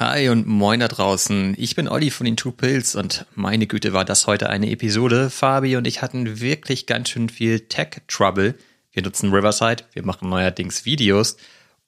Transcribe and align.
Hi 0.00 0.28
und 0.28 0.46
moin 0.46 0.78
da 0.78 0.86
draußen. 0.86 1.56
Ich 1.58 1.74
bin 1.74 1.88
Olli 1.88 2.10
von 2.10 2.24
den 2.24 2.36
Two 2.36 2.52
Pills 2.52 2.94
und 2.94 3.26
meine 3.34 3.66
Güte 3.66 3.92
war 3.92 4.04
das 4.04 4.28
heute 4.28 4.48
eine 4.48 4.70
Episode. 4.70 5.28
Fabi 5.28 5.74
und 5.74 5.88
ich 5.88 6.02
hatten 6.02 6.38
wirklich 6.38 6.86
ganz 6.86 7.08
schön 7.08 7.28
viel 7.28 7.58
Tech-Trouble. 7.58 8.54
Wir 8.92 9.02
nutzen 9.02 9.32
Riverside, 9.32 9.82
wir 9.94 10.06
machen 10.06 10.28
neuerdings 10.28 10.84
Videos 10.84 11.36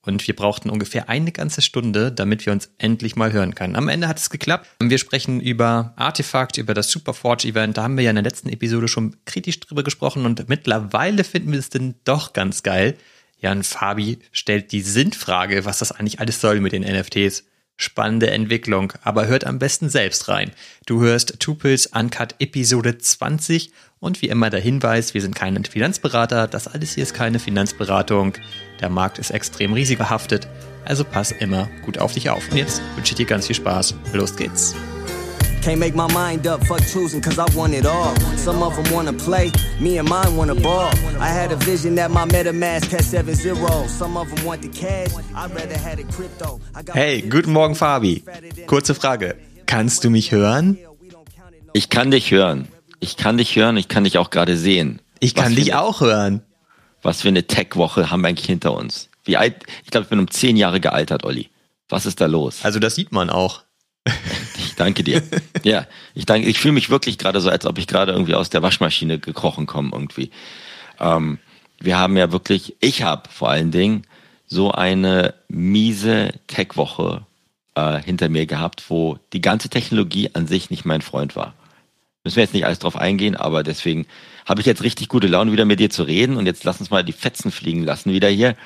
und 0.02 0.26
wir 0.26 0.34
brauchten 0.34 0.70
ungefähr 0.70 1.08
eine 1.08 1.30
ganze 1.30 1.62
Stunde, 1.62 2.10
damit 2.10 2.46
wir 2.46 2.52
uns 2.52 2.72
endlich 2.78 3.14
mal 3.14 3.30
hören 3.30 3.54
können. 3.54 3.76
Am 3.76 3.88
Ende 3.88 4.08
hat 4.08 4.18
es 4.18 4.28
geklappt. 4.28 4.66
Wir 4.82 4.98
sprechen 4.98 5.40
über 5.40 5.92
Artefakt, 5.94 6.58
über 6.58 6.74
das 6.74 6.90
Superforge-Event. 6.90 7.76
Da 7.76 7.84
haben 7.84 7.96
wir 7.96 8.02
ja 8.02 8.10
in 8.10 8.16
der 8.16 8.24
letzten 8.24 8.48
Episode 8.48 8.88
schon 8.88 9.14
kritisch 9.24 9.60
drüber 9.60 9.84
gesprochen 9.84 10.26
und 10.26 10.48
mittlerweile 10.48 11.22
finden 11.22 11.52
wir 11.52 11.60
es 11.60 11.70
denn 11.70 11.94
doch 12.02 12.32
ganz 12.32 12.64
geil. 12.64 12.96
Jan 13.38 13.62
Fabi 13.62 14.18
stellt 14.32 14.72
die 14.72 14.82
Sinnfrage, 14.82 15.64
was 15.64 15.78
das 15.78 15.92
eigentlich 15.92 16.18
alles 16.18 16.40
soll 16.40 16.58
mit 16.58 16.72
den 16.72 16.82
NFTs. 16.82 17.44
Spannende 17.80 18.30
Entwicklung, 18.30 18.92
aber 19.02 19.26
hört 19.26 19.46
am 19.46 19.58
besten 19.58 19.88
selbst 19.88 20.28
rein. 20.28 20.50
Du 20.84 21.00
hörst 21.00 21.40
Tupils 21.40 21.86
Uncut 21.86 22.34
Episode 22.38 22.98
20 22.98 23.72
und 24.00 24.20
wie 24.20 24.28
immer 24.28 24.50
der 24.50 24.60
Hinweis, 24.60 25.14
wir 25.14 25.22
sind 25.22 25.34
kein 25.34 25.64
Finanzberater, 25.64 26.46
das 26.46 26.68
alles 26.68 26.92
hier 26.92 27.04
ist 27.04 27.14
keine 27.14 27.38
Finanzberatung. 27.38 28.34
Der 28.82 28.90
Markt 28.90 29.18
ist 29.18 29.30
extrem 29.30 29.72
risikobehaftet, 29.72 30.46
also 30.84 31.04
pass 31.04 31.32
immer 31.32 31.70
gut 31.86 31.96
auf 31.96 32.12
dich 32.12 32.28
auf. 32.28 32.50
Und 32.50 32.58
jetzt 32.58 32.82
wünsche 32.96 33.12
ich 33.12 33.16
dir 33.16 33.24
ganz 33.24 33.46
viel 33.46 33.56
Spaß. 33.56 33.94
Los 34.12 34.36
geht's. 34.36 34.74
Can't 35.62 35.78
make 35.78 35.94
my 35.94 36.10
mind 36.14 36.46
up, 36.46 36.64
fuck 36.64 36.80
choosing, 36.86 37.20
cause 37.20 37.38
I 37.38 37.44
want 37.54 37.74
it 37.74 37.84
all. 37.84 38.16
Some 38.36 38.62
of 38.62 38.74
them 38.76 38.92
wanna 38.94 39.12
play, 39.12 39.52
me 39.78 39.98
and 39.98 40.08
mine 40.08 40.34
wanna 40.34 40.54
ball. 40.54 40.90
I 41.20 41.28
had 41.28 41.52
a 41.52 41.56
vision 41.56 41.96
that 41.96 42.10
my 42.10 42.24
MetaMask 42.24 42.90
had 42.90 43.04
7 43.04 43.34
0. 43.34 43.86
Some 43.86 44.16
of 44.16 44.34
them 44.34 44.46
want 44.46 44.62
the 44.62 44.68
cash, 44.68 45.10
I'd 45.34 45.54
rather 45.54 45.76
had 45.76 45.98
it 45.98 46.08
crypto. 46.08 46.60
Hey, 46.94 47.20
guten 47.20 47.52
Morgen, 47.52 47.74
Fabi. 47.74 48.22
Kurze 48.66 48.94
Frage. 48.94 49.36
Kannst 49.66 50.02
du 50.02 50.10
mich 50.10 50.32
hören? 50.32 50.78
Ich 51.74 51.90
kann 51.90 52.10
dich 52.10 52.30
hören. 52.30 52.66
Ich 52.98 53.16
kann 53.16 53.36
dich 53.36 53.54
hören, 53.54 53.76
ich 53.76 53.88
kann 53.88 54.04
dich 54.04 54.16
auch 54.16 54.30
gerade 54.30 54.56
sehen. 54.56 55.00
Ich 55.20 55.34
kann 55.34 55.54
dich 55.54 55.74
auch 55.74 56.00
hören. 56.00 56.42
Was 57.02 57.20
für 57.20 57.28
eine 57.28 57.46
Tech-Woche 57.46 58.10
haben 58.10 58.22
wir 58.22 58.28
eigentlich 58.28 58.46
hinter 58.46 58.72
uns? 58.72 59.10
Wie 59.24 59.36
alt? 59.36 59.64
Ich 59.84 59.90
glaube, 59.90 60.04
ich 60.04 60.10
bin 60.10 60.18
um 60.18 60.30
zehn 60.30 60.56
Jahre 60.56 60.80
gealtert, 60.80 61.24
Olli. 61.24 61.50
Was 61.88 62.06
ist 62.06 62.20
da 62.20 62.26
los? 62.26 62.60
Also 62.62 62.78
das 62.78 62.94
sieht 62.94 63.12
man 63.12 63.28
auch. 63.28 63.62
Danke 64.80 65.04
dir. 65.04 65.22
ja, 65.62 65.86
ich 66.14 66.24
danke. 66.24 66.48
Ich 66.48 66.58
fühle 66.58 66.72
mich 66.72 66.88
wirklich 66.88 67.18
gerade 67.18 67.42
so, 67.42 67.50
als 67.50 67.66
ob 67.66 67.76
ich 67.76 67.86
gerade 67.86 68.12
irgendwie 68.12 68.34
aus 68.34 68.48
der 68.48 68.62
Waschmaschine 68.62 69.18
gekrochen 69.18 69.66
komme 69.66 69.90
irgendwie. 69.92 70.30
Ähm, 70.98 71.38
wir 71.78 71.98
haben 71.98 72.16
ja 72.16 72.32
wirklich, 72.32 72.76
ich 72.80 73.02
habe 73.02 73.28
vor 73.28 73.50
allen 73.50 73.72
Dingen 73.72 74.04
so 74.46 74.72
eine 74.72 75.34
miese 75.48 76.32
Tech-Woche 76.46 77.26
äh, 77.74 78.00
hinter 78.02 78.30
mir 78.30 78.46
gehabt, 78.46 78.84
wo 78.88 79.18
die 79.34 79.42
ganze 79.42 79.68
Technologie 79.68 80.30
an 80.32 80.46
sich 80.46 80.70
nicht 80.70 80.86
mein 80.86 81.02
Freund 81.02 81.36
war. 81.36 81.52
Müssen 82.24 82.36
wir 82.36 82.44
jetzt 82.44 82.54
nicht 82.54 82.64
alles 82.64 82.78
drauf 82.78 82.96
eingehen, 82.96 83.36
aber 83.36 83.62
deswegen 83.62 84.06
habe 84.46 84.62
ich 84.62 84.66
jetzt 84.66 84.82
richtig 84.82 85.08
gute 85.08 85.26
Laune, 85.26 85.52
wieder 85.52 85.66
mit 85.66 85.78
dir 85.78 85.90
zu 85.90 86.04
reden. 86.04 86.38
Und 86.38 86.46
jetzt 86.46 86.64
lass 86.64 86.80
uns 86.80 86.90
mal 86.90 87.04
die 87.04 87.12
Fetzen 87.12 87.50
fliegen 87.50 87.84
lassen 87.84 88.14
wieder 88.14 88.30
hier. 88.30 88.56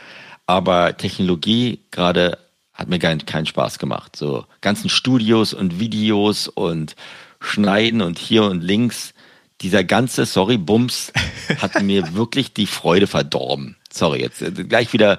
Aber 0.47 0.97
Technologie 0.97 1.81
gerade 1.91 2.39
hat 2.75 2.89
mir 2.89 2.98
keinen 2.98 3.25
keinen 3.25 3.47
Spaß 3.47 3.78
gemacht. 3.78 4.17
So 4.17 4.44
ganzen 4.61 4.89
Studios 4.89 5.55
und 5.55 5.78
Videos 5.78 6.48
und 6.48 6.97
Schneiden 7.41 8.03
und 8.03 8.19
hier 8.19 8.44
und 8.44 8.62
links. 8.62 9.14
Dieser 9.61 9.84
ganze, 9.84 10.27
sorry, 10.27 10.58
Bums 10.58 11.12
hat 11.58 11.81
mir 11.83 12.14
wirklich 12.14 12.53
die 12.53 12.66
Freude 12.66 13.06
verdorben. 13.06 13.77
Sorry, 13.92 14.20
jetzt 14.20 14.42
äh, 14.42 14.50
gleich 14.50 14.92
wieder 14.92 15.19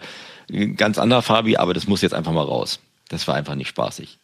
ganz 0.76 1.00
anderer 1.00 1.22
Fabi, 1.22 1.58
aber 1.58 1.74
das 1.74 1.88
muss 1.88 2.02
jetzt 2.02 2.14
einfach 2.14 2.34
mal 2.34 2.44
raus. 2.44 2.80
Das 3.08 3.28
war 3.28 3.36
einfach 3.36 3.56
nicht 3.56 3.70
spaßig. 3.70 4.20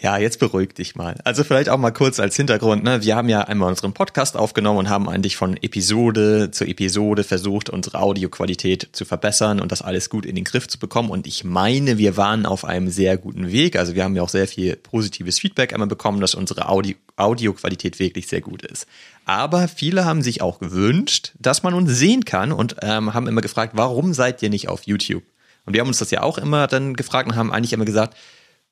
Ja, 0.00 0.16
jetzt 0.16 0.38
beruhig 0.38 0.74
dich 0.74 0.94
mal. 0.94 1.16
Also 1.24 1.42
vielleicht 1.42 1.68
auch 1.68 1.76
mal 1.76 1.90
kurz 1.90 2.20
als 2.20 2.36
Hintergrund. 2.36 2.84
Ne? 2.84 3.02
Wir 3.02 3.16
haben 3.16 3.28
ja 3.28 3.40
einmal 3.40 3.68
unseren 3.68 3.94
Podcast 3.94 4.36
aufgenommen 4.36 4.78
und 4.78 4.88
haben 4.88 5.08
eigentlich 5.08 5.36
von 5.36 5.56
Episode 5.56 6.52
zu 6.52 6.64
Episode 6.64 7.24
versucht, 7.24 7.68
unsere 7.68 7.98
Audioqualität 7.98 8.90
zu 8.92 9.04
verbessern 9.04 9.58
und 9.58 9.72
das 9.72 9.82
alles 9.82 10.08
gut 10.08 10.24
in 10.24 10.36
den 10.36 10.44
Griff 10.44 10.68
zu 10.68 10.78
bekommen. 10.78 11.10
Und 11.10 11.26
ich 11.26 11.42
meine, 11.42 11.98
wir 11.98 12.16
waren 12.16 12.46
auf 12.46 12.64
einem 12.64 12.90
sehr 12.90 13.16
guten 13.16 13.50
Weg. 13.50 13.74
Also 13.74 13.96
wir 13.96 14.04
haben 14.04 14.14
ja 14.14 14.22
auch 14.22 14.28
sehr 14.28 14.46
viel 14.46 14.76
positives 14.76 15.40
Feedback 15.40 15.72
einmal 15.72 15.88
bekommen, 15.88 16.20
dass 16.20 16.36
unsere 16.36 16.68
Audio 16.68 16.94
Audioqualität 17.16 17.98
wirklich 17.98 18.28
sehr 18.28 18.40
gut 18.40 18.62
ist. 18.62 18.86
Aber 19.24 19.66
viele 19.66 20.04
haben 20.04 20.22
sich 20.22 20.42
auch 20.42 20.60
gewünscht, 20.60 21.32
dass 21.40 21.64
man 21.64 21.74
uns 21.74 21.90
sehen 21.90 22.24
kann 22.24 22.52
und 22.52 22.76
ähm, 22.82 23.14
haben 23.14 23.26
immer 23.26 23.40
gefragt, 23.40 23.72
warum 23.74 24.14
seid 24.14 24.40
ihr 24.44 24.50
nicht 24.50 24.68
auf 24.68 24.84
YouTube? 24.84 25.24
Und 25.66 25.72
wir 25.72 25.80
haben 25.80 25.88
uns 25.88 25.98
das 25.98 26.12
ja 26.12 26.22
auch 26.22 26.38
immer 26.38 26.68
dann 26.68 26.94
gefragt 26.94 27.28
und 27.28 27.34
haben 27.34 27.52
eigentlich 27.52 27.72
immer 27.72 27.84
gesagt, 27.84 28.16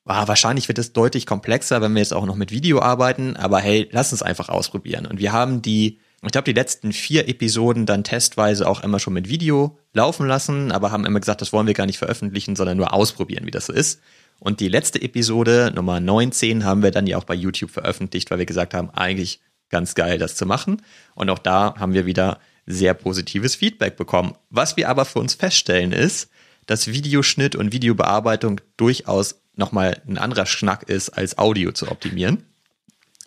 ah, 0.07 0.29
wahrscheinlich 0.29 0.69
wird 0.69 0.79
es 0.79 0.93
deutlich 0.93 1.27
komplexer, 1.27 1.83
wenn 1.83 1.93
wir 1.93 2.01
jetzt 2.01 2.15
auch 2.15 2.27
noch 2.27 2.37
mit 2.37 2.51
Video 2.51 2.81
arbeiten, 2.81 3.37
aber 3.37 3.61
hey, 3.61 3.89
lass 3.93 4.13
uns 4.13 4.23
einfach 4.23 4.49
ausprobieren. 4.49 5.07
Und 5.07 5.19
wir 5.19 5.33
haben 5.33 5.63
die, 5.63 5.99
ich 6.23 6.33
glaube, 6.33 6.45
die 6.45 6.53
letzten 6.53 6.93
vier 6.93 7.29
Episoden 7.29 7.87
dann 7.87 8.05
testweise 8.05 8.69
auch 8.69 8.83
immer 8.83 8.99
schon 8.99 9.13
mit 9.13 9.29
Video 9.29 9.79
laufen 9.93 10.27
lassen, 10.27 10.73
aber 10.73 10.93
haben 10.93 11.05
immer 11.05 11.21
gesagt, 11.21 11.41
das 11.41 11.53
wollen 11.53 11.67
wir 11.67 11.75
gar 11.75 11.87
nicht 11.87 11.99
veröffentlichen, 11.99 12.57
sondern 12.57 12.77
nur 12.77 12.93
ausprobieren, 12.93 13.47
wie 13.47 13.51
das 13.51 13.67
so 13.67 13.73
ist. 13.73 14.01
Und 14.39 14.61
die 14.61 14.69
letzte 14.69 15.01
Episode, 15.03 15.73
Nummer 15.75 15.99
19, 15.99 16.65
haben 16.65 16.83
wir 16.83 16.91
dann 16.91 17.07
ja 17.07 17.17
auch 17.17 17.25
bei 17.25 17.35
YouTube 17.35 17.71
veröffentlicht, 17.71 18.31
weil 18.31 18.39
wir 18.39 18.47
gesagt 18.47 18.75
haben, 18.75 18.91
eigentlich 18.91 19.41
ganz 19.71 19.95
geil, 19.95 20.19
das 20.19 20.37
zu 20.37 20.47
machen. 20.47 20.83
Und 21.15 21.31
auch 21.31 21.39
da 21.39 21.75
haben 21.79 21.95
wir 21.95 22.07
wieder 22.07 22.39
sehr 22.67 22.95
positives 22.95 23.55
Feedback 23.55 23.97
bekommen. 23.97 24.35
Was 24.51 24.77
wir 24.77 24.89
aber 24.89 25.05
für 25.05 25.21
uns 25.21 25.35
feststellen 25.35 25.93
ist, 25.93 26.31
dass 26.67 26.89
Videoschnitt 26.89 27.57
und 27.57 27.73
Videobearbeitung 27.73 28.61
durchaus 28.77 29.41
nochmal 29.57 30.01
ein 30.07 30.19
anderer 30.19 30.47
Schnack 30.47 30.85
ist, 30.89 31.11
als 31.11 31.39
Audio 31.39 31.73
zu 31.73 31.91
optimieren. 31.91 32.45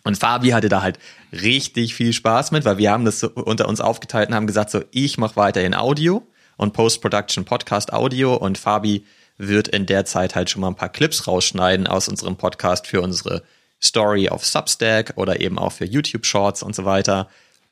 Und 0.04 0.16
Fabi 0.16 0.50
hatte 0.50 0.68
da 0.68 0.82
halt 0.82 0.98
richtig 1.32 1.94
viel 1.94 2.12
Spaß 2.12 2.52
mit, 2.52 2.64
weil 2.64 2.78
wir 2.78 2.90
haben 2.90 3.04
das 3.04 3.20
so 3.20 3.30
unter 3.30 3.68
uns 3.68 3.80
aufgeteilt 3.80 4.30
und 4.30 4.34
haben 4.34 4.46
gesagt, 4.46 4.70
so 4.70 4.82
ich 4.92 5.18
mache 5.18 5.36
weiterhin 5.36 5.74
Audio 5.74 6.26
und 6.56 6.72
Post-Production 6.72 7.44
Podcast 7.44 7.92
Audio 7.92 8.34
und 8.34 8.56
Fabi 8.56 9.04
wird 9.36 9.68
in 9.68 9.86
der 9.86 10.04
Zeit 10.04 10.34
halt 10.34 10.50
schon 10.50 10.60
mal 10.60 10.68
ein 10.68 10.76
paar 10.76 10.88
Clips 10.90 11.26
rausschneiden 11.26 11.86
aus 11.86 12.08
unserem 12.08 12.36
Podcast 12.36 12.86
für 12.86 13.02
unsere 13.02 13.42
Story 13.82 14.28
auf 14.28 14.44
Substack 14.44 15.14
oder 15.16 15.40
eben 15.40 15.58
auch 15.58 15.72
für 15.72 15.86
YouTube 15.86 16.26
Shorts 16.26 16.62
und 16.62 16.74
so 16.74 16.84
weiter. 16.84 17.28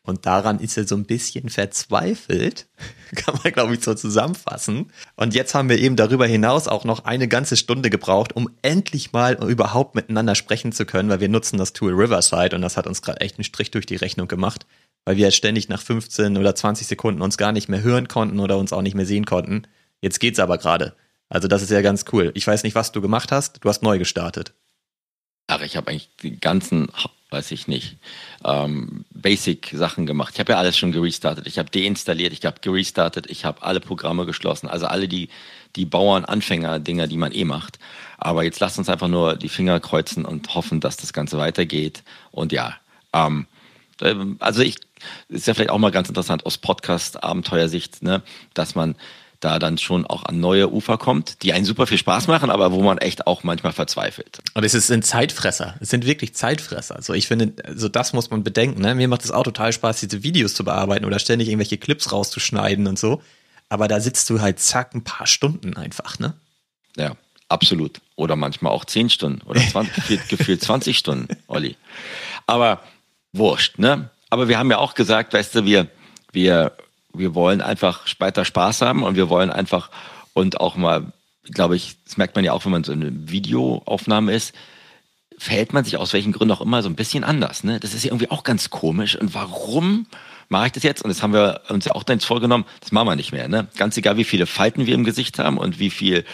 Und 0.08 0.24
daran 0.24 0.58
ist 0.58 0.78
er 0.78 0.88
so 0.88 0.94
ein 0.94 1.04
bisschen 1.04 1.50
verzweifelt, 1.50 2.66
kann 3.14 3.38
man 3.44 3.52
glaube 3.52 3.74
ich 3.74 3.84
so 3.84 3.92
zusammenfassen. 3.92 4.90
Und 5.16 5.34
jetzt 5.34 5.54
haben 5.54 5.68
wir 5.68 5.78
eben 5.78 5.96
darüber 5.96 6.26
hinaus 6.26 6.66
auch 6.66 6.84
noch 6.84 7.04
eine 7.04 7.28
ganze 7.28 7.58
Stunde 7.58 7.90
gebraucht, 7.90 8.34
um 8.34 8.48
endlich 8.62 9.12
mal 9.12 9.34
überhaupt 9.46 9.94
miteinander 9.94 10.34
sprechen 10.34 10.72
zu 10.72 10.86
können, 10.86 11.10
weil 11.10 11.20
wir 11.20 11.28
nutzen 11.28 11.58
das 11.58 11.74
Tool 11.74 11.92
Riverside 11.92 12.56
und 12.56 12.62
das 12.62 12.78
hat 12.78 12.86
uns 12.86 13.02
gerade 13.02 13.20
echt 13.20 13.36
einen 13.36 13.44
Strich 13.44 13.70
durch 13.70 13.84
die 13.84 13.96
Rechnung 13.96 14.28
gemacht, 14.28 14.64
weil 15.04 15.18
wir 15.18 15.30
ständig 15.30 15.68
nach 15.68 15.82
15 15.82 16.38
oder 16.38 16.54
20 16.54 16.86
Sekunden 16.86 17.20
uns 17.20 17.36
gar 17.36 17.52
nicht 17.52 17.68
mehr 17.68 17.82
hören 17.82 18.08
konnten 18.08 18.40
oder 18.40 18.56
uns 18.56 18.72
auch 18.72 18.80
nicht 18.80 18.94
mehr 18.94 19.04
sehen 19.04 19.26
konnten. 19.26 19.66
Jetzt 20.00 20.20
geht's 20.20 20.38
aber 20.38 20.56
gerade. 20.56 20.96
Also 21.28 21.48
das 21.48 21.60
ist 21.60 21.70
ja 21.70 21.82
ganz 21.82 22.06
cool. 22.14 22.30
Ich 22.32 22.46
weiß 22.46 22.62
nicht, 22.62 22.74
was 22.74 22.92
du 22.92 23.02
gemacht 23.02 23.30
hast. 23.30 23.62
Du 23.62 23.68
hast 23.68 23.82
neu 23.82 23.98
gestartet. 23.98 24.54
Ach, 25.48 25.60
ich 25.60 25.76
habe 25.76 25.90
eigentlich 25.90 26.08
die 26.22 26.40
ganzen 26.40 26.88
weiß 27.30 27.50
ich 27.50 27.68
nicht, 27.68 27.96
ähm, 28.44 29.04
Basic-Sachen 29.10 30.06
gemacht. 30.06 30.34
Ich 30.34 30.40
habe 30.40 30.52
ja 30.52 30.58
alles 30.58 30.78
schon 30.78 30.92
gerestartet. 30.92 31.46
Ich 31.46 31.58
habe 31.58 31.70
deinstalliert, 31.70 32.32
ich 32.32 32.44
habe 32.46 32.60
gerestartet, 32.60 33.26
ich 33.28 33.44
habe 33.44 33.62
alle 33.62 33.80
Programme 33.80 34.24
geschlossen, 34.24 34.68
also 34.68 34.86
alle 34.86 35.08
die, 35.08 35.28
die 35.76 35.84
Bauern-Anfänger-Dinger, 35.84 37.06
die 37.06 37.16
man 37.18 37.32
eh 37.32 37.44
macht. 37.44 37.78
Aber 38.16 38.44
jetzt 38.44 38.60
lasst 38.60 38.78
uns 38.78 38.88
einfach 38.88 39.08
nur 39.08 39.36
die 39.36 39.50
Finger 39.50 39.78
kreuzen 39.80 40.24
und 40.24 40.54
hoffen, 40.54 40.80
dass 40.80 40.96
das 40.96 41.12
Ganze 41.12 41.36
weitergeht. 41.38 42.02
Und 42.30 42.52
ja, 42.52 42.76
ähm, 43.12 43.46
also 44.38 44.62
ich, 44.62 44.76
ist 45.28 45.46
ja 45.46 45.54
vielleicht 45.54 45.70
auch 45.70 45.78
mal 45.78 45.90
ganz 45.90 46.08
interessant 46.08 46.46
aus 46.46 46.58
Podcast-Abenteuersicht, 46.58 48.02
ne, 48.02 48.22
dass 48.54 48.74
man 48.74 48.94
da 49.40 49.58
dann 49.58 49.78
schon 49.78 50.04
auch 50.04 50.24
an 50.24 50.40
neue 50.40 50.72
Ufer 50.72 50.98
kommt, 50.98 51.42
die 51.42 51.52
einen 51.52 51.64
super 51.64 51.86
viel 51.86 51.98
Spaß 51.98 52.26
machen, 52.26 52.50
aber 52.50 52.72
wo 52.72 52.82
man 52.82 52.98
echt 52.98 53.26
auch 53.26 53.44
manchmal 53.44 53.72
verzweifelt. 53.72 54.40
Und 54.54 54.64
es 54.64 54.72
sind 54.72 55.06
Zeitfresser. 55.06 55.76
Es 55.80 55.90
sind 55.90 56.06
wirklich 56.06 56.34
Zeitfresser. 56.34 56.96
Also 56.96 57.14
ich 57.14 57.28
finde, 57.28 57.52
also 57.64 57.88
das 57.88 58.12
muss 58.12 58.30
man 58.30 58.42
bedenken. 58.42 58.82
Ne? 58.82 58.94
Mir 58.96 59.06
macht 59.06 59.24
es 59.24 59.30
auch 59.30 59.44
total 59.44 59.72
Spaß, 59.72 60.00
diese 60.00 60.22
Videos 60.24 60.54
zu 60.54 60.64
bearbeiten 60.64 61.04
oder 61.04 61.20
ständig 61.20 61.48
irgendwelche 61.48 61.78
Clips 61.78 62.10
rauszuschneiden 62.10 62.86
und 62.88 62.98
so. 62.98 63.22
Aber 63.68 63.86
da 63.86 64.00
sitzt 64.00 64.28
du 64.30 64.40
halt 64.40 64.58
zack 64.58 64.94
ein 64.94 65.04
paar 65.04 65.26
Stunden 65.26 65.76
einfach, 65.76 66.18
ne? 66.18 66.34
Ja, 66.96 67.16
absolut. 67.48 68.00
Oder 68.16 68.34
manchmal 68.34 68.72
auch 68.72 68.84
zehn 68.84 69.10
Stunden 69.10 69.42
oder 69.42 69.60
20, 69.70 69.94
gefühlt, 69.94 70.28
gefühlt 70.28 70.62
20 70.62 70.98
Stunden, 70.98 71.28
Olli. 71.46 71.76
Aber 72.46 72.82
wurscht, 73.32 73.78
ne? 73.78 74.10
Aber 74.30 74.48
wir 74.48 74.58
haben 74.58 74.70
ja 74.70 74.78
auch 74.78 74.94
gesagt, 74.94 75.32
weißt 75.32 75.54
du, 75.54 75.64
wir, 75.64 75.88
wir 76.32 76.72
wir 77.14 77.34
wollen 77.34 77.60
einfach 77.60 78.06
weiter 78.18 78.44
Spaß 78.44 78.82
haben 78.82 79.02
und 79.02 79.16
wir 79.16 79.28
wollen 79.28 79.50
einfach 79.50 79.90
und 80.34 80.60
auch 80.60 80.76
mal, 80.76 81.12
glaube 81.44 81.76
ich, 81.76 81.96
das 82.04 82.16
merkt 82.16 82.36
man 82.36 82.44
ja 82.44 82.52
auch, 82.52 82.64
wenn 82.64 82.72
man 82.72 82.84
so 82.84 82.92
eine 82.92 83.10
Videoaufnahme 83.10 84.32
ist, 84.32 84.54
verhält 85.38 85.72
man 85.72 85.84
sich 85.84 85.96
aus 85.96 86.12
welchen 86.12 86.32
Gründen 86.32 86.52
auch 86.52 86.60
immer 86.60 86.82
so 86.82 86.88
ein 86.88 86.96
bisschen 86.96 87.24
anders. 87.24 87.64
Ne? 87.64 87.80
Das 87.80 87.94
ist 87.94 88.04
ja 88.04 88.10
irgendwie 88.10 88.30
auch 88.30 88.42
ganz 88.42 88.70
komisch. 88.70 89.16
Und 89.16 89.34
warum 89.34 90.06
mache 90.48 90.66
ich 90.66 90.72
das 90.72 90.82
jetzt? 90.82 91.02
Und 91.02 91.10
das 91.10 91.22
haben 91.22 91.32
wir 91.32 91.62
uns 91.68 91.84
ja 91.84 91.92
auch 91.94 92.02
dann 92.02 92.20
vorgenommen, 92.20 92.64
das 92.80 92.92
machen 92.92 93.08
wir 93.08 93.16
nicht 93.16 93.32
mehr. 93.32 93.48
Ne? 93.48 93.68
Ganz 93.76 93.96
egal, 93.96 94.16
wie 94.16 94.24
viele 94.24 94.46
Falten 94.46 94.86
wir 94.86 94.94
im 94.94 95.04
Gesicht 95.04 95.38
haben 95.38 95.58
und 95.58 95.78
wie 95.78 95.90
viel 95.90 96.24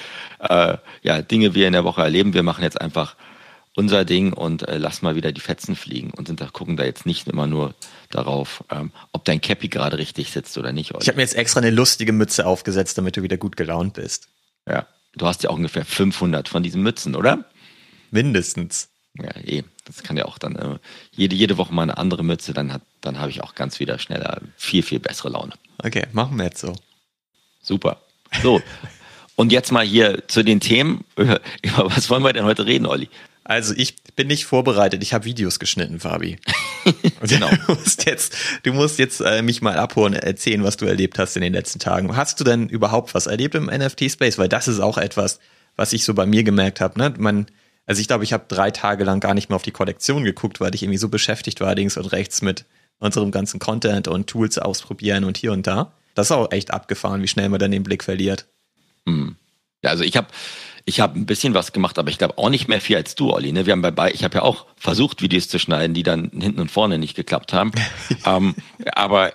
äh, 0.41 0.77
ja, 1.03 1.23
Dinge 1.23 1.55
wir 1.55 1.67
in 1.67 1.75
der 1.75 1.85
Woche 1.85 2.03
erleben, 2.03 2.35
wir 2.35 2.43
machen 2.43 2.63
jetzt 2.63 2.81
einfach 2.81 3.15
unser 3.77 4.05
Ding 4.05 4.33
und 4.33 4.67
äh, 4.69 4.79
lass 4.79 5.03
mal 5.03 5.17
wieder 5.17 5.33
die 5.33 5.41
Fetzen 5.41 5.77
fliegen 5.77 6.11
und 6.11 6.29
sind 6.29 6.41
da, 6.41 6.47
gucken 6.47 6.77
da 6.77 6.85
jetzt 6.85 7.07
nicht 7.07 7.27
immer 7.29 7.47
nur 7.47 7.75
darauf, 8.11 8.65
ähm, 8.71 8.93
ob 9.13 9.25
dein 9.25 9.41
Cappy 9.41 9.69
gerade 9.69 9.99
richtig 9.99 10.31
sitzt 10.31 10.57
oder 10.59 10.73
nicht. 10.73 10.95
Olli. 10.95 11.03
Ich 11.03 11.09
habe 11.09 11.17
mir 11.17 11.23
jetzt 11.23 11.35
extra 11.35 11.61
eine 11.61 11.71
lustige 11.71 12.13
Mütze 12.13 12.47
aufgesetzt, 12.47 12.97
damit 12.99 13.17
du 13.17 13.23
wieder 13.23 13.37
gut 13.37 13.57
gelaunt 13.57 13.95
bist. 13.95 14.29
Ja, 14.69 14.87
du 15.17 15.27
hast 15.27 15.43
ja 15.43 15.51
auch 15.51 15.57
ungefähr 15.57 15.85
500 15.85 16.49
von 16.49 16.63
diesen 16.63 16.83
Mützen, 16.83 17.17
oder? 17.17 17.45
Mindestens. 18.11 18.89
Ja, 19.19 19.31
eh. 19.45 19.65
Das 19.85 20.03
kann 20.03 20.17
ja 20.17 20.25
auch 20.25 20.39
dann 20.39 20.57
äh, 20.57 20.79
jede, 21.13 21.37
jede 21.37 21.59
Woche 21.59 21.75
mal 21.75 21.83
eine 21.83 21.99
andere 21.99 22.25
Mütze, 22.25 22.55
dann, 22.55 22.73
hat, 22.73 22.83
dann 23.03 23.19
habe 23.19 23.31
ich 23.31 23.43
auch 23.43 23.55
ganz 23.55 23.81
wieder 23.81 23.99
schneller 23.99 24.41
viel, 24.57 24.83
viel 24.83 24.99
bessere 24.99 25.29
Laune. 25.29 25.53
Okay, 25.79 26.07
machen 26.13 26.39
wir 26.39 26.45
jetzt 26.45 26.61
so. 26.61 26.75
Super. 27.61 28.01
So, 28.43 28.63
und 29.37 29.53
jetzt 29.53 29.73
mal 29.73 29.85
hier 29.85 30.27
zu 30.29 30.43
den 30.43 30.61
Themen. 30.61 31.05
Über 31.17 31.39
was 31.75 32.09
wollen 32.11 32.23
wir 32.23 32.33
denn 32.33 32.45
heute 32.45 32.67
reden, 32.67 32.87
Olli? 32.87 33.09
Also 33.45 33.75
ich 33.77 34.03
bin 34.17 34.29
nicht 34.29 34.47
vorbereitet. 34.47 35.03
Ich 35.03 35.13
habe 35.13 35.27
Videos 35.27 35.59
geschnitten, 35.59 36.01
Fabi. 36.01 36.39
genau. 37.21 37.51
Du 37.67 37.75
musst 37.75 38.07
jetzt, 38.07 38.35
du 38.63 38.73
musst 38.73 38.99
jetzt 38.99 39.21
äh, 39.21 39.43
mich 39.43 39.61
mal 39.61 39.79
abholen, 39.79 40.15
erzählen, 40.15 40.65
was 40.65 40.79
du 40.79 40.87
erlebt 40.87 41.19
hast 41.19 41.37
in 41.37 41.43
den 41.43 41.53
letzten 41.53 41.79
Tagen. 41.79 42.17
Hast 42.17 42.41
du 42.41 42.45
denn 42.45 42.69
überhaupt 42.69 43.15
was 43.15 43.27
erlebt 43.27 43.55
im 43.55 43.67
NFT-Space? 43.67 44.39
Weil 44.39 44.49
das 44.49 44.67
ist 44.67 44.81
auch 44.81 44.97
etwas, 44.97 45.41
was 45.77 45.93
ich 45.93 46.05
so 46.05 46.15
bei 46.15 46.25
mir 46.25 46.43
gemerkt 46.43 46.81
habe. 46.81 46.99
Ne? 46.99 47.13
Man, 47.19 47.47
also 47.85 48.01
ich 48.01 48.09
glaube, 48.09 48.25
ich 48.25 48.33
habe 48.33 48.45
drei 48.49 48.71
Tage 48.71 49.05
lang 49.05 49.21
gar 49.21 49.35
nicht 49.35 49.51
mehr 49.51 49.57
auf 49.57 49.63
die 49.63 49.73
Kollektion 49.73 50.25
geguckt, 50.25 50.61
weil 50.61 50.75
ich 50.75 50.83
irgendwie 50.83 50.99
so 50.99 51.11
beschäftigt 51.11 51.61
war, 51.61 51.75
links 51.75 51.99
und 51.99 52.07
rechts 52.07 52.41
mit 52.41 52.65
unserem 52.99 53.31
ganzen 53.31 53.61
Content 53.61 54.09
und 54.09 54.27
Tools 54.27 54.59
ausprobieren 54.59 55.25
und 55.25 55.37
hier 55.37 55.53
und 55.53 55.67
da. 55.67 55.93
Das 56.15 56.29
ist 56.29 56.33
auch 56.33 56.51
echt 56.51 56.71
abgefahren, 56.71 57.23
wie 57.23 57.29
schnell 57.29 57.51
man 57.51 57.59
dann 57.59 57.73
den 57.73 57.83
Blick 57.83 58.05
verliert. 58.05 58.47
Hm. 59.07 59.37
Ja, 59.83 59.91
also 59.91 60.03
ich 60.03 60.17
habe 60.17 60.29
ich 60.87 61.01
habe 61.01 61.19
ein 61.19 61.25
bisschen 61.25 61.55
was 61.55 61.73
gemacht, 61.73 61.99
aber 61.99 62.11
ich 62.11 62.19
glaube 62.19 62.37
auch 62.37 62.51
nicht 62.51 62.69
mehr 62.69 62.81
viel 62.81 62.97
als 62.97 63.15
du, 63.15 63.33
Olli. 63.33 63.53
Ne? 63.53 63.65
Wir 63.65 63.73
haben 63.73 63.81
bei, 63.81 64.11
ich 64.13 64.23
habe 64.23 64.37
ja 64.37 64.43
auch 64.43 64.67
versucht, 64.77 65.23
Videos 65.23 65.49
zu 65.49 65.59
schneiden, 65.59 65.95
die 65.95 66.03
dann 66.03 66.31
hinten 66.39 66.61
und 66.61 66.71
vorne 66.71 66.99
nicht 66.99 67.15
geklappt 67.15 67.55
haben. 67.55 67.73
ähm, 68.27 68.55
aber 68.95 69.33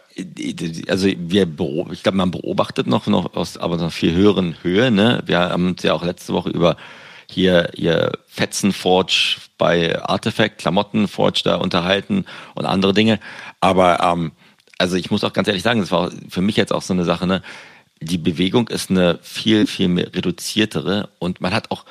also 0.87 1.07
wir 1.07 1.47
ich 1.91 2.03
glaube, 2.03 2.17
man 2.17 2.31
beobachtet 2.31 2.85
noch 2.85 3.07
noch 3.07 3.35
aus 3.35 3.57
aber 3.57 3.77
noch 3.77 3.91
viel 3.91 4.13
höheren 4.13 4.57
Höhe. 4.61 4.91
Ne? 4.91 5.23
Wir 5.25 5.39
haben 5.39 5.69
uns 5.69 5.81
ja 5.81 5.93
auch 5.93 6.03
letzte 6.03 6.33
Woche 6.33 6.49
über 6.49 6.77
hier 7.27 7.71
ihr 7.75 8.11
Fetzenforge 8.27 9.37
bei 9.57 9.99
Artifact, 10.03 10.59
Klamottenforge 10.59 11.41
da 11.43 11.55
unterhalten 11.55 12.25
und 12.53 12.65
andere 12.65 12.93
Dinge. 12.93 13.19
Aber 13.59 13.99
ähm, 14.01 14.33
also 14.77 14.95
ich 14.95 15.09
muss 15.09 15.23
auch 15.23 15.33
ganz 15.33 15.47
ehrlich 15.47 15.63
sagen, 15.63 15.81
das 15.81 15.91
war 15.91 16.11
für 16.29 16.41
mich 16.41 16.55
jetzt 16.55 16.71
auch 16.71 16.81
so 16.83 16.93
eine 16.93 17.05
Sache, 17.05 17.25
ne? 17.25 17.41
Die 18.01 18.17
Bewegung 18.17 18.67
ist 18.69 18.89
eine 18.89 19.19
viel, 19.21 19.67
viel 19.67 19.99
reduziertere 19.99 21.09
und 21.19 21.41
man 21.41 21.53
hat 21.53 21.71
auch, 21.71 21.85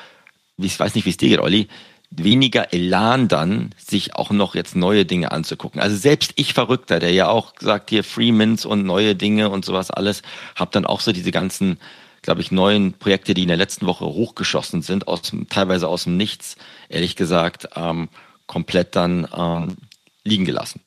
ich 0.56 0.78
weiß 0.78 0.94
nicht, 0.94 1.04
wie 1.04 1.10
es 1.10 1.16
dir 1.16 1.28
geht, 1.28 1.40
Olli, 1.40 1.68
weniger 2.10 2.72
Elan 2.72 3.28
dann, 3.28 3.74
sich 3.76 4.14
auch 4.14 4.30
noch 4.30 4.54
jetzt 4.54 4.74
neue 4.74 5.04
Dinge 5.04 5.30
anzugucken. 5.30 5.80
Also 5.80 5.96
selbst 5.96 6.32
ich 6.36 6.54
Verrückter, 6.54 6.98
der 7.00 7.12
ja 7.12 7.28
auch 7.28 7.52
sagt 7.60 7.90
hier 7.90 8.02
Freemans 8.02 8.64
und 8.64 8.84
neue 8.84 9.14
Dinge 9.14 9.50
und 9.50 9.64
sowas 9.64 9.90
alles, 9.90 10.22
habe 10.54 10.70
dann 10.72 10.86
auch 10.86 11.00
so 11.00 11.12
diese 11.12 11.30
ganzen, 11.30 11.78
glaube 12.22 12.40
ich, 12.40 12.50
neuen 12.50 12.94
Projekte, 12.94 13.34
die 13.34 13.42
in 13.42 13.48
der 13.48 13.58
letzten 13.58 13.86
Woche 13.86 14.06
hochgeschossen 14.06 14.80
sind, 14.80 15.06
aus, 15.06 15.32
teilweise 15.50 15.88
aus 15.88 16.04
dem 16.04 16.16
Nichts, 16.16 16.56
ehrlich 16.88 17.14
gesagt, 17.14 17.68
ähm, 17.76 18.08
komplett 18.46 18.96
dann 18.96 19.28
ähm, 19.36 19.76
liegen 20.24 20.46
gelassen. 20.46 20.80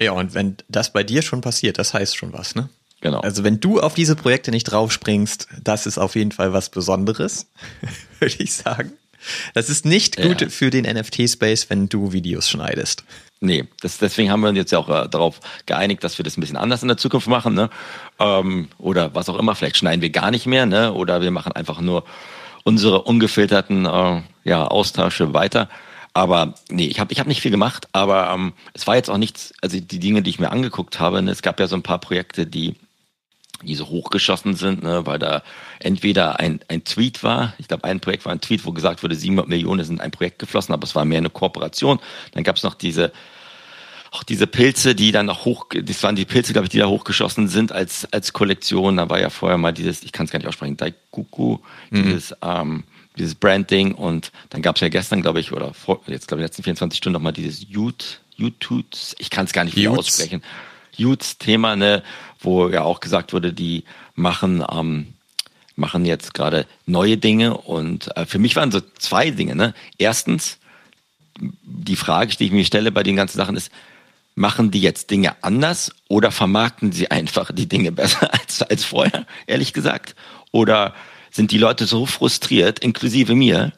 Ja, 0.00 0.12
und 0.12 0.34
wenn 0.34 0.56
das 0.68 0.92
bei 0.92 1.04
dir 1.04 1.22
schon 1.22 1.42
passiert, 1.42 1.78
das 1.78 1.94
heißt 1.94 2.16
schon 2.16 2.32
was, 2.32 2.54
ne? 2.54 2.70
Genau. 3.04 3.20
Also 3.20 3.44
wenn 3.44 3.60
du 3.60 3.80
auf 3.80 3.92
diese 3.92 4.16
Projekte 4.16 4.50
nicht 4.50 4.64
draufspringst, 4.64 5.48
das 5.62 5.84
ist 5.84 5.98
auf 5.98 6.16
jeden 6.16 6.32
Fall 6.32 6.54
was 6.54 6.70
Besonderes, 6.70 7.48
würde 8.18 8.34
ich 8.38 8.54
sagen. 8.54 8.94
Das 9.52 9.68
ist 9.68 9.84
nicht 9.84 10.16
gut 10.16 10.40
ja. 10.40 10.48
für 10.48 10.70
den 10.70 10.86
NFT-Space, 10.86 11.68
wenn 11.68 11.90
du 11.90 12.12
Videos 12.12 12.48
schneidest. 12.48 13.04
Nee, 13.40 13.64
das, 13.82 13.98
deswegen 13.98 14.30
haben 14.30 14.40
wir 14.40 14.48
uns 14.48 14.56
jetzt 14.56 14.72
ja 14.72 14.78
auch 14.78 14.88
äh, 14.88 15.06
darauf 15.06 15.40
geeinigt, 15.66 16.02
dass 16.02 16.16
wir 16.18 16.24
das 16.24 16.38
ein 16.38 16.40
bisschen 16.40 16.56
anders 16.56 16.80
in 16.80 16.88
der 16.88 16.96
Zukunft 16.96 17.28
machen, 17.28 17.52
ne? 17.52 17.68
Ähm, 18.18 18.68
oder 18.78 19.14
was 19.14 19.28
auch 19.28 19.38
immer. 19.38 19.54
Vielleicht 19.54 19.76
schneiden 19.76 20.00
wir 20.00 20.08
gar 20.08 20.30
nicht 20.30 20.46
mehr, 20.46 20.64
ne? 20.64 20.94
Oder 20.94 21.20
wir 21.20 21.30
machen 21.30 21.52
einfach 21.52 21.82
nur 21.82 22.04
unsere 22.64 23.02
ungefilterten 23.02 23.84
äh, 23.84 24.22
ja, 24.44 24.66
Austausche 24.66 25.34
weiter. 25.34 25.68
Aber 26.14 26.54
nee, 26.70 26.86
ich 26.86 27.00
habe 27.00 27.12
ich 27.12 27.20
hab 27.20 27.26
nicht 27.26 27.42
viel 27.42 27.50
gemacht, 27.50 27.86
aber 27.92 28.30
ähm, 28.32 28.54
es 28.72 28.86
war 28.86 28.96
jetzt 28.96 29.10
auch 29.10 29.18
nichts, 29.18 29.52
also 29.60 29.78
die 29.78 29.98
Dinge, 29.98 30.22
die 30.22 30.30
ich 30.30 30.38
mir 30.38 30.50
angeguckt 30.50 31.00
habe, 31.00 31.20
ne, 31.20 31.30
es 31.32 31.42
gab 31.42 31.60
ja 31.60 31.66
so 31.66 31.76
ein 31.76 31.82
paar 31.82 31.98
Projekte, 31.98 32.46
die 32.46 32.76
die 33.64 33.74
so 33.74 33.88
hochgeschossen 33.88 34.54
sind, 34.54 34.82
ne, 34.82 35.06
weil 35.06 35.18
da 35.18 35.42
entweder 35.80 36.40
ein, 36.40 36.60
ein 36.68 36.84
Tweet 36.84 37.22
war, 37.22 37.54
ich 37.58 37.68
glaube 37.68 37.84
ein 37.84 38.00
Projekt 38.00 38.24
war 38.24 38.32
ein 38.32 38.40
Tweet, 38.40 38.64
wo 38.64 38.72
gesagt 38.72 39.02
wurde, 39.02 39.14
700 39.14 39.48
Millionen 39.48 39.84
sind 39.84 40.00
ein 40.00 40.10
Projekt 40.10 40.38
geflossen, 40.38 40.72
aber 40.72 40.84
es 40.84 40.94
war 40.94 41.04
mehr 41.04 41.18
eine 41.18 41.30
Kooperation. 41.30 41.98
Dann 42.32 42.44
gab 42.44 42.56
es 42.56 42.62
noch 42.62 42.74
diese 42.74 43.12
auch 44.10 44.22
diese 44.22 44.46
Pilze, 44.46 44.94
die 44.94 45.10
dann 45.10 45.26
noch 45.26 45.44
hoch, 45.44 45.66
das 45.74 46.00
waren 46.04 46.14
die 46.14 46.24
Pilze, 46.24 46.52
glaube 46.52 46.66
ich, 46.66 46.70
die 46.70 46.78
da 46.78 46.86
hochgeschossen 46.86 47.48
sind 47.48 47.72
als 47.72 48.06
als 48.12 48.32
Kollektion. 48.32 48.96
Da 48.96 49.10
war 49.10 49.20
ja 49.20 49.28
vorher 49.28 49.58
mal 49.58 49.72
dieses, 49.72 50.04
ich 50.04 50.12
kann 50.12 50.26
es 50.26 50.32
gar 50.32 50.38
nicht 50.38 50.46
aussprechen, 50.46 50.76
Daikuku, 50.76 51.58
mhm. 51.90 52.02
dieses 52.04 52.34
ähm, 52.40 52.84
dieses 53.16 53.34
Branding 53.34 53.94
und 53.94 54.32
dann 54.50 54.62
gab 54.62 54.76
es 54.76 54.80
ja 54.80 54.88
gestern, 54.88 55.22
glaube 55.22 55.40
ich, 55.40 55.52
oder 55.52 55.72
vor, 55.72 56.00
jetzt 56.06 56.28
glaube 56.28 56.42
ich, 56.42 56.46
letzten 56.46 56.62
24 56.62 56.98
Stunden 56.98 57.14
nochmal 57.14 57.32
dieses 57.32 57.68
Youth, 57.68 58.20
YouTube, 58.36 58.86
ich 59.18 59.30
kann 59.30 59.46
es 59.46 59.52
gar 59.52 59.64
nicht 59.64 59.76
wieder 59.76 59.92
aussprechen. 59.92 60.42
Youth-Thema, 60.96 61.76
ne, 61.76 62.02
wo 62.44 62.68
ja 62.68 62.82
auch 62.82 63.00
gesagt 63.00 63.32
wurde, 63.32 63.52
die 63.52 63.84
machen, 64.14 64.64
ähm, 64.70 65.14
machen 65.76 66.04
jetzt 66.04 66.34
gerade 66.34 66.66
neue 66.86 67.16
Dinge. 67.16 67.56
Und 67.56 68.14
äh, 68.16 68.26
für 68.26 68.38
mich 68.38 68.56
waren 68.56 68.72
so 68.72 68.80
zwei 68.98 69.30
Dinge. 69.30 69.54
Ne? 69.54 69.74
Erstens, 69.98 70.58
die 71.38 71.96
Frage, 71.96 72.36
die 72.36 72.46
ich 72.46 72.52
mir 72.52 72.64
stelle 72.64 72.92
bei 72.92 73.02
den 73.02 73.16
ganzen 73.16 73.38
Sachen 73.38 73.56
ist, 73.56 73.70
machen 74.34 74.70
die 74.70 74.80
jetzt 74.80 75.10
Dinge 75.10 75.36
anders 75.42 75.92
oder 76.08 76.30
vermarkten 76.30 76.92
sie 76.92 77.10
einfach 77.10 77.52
die 77.52 77.68
Dinge 77.68 77.92
besser 77.92 78.32
als, 78.40 78.62
als 78.62 78.84
vorher, 78.84 79.26
ehrlich 79.46 79.72
gesagt? 79.72 80.14
Oder 80.50 80.94
sind 81.30 81.50
die 81.50 81.58
Leute 81.58 81.86
so 81.86 82.06
frustriert, 82.06 82.78
inklusive 82.78 83.34
mir, 83.34 83.72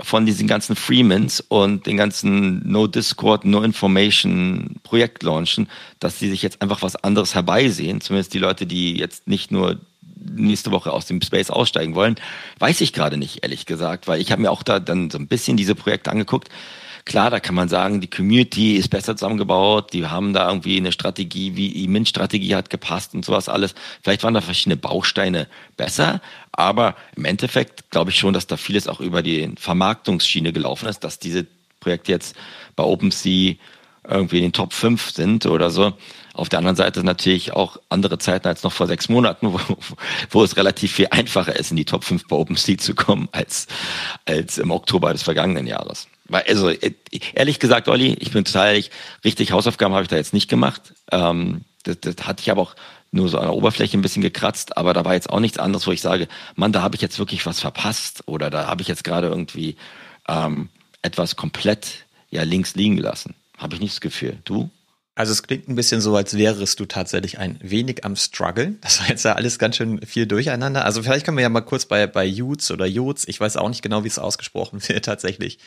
von 0.00 0.26
diesen 0.26 0.46
ganzen 0.46 0.76
Freemans 0.76 1.40
und 1.40 1.86
den 1.86 1.96
ganzen 1.96 2.68
No 2.70 2.86
Discord, 2.86 3.44
No 3.44 3.62
Information 3.62 4.76
Projektlaunchen, 4.84 5.68
dass 5.98 6.18
sie 6.18 6.30
sich 6.30 6.42
jetzt 6.42 6.62
einfach 6.62 6.82
was 6.82 6.96
anderes 6.96 7.34
herbeisehen, 7.34 8.00
zumindest 8.00 8.32
die 8.32 8.38
Leute, 8.38 8.66
die 8.66 8.96
jetzt 8.96 9.26
nicht 9.26 9.50
nur 9.50 9.80
nächste 10.30 10.70
Woche 10.70 10.92
aus 10.92 11.06
dem 11.06 11.20
Space 11.22 11.50
aussteigen 11.50 11.94
wollen, 11.94 12.16
weiß 12.58 12.80
ich 12.80 12.92
gerade 12.92 13.16
nicht, 13.16 13.42
ehrlich 13.42 13.66
gesagt, 13.66 14.08
weil 14.08 14.20
ich 14.20 14.30
habe 14.30 14.42
mir 14.42 14.50
auch 14.50 14.62
da 14.62 14.78
dann 14.78 15.10
so 15.10 15.18
ein 15.18 15.26
bisschen 15.26 15.56
diese 15.56 15.74
Projekte 15.74 16.10
angeguckt. 16.10 16.48
Klar, 17.04 17.30
da 17.30 17.40
kann 17.40 17.54
man 17.54 17.68
sagen, 17.68 18.00
die 18.00 18.10
Community 18.10 18.76
ist 18.76 18.88
besser 18.88 19.16
zusammengebaut, 19.16 19.92
die 19.92 20.06
haben 20.06 20.32
da 20.32 20.48
irgendwie 20.48 20.76
eine 20.76 20.92
Strategie, 20.92 21.56
wie 21.56 21.70
die 21.70 21.88
MINT-Strategie 21.88 22.54
hat 22.54 22.70
gepasst 22.70 23.14
und 23.14 23.24
sowas 23.24 23.48
alles. 23.48 23.74
Vielleicht 24.02 24.22
waren 24.22 24.34
da 24.34 24.40
verschiedene 24.40 24.76
Bausteine 24.76 25.48
besser, 25.76 26.20
aber 26.52 26.96
im 27.16 27.24
Endeffekt 27.24 27.90
glaube 27.90 28.10
ich 28.10 28.18
schon, 28.18 28.34
dass 28.34 28.46
da 28.46 28.56
vieles 28.56 28.88
auch 28.88 29.00
über 29.00 29.22
die 29.22 29.52
Vermarktungsschiene 29.58 30.52
gelaufen 30.52 30.88
ist, 30.88 31.04
dass 31.04 31.18
diese 31.18 31.46
Projekte 31.80 32.12
jetzt 32.12 32.36
bei 32.76 32.84
OpenSea 32.84 33.54
irgendwie 34.08 34.38
in 34.38 34.44
den 34.44 34.52
Top 34.52 34.72
5 34.72 35.10
sind 35.10 35.46
oder 35.46 35.70
so. 35.70 35.92
Auf 36.32 36.48
der 36.48 36.60
anderen 36.60 36.76
Seite 36.76 37.04
natürlich 37.04 37.52
auch 37.52 37.78
andere 37.88 38.18
Zeiten 38.18 38.48
als 38.48 38.62
noch 38.62 38.72
vor 38.72 38.86
sechs 38.86 39.08
Monaten, 39.08 39.52
wo, 39.52 39.60
wo 40.30 40.42
es 40.42 40.56
relativ 40.56 40.92
viel 40.92 41.08
einfacher 41.10 41.54
ist, 41.56 41.70
in 41.70 41.76
die 41.76 41.84
Top 41.84 42.04
5 42.04 42.26
bei 42.28 42.36
OpenSea 42.36 42.78
zu 42.78 42.94
kommen, 42.94 43.28
als, 43.32 43.66
als 44.24 44.58
im 44.58 44.70
Oktober 44.70 45.12
des 45.12 45.22
vergangenen 45.22 45.66
Jahres. 45.66 46.08
Weil, 46.28 46.44
also 46.48 46.68
äh, 46.68 46.92
ehrlich 47.34 47.58
gesagt, 47.58 47.88
Olli, 47.88 48.14
ich 48.20 48.32
bin 48.32 48.44
total 48.44 48.68
ehrlich, 48.68 48.90
richtig 49.24 49.52
Hausaufgaben 49.52 49.94
habe 49.94 50.04
ich 50.04 50.08
da 50.08 50.16
jetzt 50.16 50.34
nicht 50.34 50.48
gemacht. 50.48 50.94
Ähm, 51.10 51.62
das, 51.84 51.98
das 52.00 52.26
hatte 52.26 52.42
ich 52.42 52.50
aber 52.50 52.62
auch 52.62 52.74
nur 53.10 53.28
so 53.28 53.38
an 53.38 53.44
der 53.44 53.54
Oberfläche 53.54 53.96
ein 53.96 54.02
bisschen 54.02 54.22
gekratzt, 54.22 54.76
aber 54.76 54.92
da 54.92 55.04
war 55.04 55.14
jetzt 55.14 55.30
auch 55.30 55.40
nichts 55.40 55.58
anderes, 55.58 55.86
wo 55.86 55.92
ich 55.92 56.02
sage, 56.02 56.28
Mann, 56.56 56.72
da 56.72 56.82
habe 56.82 56.94
ich 56.94 57.00
jetzt 57.00 57.18
wirklich 57.18 57.46
was 57.46 57.60
verpasst 57.60 58.22
oder 58.26 58.50
da 58.50 58.66
habe 58.66 58.82
ich 58.82 58.88
jetzt 58.88 59.04
gerade 59.04 59.28
irgendwie 59.28 59.76
ähm, 60.28 60.68
etwas 61.02 61.36
komplett 61.36 62.04
ja 62.30 62.42
links 62.42 62.74
liegen 62.74 62.96
gelassen. 62.96 63.34
Habe 63.56 63.74
ich 63.74 63.80
nicht 63.80 63.94
das 63.94 64.00
Gefühl. 64.00 64.38
Du? 64.44 64.70
Also 65.14 65.32
es 65.32 65.42
klingt 65.42 65.68
ein 65.68 65.74
bisschen 65.74 66.00
so, 66.00 66.14
als 66.14 66.36
wärest 66.36 66.78
du 66.78 66.84
tatsächlich 66.84 67.38
ein 67.38 67.58
wenig 67.60 68.04
am 68.04 68.14
Struggle. 68.14 68.76
Das 68.82 69.00
war 69.00 69.08
jetzt 69.08 69.24
ja 69.24 69.32
alles 69.32 69.58
ganz 69.58 69.76
schön 69.76 70.00
viel 70.06 70.26
durcheinander. 70.26 70.84
Also 70.84 71.02
vielleicht 71.02 71.24
können 71.24 71.36
wir 71.36 71.42
ja 71.42 71.48
mal 71.48 71.62
kurz 71.62 71.86
bei, 71.86 72.06
bei 72.06 72.24
Jutes 72.24 72.70
oder 72.70 72.86
Jutes, 72.86 73.26
ich 73.26 73.40
weiß 73.40 73.56
auch 73.56 73.68
nicht 73.68 73.82
genau, 73.82 74.04
wie 74.04 74.08
es 74.08 74.20
ausgesprochen 74.20 74.80
wird 74.88 75.06
tatsächlich, 75.06 75.58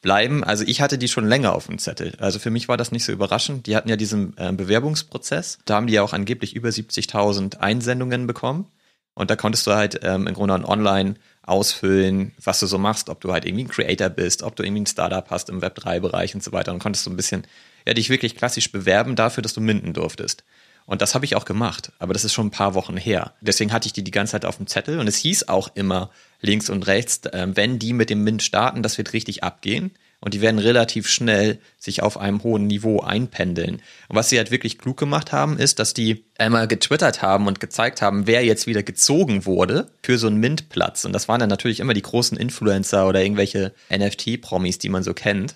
bleiben. 0.00 0.44
Also 0.44 0.64
ich 0.66 0.80
hatte 0.80 0.98
die 0.98 1.08
schon 1.08 1.26
länger 1.26 1.54
auf 1.54 1.66
dem 1.66 1.78
Zettel. 1.78 2.14
Also 2.18 2.38
für 2.38 2.50
mich 2.50 2.68
war 2.68 2.76
das 2.76 2.92
nicht 2.92 3.04
so 3.04 3.12
überraschend. 3.12 3.66
Die 3.66 3.76
hatten 3.76 3.88
ja 3.88 3.96
diesen 3.96 4.36
äh, 4.38 4.52
Bewerbungsprozess. 4.52 5.58
Da 5.64 5.74
haben 5.76 5.86
die 5.86 5.94
ja 5.94 6.02
auch 6.02 6.12
angeblich 6.12 6.56
über 6.56 6.70
70.000 6.70 7.58
Einsendungen 7.58 8.26
bekommen. 8.26 8.66
Und 9.14 9.30
da 9.30 9.36
konntest 9.36 9.66
du 9.66 9.72
halt 9.72 10.00
ähm, 10.02 10.26
im 10.26 10.34
Grunde 10.34 10.66
online 10.66 11.16
ausfüllen, 11.42 12.32
was 12.42 12.60
du 12.60 12.66
so 12.66 12.78
machst, 12.78 13.08
ob 13.08 13.20
du 13.20 13.32
halt 13.32 13.44
irgendwie 13.44 13.64
ein 13.64 13.68
Creator 13.68 14.08
bist, 14.08 14.42
ob 14.42 14.56
du 14.56 14.62
irgendwie 14.62 14.82
ein 14.82 14.86
Startup 14.86 15.28
hast 15.30 15.50
im 15.50 15.60
Web3-Bereich 15.60 16.34
und 16.34 16.42
so 16.42 16.52
weiter. 16.52 16.72
Und 16.72 16.78
konntest 16.78 17.04
so 17.04 17.10
ein 17.10 17.16
bisschen, 17.16 17.46
ja, 17.86 17.92
dich 17.92 18.08
wirklich 18.08 18.36
klassisch 18.36 18.72
bewerben 18.72 19.16
dafür, 19.16 19.42
dass 19.42 19.52
du 19.52 19.60
minden 19.60 19.92
durftest. 19.92 20.44
Und 20.90 21.02
das 21.02 21.14
habe 21.14 21.24
ich 21.24 21.36
auch 21.36 21.44
gemacht, 21.44 21.92
aber 22.00 22.14
das 22.14 22.24
ist 22.24 22.32
schon 22.32 22.48
ein 22.48 22.50
paar 22.50 22.74
Wochen 22.74 22.96
her. 22.96 23.32
Deswegen 23.40 23.72
hatte 23.72 23.86
ich 23.86 23.92
die 23.92 24.02
die 24.02 24.10
ganze 24.10 24.32
Zeit 24.32 24.44
auf 24.44 24.56
dem 24.56 24.66
Zettel 24.66 24.98
und 24.98 25.06
es 25.06 25.18
hieß 25.18 25.46
auch 25.46 25.70
immer 25.76 26.10
links 26.40 26.68
und 26.68 26.84
rechts, 26.88 27.26
äh, 27.26 27.46
wenn 27.54 27.78
die 27.78 27.92
mit 27.92 28.10
dem 28.10 28.24
Mint 28.24 28.42
starten, 28.42 28.82
das 28.82 28.98
wird 28.98 29.12
richtig 29.12 29.44
abgehen. 29.44 29.92
und 30.22 30.34
die 30.34 30.42
werden 30.42 30.58
relativ 30.58 31.08
schnell 31.08 31.60
sich 31.78 32.02
auf 32.02 32.18
einem 32.18 32.42
hohen 32.42 32.66
Niveau 32.66 33.00
einpendeln. 33.00 33.76
Und 34.08 34.16
was 34.16 34.28
sie 34.28 34.36
halt 34.36 34.50
wirklich 34.50 34.78
klug 34.78 34.98
gemacht 34.98 35.32
haben, 35.32 35.56
ist, 35.56 35.78
dass 35.78 35.94
die 35.94 36.24
einmal 36.36 36.68
getwittert 36.68 37.22
haben 37.22 37.46
und 37.46 37.58
gezeigt 37.58 38.02
haben, 38.02 38.26
wer 38.26 38.44
jetzt 38.44 38.66
wieder 38.66 38.82
gezogen 38.82 39.46
wurde 39.46 39.88
für 40.02 40.18
so 40.18 40.26
einen 40.26 40.36
Mint-Platz. 40.36 41.06
Und 41.06 41.14
das 41.14 41.26
waren 41.28 41.40
dann 41.40 41.48
natürlich 41.48 41.80
immer 41.80 41.94
die 41.94 42.02
großen 42.02 42.36
Influencer 42.36 43.08
oder 43.08 43.22
irgendwelche 43.22 43.72
NFT-Promis, 43.90 44.78
die 44.78 44.90
man 44.90 45.02
so 45.02 45.14
kennt. 45.14 45.54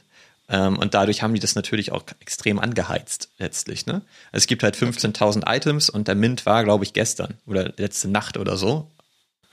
Ähm, 0.48 0.78
und 0.78 0.94
dadurch 0.94 1.22
haben 1.22 1.34
die 1.34 1.40
das 1.40 1.54
natürlich 1.54 1.92
auch 1.92 2.04
extrem 2.20 2.58
angeheizt 2.58 3.30
letztlich. 3.38 3.86
Ne? 3.86 4.02
Also 4.32 4.44
es 4.44 4.46
gibt 4.46 4.62
halt 4.62 4.76
15.000 4.76 5.44
Items 5.46 5.88
und 5.88 6.08
der 6.08 6.14
Mint 6.14 6.44
war, 6.46 6.64
glaube 6.64 6.84
ich, 6.84 6.92
gestern 6.92 7.34
oder 7.46 7.72
letzte 7.76 8.08
Nacht 8.08 8.36
oder 8.36 8.56
so. 8.56 8.90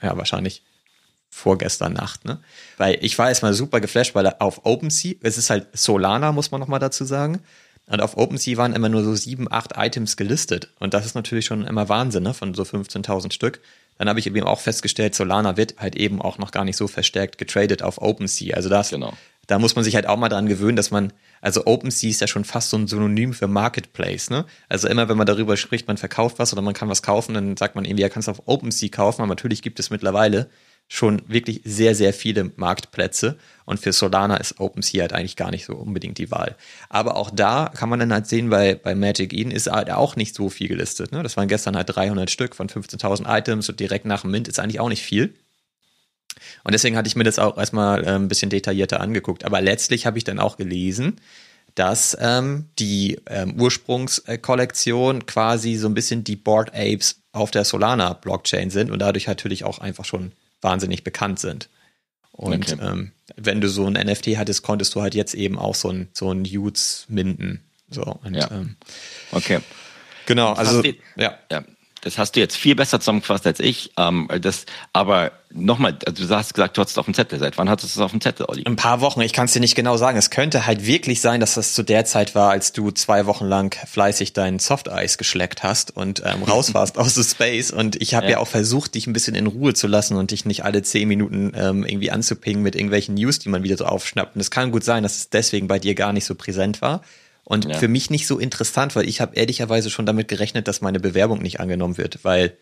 Ja, 0.02 0.16
wahrscheinlich 0.16 0.62
vorgestern 1.30 1.94
Nacht, 1.94 2.26
ne? 2.26 2.40
Weil 2.76 2.98
ich 3.00 3.18
war 3.18 3.30
erstmal 3.30 3.54
super 3.54 3.80
geflasht, 3.80 4.14
weil 4.14 4.26
auf 4.38 4.66
OpenSea, 4.66 5.14
es 5.22 5.38
ist 5.38 5.48
halt 5.48 5.66
Solana, 5.72 6.30
muss 6.30 6.50
man 6.50 6.60
nochmal 6.60 6.80
dazu 6.80 7.04
sagen. 7.04 7.40
Und 7.86 8.02
auf 8.02 8.18
OpenSea 8.18 8.58
waren 8.58 8.74
immer 8.74 8.90
nur 8.90 9.02
so 9.02 9.14
sieben, 9.14 9.50
acht 9.50 9.72
Items 9.76 10.16
gelistet. 10.18 10.68
Und 10.78 10.92
das 10.92 11.06
ist 11.06 11.14
natürlich 11.14 11.46
schon 11.46 11.66
immer 11.66 11.88
Wahnsinn, 11.88 12.22
ne? 12.22 12.34
Von 12.34 12.52
so 12.52 12.64
15.000 12.64 13.32
Stück. 13.32 13.60
Dann 13.96 14.08
habe 14.08 14.20
ich 14.20 14.26
eben 14.26 14.42
auch 14.42 14.60
festgestellt, 14.60 15.14
Solana 15.14 15.56
wird 15.56 15.78
halt 15.78 15.96
eben 15.96 16.20
auch 16.20 16.36
noch 16.36 16.50
gar 16.50 16.64
nicht 16.64 16.76
so 16.76 16.86
verstärkt 16.86 17.38
getradet 17.38 17.82
auf 17.82 18.00
OpenSea. 18.00 18.54
Also 18.54 18.68
das, 18.68 18.90
genau. 18.90 19.14
Da 19.46 19.58
muss 19.58 19.74
man 19.74 19.84
sich 19.84 19.94
halt 19.94 20.06
auch 20.06 20.16
mal 20.16 20.28
dran 20.28 20.46
gewöhnen, 20.46 20.76
dass 20.76 20.90
man, 20.90 21.12
also 21.40 21.66
OpenSea 21.66 22.10
ist 22.10 22.20
ja 22.20 22.26
schon 22.26 22.44
fast 22.44 22.70
so 22.70 22.76
ein 22.76 22.86
Synonym 22.86 23.32
für 23.32 23.48
Marketplace, 23.48 24.30
ne? 24.30 24.44
Also 24.68 24.88
immer, 24.88 25.08
wenn 25.08 25.16
man 25.16 25.26
darüber 25.26 25.56
spricht, 25.56 25.88
man 25.88 25.96
verkauft 25.96 26.38
was 26.38 26.52
oder 26.52 26.62
man 26.62 26.74
kann 26.74 26.88
was 26.88 27.02
kaufen, 27.02 27.34
dann 27.34 27.56
sagt 27.56 27.74
man 27.74 27.84
irgendwie, 27.84 28.02
ja, 28.02 28.08
kannst 28.08 28.28
auf 28.28 28.42
OpenSea 28.46 28.88
kaufen, 28.88 29.22
aber 29.22 29.30
natürlich 29.30 29.62
gibt 29.62 29.80
es 29.80 29.90
mittlerweile 29.90 30.48
schon 30.88 31.22
wirklich 31.26 31.62
sehr, 31.64 31.94
sehr 31.94 32.12
viele 32.12 32.52
Marktplätze. 32.56 33.38
Und 33.64 33.80
für 33.80 33.92
Solana 33.92 34.36
ist 34.36 34.60
OpenSea 34.60 35.00
halt 35.00 35.12
eigentlich 35.12 35.36
gar 35.36 35.50
nicht 35.50 35.64
so 35.64 35.74
unbedingt 35.74 36.18
die 36.18 36.30
Wahl. 36.30 36.56
Aber 36.90 37.16
auch 37.16 37.30
da 37.30 37.70
kann 37.74 37.88
man 37.88 37.98
dann 37.98 38.12
halt 38.12 38.26
sehen, 38.26 38.50
weil 38.50 38.76
bei 38.76 38.94
Magic 38.94 39.32
Eden 39.32 39.50
ist 39.50 39.70
halt 39.70 39.90
auch 39.90 40.16
nicht 40.16 40.34
so 40.34 40.50
viel 40.50 40.68
gelistet. 40.68 41.12
Ne? 41.12 41.22
Das 41.22 41.36
waren 41.36 41.48
gestern 41.48 41.76
halt 41.76 41.94
300 41.94 42.30
Stück 42.30 42.54
von 42.54 42.68
15.000 42.68 43.24
Items 43.26 43.68
und 43.68 43.80
direkt 43.80 44.04
nach 44.04 44.22
dem 44.22 44.32
Mint 44.32 44.48
ist 44.48 44.58
eigentlich 44.58 44.80
auch 44.80 44.90
nicht 44.90 45.02
viel. 45.02 45.34
Und 46.64 46.72
deswegen 46.72 46.96
hatte 46.96 47.08
ich 47.08 47.16
mir 47.16 47.24
das 47.24 47.38
auch 47.38 47.58
erstmal 47.58 48.04
äh, 48.04 48.10
ein 48.10 48.28
bisschen 48.28 48.50
detaillierter 48.50 49.00
angeguckt. 49.00 49.44
Aber 49.44 49.60
letztlich 49.60 50.06
habe 50.06 50.18
ich 50.18 50.24
dann 50.24 50.38
auch 50.38 50.56
gelesen, 50.56 51.20
dass 51.74 52.16
ähm, 52.20 52.68
die 52.78 53.20
ähm, 53.26 53.60
Ursprungskollektion 53.60 55.26
quasi 55.26 55.76
so 55.76 55.88
ein 55.88 55.94
bisschen 55.94 56.24
die 56.24 56.36
Board 56.36 56.70
Apes 56.74 57.22
auf 57.32 57.50
der 57.50 57.64
Solana 57.64 58.12
Blockchain 58.12 58.70
sind 58.70 58.90
und 58.90 58.98
dadurch 58.98 59.26
natürlich 59.26 59.64
auch 59.64 59.78
einfach 59.78 60.04
schon 60.04 60.32
wahnsinnig 60.60 61.02
bekannt 61.02 61.40
sind. 61.40 61.68
Und 62.32 62.72
okay. 62.72 62.82
ähm, 62.82 63.12
wenn 63.36 63.60
du 63.60 63.68
so 63.68 63.86
ein 63.86 63.94
NFT 63.94 64.38
hattest, 64.38 64.62
konntest 64.62 64.94
du 64.94 65.02
halt 65.02 65.14
jetzt 65.14 65.34
eben 65.34 65.58
auch 65.58 65.74
so 65.74 65.90
ein, 65.90 66.08
so 66.12 66.32
ein 66.32 66.44
Utes 66.46 67.06
minden. 67.08 67.60
So, 67.90 68.02
und, 68.02 68.34
ja. 68.34 68.50
ähm, 68.50 68.76
okay. 69.32 69.60
Genau, 70.26 70.52
also, 70.52 70.82
ja. 71.16 71.38
ja. 71.50 71.64
Das 72.02 72.18
hast 72.18 72.34
du 72.34 72.40
jetzt 72.40 72.56
viel 72.56 72.74
besser 72.74 72.98
zusammengefasst 72.98 73.46
als 73.46 73.60
ich. 73.60 73.92
Ähm, 73.96 74.28
das, 74.40 74.66
aber 74.92 75.30
nochmal, 75.52 75.96
also 76.04 76.26
du 76.26 76.34
hast 76.34 76.52
gesagt, 76.52 76.76
du 76.76 76.80
hattest 76.80 76.96
es 76.96 76.98
auf 76.98 77.04
dem 77.04 77.14
Zettel. 77.14 77.38
Seit 77.38 77.58
wann 77.58 77.70
hattest 77.70 77.94
du 77.94 78.00
es 78.00 78.04
auf 78.04 78.10
dem 78.10 78.20
Zettel, 78.20 78.46
Olli? 78.48 78.64
Ein 78.66 78.74
paar 78.74 79.00
Wochen, 79.00 79.20
ich 79.20 79.32
kann 79.32 79.44
es 79.44 79.52
dir 79.52 79.60
nicht 79.60 79.76
genau 79.76 79.96
sagen. 79.96 80.18
Es 80.18 80.30
könnte 80.30 80.66
halt 80.66 80.84
wirklich 80.84 81.20
sein, 81.20 81.38
dass 81.38 81.54
das 81.54 81.74
zu 81.74 81.84
der 81.84 82.04
Zeit 82.04 82.34
war, 82.34 82.50
als 82.50 82.72
du 82.72 82.90
zwei 82.90 83.26
Wochen 83.26 83.46
lang 83.46 83.72
fleißig 83.86 84.32
dein 84.32 84.58
Softeis 84.58 85.16
geschleckt 85.16 85.62
hast 85.62 85.96
und 85.96 86.22
ähm, 86.26 86.42
raus 86.48 86.74
warst 86.74 86.98
aus 86.98 87.14
the 87.14 87.22
Space. 87.22 87.70
Und 87.70 88.02
ich 88.02 88.14
habe 88.14 88.26
ja. 88.26 88.32
ja. 88.32 88.38
auch 88.38 88.48
versucht, 88.48 88.96
dich 88.96 89.06
ein 89.06 89.12
bisschen 89.12 89.36
in 89.36 89.46
Ruhe 89.46 89.72
zu 89.72 89.86
lassen 89.86 90.16
und 90.16 90.32
dich 90.32 90.44
nicht 90.44 90.64
alle 90.64 90.82
zehn 90.82 91.06
Minuten 91.06 91.52
ähm, 91.54 91.84
irgendwie 91.84 92.10
anzupingen 92.10 92.64
mit 92.64 92.74
irgendwelchen 92.74 93.14
News, 93.14 93.38
die 93.38 93.48
man 93.48 93.62
wieder 93.62 93.76
so 93.76 93.84
aufschnappt. 93.84 94.34
Und 94.34 94.40
es 94.40 94.50
kann 94.50 94.72
gut 94.72 94.82
sein, 94.82 95.04
dass 95.04 95.18
es 95.18 95.30
deswegen 95.30 95.68
bei 95.68 95.78
dir 95.78 95.94
gar 95.94 96.12
nicht 96.12 96.24
so 96.24 96.34
präsent 96.34 96.82
war. 96.82 97.02
Und 97.44 97.64
ja. 97.66 97.78
für 97.78 97.88
mich 97.88 98.10
nicht 98.10 98.26
so 98.26 98.38
interessant, 98.38 98.94
weil 98.94 99.08
ich 99.08 99.20
habe 99.20 99.34
ehrlicherweise 99.36 99.90
schon 99.90 100.06
damit 100.06 100.28
gerechnet, 100.28 100.68
dass 100.68 100.80
meine 100.80 101.00
Bewerbung 101.00 101.42
nicht 101.42 101.60
angenommen 101.60 101.98
wird, 101.98 102.24
weil 102.24 102.56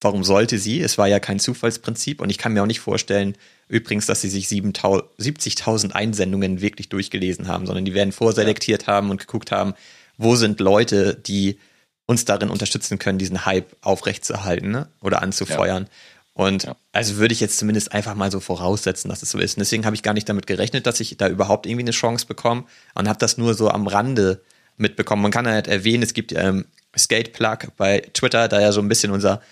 warum 0.00 0.24
sollte 0.24 0.58
sie? 0.58 0.80
Es 0.80 0.98
war 0.98 1.06
ja 1.06 1.20
kein 1.20 1.38
Zufallsprinzip 1.38 2.20
und 2.20 2.30
ich 2.30 2.38
kann 2.38 2.52
mir 2.52 2.62
auch 2.62 2.66
nicht 2.66 2.80
vorstellen, 2.80 3.36
übrigens, 3.68 4.06
dass 4.06 4.20
sie 4.20 4.28
sich 4.28 4.48
70.000 4.48 5.92
Einsendungen 5.92 6.60
wirklich 6.60 6.88
durchgelesen 6.88 7.46
haben, 7.46 7.66
sondern 7.66 7.84
die 7.84 7.94
werden 7.94 8.12
vorselektiert 8.12 8.86
ja. 8.86 8.94
haben 8.94 9.10
und 9.10 9.20
geguckt 9.20 9.52
haben, 9.52 9.74
wo 10.16 10.34
sind 10.36 10.60
Leute, 10.60 11.14
die 11.14 11.58
uns 12.06 12.24
darin 12.24 12.50
unterstützen 12.50 12.98
können, 12.98 13.18
diesen 13.18 13.46
Hype 13.46 13.76
aufrechtzuerhalten 13.80 14.70
ne? 14.70 14.88
oder 15.00 15.22
anzufeuern. 15.22 15.84
Ja. 15.84 15.90
Und 16.34 16.64
ja. 16.64 16.76
also 16.92 17.16
würde 17.16 17.34
ich 17.34 17.40
jetzt 17.40 17.58
zumindest 17.58 17.92
einfach 17.92 18.14
mal 18.14 18.30
so 18.30 18.40
voraussetzen, 18.40 19.08
dass 19.08 19.22
es 19.22 19.30
so 19.30 19.38
ist. 19.38 19.56
Und 19.56 19.60
deswegen 19.60 19.84
habe 19.84 19.94
ich 19.94 20.02
gar 20.02 20.14
nicht 20.14 20.28
damit 20.28 20.46
gerechnet, 20.46 20.86
dass 20.86 21.00
ich 21.00 21.16
da 21.16 21.28
überhaupt 21.28 21.66
irgendwie 21.66 21.84
eine 21.84 21.90
Chance 21.90 22.26
bekomme 22.26 22.64
und 22.94 23.08
habe 23.08 23.18
das 23.18 23.36
nur 23.36 23.54
so 23.54 23.68
am 23.68 23.86
Rande 23.86 24.42
mitbekommen. 24.78 25.22
Man 25.22 25.30
kann 25.30 25.46
halt 25.46 25.68
erwähnen, 25.68 26.02
es 26.02 26.14
gibt 26.14 26.32
ähm, 26.32 26.64
Skate 26.96 27.32
Plug 27.32 27.58
bei 27.76 28.00
Twitter, 28.14 28.48
da 28.48 28.60
ja 28.60 28.72
so 28.72 28.80
ein 28.80 28.88
bisschen 28.88 29.12
unser 29.12 29.42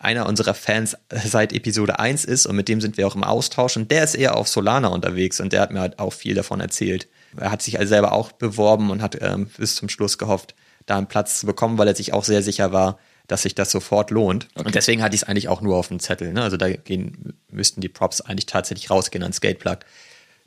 einer 0.00 0.26
unserer 0.26 0.54
Fans 0.54 0.96
seit 1.24 1.52
Episode 1.52 1.98
1 1.98 2.24
ist 2.24 2.46
und 2.46 2.56
mit 2.56 2.68
dem 2.68 2.80
sind 2.80 2.96
wir 2.96 3.06
auch 3.06 3.14
im 3.14 3.22
Austausch 3.22 3.76
und 3.76 3.90
der 3.90 4.02
ist 4.02 4.14
eher 4.14 4.36
auf 4.36 4.48
Solana 4.48 4.88
unterwegs 4.88 5.40
und 5.40 5.52
der 5.52 5.60
hat 5.60 5.72
mir 5.72 5.80
halt 5.80 5.98
auch 5.98 6.12
viel 6.12 6.34
davon 6.34 6.60
erzählt. 6.60 7.06
Er 7.36 7.52
hat 7.52 7.62
sich 7.62 7.78
also 7.78 7.90
selber 7.90 8.12
auch 8.12 8.32
beworben 8.32 8.90
und 8.90 9.02
hat 9.02 9.18
ähm, 9.20 9.50
bis 9.58 9.76
zum 9.76 9.88
Schluss 9.88 10.18
gehofft, 10.18 10.54
da 10.86 10.96
einen 10.96 11.06
Platz 11.06 11.40
zu 11.40 11.46
bekommen, 11.46 11.78
weil 11.78 11.86
er 11.86 11.94
sich 11.94 12.12
auch 12.12 12.24
sehr 12.24 12.42
sicher 12.42 12.72
war, 12.72 12.98
dass 13.30 13.42
sich 13.42 13.54
das 13.54 13.70
sofort 13.70 14.10
lohnt. 14.10 14.48
Okay. 14.54 14.66
Und 14.66 14.74
deswegen 14.74 15.02
hatte 15.02 15.14
ich 15.14 15.22
es 15.22 15.28
eigentlich 15.28 15.48
auch 15.48 15.60
nur 15.60 15.76
auf 15.76 15.88
dem 15.88 16.00
Zettel. 16.00 16.32
Ne? 16.32 16.42
Also 16.42 16.56
da 16.56 16.68
gehen, 16.68 17.34
müssten 17.48 17.80
die 17.80 17.88
Props 17.88 18.20
eigentlich 18.20 18.46
tatsächlich 18.46 18.90
rausgehen 18.90 19.22
an 19.22 19.32
Skateplug, 19.32 19.80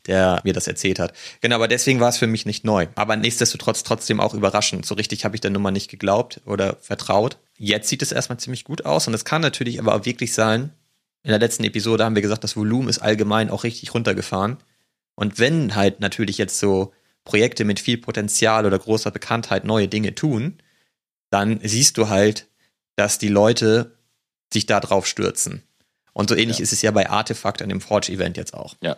der 0.06 0.42
mir 0.44 0.52
das 0.52 0.68
erzählt 0.68 1.00
hat. 1.00 1.14
Genau, 1.40 1.56
aber 1.56 1.70
deswegen 1.70 2.02
war 2.02 2.10
es 2.10 2.18
für 2.18 2.28
mich 2.28 2.46
nicht 2.46 2.66
neu. 2.66 2.88
Aber 2.96 3.16
nichtsdestotrotz 3.16 3.84
trotzdem 3.84 4.20
auch 4.20 4.34
überraschend. 4.34 4.86
So 4.86 4.96
richtig 4.96 5.24
habe 5.24 5.36
ich 5.36 5.42
der 5.42 5.52
Nummer 5.52 5.72
nicht 5.72 5.90
geglaubt 5.90 6.42
oder 6.46 6.76
vertraut. 6.82 7.38
Jetzt 7.58 7.88
sieht 7.88 8.02
es 8.02 8.12
erstmal 8.12 8.40
ziemlich 8.40 8.66
gut 8.66 8.86
aus 8.86 9.08
und 9.08 9.14
es 9.14 9.24
kann 9.24 9.42
natürlich 9.42 9.80
aber 9.80 9.96
auch 9.96 10.06
wirklich 10.06 10.34
sein, 10.34 10.72
in 11.24 11.30
der 11.30 11.40
letzten 11.40 11.64
Episode 11.64 12.04
haben 12.04 12.16
wir 12.16 12.22
gesagt, 12.22 12.44
das 12.44 12.58
Volumen 12.58 12.90
ist 12.90 13.00
allgemein 13.00 13.50
auch 13.50 13.64
richtig 13.64 13.94
runtergefahren. 13.94 14.58
Und 15.16 15.40
wenn 15.40 15.74
halt 15.74 16.02
natürlich 16.02 16.38
jetzt 16.38 16.60
so 16.60 16.92
Projekte 17.24 17.64
mit 17.64 17.80
viel 17.80 17.98
Potenzial 17.98 18.66
oder 18.66 18.78
großer 18.78 19.10
Bekanntheit 19.10 19.64
neue 19.64 19.88
Dinge 19.88 20.16
tun, 20.16 20.58
dann 21.30 21.62
siehst 21.64 21.98
du 21.98 22.10
halt, 22.10 22.48
dass 22.96 23.18
die 23.18 23.30
Leute 23.30 23.92
sich 24.52 24.66
da 24.66 24.80
drauf 24.80 25.08
stürzen. 25.08 25.64
Und 26.14 26.30
so 26.30 26.36
ähnlich 26.36 26.60
ja. 26.60 26.64
ist 26.64 26.74
es 26.74 26.82
ja 26.82 26.92
bei 26.92 27.10
Artefakt 27.10 27.62
an 27.62 27.70
dem 27.70 27.82
Forge-Event 27.82 28.38
jetzt 28.38 28.54
auch. 28.54 28.76
Ja. 28.82 28.98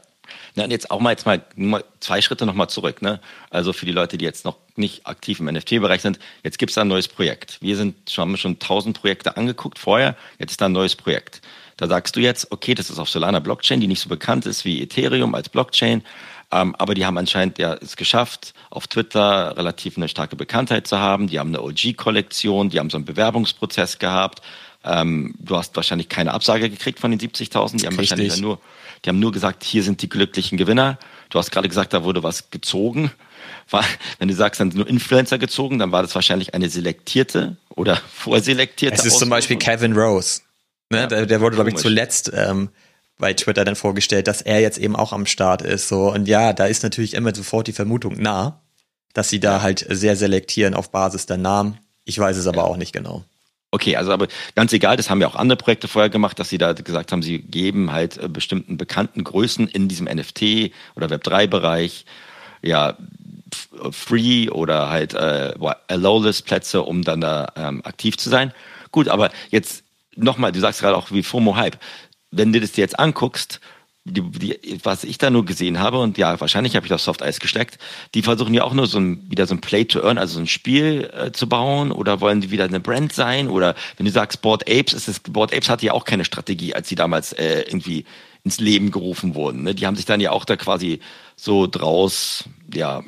Ja, 0.56 0.64
und 0.64 0.72
jetzt 0.72 0.90
auch 0.92 1.00
mal 1.00 1.12
jetzt 1.12 1.25
mal 1.25 1.44
zwei 2.00 2.22
Schritte 2.22 2.46
nochmal 2.46 2.68
zurück. 2.68 3.02
Ne? 3.02 3.20
Also 3.50 3.74
für 3.74 3.86
die 3.86 3.92
Leute, 3.92 4.18
die 4.18 4.25
jetzt 4.25 4.46
noch 4.46 4.58
nicht 4.75 5.06
aktiv 5.06 5.40
im 5.40 5.46
NFT-Bereich 5.46 6.02
sind, 6.02 6.20
jetzt 6.44 6.58
gibt 6.58 6.72
es 6.72 6.75
da 6.75 6.82
ein 6.82 6.88
neues 6.88 7.08
Projekt. 7.08 7.60
Wir 7.62 7.78
sind 7.78 8.10
schon, 8.10 8.24
haben 8.24 8.38
schon 8.38 8.60
tausend 8.60 9.00
Projekte 9.00 9.38
angeguckt 9.38 9.80
vorher, 9.80 10.16
jetzt 10.40 10.52
ist 10.52 10.62
da 10.62 10.66
ein 10.66 10.72
neues 10.72 10.96
Projekt. 10.96 11.42
Da 11.78 11.88
sagst 11.88 12.16
du 12.16 12.22
jetzt, 12.22 12.52
okay, 12.52 12.74
das 12.74 12.90
ist 12.90 13.00
auf 13.00 13.10
Solana 13.10 13.40
Blockchain, 13.40 13.82
die 13.82 13.88
nicht 13.88 14.00
so 14.00 14.10
bekannt 14.10 14.46
ist 14.46 14.64
wie 14.66 14.82
Ethereum 14.82 15.36
als 15.36 15.50
Blockchain, 15.50 16.04
ähm, 16.56 16.74
aber 16.78 16.94
die 16.94 17.06
haben 17.06 17.18
anscheinend 17.18 17.58
ja 17.58 17.74
es 17.74 17.98
geschafft, 17.98 18.54
auf 18.70 18.88
Twitter 18.88 19.58
relativ 19.58 19.98
eine 19.98 20.08
starke 20.08 20.38
Bekanntheit 20.38 20.88
zu 20.88 20.98
haben. 20.98 21.28
Die 21.28 21.38
haben 21.38 21.50
eine 21.50 21.62
OG-Kollektion, 21.62 22.70
die 22.70 22.80
haben 22.80 22.90
so 22.90 22.98
einen 22.98 23.06
Bewerbungsprozess 23.06 24.00
gehabt. 24.00 24.42
Ähm, 24.86 25.36
du 25.38 25.58
hast 25.58 25.76
wahrscheinlich 25.76 26.08
keine 26.08 26.34
Absage 26.34 26.70
gekriegt 26.70 27.00
von 27.00 27.12
den 27.12 27.20
70.000. 27.20 27.42
Die 27.42 27.88
haben 27.88 27.98
Richtig. 27.98 27.98
wahrscheinlich 27.98 28.40
nur, 28.40 28.60
die 29.04 29.10
haben 29.10 29.20
nur 29.20 29.34
gesagt, 29.34 29.66
hier 29.66 29.84
sind 29.84 30.02
die 30.02 30.08
glücklichen 30.08 30.58
Gewinner. 30.58 30.98
Du 31.30 31.40
hast 31.40 31.52
gerade 31.52 31.68
gesagt, 31.68 31.92
da 31.92 32.06
wurde 32.06 32.24
was 32.24 32.50
gezogen. 32.52 33.12
War, 33.70 33.84
wenn 34.20 34.28
du 34.28 34.34
sagst, 34.34 34.62
dann 34.62 34.72
sind 34.72 34.78
nur 34.78 34.88
Influencer 34.88 35.38
gezogen, 35.40 35.80
dann 35.80 35.92
war 35.92 36.04
das 36.04 36.14
wahrscheinlich 36.14 36.54
eine 36.54 36.70
selektierte 36.70 37.58
oder 37.70 37.96
vorselektierte. 38.14 38.96
Es 38.96 39.06
ist 39.06 39.20
zum 39.20 39.30
Beispiel 39.30 39.58
Kevin 39.58 39.94
Rose. 39.94 40.42
Ne? 40.92 41.00
Ja, 41.00 41.08
der, 41.08 41.26
der 41.26 41.42
wurde, 41.42 41.56
glaube 41.56 41.72
ich, 41.72 41.76
zuletzt 41.76 42.32
ähm, 42.34 42.70
bei 43.18 43.34
Twitter 43.34 43.64
dann 43.64 43.76
vorgestellt, 43.76 44.28
dass 44.28 44.42
er 44.42 44.60
jetzt 44.60 44.78
eben 44.78 44.96
auch 44.96 45.14
am 45.14 45.26
Start 45.26 45.62
ist. 45.62 45.88
So 45.88 46.12
und 46.12 46.28
ja, 46.28 46.54
da 46.54 46.66
ist 46.66 46.84
natürlich 46.84 47.14
immer 47.14 47.34
sofort 47.34 47.68
die 47.68 47.74
Vermutung 47.74 48.22
nah, 48.22 48.62
dass 49.14 49.30
sie 49.30 49.40
da 49.40 49.62
halt 49.62 49.86
sehr 49.90 50.16
selektieren 50.16 50.74
auf 50.74 50.92
Basis 50.92 51.26
der 51.26 51.38
Namen. 51.38 51.78
Ich 52.04 52.20
weiß 52.20 52.38
es 52.38 52.48
aber 52.48 52.58
ja. 52.58 52.64
auch 52.64 52.78
nicht 52.78 52.94
genau. 52.94 53.24
Okay, 53.72 53.98
also 53.98 54.14
aber 54.14 54.28
ganz 54.56 54.72
egal, 54.74 54.96
das 54.96 55.10
haben 55.10 55.20
ja 55.20 55.28
auch 55.28 55.36
andere 55.36 55.58
Projekte 55.58 55.88
vorher 55.88 56.10
gemacht, 56.10 56.40
dass 56.40 56.50
sie 56.50 56.58
da 56.58 56.74
gesagt 56.74 57.12
haben, 57.12 57.22
sie 57.22 57.40
geben 57.40 57.92
halt 57.92 58.18
äh, 58.18 58.30
bestimmten 58.30 58.78
bekannten 58.78 59.24
Größen 59.24 59.68
in 59.68 59.88
diesem 59.88 60.06
NFT 60.06 60.72
oder 60.96 61.08
Web3-Bereich 61.08 62.06
ja 62.62 62.98
free 63.92 64.50
oder 64.50 64.90
halt 64.90 65.14
äh, 65.14 65.54
lowless 65.90 66.42
Plätze, 66.42 66.84
um 66.84 67.04
dann 67.04 67.22
da 67.22 67.52
ähm, 67.56 67.82
aktiv 67.86 68.18
zu 68.18 68.30
sein. 68.30 68.54
Gut, 68.92 69.08
aber 69.08 69.30
jetzt 69.50 69.84
nochmal, 70.16 70.52
du 70.52 70.60
sagst 70.60 70.82
gerade 70.82 70.96
auch 70.96 71.12
wie 71.12 71.24
FOMO 71.24 71.56
Hype 71.56 71.78
wenn 72.38 72.54
du 72.54 72.60
das 72.60 72.74
dir 72.74 72.82
jetzt 72.82 73.00
anguckst, 73.00 73.60
die, 74.08 74.22
die, 74.22 74.80
was 74.84 75.04
ich 75.04 75.18
da 75.18 75.32
nur 75.32 75.46
gesehen 75.46 75.80
habe, 75.80 76.00
und 76.00 76.18
ja, 76.18 76.39
wahrscheinlich 76.39 76.75
habe 76.75 76.86
ich 76.86 76.92
das 76.92 77.04
Soft 77.04 77.24
Eis 77.24 77.39
gesteckt, 77.39 77.80
die 78.13 78.22
versuchen 78.22 78.54
ja 78.54 78.63
auch 78.63 78.74
nur 78.74 78.86
so 78.86 79.00
ein, 79.00 79.30
wieder 79.30 79.48
so 79.48 79.56
ein 79.56 79.62
Play 79.62 79.86
to 79.86 80.01
Earn, 80.01 80.20
also 80.20 80.36
so 80.36 80.39
ein 80.42 80.48
Spiel 80.48 81.10
äh, 81.12 81.32
zu 81.32 81.50
bauen, 81.50 81.92
oder 81.92 82.22
wollen 82.22 82.42
die 82.42 82.51
wieder 82.51 82.65
eine 82.65 82.80
Brand 82.80 83.13
sein, 83.13 83.50
oder 83.50 83.74
wenn 83.98 84.06
du 84.06 84.12
sagst 84.12 84.44
Board 84.44 84.70
Apes, 84.70 84.94
ist 84.94 85.08
es, 85.08 85.20
Board 85.20 85.54
Apes 85.54 85.70
hatte 85.70 85.88
ja 85.88 85.94
auch 85.94 86.06
keine 86.06 86.24
Strategie, 86.24 86.75
als 86.75 86.88
sie 86.88 86.96
damals 86.96 87.34
äh, 87.34 87.62
irgendwie 87.62 88.06
ins 88.44 88.60
Leben 88.60 88.92
gerufen 88.92 89.34
wurden. 89.34 89.63
Ne? 89.63 89.74
Die 89.74 89.88
haben 89.88 89.96
sich 89.96 90.06
dann 90.06 90.22
ja 90.22 90.32
auch 90.32 90.46
da 90.46 90.56
quasi 90.56 91.00
so 91.36 91.65
draus, 91.65 92.44
ja, 92.72 93.04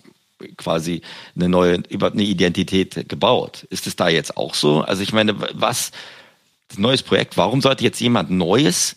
quasi 0.58 1.02
eine 1.36 1.48
neue, 1.48 1.84
über 1.90 2.12
eine 2.12 2.24
Identität 2.24 3.08
gebaut. 3.08 3.68
Ist 3.70 3.88
es 3.88 3.96
da 3.96 4.10
jetzt 4.10 4.36
auch 4.36 4.56
so? 4.56 4.82
Also 4.82 5.04
ich 5.04 5.14
meine, 5.14 5.36
was, 5.54 5.92
das 6.68 6.78
neues 6.78 7.04
Projekt, 7.04 7.38
warum 7.38 7.62
sollte 7.62 7.84
jetzt 7.84 8.00
jemand 8.00 8.32
Neues 8.32 8.96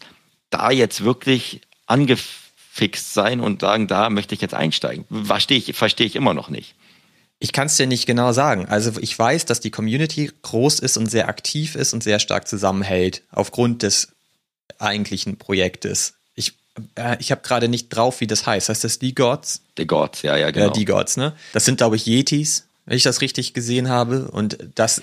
da 0.51 0.71
jetzt 0.71 1.05
wirklich 1.05 1.61
angefixt 1.87 3.15
sein 3.15 3.41
und 3.41 3.63
sagen, 3.63 3.87
da 3.87 4.11
möchte 4.11 4.35
ich 4.35 4.41
jetzt 4.41 4.55
einsteigen? 4.55 5.05
Verstehe 5.25 5.59
ich, 5.59 5.75
verstehe 5.77 6.07
ich 6.07 6.17
immer 6.17 6.35
noch 6.35 6.51
nicht. 6.51 6.75
Ich 7.39 7.53
kann 7.53 7.67
es 7.67 7.77
dir 7.77 7.87
nicht 7.87 8.07
genau 8.07 8.33
sagen. 8.33 8.67
Also 8.67 9.01
ich 9.01 9.19
weiß, 9.19 9.47
dass 9.47 9.61
die 9.61 9.71
Community 9.71 10.31
groß 10.43 10.81
ist 10.81 10.99
und 10.99 11.07
sehr 11.07 11.29
aktiv 11.29 11.75
ist 11.75 11.95
und 11.95 12.03
sehr 12.03 12.19
stark 12.19 12.47
zusammenhält 12.47 13.23
aufgrund 13.31 13.83
des 13.83 14.09
eigentlichen 14.79 15.39
Projektes. 15.39 16.15
Ich, 16.35 16.53
äh, 16.97 17.17
ich 17.19 17.31
habe 17.31 17.41
gerade 17.41 17.69
nicht 17.69 17.89
drauf, 17.89 18.21
wie 18.21 18.27
das 18.27 18.47
heißt. 18.47 18.69
Heißt 18.69 18.85
das 18.85 18.99
die 18.99 19.15
Gods? 19.15 19.63
Die 19.79 19.87
Gods, 19.87 20.23
ja, 20.23 20.37
ja, 20.37 20.51
genau. 20.51 20.67
Ja, 20.67 20.73
die 20.73 20.85
Gods, 20.85 21.17
ne? 21.17 21.35
Das 21.55 21.65
sind, 21.65 21.79
glaube 21.79 21.97
ich, 21.97 22.07
Yetis, 22.07 22.67
wenn 22.91 22.97
ich 22.97 23.05
das 23.05 23.21
richtig 23.21 23.55
gesehen 23.55 23.89
habe. 23.89 24.29
Und 24.33 24.59
das 24.75 25.01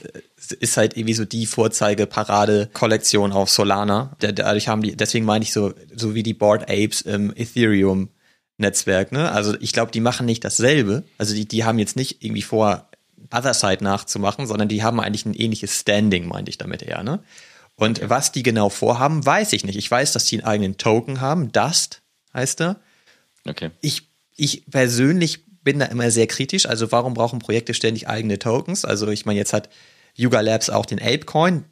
ist 0.60 0.76
halt 0.76 0.98
irgendwie 0.98 1.14
so 1.14 1.24
die 1.24 1.46
Vorzeige-Parade-Kollektion 1.46 3.32
auf 3.32 3.50
Solana. 3.50 4.14
Dadurch 4.20 4.68
haben 4.68 4.82
die, 4.82 4.98
deswegen 4.98 5.24
meine 5.24 5.44
ich 5.44 5.54
so, 5.54 5.74
so 5.96 6.14
wie 6.14 6.22
die 6.22 6.34
Board 6.34 6.64
Apes 6.64 7.00
im 7.00 7.32
Ethereum 7.34 8.10
Netzwerk, 8.58 9.14
ne? 9.14 9.32
Also 9.32 9.56
ich 9.62 9.72
glaube, 9.72 9.94
die 9.94 10.02
machen 10.02 10.26
nicht 10.26 10.44
dasselbe. 10.44 11.06
Also 11.18 11.34
die, 11.34 11.48
die 11.48 11.64
haben 11.64 11.80
jetzt 11.80 11.96
nicht 11.96 12.26
irgendwie 12.26 12.42
vor, 12.42 12.90
Otherside 13.34 13.86
nachzumachen, 13.86 14.48
sondern 14.48 14.68
die 14.68 14.84
haben 14.84 15.00
eigentlich 15.00 15.26
ein 15.26 15.34
ähnliches 15.34 15.80
Standing, 15.80 16.28
meinte 16.28 16.50
ich 16.50 16.58
damit 16.58 16.82
eher, 16.82 17.04
ne? 17.04 17.24
Und 17.76 18.00
okay. 18.00 18.10
was 18.10 18.34
die 18.34 18.44
genau 18.44 18.68
vorhaben, 18.68 19.26
weiß 19.26 19.54
ich 19.54 19.64
nicht. 19.64 19.78
Ich 19.78 19.90
weiß, 19.90 20.12
dass 20.12 20.26
die 20.26 20.40
einen 20.40 20.46
eigenen 20.46 20.76
Token 20.76 21.22
haben. 21.22 21.54
Dust 21.54 22.02
heißt 22.34 22.60
er. 22.60 22.82
Okay. 23.48 23.72
Ich, 23.80 24.10
ich 24.36 24.66
persönlich 24.70 25.47
bin 25.68 25.80
da 25.80 25.86
immer 25.88 26.12
sehr 26.12 26.28
kritisch. 26.28 26.66
Also 26.66 26.94
warum 26.94 27.14
brauchen 27.14 27.40
Projekte 27.40 27.74
ständig 27.74 28.08
eigene 28.08 28.40
Tokens? 28.40 28.86
Also 28.86 29.10
ich 29.10 29.26
meine, 29.26 29.38
jetzt 29.38 29.52
hat 29.52 29.68
Yuga 30.16 30.40
Labs 30.40 30.70
auch 30.70 30.86
den 30.86 30.98
Apecoin. 30.98 31.66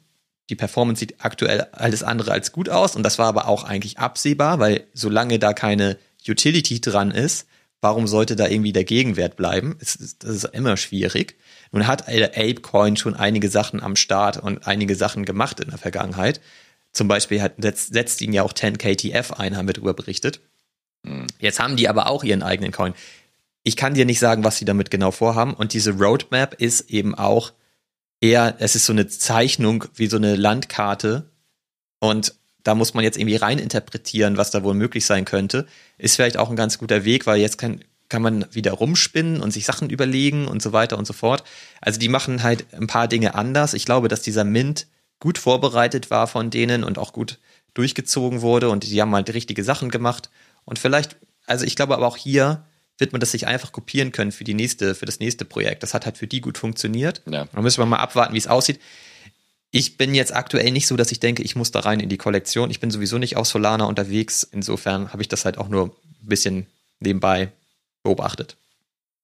Die 0.50 0.54
Performance 0.54 1.00
sieht 1.00 1.14
aktuell 1.24 1.62
alles 1.72 2.02
andere 2.02 2.32
als 2.32 2.52
gut 2.52 2.68
aus. 2.68 2.94
Und 2.94 3.04
das 3.04 3.18
war 3.18 3.26
aber 3.26 3.48
auch 3.48 3.64
eigentlich 3.64 3.98
absehbar, 3.98 4.58
weil 4.58 4.84
solange 4.92 5.38
da 5.38 5.54
keine 5.54 5.96
Utility 6.28 6.82
dran 6.82 7.10
ist, 7.10 7.46
warum 7.80 8.06
sollte 8.06 8.36
da 8.36 8.46
irgendwie 8.48 8.74
der 8.74 8.84
Gegenwert 8.84 9.34
bleiben? 9.34 9.78
das 9.78 9.96
ist 9.96 10.44
immer 10.44 10.76
schwierig. 10.76 11.38
Nun 11.72 11.86
hat 11.86 12.06
Apecoin 12.06 12.98
schon 12.98 13.14
einige 13.14 13.48
Sachen 13.48 13.82
am 13.82 13.96
Start 13.96 14.36
und 14.36 14.66
einige 14.66 14.94
Sachen 14.94 15.24
gemacht 15.24 15.58
in 15.60 15.70
der 15.70 15.78
Vergangenheit. 15.78 16.42
Zum 16.92 17.08
Beispiel 17.08 17.40
hat, 17.40 17.54
setzt, 17.56 17.94
setzt 17.94 18.20
ihn 18.20 18.34
ja 18.34 18.42
auch 18.42 18.52
10KTF 18.52 19.32
ein, 19.32 19.56
haben 19.56 19.66
wir 19.66 19.72
darüber 19.72 19.94
berichtet. 19.94 20.42
Mhm. 21.02 21.28
Jetzt 21.38 21.60
haben 21.60 21.76
die 21.76 21.88
aber 21.88 22.10
auch 22.10 22.24
ihren 22.24 22.42
eigenen 22.42 22.72
Coin. 22.72 22.92
Ich 23.66 23.74
kann 23.74 23.94
dir 23.94 24.04
nicht 24.04 24.20
sagen, 24.20 24.44
was 24.44 24.58
sie 24.58 24.64
damit 24.64 24.92
genau 24.92 25.10
vorhaben. 25.10 25.52
Und 25.52 25.72
diese 25.72 25.90
Roadmap 25.90 26.54
ist 26.54 26.88
eben 26.88 27.16
auch 27.16 27.52
eher, 28.20 28.54
es 28.60 28.76
ist 28.76 28.86
so 28.86 28.92
eine 28.92 29.08
Zeichnung 29.08 29.86
wie 29.96 30.06
so 30.06 30.18
eine 30.18 30.36
Landkarte. 30.36 31.32
Und 31.98 32.36
da 32.62 32.76
muss 32.76 32.94
man 32.94 33.02
jetzt 33.02 33.18
irgendwie 33.18 33.34
reininterpretieren, 33.34 34.36
was 34.36 34.52
da 34.52 34.62
wohl 34.62 34.74
möglich 34.74 35.04
sein 35.04 35.24
könnte. 35.24 35.66
Ist 35.98 36.14
vielleicht 36.14 36.36
auch 36.36 36.48
ein 36.48 36.54
ganz 36.54 36.78
guter 36.78 37.04
Weg, 37.04 37.26
weil 37.26 37.40
jetzt 37.40 37.58
kann, 37.58 37.82
kann 38.08 38.22
man 38.22 38.46
wieder 38.52 38.70
rumspinnen 38.70 39.40
und 39.40 39.50
sich 39.50 39.66
Sachen 39.66 39.90
überlegen 39.90 40.46
und 40.46 40.62
so 40.62 40.72
weiter 40.72 40.96
und 40.96 41.08
so 41.08 41.12
fort. 41.12 41.42
Also 41.80 41.98
die 41.98 42.08
machen 42.08 42.44
halt 42.44 42.72
ein 42.72 42.86
paar 42.86 43.08
Dinge 43.08 43.34
anders. 43.34 43.74
Ich 43.74 43.84
glaube, 43.84 44.06
dass 44.06 44.22
dieser 44.22 44.44
Mint 44.44 44.86
gut 45.18 45.38
vorbereitet 45.38 46.08
war 46.08 46.28
von 46.28 46.50
denen 46.50 46.84
und 46.84 46.98
auch 46.98 47.12
gut 47.12 47.40
durchgezogen 47.74 48.42
wurde 48.42 48.70
und 48.70 48.84
die 48.84 49.02
haben 49.02 49.12
halt 49.12 49.34
richtige 49.34 49.64
Sachen 49.64 49.90
gemacht. 49.90 50.30
Und 50.64 50.78
vielleicht, 50.78 51.16
also 51.46 51.64
ich 51.64 51.74
glaube 51.74 51.94
aber 51.96 52.06
auch 52.06 52.16
hier 52.16 52.64
wird 52.98 53.12
man 53.12 53.20
das 53.20 53.32
sich 53.32 53.46
einfach 53.46 53.72
kopieren 53.72 54.12
können 54.12 54.32
für 54.32 54.44
die 54.44 54.54
nächste, 54.54 54.94
für 54.94 55.06
das 55.06 55.20
nächste 55.20 55.44
Projekt. 55.44 55.82
Das 55.82 55.94
hat 55.94 56.06
halt 56.06 56.16
für 56.16 56.26
die 56.26 56.40
gut 56.40 56.58
funktioniert. 56.58 57.22
Ja. 57.30 57.46
Da 57.52 57.60
müssen 57.60 57.78
wir 57.78 57.86
mal 57.86 57.98
abwarten, 57.98 58.34
wie 58.34 58.38
es 58.38 58.46
aussieht. 58.46 58.80
Ich 59.70 59.96
bin 59.98 60.14
jetzt 60.14 60.34
aktuell 60.34 60.70
nicht 60.70 60.86
so, 60.86 60.96
dass 60.96 61.12
ich 61.12 61.20
denke, 61.20 61.42
ich 61.42 61.56
muss 61.56 61.70
da 61.70 61.80
rein 61.80 62.00
in 62.00 62.08
die 62.08 62.16
Kollektion. 62.16 62.70
Ich 62.70 62.80
bin 62.80 62.90
sowieso 62.90 63.18
nicht 63.18 63.36
auf 63.36 63.46
Solana 63.46 63.84
unterwegs. 63.84 64.42
Insofern 64.42 65.12
habe 65.12 65.22
ich 65.22 65.28
das 65.28 65.44
halt 65.44 65.58
auch 65.58 65.68
nur 65.68 65.86
ein 66.22 66.28
bisschen 66.28 66.66
nebenbei 67.00 67.52
beobachtet. 68.02 68.56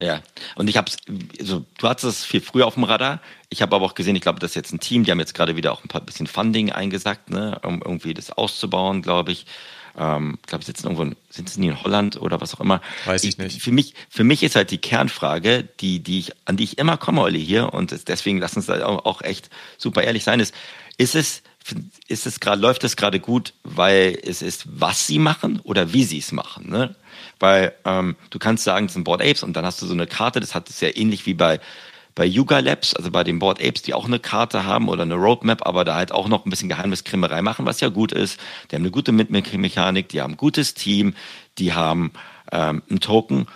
Ja, 0.02 0.20
und 0.56 0.68
ich 0.68 0.76
habe 0.76 0.90
es, 0.90 0.96
also 1.38 1.64
du 1.78 1.88
hattest 1.88 2.04
es 2.04 2.24
viel 2.24 2.40
früher 2.40 2.66
auf 2.66 2.74
dem 2.74 2.82
Radar. 2.82 3.20
Ich 3.50 3.62
habe 3.62 3.76
aber 3.76 3.86
auch 3.86 3.94
gesehen, 3.94 4.16
ich 4.16 4.22
glaube, 4.22 4.40
das 4.40 4.50
ist 4.50 4.56
jetzt 4.56 4.72
ein 4.72 4.80
Team, 4.80 5.04
die 5.04 5.12
haben 5.12 5.20
jetzt 5.20 5.34
gerade 5.34 5.54
wieder 5.54 5.72
auch 5.72 5.84
ein 5.84 5.88
paar 5.88 6.00
bisschen 6.00 6.26
Funding 6.26 6.72
eingesackt, 6.72 7.30
ne, 7.30 7.60
um 7.62 7.80
irgendwie 7.82 8.12
das 8.12 8.32
auszubauen, 8.32 9.02
glaube 9.02 9.30
ich. 9.30 9.46
Ähm, 9.98 10.38
ich 10.40 10.48
glaube, 10.48 10.64
sitzen 10.64 10.86
irgendwo, 10.86 11.14
sind 11.30 11.50
sie 11.50 11.60
nie 11.60 11.68
in 11.68 11.82
Holland 11.82 12.20
oder 12.20 12.40
was 12.40 12.54
auch 12.54 12.60
immer. 12.60 12.80
Weiß 13.04 13.24
ich, 13.24 13.30
ich, 13.30 13.38
nicht. 13.38 13.62
Für 13.62 13.72
mich, 13.72 13.94
für 14.08 14.24
mich 14.24 14.42
ist 14.42 14.56
halt 14.56 14.70
die 14.70 14.78
Kernfrage, 14.78 15.68
die, 15.80 16.00
die 16.00 16.20
ich, 16.20 16.32
an 16.44 16.56
die 16.56 16.64
ich 16.64 16.78
immer 16.78 16.96
komme, 16.96 17.20
Olli, 17.22 17.44
hier, 17.44 17.72
und 17.72 18.08
deswegen 18.08 18.38
lass 18.38 18.56
uns 18.56 18.66
da 18.66 18.84
auch, 18.84 19.04
auch 19.04 19.22
echt 19.22 19.50
super 19.78 20.02
ehrlich 20.02 20.24
sein, 20.24 20.40
ist, 20.40 20.54
ist 20.98 21.14
es, 21.14 21.42
ist 22.08 22.26
es 22.26 22.40
gerade, 22.40 22.60
läuft 22.60 22.84
es 22.84 22.96
gerade 22.96 23.20
gut, 23.20 23.52
weil 23.62 24.18
es 24.24 24.42
ist, 24.42 24.64
was 24.66 25.06
sie 25.06 25.18
machen 25.18 25.60
oder 25.62 25.92
wie 25.92 26.04
sie 26.04 26.18
es 26.18 26.32
machen, 26.32 26.68
ne? 26.70 26.94
Weil 27.38 27.74
ähm, 27.84 28.16
du 28.30 28.38
kannst 28.38 28.64
sagen, 28.64 28.86
es 28.86 28.94
sind 28.94 29.04
Board 29.04 29.20
Apes 29.20 29.42
und 29.42 29.54
dann 29.54 29.64
hast 29.64 29.80
du 29.82 29.86
so 29.86 29.92
eine 29.92 30.06
Karte, 30.06 30.40
das 30.40 30.54
hat 30.54 30.70
es 30.70 30.80
ja 30.80 30.88
ähnlich 30.94 31.26
wie 31.26 31.34
bei 31.34 31.60
bei 32.14 32.26
Yuga 32.26 32.58
Labs, 32.58 32.94
also 32.94 33.10
bei 33.10 33.24
den 33.24 33.38
Board 33.38 33.62
Apes, 33.62 33.82
die 33.82 33.94
auch 33.94 34.04
eine 34.04 34.18
Karte 34.18 34.64
haben 34.64 34.88
oder 34.88 35.02
eine 35.02 35.14
Roadmap, 35.14 35.66
aber 35.66 35.84
da 35.84 35.94
halt 35.94 36.12
auch 36.12 36.28
noch 36.28 36.44
ein 36.44 36.50
bisschen 36.50 36.68
Geheimniskrimmerei 36.68 37.42
machen, 37.42 37.66
was 37.66 37.80
ja 37.80 37.88
gut 37.88 38.12
ist. 38.12 38.38
Die 38.70 38.76
haben 38.76 38.82
eine 38.82 38.90
gute 38.90 39.12
Mitmechanik, 39.12 40.08
die 40.08 40.20
haben 40.20 40.34
ein 40.34 40.36
gutes 40.36 40.74
Team, 40.74 41.14
die 41.58 41.72
haben 41.72 42.12
ähm, 42.50 42.82
einen 42.88 43.00
Token. 43.00 43.46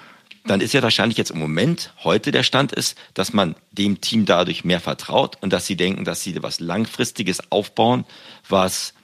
Dann 0.44 0.60
ist 0.60 0.72
ja 0.72 0.82
wahrscheinlich 0.82 1.18
jetzt 1.18 1.32
im 1.32 1.40
Moment 1.40 1.92
heute 2.04 2.30
der 2.30 2.44
Stand 2.44 2.72
ist, 2.72 2.96
dass 3.14 3.32
man 3.32 3.56
dem 3.72 4.00
Team 4.00 4.26
dadurch 4.26 4.64
mehr 4.64 4.80
vertraut 4.80 5.36
und 5.42 5.52
dass 5.52 5.66
sie 5.66 5.76
denken, 5.76 6.04
dass 6.04 6.22
sie 6.22 6.40
was 6.42 6.60
Langfristiges 6.60 7.50
aufbauen, 7.50 8.04
was 8.48 8.94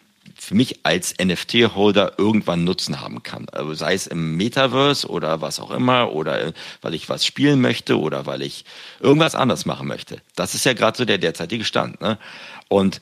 für 0.42 0.56
mich 0.56 0.80
als 0.82 1.14
NFT-Holder 1.22 2.14
irgendwann 2.18 2.64
Nutzen 2.64 3.00
haben 3.00 3.22
kann. 3.22 3.48
Also 3.52 3.74
sei 3.74 3.94
es 3.94 4.08
im 4.08 4.36
Metaverse 4.36 5.08
oder 5.08 5.40
was 5.40 5.60
auch 5.60 5.70
immer 5.70 6.12
oder 6.12 6.48
äh, 6.48 6.52
weil 6.80 6.94
ich 6.94 7.08
was 7.08 7.24
spielen 7.24 7.60
möchte 7.60 7.96
oder 7.96 8.26
weil 8.26 8.42
ich 8.42 8.64
irgendwas 8.98 9.36
anders 9.36 9.66
machen 9.66 9.86
möchte. 9.86 10.20
Das 10.34 10.56
ist 10.56 10.66
ja 10.66 10.72
gerade 10.72 10.98
so 10.98 11.04
der 11.04 11.18
derzeitige 11.18 11.64
Stand. 11.64 12.00
Ne? 12.00 12.18
Und 12.66 12.98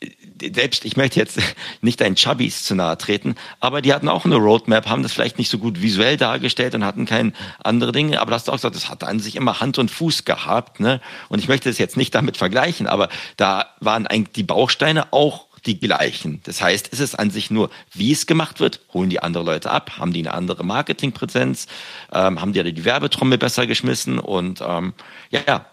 äh, 0.00 0.50
selbst, 0.50 0.86
ich 0.86 0.96
möchte 0.96 1.20
jetzt 1.20 1.38
nicht 1.82 2.00
deinen 2.00 2.16
Chubbys 2.16 2.64
zu 2.64 2.74
nahe 2.74 2.96
treten, 2.96 3.34
aber 3.60 3.82
die 3.82 3.92
hatten 3.92 4.08
auch 4.08 4.24
eine 4.24 4.36
Roadmap, 4.36 4.88
haben 4.88 5.02
das 5.02 5.12
vielleicht 5.12 5.36
nicht 5.36 5.50
so 5.50 5.58
gut 5.58 5.82
visuell 5.82 6.16
dargestellt 6.16 6.74
und 6.74 6.86
hatten 6.86 7.04
kein 7.04 7.34
andere 7.62 7.92
Dinge, 7.92 8.18
aber 8.18 8.30
das 8.30 8.40
hast 8.40 8.46
du 8.46 8.52
auch 8.52 8.56
gesagt, 8.56 8.76
das 8.76 8.88
hat 8.88 9.04
an 9.04 9.20
sich 9.20 9.36
immer 9.36 9.60
Hand 9.60 9.76
und 9.76 9.90
Fuß 9.90 10.24
gehabt, 10.24 10.80
ne? 10.80 11.02
Und 11.28 11.40
ich 11.40 11.48
möchte 11.48 11.68
es 11.68 11.76
jetzt 11.76 11.98
nicht 11.98 12.14
damit 12.14 12.38
vergleichen, 12.38 12.86
aber 12.86 13.10
da 13.36 13.66
waren 13.78 14.06
eigentlich 14.06 14.32
die 14.32 14.42
Bausteine 14.42 15.12
auch 15.12 15.47
die 15.66 15.78
gleichen. 15.78 16.40
Das 16.44 16.60
heißt, 16.60 16.90
es 16.92 17.00
ist 17.00 17.18
an 17.18 17.30
sich 17.30 17.50
nur, 17.50 17.70
wie 17.92 18.12
es 18.12 18.26
gemacht 18.26 18.60
wird, 18.60 18.80
holen 18.92 19.10
die 19.10 19.20
andere 19.20 19.44
Leute 19.44 19.70
ab, 19.70 19.98
haben 19.98 20.12
die 20.12 20.20
eine 20.20 20.34
andere 20.34 20.64
Marketingpräsenz, 20.64 21.66
ähm, 22.12 22.40
haben 22.40 22.52
die 22.52 22.72
die 22.72 22.84
Werbetrommel 22.84 23.38
besser 23.38 23.66
geschmissen 23.66 24.18
und 24.18 24.60
ähm, 24.66 24.94
ja, 25.30 25.66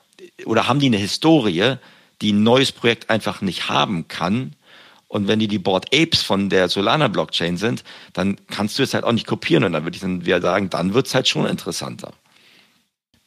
oder 0.46 0.68
haben 0.68 0.80
die 0.80 0.88
eine 0.88 0.98
Historie, 0.98 1.76
die 2.22 2.34
ein 2.34 2.44
neues 2.44 2.72
Projekt 2.72 3.10
einfach 3.10 3.42
nicht 3.42 3.70
haben 3.70 4.08
kann. 4.08 4.56
Und 5.08 5.28
wenn 5.28 5.40
die 5.40 5.48
die 5.48 5.60
Board 5.60 5.94
Apes 5.94 6.24
von 6.24 6.50
der 6.50 6.68
Solana 6.68 7.08
Blockchain 7.08 7.58
sind, 7.58 7.84
dann 8.14 8.38
kannst 8.48 8.80
du 8.80 8.84
es 8.84 8.94
halt 8.94 9.04
auch 9.04 9.12
nicht 9.12 9.28
kopieren. 9.28 9.64
Und 9.64 9.74
dann 9.74 9.84
würde 9.84 9.96
ich 9.96 10.02
dann 10.02 10.26
wieder 10.26 10.42
sagen, 10.42 10.70
dann 10.70 10.94
wird 10.94 11.08
es 11.08 11.16
halt 11.16 11.28
schon 11.28 11.46
interessanter. 11.46 12.12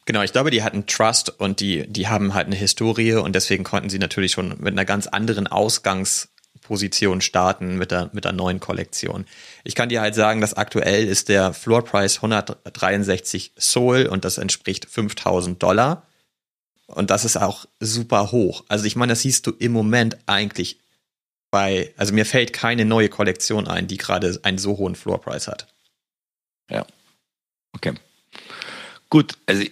Genau, 0.05 0.23
ich 0.23 0.31
glaube, 0.31 0.51
die 0.51 0.63
hatten 0.63 0.87
Trust 0.87 1.39
und 1.39 1.59
die, 1.59 1.87
die 1.87 2.07
haben 2.07 2.33
halt 2.33 2.47
eine 2.47 2.55
Historie 2.55 3.13
und 3.13 3.33
deswegen 3.33 3.63
konnten 3.63 3.89
sie 3.89 3.99
natürlich 3.99 4.31
schon 4.31 4.55
mit 4.59 4.73
einer 4.73 4.85
ganz 4.85 5.07
anderen 5.07 5.45
Ausgangs, 5.45 6.29
Position 6.69 7.19
starten 7.19 7.79
mit 7.79 7.89
der, 7.89 8.11
mit 8.13 8.25
der 8.25 8.31
neuen 8.31 8.59
Kollektion. 8.59 9.25
Ich 9.63 9.73
kann 9.73 9.89
dir 9.89 10.01
halt 10.01 10.13
sagen, 10.13 10.39
dass 10.39 10.53
aktuell 10.53 11.07
ist 11.07 11.27
der 11.27 11.51
Floor 11.51 11.83
Price 11.83 12.17
163 12.17 13.53
Soul 13.57 14.05
und 14.05 14.23
das 14.23 14.37
entspricht 14.37 14.85
5000 14.85 15.63
Dollar. 15.63 16.03
Und 16.85 17.09
das 17.09 17.25
ist 17.25 17.37
auch 17.37 17.65
super 17.79 18.31
hoch. 18.31 18.65
Also 18.67 18.85
ich 18.85 18.95
meine, 18.95 19.13
das 19.13 19.21
siehst 19.21 19.47
du 19.47 19.51
im 19.57 19.71
Moment 19.71 20.17
eigentlich 20.27 20.77
bei, 21.49 21.91
also 21.97 22.13
mir 22.13 22.27
fällt 22.27 22.53
keine 22.53 22.85
neue 22.85 23.09
Kollektion 23.09 23.67
ein, 23.67 23.87
die 23.87 23.97
gerade 23.97 24.39
einen 24.43 24.59
so 24.59 24.77
hohen 24.77 24.95
Floor 24.95 25.19
Price 25.19 25.47
hat. 25.47 25.65
Ja. 26.69 26.85
Okay. 27.73 27.95
Gut, 29.09 29.33
also, 29.47 29.63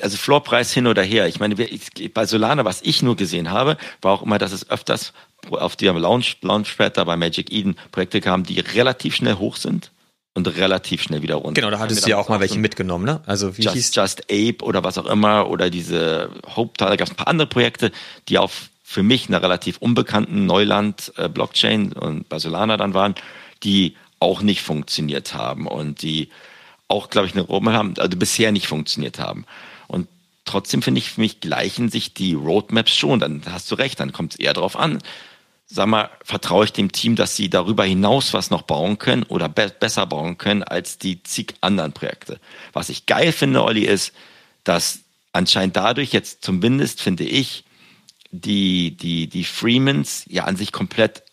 also 0.00 0.16
Floorpreis 0.16 0.72
hin 0.72 0.86
oder 0.86 1.02
her. 1.02 1.26
Ich 1.26 1.40
meine, 1.40 1.56
bei 1.56 2.26
Solana, 2.26 2.64
was 2.64 2.80
ich 2.82 3.02
nur 3.02 3.16
gesehen 3.16 3.50
habe, 3.50 3.76
war 4.02 4.12
auch 4.12 4.22
immer, 4.22 4.38
dass 4.38 4.52
es 4.52 4.70
öfters 4.70 5.12
auf 5.50 5.76
dem 5.76 5.96
Launch, 5.96 6.38
Launchpad 6.42 6.96
da 6.96 7.04
bei 7.04 7.16
Magic 7.16 7.52
Eden 7.52 7.76
Projekte 7.92 8.20
kam, 8.20 8.44
die 8.44 8.60
relativ 8.60 9.14
schnell 9.14 9.34
hoch 9.34 9.56
sind 9.56 9.90
und 10.34 10.46
relativ 10.56 11.02
schnell 11.02 11.22
wieder 11.22 11.36
runter. 11.36 11.60
Genau, 11.60 11.70
da 11.70 11.78
hattest 11.78 12.04
du 12.04 12.10
ja 12.10 12.18
auch 12.18 12.28
mal 12.28 12.40
welche 12.40 12.58
mitgenommen, 12.58 13.06
ne? 13.06 13.22
Also 13.26 13.56
wie 13.56 13.62
Just, 13.62 13.74
hieß 13.74 13.94
Just 13.94 14.22
Ape 14.24 14.62
oder 14.62 14.84
was 14.84 14.98
auch 14.98 15.06
immer 15.06 15.48
oder 15.48 15.70
diese 15.70 16.30
Hope, 16.54 16.74
da 16.76 16.94
gab 16.96 17.06
es 17.06 17.12
ein 17.12 17.16
paar 17.16 17.28
andere 17.28 17.48
Projekte, 17.48 17.90
die 18.28 18.38
auf 18.38 18.68
für 18.82 19.02
mich 19.02 19.28
einer 19.28 19.42
relativ 19.42 19.78
unbekannten 19.78 20.46
Neuland-Blockchain 20.46 21.92
äh, 21.92 21.98
und 21.98 22.28
bei 22.28 22.38
Solana 22.38 22.76
dann 22.76 22.94
waren, 22.94 23.14
die 23.64 23.96
auch 24.20 24.42
nicht 24.42 24.62
funktioniert 24.62 25.34
haben 25.34 25.66
und 25.66 26.02
die 26.02 26.28
auch, 26.88 27.10
glaube 27.10 27.26
ich, 27.26 27.32
eine 27.32 27.42
Roadmap 27.42 27.74
haben, 27.74 27.94
also 27.98 28.16
bisher 28.16 28.52
nicht 28.52 28.68
funktioniert 28.68 29.18
haben. 29.18 29.44
Und 29.88 30.06
trotzdem 30.44 30.82
finde 30.82 30.98
ich, 30.98 31.10
für 31.10 31.20
mich 31.20 31.40
gleichen 31.40 31.90
sich 31.90 32.14
die 32.14 32.34
Roadmaps 32.34 32.94
schon. 32.94 33.20
Dann 33.20 33.42
hast 33.50 33.70
du 33.70 33.74
recht, 33.74 33.98
dann 34.00 34.12
kommt 34.12 34.34
es 34.34 34.38
eher 34.38 34.54
darauf 34.54 34.76
an. 34.76 34.98
Sag 35.68 35.88
mal, 35.88 36.10
vertraue 36.22 36.64
ich 36.64 36.72
dem 36.72 36.92
Team, 36.92 37.16
dass 37.16 37.34
sie 37.34 37.50
darüber 37.50 37.84
hinaus 37.84 38.32
was 38.32 38.50
noch 38.50 38.62
bauen 38.62 38.98
können 38.98 39.24
oder 39.24 39.48
be 39.48 39.72
besser 39.80 40.06
bauen 40.06 40.38
können 40.38 40.62
als 40.62 40.98
die 40.98 41.22
zig 41.24 41.54
anderen 41.60 41.92
Projekte. 41.92 42.38
Was 42.72 42.88
ich 42.88 43.06
geil 43.06 43.32
finde, 43.32 43.64
Olli, 43.64 43.84
ist, 43.84 44.12
dass 44.62 45.00
anscheinend 45.32 45.76
dadurch 45.76 46.12
jetzt 46.12 46.44
zumindest, 46.44 47.02
finde 47.02 47.24
ich, 47.24 47.64
die, 48.30 48.96
die, 48.96 49.26
die 49.28 49.44
Freemans 49.44 50.24
ja 50.28 50.44
an 50.44 50.56
sich 50.56 50.72
komplett 50.72 51.24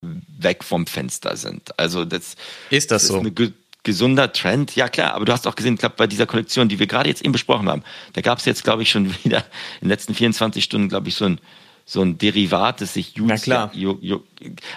weg 0.00 0.64
vom 0.64 0.86
Fenster 0.86 1.36
sind. 1.36 1.78
Also 1.78 2.04
das 2.04 2.36
ist 2.70 2.90
das, 2.90 3.06
das 3.06 3.08
so. 3.08 3.22
Ist 3.22 3.52
gesunder 3.84 4.32
Trend. 4.32 4.76
Ja 4.76 4.88
klar, 4.88 5.14
aber 5.14 5.24
du 5.24 5.32
hast 5.32 5.46
auch 5.46 5.54
gesehen, 5.54 5.74
ich 5.74 5.80
glaube, 5.80 5.94
bei 5.96 6.06
dieser 6.06 6.26
Kollektion, 6.26 6.68
die 6.68 6.78
wir 6.78 6.86
gerade 6.86 7.08
jetzt 7.08 7.22
eben 7.22 7.32
besprochen 7.32 7.68
haben, 7.68 7.82
da 8.12 8.20
gab 8.20 8.38
es 8.38 8.44
jetzt, 8.44 8.64
glaube 8.64 8.82
ich, 8.82 8.90
schon 8.90 9.14
wieder 9.24 9.38
in 9.80 9.86
den 9.86 9.88
letzten 9.88 10.14
24 10.14 10.62
Stunden, 10.62 10.88
glaube 10.88 11.08
ich, 11.08 11.14
so 11.14 11.24
ein 11.24 11.40
so 11.88 12.02
ein 12.02 12.18
Derivat, 12.18 12.82
das 12.82 12.92
sich 12.92 13.14
Na 13.16 13.38
klar. 13.38 13.72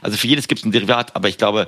also 0.02 0.18
für 0.18 0.28
jedes 0.28 0.48
gibt 0.48 0.60
es 0.60 0.66
ein 0.66 0.72
Derivat, 0.72 1.14
aber 1.14 1.28
ich 1.28 1.38
glaube, 1.38 1.68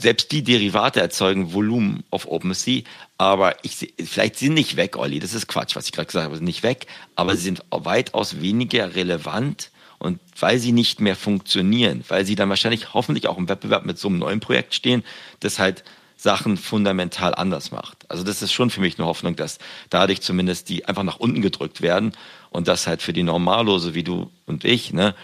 selbst 0.00 0.32
die 0.32 0.42
Derivate 0.42 1.00
erzeugen 1.00 1.52
Volumen 1.52 2.04
auf 2.08 2.26
OpenSea, 2.26 2.84
aber 3.18 3.56
ich, 3.62 3.92
vielleicht 4.02 4.38
sind 4.38 4.54
nicht 4.54 4.76
weg, 4.76 4.96
Olli, 4.96 5.18
das 5.18 5.34
ist 5.34 5.46
Quatsch, 5.46 5.76
was 5.76 5.84
ich 5.84 5.92
gerade 5.92 6.06
gesagt 6.06 6.24
habe, 6.24 6.36
sind 6.36 6.46
nicht 6.46 6.62
weg, 6.62 6.86
aber 7.16 7.36
sie 7.36 7.42
sind 7.42 7.62
weitaus 7.68 8.40
weniger 8.40 8.96
relevant 8.96 9.70
und 9.98 10.20
weil 10.40 10.58
sie 10.58 10.72
nicht 10.72 11.02
mehr 11.02 11.16
funktionieren, 11.16 12.02
weil 12.08 12.24
sie 12.24 12.34
dann 12.34 12.48
wahrscheinlich 12.48 12.94
hoffentlich 12.94 13.28
auch 13.28 13.36
im 13.36 13.50
Wettbewerb 13.50 13.84
mit 13.84 13.98
so 13.98 14.08
einem 14.08 14.18
neuen 14.18 14.40
Projekt 14.40 14.74
stehen, 14.74 15.04
das 15.40 15.58
halt 15.58 15.84
Sachen 16.24 16.56
fundamental 16.56 17.34
anders 17.34 17.70
macht. 17.70 18.10
Also 18.10 18.24
das 18.24 18.40
ist 18.40 18.50
schon 18.50 18.70
für 18.70 18.80
mich 18.80 18.98
eine 18.98 19.06
Hoffnung, 19.06 19.36
dass 19.36 19.58
dadurch 19.90 20.22
zumindest 20.22 20.70
die 20.70 20.86
einfach 20.86 21.02
nach 21.02 21.18
unten 21.18 21.42
gedrückt 21.42 21.82
werden 21.82 22.12
und 22.48 22.66
das 22.66 22.86
halt 22.86 23.02
für 23.02 23.12
die 23.12 23.22
Normallose 23.22 23.94
wie 23.94 24.04
du 24.04 24.32
und 24.46 24.64
ich, 24.64 24.94
ne, 24.94 25.14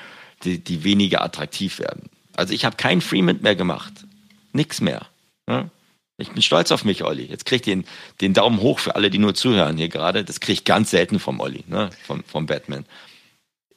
die, 0.45 0.63
die 0.63 0.85
weniger 0.85 1.23
attraktiv 1.23 1.79
werden. 1.79 2.11
Also 2.37 2.53
ich 2.53 2.67
habe 2.67 2.77
kein 2.77 3.01
Freemint 3.01 3.43
mehr 3.43 3.57
gemacht. 3.57 3.95
Nix 4.53 4.83
mehr. 4.83 5.07
Ne? 5.47 5.71
Ich 6.19 6.33
bin 6.33 6.43
stolz 6.43 6.71
auf 6.71 6.85
mich, 6.85 7.03
Olli. 7.03 7.25
Jetzt 7.25 7.47
krieg 7.47 7.61
ich 7.61 7.63
den, 7.63 7.87
den 8.21 8.35
Daumen 8.35 8.61
hoch 8.61 8.79
für 8.79 8.95
alle, 8.95 9.09
die 9.09 9.17
nur 9.17 9.35
zuhören 9.35 9.79
hier 9.79 9.89
gerade. 9.89 10.23
Das 10.23 10.39
kriege 10.39 10.53
ich 10.53 10.65
ganz 10.67 10.91
selten 10.91 11.19
vom 11.19 11.41
Olli, 11.41 11.65
ne? 11.67 11.89
vom, 12.07 12.23
vom 12.25 12.45
Batman. 12.45 12.85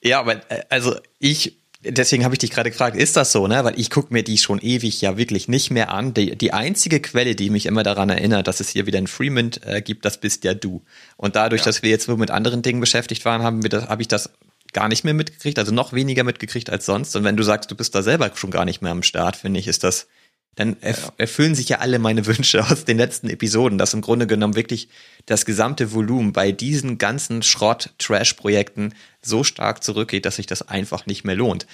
Ja, 0.03 0.19
aber 0.19 0.51
äh, 0.51 0.63
also 0.69 0.97
ich 1.19 1.55
deswegen 1.83 2.23
habe 2.23 2.35
ich 2.35 2.39
dich 2.39 2.51
gerade 2.51 2.71
gefragt, 2.71 2.95
ist 2.95 3.17
das 3.17 3.31
so, 3.31 3.47
ne? 3.47 3.63
Weil 3.63 3.79
ich 3.79 3.89
gucke 3.89 4.13
mir 4.13 4.23
die 4.23 4.37
schon 4.37 4.59
ewig 4.59 5.01
ja 5.01 5.17
wirklich 5.17 5.47
nicht 5.47 5.71
mehr 5.71 5.91
an. 5.91 6.13
Die, 6.13 6.35
die 6.35 6.53
einzige 6.53 6.99
Quelle, 6.99 7.35
die 7.35 7.49
mich 7.49 7.65
immer 7.65 7.83
daran 7.83 8.09
erinnert, 8.09 8.47
dass 8.47 8.59
es 8.59 8.69
hier 8.69 8.85
wieder 8.85 8.97
ein 8.97 9.07
Freemint 9.07 9.65
äh, 9.65 9.81
gibt, 9.81 10.05
das 10.05 10.19
bist 10.19 10.43
ja 10.43 10.53
du. 10.53 10.81
Und 11.17 11.35
dadurch, 11.35 11.61
ja. 11.61 11.65
dass 11.65 11.83
wir 11.83 11.89
jetzt 11.89 12.05
so 12.05 12.17
mit 12.17 12.31
anderen 12.31 12.61
Dingen 12.61 12.79
beschäftigt 12.79 13.25
waren, 13.25 13.43
haben 13.43 13.63
wir 13.63 13.69
das, 13.69 13.87
habe 13.87 14.01
ich 14.01 14.07
das 14.07 14.29
gar 14.73 14.87
nicht 14.87 15.03
mehr 15.03 15.13
mitgekriegt, 15.13 15.59
also 15.59 15.71
noch 15.71 15.93
weniger 15.93 16.23
mitgekriegt 16.23 16.69
als 16.69 16.85
sonst. 16.85 17.15
Und 17.15 17.23
wenn 17.23 17.37
du 17.37 17.43
sagst, 17.43 17.69
du 17.69 17.75
bist 17.75 17.93
da 17.95 18.01
selber 18.01 18.31
schon 18.35 18.51
gar 18.51 18.65
nicht 18.65 18.81
mehr 18.81 18.91
am 18.91 19.03
Start, 19.03 19.35
finde 19.35 19.59
ich, 19.59 19.67
ist 19.67 19.83
das 19.83 20.07
dann 20.55 20.77
erf 20.81 21.11
erfüllen 21.17 21.55
sich 21.55 21.69
ja 21.69 21.79
alle 21.79 21.99
meine 21.99 22.25
Wünsche 22.27 22.63
aus 22.63 22.85
den 22.85 22.97
letzten 22.97 23.29
Episoden, 23.29 23.77
dass 23.77 23.93
im 23.93 24.01
Grunde 24.01 24.27
genommen 24.27 24.55
wirklich 24.55 24.89
das 25.25 25.45
gesamte 25.45 25.93
Volumen 25.93 26.33
bei 26.33 26.51
diesen 26.51 26.97
ganzen 26.97 27.43
Schrott-Trash-Projekten 27.43 28.93
so 29.21 29.43
stark 29.43 29.83
zurückgeht, 29.83 30.25
dass 30.25 30.35
sich 30.35 30.47
das 30.47 30.67
einfach 30.67 31.05
nicht 31.05 31.23
mehr 31.23 31.35
lohnt. 31.35 31.65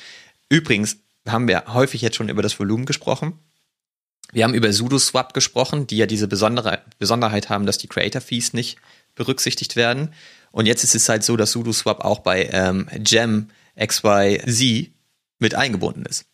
Übrigens 0.49 0.97
haben 1.27 1.47
wir 1.47 1.65
häufig 1.67 2.01
jetzt 2.01 2.15
schon 2.15 2.29
über 2.29 2.41
das 2.41 2.59
Volumen 2.59 2.85
gesprochen. 2.85 3.33
Wir 4.31 4.43
haben 4.43 4.53
über 4.53 4.71
SudoSwap 4.71 5.33
gesprochen, 5.33 5.87
die 5.87 5.97
ja 5.97 6.05
diese 6.05 6.27
besondere 6.27 6.83
Besonderheit 6.99 7.49
haben, 7.49 7.65
dass 7.65 7.79
die 7.79 7.87
Creator 7.87 8.21
Fees 8.21 8.53
nicht 8.53 8.77
berücksichtigt 9.15 9.75
werden. 9.75 10.13
Und 10.51 10.65
jetzt 10.65 10.83
ist 10.83 10.95
es 10.95 11.09
halt 11.09 11.23
so, 11.23 11.35
dass 11.35 11.51
SudoSwap 11.51 12.05
auch 12.05 12.19
bei 12.19 12.49
ähm, 12.51 12.87
Gem 12.99 13.49
XYZ 13.75 14.91
mit 15.39 15.55
eingebunden 15.55 16.05
ist. 16.05 16.25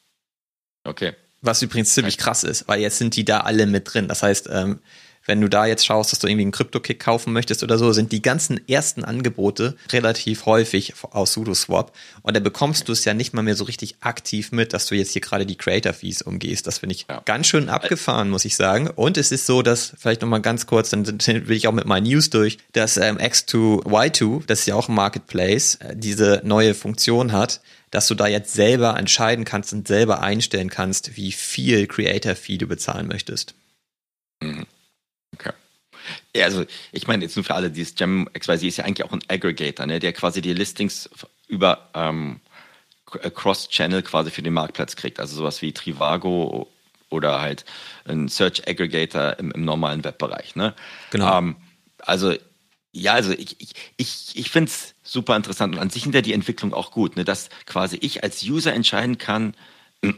Okay. 0.83 1.13
Was 1.41 1.61
übrigens 1.61 1.93
ziemlich 1.93 2.17
krass 2.17 2.43
ist, 2.43 2.67
weil 2.67 2.81
jetzt 2.81 2.97
sind 2.97 3.15
die 3.15 3.25
da 3.25 3.41
alle 3.41 3.67
mit 3.67 3.93
drin. 3.93 4.07
Das 4.07 4.23
heißt, 4.23 4.49
ähm, 4.51 4.79
wenn 5.25 5.41
du 5.41 5.49
da 5.49 5.65
jetzt 5.65 5.85
schaust, 5.85 6.11
dass 6.11 6.19
du 6.19 6.27
irgendwie 6.27 6.43
einen 6.43 6.51
Crypto-Kick 6.51 6.99
kaufen 6.99 7.33
möchtest 7.33 7.63
oder 7.63 7.77
so, 7.77 7.91
sind 7.91 8.11
die 8.11 8.21
ganzen 8.21 8.67
ersten 8.67 9.03
Angebote 9.03 9.75
relativ 9.91 10.45
häufig 10.45 10.93
aus 11.01 11.33
SudoSwap. 11.33 11.91
Und 12.21 12.35
da 12.35 12.39
bekommst 12.39 12.87
du 12.87 12.91
es 12.91 13.05
ja 13.05 13.13
nicht 13.13 13.33
mal 13.33 13.41
mehr 13.41 13.55
so 13.55 13.63
richtig 13.63 13.97
aktiv 14.01 14.51
mit, 14.51 14.73
dass 14.73 14.87
du 14.87 14.95
jetzt 14.95 15.11
hier 15.11 15.21
gerade 15.21 15.45
die 15.45 15.57
Creator-Fees 15.57 16.21
umgehst. 16.21 16.67
Das 16.67 16.79
finde 16.79 16.95
ich 16.95 17.07
ja. 17.09 17.21
ganz 17.25 17.47
schön 17.47 17.69
abgefahren, 17.69 18.29
muss 18.29 18.45
ich 18.45 18.55
sagen. 18.55 18.87
Und 18.87 19.17
es 19.17 19.31
ist 19.31 19.45
so, 19.45 19.61
dass, 19.61 19.93
vielleicht 19.97 20.21
nochmal 20.21 20.41
ganz 20.41 20.67
kurz, 20.67 20.91
dann 20.91 21.05
will 21.07 21.57
ich 21.57 21.67
auch 21.67 21.73
mit 21.73 21.85
meinen 21.85 22.05
News 22.05 22.29
durch, 22.29 22.59
dass 22.73 22.97
ähm, 22.97 23.17
X2Y2, 23.17 24.45
das 24.45 24.59
ist 24.59 24.65
ja 24.67 24.75
auch 24.75 24.89
ein 24.89 24.95
Marketplace, 24.95 25.75
äh, 25.75 25.95
diese 25.95 26.41
neue 26.43 26.75
Funktion 26.75 27.31
hat, 27.31 27.61
dass 27.91 28.07
du 28.07 28.15
da 28.15 28.27
jetzt 28.27 28.53
selber 28.53 28.97
entscheiden 28.97 29.45
kannst 29.45 29.73
und 29.73 29.87
selber 29.87 30.21
einstellen 30.21 30.69
kannst, 30.69 31.15
wie 31.17 31.31
viel 31.31 31.87
Creator-Fee 31.87 32.57
du 32.57 32.67
bezahlen 32.67 33.07
möchtest. 33.07 33.55
Mhm. 34.41 34.65
Okay. 35.33 35.51
Ja, 36.35 36.45
also 36.45 36.65
ich 36.91 37.07
meine 37.07 37.23
jetzt 37.23 37.35
nur 37.35 37.45
für 37.45 37.55
alle, 37.55 37.71
dieses 37.71 37.95
Gem 37.95 38.29
XYZ 38.33 38.63
ist 38.63 38.77
ja 38.77 38.85
eigentlich 38.85 39.05
auch 39.05 39.13
ein 39.13 39.23
Aggregator, 39.27 39.85
ne, 39.85 39.99
der 39.99 40.13
quasi 40.13 40.41
die 40.41 40.53
Listings 40.53 41.09
über 41.47 41.89
ähm, 41.93 42.41
Cross-Channel 43.05 44.03
quasi 44.03 44.31
für 44.31 44.41
den 44.41 44.53
Marktplatz 44.53 44.95
kriegt. 44.95 45.19
Also 45.19 45.35
sowas 45.35 45.61
wie 45.61 45.71
Trivago 45.71 46.69
oder 47.09 47.41
halt 47.41 47.65
ein 48.05 48.27
Search 48.27 48.67
Aggregator 48.67 49.37
im, 49.39 49.51
im 49.51 49.63
normalen 49.63 50.03
Webbereich. 50.03 50.55
Ne? 50.55 50.73
Genau. 51.11 51.37
Ähm, 51.37 51.55
also 51.99 52.35
ja, 52.95 53.13
also 53.13 53.33
ich, 53.33 53.59
ich, 53.59 53.73
ich, 53.97 54.31
ich 54.35 54.49
finde 54.49 54.71
es 54.71 54.95
super 55.03 55.35
interessant 55.35 55.75
und 55.75 55.81
an 55.81 55.89
sich 55.89 56.03
hinter 56.03 56.21
die 56.21 56.33
Entwicklung 56.33 56.73
auch 56.73 56.91
gut, 56.91 57.17
ne, 57.17 57.25
dass 57.25 57.49
quasi 57.65 57.97
ich 57.99 58.23
als 58.23 58.41
User 58.43 58.73
entscheiden 58.73 59.17
kann, 59.17 59.53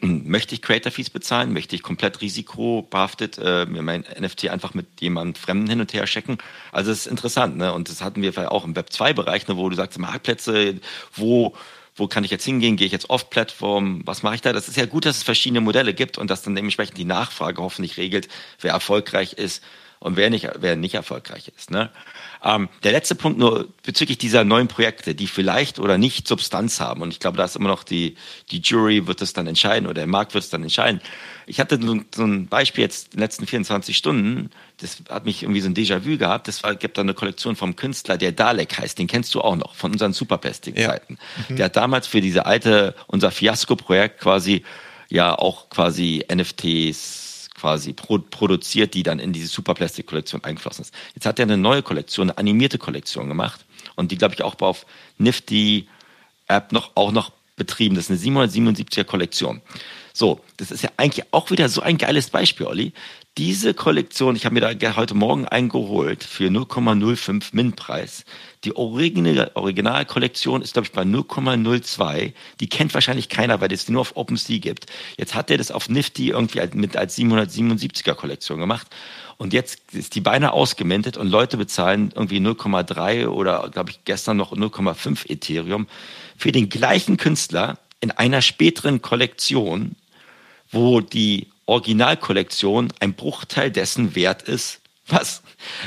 möchte 0.02 0.54
ich 0.54 0.62
Creator 0.62 0.92
Fees 0.92 1.10
bezahlen, 1.10 1.54
möchte 1.54 1.76
ich 1.76 1.82
komplett 1.82 2.22
risikobehaftet 2.22 3.40
äh, 3.42 3.66
mir 3.66 3.82
mein 3.82 4.06
NFT 4.20 4.50
einfach 4.50 4.76
mit 4.76 5.02
jemand 5.02 5.40
Fremden 5.40 5.68
hin 5.68 5.82
und 5.82 5.92
her 5.94 6.06
checken. 6.06 6.38
Also 6.72 6.92
es 6.92 7.00
ist 7.00 7.08
interessant, 7.08 7.58
ne? 7.58 7.74
Und 7.74 7.90
das 7.90 8.04
hatten 8.04 8.22
wir 8.22 8.52
auch 8.52 8.64
im 8.64 8.76
Web 8.76 8.94
2 8.94 9.14
Bereich, 9.14 9.48
ne, 9.48 9.58
wo 9.58 9.70
du 9.70 9.76
sagst, 9.76 9.98
Marktplätze, 9.98 10.80
wo 11.16 11.56
wo 12.00 12.08
kann 12.08 12.24
ich 12.24 12.30
jetzt 12.30 12.46
hingehen? 12.46 12.78
Gehe 12.78 12.86
ich 12.86 12.94
jetzt 12.94 13.10
off-Plattform? 13.10 14.04
Was 14.06 14.22
mache 14.22 14.36
ich 14.36 14.42
da? 14.42 14.54
Das 14.54 14.68
ist 14.68 14.78
ja 14.78 14.86
gut, 14.86 15.06
dass 15.06 15.18
es 15.18 15.24
verschiedene 15.24 15.62
Modelle 15.62 15.96
gibt 15.96 16.20
und 16.20 16.30
dass 16.30 16.44
dann 16.44 16.54
dementsprechend 16.54 17.00
die 17.00 17.06
Nachfrage 17.06 17.60
hoffentlich 17.60 17.98
regelt, 17.98 18.28
wer 18.62 18.74
erfolgreich 18.74 19.34
ist 19.34 19.64
und 20.00 20.16
wer 20.16 20.30
nicht, 20.30 20.48
wer 20.60 20.76
nicht 20.76 20.94
erfolgreich 20.94 21.52
ist. 21.56 21.72
Ne? 21.72 21.90
Ähm, 22.44 22.70
der 22.84 22.92
letzte 22.92 23.16
Punkt 23.16 23.40
nur 23.40 23.68
bezüglich 23.84 24.18
dieser 24.18 24.44
neuen 24.44 24.68
Projekte, 24.68 25.16
die 25.16 25.28
vielleicht 25.28 25.80
oder 25.80 25.98
nicht 25.98 26.28
Substanz 26.28 26.80
haben. 26.80 27.02
Und 27.02 27.12
ich 27.12 27.20
glaube, 27.20 27.38
da 27.38 27.46
ist 27.46 27.56
immer 27.56 27.70
noch 27.70 27.84
die, 27.84 28.16
die 28.52 28.60
Jury 28.60 29.08
wird 29.08 29.22
es 29.22 29.34
dann 29.34 29.48
entscheiden 29.48 29.86
oder 29.86 29.96
der 29.96 30.08
Markt 30.08 30.34
wird 30.34 30.44
es 30.44 30.50
dann 30.50 30.64
entscheiden. 30.64 31.02
Ich 31.46 31.60
hatte 31.60 31.80
so, 31.82 32.24
ein 32.24 32.48
Beispiel 32.48 32.84
jetzt 32.84 33.14
in 33.14 33.18
den 33.18 33.22
letzten 33.22 33.48
24 33.48 33.96
Stunden, 33.98 34.50
das 34.80 34.98
hat 35.10 35.26
mich 35.26 35.44
irgendwie 35.44 35.62
so 35.62 35.70
ein 35.70 35.76
Déjà-vu 35.76 36.18
gehabt. 36.18 36.48
Das 36.48 36.64
war, 36.64 36.76
gibt 36.76 36.98
da 36.98 37.02
eine 37.02 37.14
Kollektion 37.14 37.56
vom 37.56 37.76
Künstler, 37.76 38.18
der 38.18 38.32
Dalek 38.32 38.78
heißt, 38.78 39.00
den 39.00 39.08
kennst 39.08 39.34
du 39.34 39.42
auch 39.42 39.56
noch 39.56 39.76
von 39.76 39.92
unseren 39.92 40.14
Superpesting-Zeiten. 40.14 41.18
Ja. 41.18 41.46
Mhm. 41.50 41.56
Der 41.56 41.66
hat 41.66 41.76
damals 41.76 42.08
für 42.08 42.22
diese 42.22 42.46
alte, 42.46 42.96
unser 43.08 43.32
Fiasco-Projekt 43.32 44.22
quasi 44.22 44.64
ja 45.10 45.38
auch 45.38 45.70
quasi 45.70 46.26
NFTs 46.32 47.27
quasi 47.60 47.94
pro 47.94 48.20
produziert, 48.20 48.94
die 48.94 49.04
dann 49.04 49.20
in 49.20 49.34
diese 49.34 49.48
Superplastik-Kollektion 49.48 50.44
eingeflossen 50.44 50.84
ist. 50.84 50.94
Jetzt 51.16 51.26
hat 51.26 51.40
er 51.40 51.44
eine 51.44 51.58
neue 51.58 51.82
Kollektion, 51.82 52.30
eine 52.30 52.38
animierte 52.38 52.78
Kollektion 52.78 53.28
gemacht 53.28 53.66
und 53.96 54.12
die, 54.12 54.18
glaube 54.18 54.36
ich, 54.36 54.44
auch 54.44 54.56
auf 54.62 54.86
Nifty 55.18 55.88
App 56.48 56.72
noch, 56.72 56.92
auch 56.96 57.12
noch 57.12 57.32
betrieben. 57.56 57.96
Das 57.96 58.10
ist 58.10 58.28
eine 58.28 58.48
777er 58.48 59.04
Kollektion. 59.04 59.62
So, 60.18 60.40
das 60.58 60.72
ist 60.72 60.82
ja 60.82 60.90
eigentlich 60.98 61.28
auch 61.30 61.52
wieder 61.52 61.70
so 61.70 61.82
ein 61.82 62.00
geiles 62.00 62.32
Beispiel, 62.32 62.66
Olli. 62.66 62.92
Diese 63.38 63.76
Kollektion, 63.76 64.36
ich 64.36 64.46
habe 64.46 64.56
mir 64.56 64.74
da 64.74 64.96
heute 64.96 65.14
Morgen 65.14 65.48
eingeholt 65.48 66.24
für 66.24 66.48
0,05 66.48 67.50
Min-Preis. 67.52 68.26
Die 68.64 68.76
Original, 68.76 69.52
Originalkollektion 69.54 70.64
ist, 70.64 70.74
glaube 70.74 70.88
ich, 70.88 70.92
bei 70.92 71.04
0,02. 71.04 72.34
Die 72.60 72.68
kennt 72.68 72.96
wahrscheinlich 72.96 73.30
keiner, 73.30 73.62
weil 73.62 73.72
es 73.72 73.86
die 73.86 73.92
nur 73.92 74.02
auf 74.02 74.18
OpenSea 74.18 74.58
gibt. 74.58 74.88
Jetzt 75.20 75.36
hat 75.36 75.52
er 75.52 75.60
das 75.60 75.70
auf 75.70 75.88
Nifty 75.88 76.30
irgendwie 76.30 76.68
mit 76.74 76.98
als 76.98 77.16
777er 77.16 78.16
Kollektion 78.16 78.60
gemacht. 78.60 78.88
Und 79.38 79.54
jetzt 79.54 79.94
ist 79.94 80.16
die 80.16 80.22
beinahe 80.22 80.52
ausgemintet 80.52 81.18
und 81.18 81.28
Leute 81.28 81.58
bezahlen 81.58 82.12
irgendwie 82.16 82.40
0,3 82.40 83.28
oder, 83.28 83.70
glaube 83.72 83.92
ich, 83.92 84.04
gestern 84.04 84.38
noch 84.38 84.52
0,5 84.52 85.30
Ethereum 85.30 85.86
für 86.36 86.52
den 86.52 86.70
gleichen 86.70 87.18
Künstler 87.18 87.78
in 88.00 88.10
einer 88.10 88.42
späteren 88.42 89.04
Kollektion, 89.04 89.96
wo 90.72 91.02
die 91.02 91.48
Originalkollektion 91.66 92.94
ein 93.00 93.14
Bruchteil 93.14 93.72
dessen 93.72 94.16
wert 94.16 94.44
ist, 94.44 94.80
was, 95.08 95.42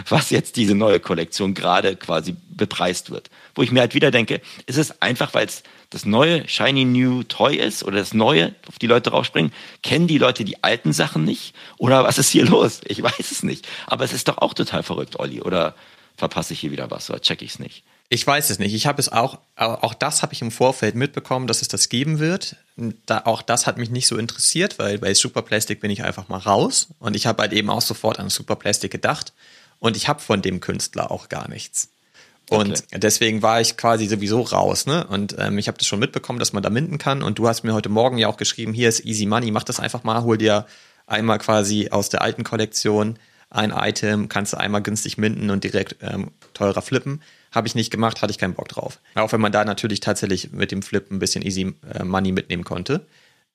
was 0.09 0.31
jetzt 0.31 0.57
diese 0.57 0.75
neue 0.75 1.01
Kollektion 1.01 1.55
gerade 1.55 1.97
quasi 1.97 2.37
bepreist 2.51 3.11
wird. 3.11 3.31
Wo 3.55 3.63
ich 3.63 3.71
mir 3.71 3.81
halt 3.81 3.95
wieder 3.95 4.11
denke, 4.11 4.41
ist 4.67 4.79
es 4.79 5.03
einfach, 5.03 5.35
weil 5.35 5.47
es 5.47 5.63
das 5.91 6.05
neue 6.07 6.47
Shiny 6.49 6.85
New 6.85 7.25
Toy 7.25 7.57
ist 7.57 7.83
oder 7.83 7.99
das 7.99 8.15
neue, 8.15 8.55
auf 8.67 8.79
die 8.79 8.87
Leute 8.87 9.11
raufspringen? 9.11 9.53
Kennen 9.83 10.07
die 10.07 10.19
Leute 10.19 10.45
die 10.45 10.63
alten 10.63 10.93
Sachen 10.93 11.25
nicht? 11.25 11.55
Oder 11.79 12.05
was 12.05 12.19
ist 12.19 12.31
hier 12.31 12.45
los? 12.45 12.81
Ich 12.87 13.03
weiß 13.03 13.31
es 13.31 13.43
nicht. 13.43 13.67
Aber 13.87 14.05
es 14.05 14.13
ist 14.13 14.29
doch 14.29 14.39
auch 14.39 14.55
total 14.55 14.83
verrückt, 14.83 15.19
Olli. 15.19 15.41
Oder 15.41 15.75
verpasse 16.17 16.53
ich 16.53 16.61
hier 16.61 16.71
wieder 16.71 16.91
was 16.91 17.11
oder 17.11 17.21
check 17.21 17.43
ich 17.43 17.53
es 17.53 17.59
nicht? 17.59 17.83
Ich 18.13 18.27
weiß 18.27 18.51
es 18.51 18.59
nicht. 18.59 18.75
Ich 18.75 18.87
habe 18.87 19.01
es 19.01 19.09
auch, 19.09 19.39
auch 19.55 19.95
das 19.95 20.23
habe 20.23 20.33
ich 20.33 20.43
im 20.43 20.51
Vorfeld 20.51 20.97
mitbekommen, 20.97 21.47
dass 21.47 21.63
es 21.63 21.69
das 21.69 21.89
geben 21.89 22.19
wird. 22.19 22.57
Da, 23.07 23.23
auch 23.25 23.41
das 23.41 23.69
hat 23.69 23.79
mich 23.79 23.91
nicht 23.91 24.09
so 24.09 24.17
interessiert, 24.19 24.81
weil 24.81 24.99
bei 24.99 25.15
Superplastic 25.15 25.81
bin 25.81 25.93
ich 25.93 26.03
einfach 26.03 26.29
mal 26.29 26.39
raus 26.39 26.89
und 26.99 27.15
ich 27.15 27.29
habe 27.29 27.43
halt 27.43 27.53
eben 27.53 27.71
auch 27.71 27.83
sofort 27.83 28.19
an 28.19 28.29
Superplastic 28.29 28.91
gedacht 28.91 29.33
und 29.79 29.97
ich 29.97 30.09
habe 30.09 30.21
von 30.21 30.43
dem 30.43 30.59
Künstler 30.59 31.13
auch 31.13 31.29
gar 31.29 31.49
nichts. 31.49 31.91
Und 32.49 32.83
okay. 32.83 32.99
deswegen 32.99 33.43
war 33.43 33.61
ich 33.61 33.77
quasi 33.77 34.07
sowieso 34.07 34.43
raus, 34.43 34.87
ne? 34.87 35.07
Und 35.07 35.37
ähm, 35.39 35.57
ich 35.59 35.69
habe 35.69 35.79
das 35.79 35.87
schon 35.87 36.01
mitbekommen, 36.01 36.41
dass 36.41 36.53
man 36.53 36.65
da 36.65 36.71
minden 36.71 36.99
kann. 36.99 37.23
Und 37.23 37.39
du 37.39 37.47
hast 37.47 37.63
mir 37.63 37.75
heute 37.75 37.91
Morgen 37.91 38.19
ja 38.19 38.27
auch 38.27 38.37
geschrieben, 38.37 38.73
hier 38.73 38.89
ist 38.89 39.05
Easy 39.05 39.25
Money, 39.25 39.53
mach 39.53 39.63
das 39.63 39.79
einfach 39.79 40.03
mal, 40.03 40.25
hol 40.25 40.37
dir 40.37 40.67
einmal 41.07 41.39
quasi 41.39 41.91
aus 41.91 42.09
der 42.09 42.23
alten 42.23 42.43
Kollektion 42.43 43.21
ein 43.51 43.71
Item, 43.71 44.29
kannst 44.29 44.53
du 44.53 44.57
einmal 44.57 44.83
günstig 44.83 45.17
minden 45.17 45.51
und 45.51 45.63
direkt 45.63 45.97
ähm, 46.03 46.33
teurer 46.55 46.83
flippen. 46.83 47.23
Habe 47.51 47.67
ich 47.67 47.75
nicht 47.75 47.91
gemacht, 47.91 48.23
hatte 48.23 48.31
ich 48.31 48.39
keinen 48.39 48.55
Bock 48.55 48.69
drauf. 48.69 49.01
Auch 49.15 49.33
wenn 49.33 49.41
man 49.41 49.53
da 49.53 49.65
natürlich 49.65 50.01
tatsächlich 50.01 50.53
mit 50.53 50.71
dem 50.71 50.83
Flip 50.83 51.11
ein 51.11 51.19
bisschen 51.19 51.43
Easy 51.43 51.75
äh, 51.93 52.05
Money 52.05 52.33
mitnehmen 52.33 52.65
konnte. 52.65 53.07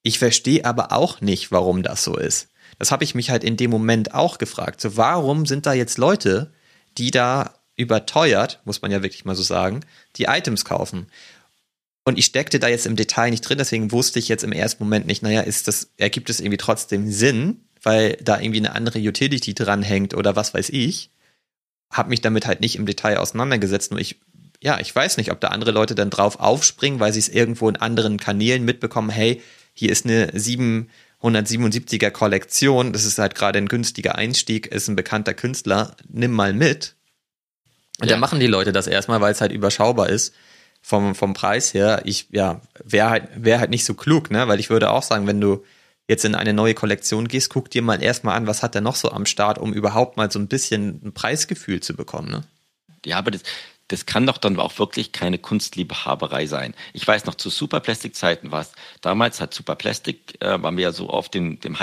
Ich 0.04 0.20
verstehe 0.20 0.66
aber 0.66 0.92
auch 0.92 1.22
nicht, 1.22 1.52
warum 1.52 1.82
das 1.82 2.04
so 2.04 2.18
ist. 2.18 2.50
Das 2.78 2.92
habe 2.92 3.04
ich 3.04 3.16
mich 3.16 3.30
halt 3.30 3.44
in 3.44 3.58
dem 3.58 3.72
Moment 3.72 4.14
auch 4.14 4.38
gefragt. 4.38 4.82
So, 4.82 4.98
warum 4.98 5.46
sind 5.46 5.66
da 5.66 5.74
jetzt 5.74 5.98
Leute, 5.98 6.52
die 6.98 7.12
da 7.12 7.54
überteuert, 7.78 8.62
muss 8.66 8.82
man 8.82 8.92
ja 8.92 9.02
wirklich 9.02 9.26
mal 9.26 9.36
so 9.36 9.44
sagen, 9.44 9.82
die 10.18 10.26
Items 10.26 10.66
kaufen? 10.66 11.08
Und 12.04 12.20
ich 12.20 12.26
steckte 12.26 12.60
da 12.60 12.68
jetzt 12.68 12.86
im 12.86 12.96
Detail 12.96 13.32
nicht 13.32 13.42
drin, 13.42 13.58
deswegen 13.58 13.92
wusste 13.92 14.20
ich 14.20 14.28
jetzt 14.28 14.44
im 14.44 14.52
ersten 14.52 14.84
Moment 14.84 15.08
nicht, 15.08 15.24
naja, 15.24 15.42
ist 15.42 15.68
das, 15.68 15.90
ergibt 15.98 16.30
es 16.30 16.40
irgendwie 16.40 16.58
trotzdem 16.58 17.12
Sinn, 17.12 17.62
weil 17.82 18.18
da 18.22 18.40
irgendwie 18.40 18.60
eine 18.60 18.76
andere 18.76 19.00
Utility 19.00 19.56
dranhängt 19.56 20.14
oder 20.14 20.36
was 20.36 20.54
weiß 20.54 20.70
ich 20.70 21.10
habe 21.96 22.10
mich 22.10 22.22
damit 22.22 22.46
halt 22.46 22.60
nicht 22.60 22.76
im 22.76 22.86
Detail 22.86 23.18
auseinandergesetzt. 23.18 23.92
Nur 23.92 24.00
ich, 24.00 24.20
ja, 24.62 24.80
ich 24.80 24.94
weiß 24.96 25.18
nicht, 25.18 25.32
ob 25.32 25.40
da 25.40 25.48
andere 25.50 25.72
Leute 25.72 25.96
dann 25.96 26.10
drauf 26.10 26.40
aufspringen, 26.40 27.00
weil 27.00 27.14
sie 27.14 27.20
es 27.20 27.30
irgendwo 27.30 27.70
in 27.70 27.78
anderen 27.78 28.18
Kanälen 28.18 28.66
mitbekommen, 28.66 29.10
hey, 29.10 29.42
hier 29.74 29.92
ist 29.92 30.06
eine 30.06 30.32
777er 30.32 32.12
Kollektion, 32.12 32.94
das 32.94 33.06
ist 33.06 33.18
halt 33.18 33.36
gerade 33.36 33.58
ein 33.60 33.68
günstiger 33.68 34.16
Einstieg, 34.16 34.68
ist 34.68 34.88
ein 34.88 34.96
bekannter 34.96 35.34
Künstler, 35.34 35.96
nimm 36.08 36.32
mal 36.32 36.54
mit. 36.54 36.96
Und 38.00 38.08
ja. 38.08 38.14
dann 38.14 38.20
machen 38.20 38.40
die 38.42 38.48
Leute 38.48 38.74
das 38.74 38.88
erstmal, 38.88 39.22
weil 39.22 39.32
es 39.32 39.42
halt 39.42 39.52
überschaubar 39.54 40.10
ist 40.10 40.34
vom, 40.82 41.16
vom 41.16 41.34
Preis 41.34 41.74
her. 41.74 42.02
Ich, 42.04 42.28
ja, 42.32 42.62
wäre 42.84 43.10
halt, 43.10 43.30
wäre 43.36 43.60
halt 43.60 43.70
nicht 43.70 43.86
so 43.86 43.94
klug, 43.94 44.32
ne, 44.32 44.48
weil 44.48 44.60
ich 44.60 44.70
würde 44.70 44.92
auch 44.92 45.04
sagen, 45.04 45.28
wenn 45.28 45.40
du 45.40 45.64
jetzt 46.08 46.26
in 46.26 46.36
eine 46.36 46.54
neue 46.54 46.74
Kollektion 46.74 47.28
gehst, 47.28 47.50
guck 47.50 47.70
dir 47.70 47.82
mal 47.82 48.02
erstmal 48.02 48.36
an, 48.36 48.48
was 48.48 48.64
hat 48.64 48.76
er 48.76 48.82
noch 48.82 48.96
so 48.96 49.12
am 49.12 49.26
Start, 49.26 49.58
um 49.58 49.74
überhaupt 49.74 50.18
mal 50.18 50.32
so 50.32 50.40
ein 50.40 50.48
bisschen 50.48 51.02
ein 51.04 51.14
Preisgefühl 51.14 51.82
zu 51.82 51.96
bekommen. 51.96 52.30
Ne? 52.30 52.44
Ja, 53.06 53.18
aber 53.18 53.32
das, 53.32 53.42
das 53.88 54.06
kann 54.06 54.26
doch 54.26 54.38
dann 54.38 54.60
auch 54.60 54.78
wirklich 54.80 55.12
keine 55.12 55.38
Kunstliebhaberei 55.38 56.48
sein. 56.48 56.74
Ich 56.94 57.08
weiß 57.08 57.26
noch, 57.26 57.36
zu 57.36 57.50
Superplastik-Zeiten 57.50 58.52
war 58.52 58.62
es, 58.62 58.72
damals 59.02 59.42
hat 59.42 59.54
Superplastik, 59.54 60.42
äh, 60.42 60.62
waren 60.62 60.78
wir 60.78 60.84
ja 60.84 60.92
so 60.92 61.10
auf 61.10 61.30
dem, 61.30 61.60
dem 61.60 61.80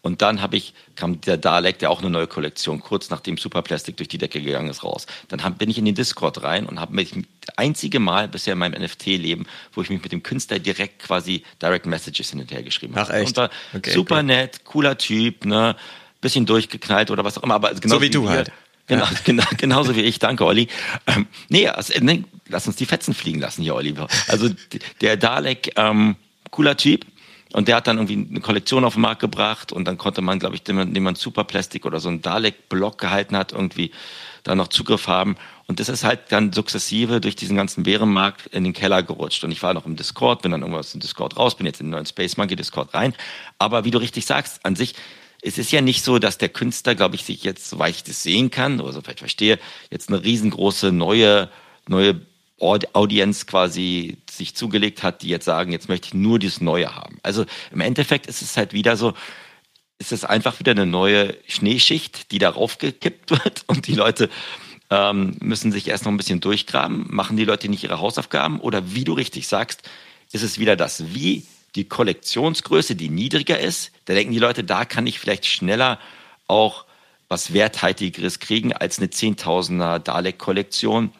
und 0.00 0.22
dann 0.22 0.40
habe 0.40 0.56
ich, 0.56 0.74
kam 0.94 1.20
der 1.20 1.36
Dalek, 1.36 1.80
der 1.80 1.90
auch 1.90 2.00
eine 2.00 2.10
neue 2.10 2.28
Kollektion, 2.28 2.80
kurz 2.80 3.10
nachdem 3.10 3.36
Superplastic 3.36 3.96
durch 3.96 4.08
die 4.08 4.18
Decke 4.18 4.40
gegangen 4.40 4.70
ist, 4.70 4.84
raus. 4.84 5.06
Dann 5.28 5.42
hab, 5.42 5.58
bin 5.58 5.68
ich 5.70 5.78
in 5.78 5.84
den 5.84 5.96
Discord 5.96 6.42
rein 6.42 6.66
und 6.66 6.78
habe 6.78 6.94
mich 6.94 7.12
einzige 7.56 7.98
Mal 7.98 8.28
bisher 8.28 8.52
in 8.52 8.60
meinem 8.60 8.80
NFT-Leben, 8.80 9.46
wo 9.72 9.82
ich 9.82 9.90
mich 9.90 10.02
mit 10.02 10.12
dem 10.12 10.22
Künstler 10.22 10.60
direkt 10.60 11.00
quasi 11.00 11.42
Direct 11.60 11.86
Messages 11.86 12.30
hin 12.30 12.40
und 12.40 12.50
her 12.50 12.62
geschrieben 12.62 12.94
habe. 12.94 13.10
Ach 13.12 13.14
echt? 13.14 13.38
Und 13.38 13.50
okay, 13.74 13.90
super 13.90 14.16
cool. 14.16 14.22
nett, 14.22 14.64
cooler 14.64 14.96
Typ, 14.96 15.44
ne, 15.44 15.74
bisschen 16.20 16.46
durchgeknallt 16.46 17.10
oder 17.10 17.24
was 17.24 17.36
auch 17.38 17.42
immer. 17.42 17.54
Aber 17.54 17.74
genau 17.74 17.96
so 17.96 18.00
wie, 18.00 18.06
wie 18.06 18.10
du 18.10 18.28
halt. 18.28 18.52
Genau, 18.86 19.04
ja. 19.04 19.10
genau, 19.24 19.44
genauso 19.56 19.96
wie 19.96 20.02
ich. 20.02 20.18
Danke, 20.20 20.44
Olli. 20.44 20.68
Ähm, 21.06 21.26
nee, 21.48 21.68
also, 21.68 21.92
nee, 22.00 22.24
lass 22.48 22.66
uns 22.66 22.76
die 22.76 22.86
Fetzen 22.86 23.14
fliegen 23.14 23.40
lassen 23.40 23.62
hier, 23.62 23.74
Olli. 23.74 23.94
Also 24.28 24.48
der 25.00 25.16
Dalek, 25.16 25.72
ähm, 25.76 26.16
cooler 26.50 26.76
Typ, 26.76 27.04
und 27.52 27.68
der 27.68 27.76
hat 27.76 27.86
dann 27.86 27.96
irgendwie 27.96 28.28
eine 28.30 28.40
Kollektion 28.40 28.84
auf 28.84 28.94
den 28.94 29.02
Markt 29.02 29.20
gebracht 29.20 29.72
und 29.72 29.86
dann 29.86 29.96
konnte 29.96 30.20
man, 30.20 30.38
glaube 30.38 30.56
ich, 30.56 30.68
indem 30.68 31.02
man 31.02 31.14
Superplastik 31.14 31.86
oder 31.86 31.98
so 31.98 32.08
einen 32.08 32.20
Dalek-Block 32.20 32.98
gehalten 32.98 33.36
hat, 33.36 33.52
irgendwie 33.52 33.90
da 34.42 34.54
noch 34.54 34.68
Zugriff 34.68 35.06
haben. 35.08 35.36
Und 35.66 35.80
das 35.80 35.88
ist 35.88 36.04
halt 36.04 36.30
dann 36.30 36.52
sukzessive 36.52 37.20
durch 37.20 37.36
diesen 37.36 37.56
ganzen 37.56 37.84
Bärenmarkt 37.84 38.46
in 38.48 38.64
den 38.64 38.72
Keller 38.74 39.02
gerutscht. 39.02 39.44
Und 39.44 39.50
ich 39.50 39.62
war 39.62 39.74
noch 39.74 39.86
im 39.86 39.96
Discord, 39.96 40.42
bin 40.42 40.52
dann 40.52 40.60
irgendwas 40.60 40.86
aus 40.86 40.92
dem 40.92 41.00
Discord 41.00 41.36
raus, 41.36 41.56
bin 41.56 41.66
jetzt 41.66 41.80
in 41.80 41.86
den 41.86 41.92
neuen 41.92 42.06
Space 42.06 42.36
Monkey 42.36 42.56
Discord 42.56 42.92
rein. 42.94 43.14
Aber 43.58 43.84
wie 43.84 43.90
du 43.90 43.98
richtig 43.98 44.26
sagst, 44.26 44.64
an 44.64 44.76
sich, 44.76 44.94
es 45.40 45.56
ist 45.56 45.70
ja 45.70 45.80
nicht 45.80 46.04
so, 46.04 46.18
dass 46.18 46.38
der 46.38 46.48
Künstler, 46.48 46.94
glaube 46.94 47.14
ich, 47.14 47.24
sich 47.24 47.44
jetzt, 47.44 47.70
soweit 47.70 47.94
ich 47.94 48.04
das 48.04 48.22
sehen 48.22 48.50
kann, 48.50 48.80
oder 48.80 48.92
so 48.92 49.00
vielleicht 49.00 49.20
verstehe, 49.20 49.58
jetzt 49.90 50.08
eine 50.08 50.22
riesengroße 50.22 50.92
neue, 50.92 51.48
neue 51.86 52.20
Audience 52.60 53.46
quasi 53.46 54.18
sich 54.30 54.54
zugelegt 54.54 55.02
hat, 55.02 55.22
die 55.22 55.28
jetzt 55.28 55.44
sagen, 55.44 55.72
jetzt 55.72 55.88
möchte 55.88 56.08
ich 56.08 56.14
nur 56.14 56.38
dieses 56.38 56.60
Neue 56.60 56.94
haben. 56.94 57.18
Also 57.22 57.44
im 57.70 57.80
Endeffekt 57.80 58.26
ist 58.26 58.42
es 58.42 58.56
halt 58.56 58.72
wieder 58.72 58.96
so, 58.96 59.14
ist 59.98 60.12
es 60.12 60.24
einfach 60.24 60.58
wieder 60.58 60.72
eine 60.72 60.86
neue 60.86 61.36
Schneeschicht, 61.46 62.30
die 62.30 62.38
darauf 62.38 62.78
gekippt 62.78 63.30
wird 63.44 63.64
und 63.66 63.86
die 63.86 63.94
Leute 63.94 64.28
ähm, 64.90 65.36
müssen 65.40 65.72
sich 65.72 65.88
erst 65.88 66.04
noch 66.04 66.12
ein 66.12 66.16
bisschen 66.16 66.40
durchgraben. 66.40 67.06
Machen 67.08 67.36
die 67.36 67.44
Leute 67.44 67.68
nicht 67.68 67.84
ihre 67.84 68.00
Hausaufgaben? 68.00 68.60
Oder 68.60 68.94
wie 68.94 69.04
du 69.04 69.12
richtig 69.12 69.46
sagst, 69.46 69.82
ist 70.32 70.42
es 70.42 70.58
wieder 70.58 70.76
das 70.76 71.14
Wie, 71.14 71.44
die 71.74 71.84
Kollektionsgröße, 71.84 72.96
die 72.96 73.10
niedriger 73.10 73.58
ist. 73.58 73.92
Da 74.06 74.14
denken 74.14 74.32
die 74.32 74.38
Leute, 74.38 74.64
da 74.64 74.84
kann 74.84 75.06
ich 75.06 75.18
vielleicht 75.18 75.46
schneller 75.46 75.98
auch 76.46 76.86
was 77.28 77.52
Werthaltigeres 77.52 78.38
kriegen 78.40 78.72
als 78.72 78.98
eine 78.98 79.10
Zehntausender 79.10 79.98
Dalek-Kollektion 79.98 81.12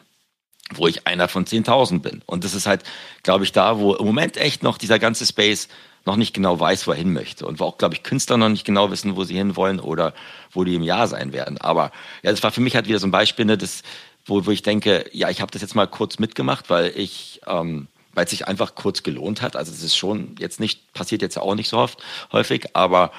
wo 0.73 0.87
ich 0.87 1.07
einer 1.07 1.27
von 1.27 1.45
10.000 1.45 2.01
bin. 2.01 2.21
Und 2.25 2.43
das 2.43 2.53
ist 2.53 2.67
halt, 2.67 2.83
glaube 3.23 3.43
ich, 3.43 3.51
da, 3.51 3.79
wo 3.79 3.95
im 3.95 4.05
Moment 4.05 4.37
echt 4.37 4.63
noch 4.63 4.77
dieser 4.77 4.99
ganze 4.99 5.25
Space 5.25 5.67
noch 6.05 6.15
nicht 6.15 6.33
genau 6.33 6.59
weiß, 6.59 6.87
wo 6.87 6.91
er 6.91 6.97
hin 6.97 7.13
möchte. 7.13 7.45
Und 7.45 7.59
wo 7.59 7.65
auch, 7.65 7.77
glaube 7.77 7.95
ich, 7.95 8.03
Künstler 8.03 8.37
noch 8.37 8.49
nicht 8.49 8.65
genau 8.65 8.91
wissen, 8.91 9.15
wo 9.15 9.23
sie 9.23 9.35
hinwollen 9.35 9.79
oder 9.79 10.13
wo 10.51 10.63
die 10.63 10.75
im 10.75 10.83
Jahr 10.83 11.07
sein 11.07 11.33
werden. 11.33 11.57
Aber 11.59 11.91
ja, 12.23 12.31
das 12.31 12.43
war 12.43 12.51
für 12.51 12.61
mich 12.61 12.75
halt 12.75 12.87
wieder 12.87 12.99
so 12.99 13.07
ein 13.07 13.11
Beispiel, 13.11 13.45
ne, 13.45 13.57
das, 13.57 13.83
wo, 14.25 14.45
wo 14.45 14.51
ich 14.51 14.63
denke, 14.63 15.05
ja, 15.11 15.29
ich 15.29 15.41
habe 15.41 15.51
das 15.51 15.61
jetzt 15.61 15.75
mal 15.75 15.87
kurz 15.87 16.19
mitgemacht, 16.19 16.69
weil 16.69 16.91
ich, 16.95 17.41
ähm, 17.47 17.87
weil 18.13 18.25
es 18.25 18.31
sich 18.31 18.47
einfach 18.47 18.75
kurz 18.75 19.03
gelohnt 19.03 19.41
hat. 19.41 19.55
Also 19.55 19.71
es 19.71 19.83
ist 19.83 19.95
schon 19.95 20.35
jetzt 20.39 20.59
nicht, 20.59 20.93
passiert 20.93 21.21
jetzt 21.21 21.37
auch 21.37 21.55
nicht 21.55 21.69
so 21.69 21.77
oft, 21.77 22.01
häufig, 22.31 22.75
aber 22.75 23.11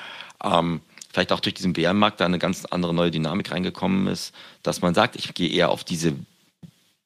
ähm, 0.42 0.80
vielleicht 1.12 1.32
auch 1.32 1.40
durch 1.40 1.54
diesen 1.54 1.72
Bärenmarkt 1.72 2.20
da 2.20 2.26
eine 2.26 2.38
ganz 2.38 2.64
andere 2.64 2.94
neue 2.94 3.10
Dynamik 3.10 3.50
reingekommen 3.50 4.06
ist, 4.06 4.34
dass 4.62 4.80
man 4.80 4.94
sagt, 4.94 5.16
ich 5.16 5.34
gehe 5.34 5.50
eher 5.50 5.70
auf 5.70 5.84
diese 5.84 6.14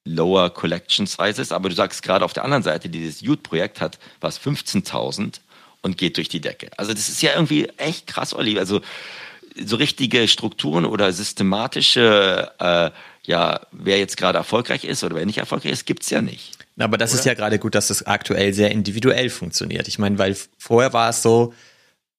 Lower 0.04 0.50
Collection 0.50 1.06
Sizes, 1.06 1.50
aber 1.50 1.68
du 1.70 1.74
sagst 1.74 2.02
gerade 2.02 2.24
auf 2.24 2.32
der 2.32 2.44
anderen 2.44 2.62
Seite, 2.62 2.88
dieses 2.88 3.22
Youth-Projekt 3.22 3.80
hat 3.80 3.98
was 4.20 4.38
15.000 4.38 5.40
und 5.82 5.98
geht 5.98 6.16
durch 6.16 6.28
die 6.28 6.40
Decke. 6.40 6.70
Also 6.76 6.92
das 6.92 7.08
ist 7.08 7.22
ja 7.22 7.32
irgendwie 7.34 7.68
echt 7.76 8.06
krass, 8.06 8.34
Olli. 8.34 8.58
Also 8.58 8.80
so 9.64 9.76
richtige 9.76 10.28
Strukturen 10.28 10.84
oder 10.84 11.12
systematische, 11.12 12.52
äh, 12.58 12.90
ja, 13.24 13.60
wer 13.72 13.98
jetzt 13.98 14.16
gerade 14.16 14.38
erfolgreich 14.38 14.84
ist 14.84 15.04
oder 15.04 15.16
wer 15.16 15.26
nicht 15.26 15.38
erfolgreich 15.38 15.72
ist, 15.72 15.86
gibt's 15.86 16.10
ja 16.10 16.20
nicht. 16.20 16.58
Aber 16.78 16.98
das 16.98 17.12
oder? 17.12 17.20
ist 17.20 17.24
ja 17.24 17.34
gerade 17.34 17.58
gut, 17.58 17.74
dass 17.74 17.88
das 17.88 18.06
aktuell 18.06 18.52
sehr 18.52 18.70
individuell 18.70 19.30
funktioniert. 19.30 19.88
Ich 19.88 19.98
meine, 19.98 20.18
weil 20.18 20.36
vorher 20.58 20.92
war 20.92 21.10
es 21.10 21.22
so, 21.22 21.54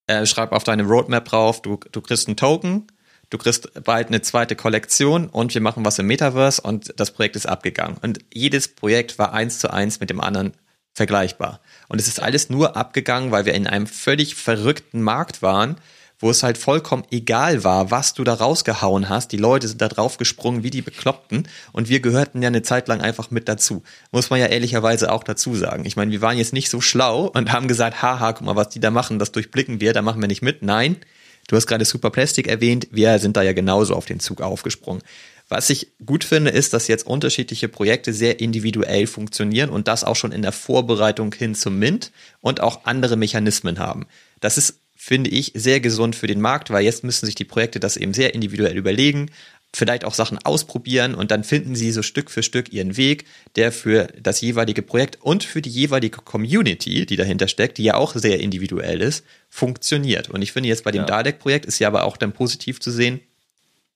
äh, 0.06 0.26
schreib 0.26 0.52
auf 0.52 0.64
deine 0.64 0.84
Roadmap 0.84 1.26
drauf, 1.26 1.62
du, 1.62 1.78
du 1.92 2.00
kriegst 2.00 2.26
einen 2.26 2.36
Token 2.36 2.86
du 3.30 3.38
kriegst 3.38 3.82
bald 3.84 4.08
eine 4.08 4.22
zweite 4.22 4.56
Kollektion 4.56 5.28
und 5.28 5.54
wir 5.54 5.60
machen 5.60 5.84
was 5.84 5.98
im 5.98 6.06
Metaverse 6.06 6.62
und 6.62 6.92
das 6.96 7.10
Projekt 7.10 7.36
ist 7.36 7.46
abgegangen. 7.46 7.96
Und 8.02 8.20
jedes 8.32 8.68
Projekt 8.68 9.18
war 9.18 9.32
eins 9.32 9.58
zu 9.58 9.72
eins 9.72 10.00
mit 10.00 10.10
dem 10.10 10.20
anderen 10.20 10.52
vergleichbar. 10.92 11.60
Und 11.88 12.00
es 12.00 12.08
ist 12.08 12.22
alles 12.22 12.48
nur 12.48 12.76
abgegangen, 12.76 13.30
weil 13.30 13.44
wir 13.44 13.54
in 13.54 13.66
einem 13.66 13.86
völlig 13.86 14.34
verrückten 14.34 15.02
Markt 15.02 15.42
waren, 15.42 15.76
wo 16.18 16.30
es 16.30 16.42
halt 16.42 16.56
vollkommen 16.56 17.04
egal 17.10 17.62
war, 17.62 17.90
was 17.90 18.14
du 18.14 18.24
da 18.24 18.34
rausgehauen 18.34 19.08
hast. 19.08 19.32
Die 19.32 19.36
Leute 19.36 19.68
sind 19.68 19.82
da 19.82 19.88
drauf 19.88 20.16
gesprungen 20.16 20.62
wie 20.62 20.70
die 20.70 20.80
Bekloppten 20.80 21.46
und 21.72 21.88
wir 21.90 22.00
gehörten 22.00 22.40
ja 22.40 22.48
eine 22.48 22.62
Zeit 22.62 22.88
lang 22.88 23.02
einfach 23.02 23.30
mit 23.30 23.48
dazu. 23.48 23.82
Muss 24.12 24.30
man 24.30 24.40
ja 24.40 24.46
ehrlicherweise 24.46 25.12
auch 25.12 25.24
dazu 25.24 25.54
sagen. 25.54 25.84
Ich 25.84 25.96
meine, 25.96 26.10
wir 26.12 26.22
waren 26.22 26.38
jetzt 26.38 26.54
nicht 26.54 26.70
so 26.70 26.80
schlau 26.80 27.26
und 27.26 27.52
haben 27.52 27.68
gesagt, 27.68 28.00
haha, 28.00 28.32
guck 28.32 28.46
mal, 28.46 28.56
was 28.56 28.70
die 28.70 28.80
da 28.80 28.90
machen, 28.90 29.18
das 29.18 29.32
durchblicken 29.32 29.80
wir, 29.80 29.92
da 29.92 30.00
machen 30.00 30.22
wir 30.22 30.28
nicht 30.28 30.42
mit. 30.42 30.62
Nein, 30.62 30.96
Du 31.48 31.56
hast 31.56 31.66
gerade 31.66 31.84
Superplastic 31.84 32.48
erwähnt, 32.48 32.88
wir 32.90 33.18
sind 33.18 33.36
da 33.36 33.42
ja 33.42 33.52
genauso 33.52 33.94
auf 33.94 34.06
den 34.06 34.20
Zug 34.20 34.40
aufgesprungen. 34.40 35.02
Was 35.48 35.70
ich 35.70 35.92
gut 36.04 36.24
finde, 36.24 36.50
ist, 36.50 36.72
dass 36.72 36.88
jetzt 36.88 37.06
unterschiedliche 37.06 37.68
Projekte 37.68 38.12
sehr 38.12 38.40
individuell 38.40 39.06
funktionieren 39.06 39.70
und 39.70 39.86
das 39.86 40.02
auch 40.02 40.16
schon 40.16 40.32
in 40.32 40.42
der 40.42 40.50
Vorbereitung 40.50 41.32
hin 41.32 41.54
zum 41.54 41.78
Mint 41.78 42.10
und 42.40 42.60
auch 42.60 42.84
andere 42.84 43.16
Mechanismen 43.16 43.78
haben. 43.78 44.06
Das 44.40 44.58
ist 44.58 44.80
finde 44.98 45.30
ich, 45.30 45.52
sehr 45.54 45.78
gesund 45.80 46.16
für 46.16 46.26
den 46.26 46.40
Markt, 46.40 46.70
weil 46.70 46.82
jetzt 46.82 47.04
müssen 47.04 47.26
sich 47.26 47.34
die 47.34 47.44
Projekte 47.44 47.78
das 47.78 47.96
eben 47.96 48.14
sehr 48.14 48.34
individuell 48.34 48.76
überlegen, 48.76 49.30
vielleicht 49.76 50.06
auch 50.06 50.14
Sachen 50.14 50.38
ausprobieren 50.38 51.14
und 51.14 51.30
dann 51.30 51.44
finden 51.44 51.76
sie 51.76 51.92
so 51.92 52.00
Stück 52.00 52.30
für 52.30 52.42
Stück 52.42 52.72
ihren 52.72 52.96
Weg, 52.96 53.26
der 53.56 53.72
für 53.72 54.08
das 54.18 54.40
jeweilige 54.40 54.80
Projekt 54.80 55.18
und 55.20 55.44
für 55.44 55.60
die 55.60 55.68
jeweilige 55.68 56.16
Community, 56.22 57.04
die 57.04 57.16
dahinter 57.16 57.46
steckt, 57.46 57.76
die 57.76 57.84
ja 57.84 57.94
auch 57.94 58.14
sehr 58.14 58.40
individuell 58.40 59.02
ist, 59.02 59.22
funktioniert. 59.50 60.30
Und 60.30 60.40
ich 60.40 60.52
finde 60.52 60.70
jetzt 60.70 60.82
bei 60.82 60.92
dem 60.92 61.02
ja. 61.02 61.06
Dalek-Projekt 61.06 61.66
ist 61.66 61.78
ja 61.78 61.88
aber 61.88 62.04
auch 62.04 62.16
dann 62.16 62.32
positiv 62.32 62.80
zu 62.80 62.90
sehen, 62.90 63.20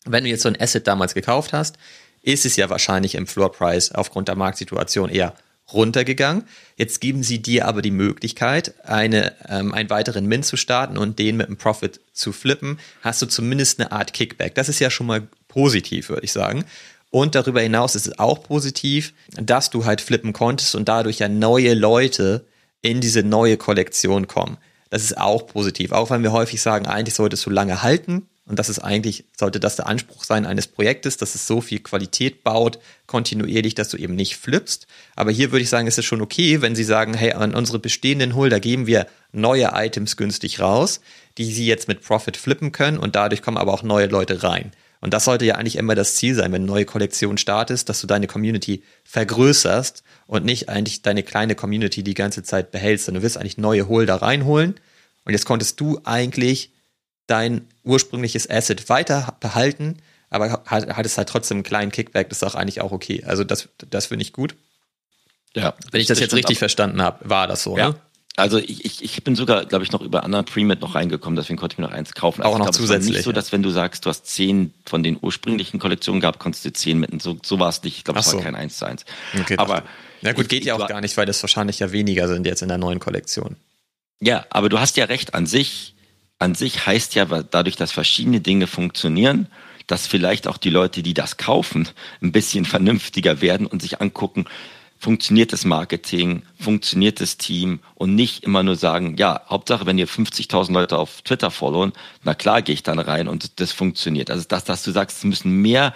wenn 0.05 0.25
du 0.25 0.31
jetzt 0.31 0.43
so 0.43 0.51
ein 0.51 0.61
Asset 0.61 0.87
damals 0.87 1.15
gekauft 1.15 1.55
hast, 1.55 1.79
ist 2.21 2.45
es 2.45 2.57
ja 2.57 2.69
wahrscheinlich 2.69 3.15
im 3.15 3.27
Floor 3.27 3.51
Price 3.51 3.91
aufgrund 3.91 4.29
der 4.29 4.37
Marktsituation 4.37 5.09
eher 5.09 5.35
runtergegangen. 5.73 6.45
Jetzt 6.77 7.01
geben 7.01 7.23
sie 7.23 7.41
dir 7.41 7.67
aber 7.67 7.81
die 7.81 7.91
Möglichkeit, 7.91 8.75
eine, 8.85 9.35
ähm, 9.49 9.73
einen 9.73 9.89
weiteren 9.89 10.27
Min 10.27 10.43
zu 10.43 10.59
starten 10.59 10.99
und 10.99 11.19
den 11.19 11.39
mit 11.39 11.47
einem 11.47 11.57
Profit 11.57 12.01
zu 12.13 12.33
flippen. 12.33 12.79
Hast 13.01 13.23
du 13.23 13.27
zumindest 13.27 13.81
eine 13.81 13.93
Art 13.93 14.13
Kickback. 14.13 14.55
Das 14.55 14.69
ist 14.69 14.79
ja 14.79 14.91
schon 14.91 15.07
mal 15.07 15.29
positiv, 15.51 16.09
würde 16.09 16.25
ich 16.25 16.33
sagen. 16.33 16.65
Und 17.11 17.35
darüber 17.35 17.61
hinaus 17.61 17.95
ist 17.95 18.07
es 18.07 18.19
auch 18.19 18.43
positiv, 18.43 19.13
dass 19.33 19.69
du 19.69 19.85
halt 19.85 20.01
flippen 20.01 20.33
konntest 20.33 20.75
und 20.75 20.89
dadurch 20.89 21.19
ja 21.19 21.29
neue 21.29 21.75
Leute 21.75 22.47
in 22.81 23.01
diese 23.03 23.23
neue 23.23 23.59
Kollektion 23.59 24.27
kommen. 24.27 24.57
Das 24.89 25.03
ist 25.03 25.19
auch 25.19 25.47
positiv. 25.47 25.93
Auch 25.93 26.11
wenn 26.11 26.23
wir 26.23 26.33
häufig 26.33 26.63
sagen, 26.63 26.87
eigentlich 26.87 27.15
solltest 27.15 27.45
du 27.45 27.51
lange 27.51 27.83
halten, 27.83 28.27
und 28.51 28.59
das 28.59 28.69
ist 28.69 28.81
eigentlich, 28.81 29.25
sollte 29.39 29.61
das 29.61 29.77
der 29.77 29.87
Anspruch 29.87 30.25
sein 30.25 30.45
eines 30.45 30.67
Projektes, 30.67 31.17
dass 31.17 31.37
es 31.37 31.47
so 31.47 31.61
viel 31.61 31.79
Qualität 31.79 32.43
baut, 32.43 32.81
kontinuierlich, 33.07 33.77
dass 33.77 33.91
du 33.91 33.97
eben 33.97 34.17
nicht 34.17 34.37
flippst. 34.37 34.89
Aber 35.15 35.31
hier 35.31 35.53
würde 35.53 35.63
ich 35.63 35.69
sagen, 35.69 35.87
ist 35.87 35.99
es 35.99 36.05
schon 36.05 36.21
okay, 36.21 36.61
wenn 36.61 36.75
sie 36.75 36.83
sagen, 36.83 37.15
hey, 37.15 37.33
an 37.33 37.55
unsere 37.55 37.79
bestehenden 37.79 38.35
Holder 38.35 38.59
geben 38.59 38.89
wir 38.89 39.07
neue 39.31 39.71
Items 39.75 40.17
günstig 40.17 40.59
raus, 40.59 41.01
die 41.39 41.45
sie 41.45 41.65
jetzt 41.65 41.87
mit 41.87 42.03
Profit 42.03 42.37
flippen 42.37 42.73
können 42.73 42.99
und 42.99 43.15
dadurch 43.15 43.41
kommen 43.41 43.57
aber 43.57 43.73
auch 43.73 43.85
neue 43.85 44.07
Leute 44.07 44.43
rein. 44.43 44.73
Und 45.01 45.15
das 45.15 45.25
sollte 45.25 45.47
ja 45.47 45.55
eigentlich 45.55 45.77
immer 45.77 45.95
das 45.95 46.17
Ziel 46.17 46.35
sein, 46.35 46.53
wenn 46.53 46.63
eine 46.63 46.71
neue 46.71 46.85
Kollektion 46.85 47.39
startest, 47.39 47.89
dass 47.89 48.01
du 48.01 48.07
deine 48.07 48.27
Community 48.27 48.83
vergrößerst 49.05 50.03
und 50.27 50.45
nicht 50.45 50.69
eigentlich 50.69 51.03
deine 51.03 51.23
kleine 51.23 51.55
Community 51.55 52.03
die 52.03 52.15
ganze 52.15 52.43
Zeit 52.43 52.71
behältst. 52.71 53.09
Und 53.09 53.15
du 53.15 53.23
wirst 53.23 53.39
eigentlich 53.39 53.57
neue 53.57 53.89
Holder 53.89 54.17
reinholen. 54.17 54.75
Und 55.25 55.33
jetzt 55.33 55.47
konntest 55.47 55.81
du 55.81 56.01
eigentlich 56.05 56.73
dein 57.27 57.67
ursprüngliches 57.85 58.51
Asset 58.51 58.89
weiter 58.89 59.37
behalten, 59.41 59.99
aber 60.29 60.63
hat, 60.67 61.07
es 61.07 61.17
halt 61.17 61.29
trotzdem 61.29 61.59
einen 61.59 61.65
kleinen 61.65 61.93
Kickback, 61.93 62.29
das 62.29 62.39
ist 62.39 62.45
auch 62.45 62.55
eigentlich 62.55 62.81
auch 62.81 62.93
okay. 62.93 63.25
Also 63.25 63.43
das, 63.45 63.69
das 63.89 64.07
finde 64.07 64.23
ich 64.23 64.33
gut. 64.33 64.55
Ja. 65.55 65.75
Wenn 65.91 66.01
ich 66.01 66.07
das, 66.07 66.19
das 66.19 66.25
jetzt 66.25 66.35
richtig 66.35 66.59
verstanden 66.59 67.03
habe, 67.03 67.29
war 67.29 67.47
das 67.47 67.63
so, 67.63 67.77
ja. 67.77 67.91
ne? 67.91 67.97
Also 68.37 68.59
ich, 68.59 68.85
ich, 68.85 69.03
ich 69.03 69.23
bin 69.25 69.35
sogar, 69.37 69.67
glaube 69.67 69.85
ich, 69.85 69.93
noch 69.93 70.01
über 70.01 70.25
anderen 70.25 70.45
Premium 70.45 70.79
noch 70.79 70.95
reingekommen, 70.95 71.37
deswegen 71.37 71.59
konnte 71.59 71.75
ich 71.75 71.79
mir 71.79 71.85
noch 71.85 71.93
eins 71.93 72.15
kaufen. 72.15 72.43
Also 72.43 72.55
auch 72.55 72.59
noch 72.59 72.67
glaub, 72.67 72.75
zusätzlich. 72.75 73.11
Es 73.11 73.17
nicht 73.17 73.25
so, 73.25 73.33
dass 73.33 73.53
wenn 73.53 73.63
du 73.63 73.71
sagst, 73.71 74.07
du 74.07 74.11
hast 74.11 74.27
zehn 74.27 74.73
von 74.87 75.03
den 75.03 75.19
ursprünglichen 75.21 75.79
Kollektionen 75.79 76.21
gehabt, 76.21 76.39
konntest 76.39 76.65
du 76.65 76.73
zehn 76.73 76.99
mitten. 76.99 77.21
So, 77.21 77.39
so 77.43 77.59
war 77.59 77.69
es 77.69 77.83
nicht. 77.83 77.99
Ich 77.99 78.05
glaube, 78.05 78.21
es 78.21 78.27
so. 78.27 78.37
war 78.37 78.45
kein 78.45 78.55
eins 78.55 78.79
zu 78.79 78.87
eins. 78.87 79.05
Okay, 79.39 79.57
aber 79.59 79.83
ja 80.23 80.33
gut, 80.33 80.49
geht 80.49 80.65
ja 80.65 80.75
auch 80.75 80.87
gar 80.87 81.01
nicht, 81.01 81.17
weil 81.17 81.27
das 81.27 81.43
wahrscheinlich 81.43 81.81
ja 81.81 81.93
weniger 81.93 82.29
sind 82.29 82.47
jetzt 82.47 82.63
in 82.63 82.69
der 82.69 82.79
neuen 82.79 83.01
Kollektion. 83.01 83.57
Ja, 84.21 84.47
aber 84.51 84.69
du 84.69 84.79
hast 84.79 84.97
ja 84.97 85.07
recht 85.07 85.35
an 85.35 85.47
sich 85.47 85.95
an 86.41 86.55
sich 86.55 86.87
heißt 86.87 87.15
ja 87.15 87.27
dadurch, 87.27 87.77
dass 87.77 87.93
verschiedene 87.93 88.41
Dinge 88.41 88.67
funktionieren, 88.67 89.47
dass 89.87 90.07
vielleicht 90.07 90.49
auch 90.49 90.57
die 90.57 90.71
Leute, 90.71 91.03
die 91.03 91.15
das 91.15 91.37
kaufen, 91.37 91.89
ein 92.23 92.33
bisschen 92.33 92.65
vernünftiger 92.65 93.41
werden 93.41 93.67
und 93.67 93.83
sich 93.83 94.01
angucken, 94.01 94.47
funktioniert 95.01 95.53
das 95.53 95.65
Marketing, 95.65 96.43
funktioniert 96.61 97.21
das 97.21 97.39
Team 97.39 97.81
und 97.95 98.15
nicht 98.15 98.45
immer 98.45 98.63
nur 98.63 98.77
sagen, 98.77 99.17
ja, 99.17 99.41
Hauptsache, 99.49 99.87
wenn 99.87 99.97
ihr 99.99 100.07
50.000 100.07 100.73
Leute 100.73 100.99
auf 100.99 101.23
Twitter 101.23 101.51
followen, 101.51 101.95
na 102.23 102.35
klar 102.35 102.61
gehe 102.61 102.75
ich 102.75 102.83
dann 102.83 102.99
rein 102.99 103.27
und 103.27 103.61
das 103.61 103.73
funktioniert. 103.73 104.31
Also 104.31 104.45
das, 104.47 104.65
dass 104.65 104.83
du 104.83 104.91
sagst, 104.93 105.17
es 105.19 105.25
müssen 105.25 105.63
mehr 105.63 105.95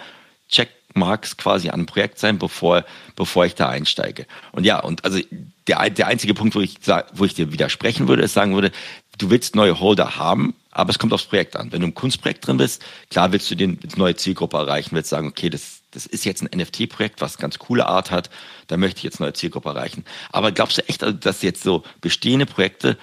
Checkmarks 0.49 1.37
quasi 1.37 1.69
an 1.69 1.81
ein 1.81 1.85
Projekt 1.85 2.17
sein, 2.17 2.39
bevor, 2.39 2.83
bevor 3.15 3.45
ich 3.45 3.53
da 3.53 3.69
einsteige. 3.69 4.25
Und 4.51 4.65
ja, 4.65 4.79
und 4.79 5.05
also 5.05 5.19
der, 5.67 5.87
der 5.91 6.07
einzige 6.07 6.33
Punkt, 6.33 6.55
wo 6.55 6.61
ich, 6.61 6.77
wo 7.13 7.25
ich 7.25 7.35
dir 7.35 7.51
widersprechen 7.51 8.07
würde, 8.07 8.23
ist 8.23 8.33
sagen 8.33 8.55
würde, 8.55 8.71
du 9.19 9.29
willst 9.29 9.55
neue 9.55 9.79
Holder 9.79 10.15
haben, 10.17 10.55
aber 10.71 10.89
es 10.89 10.97
kommt 10.97 11.13
aufs 11.13 11.25
Projekt 11.25 11.55
an. 11.55 11.71
Wenn 11.71 11.81
du 11.81 11.87
im 11.87 11.93
Kunstprojekt 11.93 12.47
drin 12.47 12.57
bist, 12.57 12.83
klar 13.11 13.31
willst 13.31 13.51
du 13.51 13.55
den 13.55 13.77
neue 13.97 14.15
Zielgruppe 14.15 14.57
erreichen, 14.57 14.95
willst 14.95 15.11
sagen, 15.11 15.27
okay, 15.27 15.51
das, 15.51 15.81
das 15.95 16.05
ist 16.05 16.25
jetzt 16.25 16.43
ein 16.43 16.49
NFT-Projekt, 16.59 17.21
was 17.21 17.37
ganz 17.37 17.57
coole 17.57 17.87
Art 17.87 18.11
hat, 18.11 18.29
da 18.67 18.77
möchte 18.77 18.99
ich 18.99 19.03
jetzt 19.03 19.19
neue 19.19 19.33
Zielgruppe 19.33 19.69
erreichen. 19.69 20.05
Aber 20.31 20.51
glaubst 20.51 20.77
du 20.77 20.87
echt, 20.87 21.03
dass 21.03 21.41
jetzt 21.41 21.63
so 21.63 21.83
bestehende 22.01 22.45
Projekte 22.45 22.97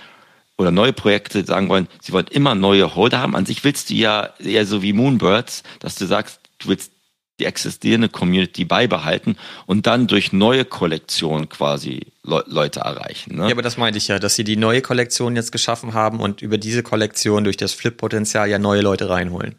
oder 0.58 0.70
neue 0.70 0.92
Projekte 0.92 1.44
sagen 1.44 1.68
wollen, 1.68 1.88
sie 2.00 2.12
wollen 2.12 2.26
immer 2.28 2.54
neue 2.54 2.94
Holder 2.94 3.20
haben? 3.20 3.34
An 3.34 3.46
sich 3.46 3.64
willst 3.64 3.90
du 3.90 3.94
ja 3.94 4.30
eher 4.38 4.66
so 4.66 4.82
wie 4.82 4.92
Moonbirds, 4.92 5.62
dass 5.80 5.94
du 5.94 6.06
sagst, 6.06 6.40
du 6.58 6.68
willst 6.68 6.92
die 7.40 7.46
existierende 7.46 8.08
Community 8.10 8.64
beibehalten 8.64 9.36
und 9.66 9.86
dann 9.86 10.06
durch 10.06 10.32
neue 10.32 10.64
Kollektionen 10.64 11.48
quasi 11.48 12.12
Le 12.22 12.44
Leute 12.46 12.80
erreichen. 12.80 13.36
Ne? 13.36 13.46
Ja, 13.46 13.52
aber 13.52 13.62
das 13.62 13.78
meinte 13.78 13.98
ich 13.98 14.08
ja, 14.08 14.18
dass 14.18 14.36
sie 14.36 14.44
die 14.44 14.56
neue 14.56 14.82
Kollektion 14.82 15.34
jetzt 15.34 15.50
geschaffen 15.50 15.94
haben 15.94 16.20
und 16.20 16.42
über 16.42 16.58
diese 16.58 16.82
Kollektion 16.82 17.42
durch 17.42 17.56
das 17.56 17.72
Flip-Potenzial 17.72 18.48
ja 18.48 18.58
neue 18.58 18.82
Leute 18.82 19.08
reinholen. 19.08 19.56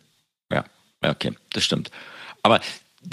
Ja, 0.51 0.63
okay, 1.01 1.33
das 1.51 1.65
stimmt. 1.65 1.91
Aber 2.43 2.61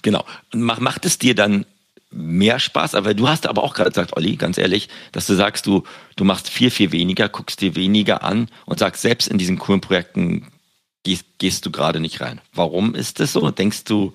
genau, 0.02 0.24
macht, 0.52 1.04
es 1.04 1.18
dir 1.18 1.34
dann 1.34 1.66
mehr 2.10 2.58
Spaß, 2.58 2.94
aber 2.94 3.14
du 3.14 3.28
hast 3.28 3.46
aber 3.46 3.62
auch 3.62 3.74
gerade 3.74 3.90
gesagt, 3.90 4.16
Olli, 4.16 4.36
ganz 4.36 4.58
ehrlich, 4.58 4.88
dass 5.12 5.26
du 5.26 5.34
sagst, 5.34 5.66
du, 5.66 5.84
du 6.16 6.24
machst 6.24 6.48
viel, 6.48 6.70
viel 6.70 6.92
weniger, 6.92 7.28
guckst 7.28 7.60
dir 7.60 7.76
weniger 7.76 8.22
an 8.24 8.48
und 8.66 8.80
sagst, 8.80 9.02
selbst 9.02 9.28
in 9.28 9.38
diesen 9.38 9.58
coolen 9.58 9.80
Projekten 9.80 10.48
gehst, 11.04 11.24
gehst 11.38 11.66
du 11.66 11.70
gerade 11.70 12.00
nicht 12.00 12.20
rein. 12.20 12.40
Warum 12.52 12.94
ist 12.94 13.20
das 13.20 13.32
so? 13.32 13.50
Denkst 13.50 13.84
du, 13.84 14.12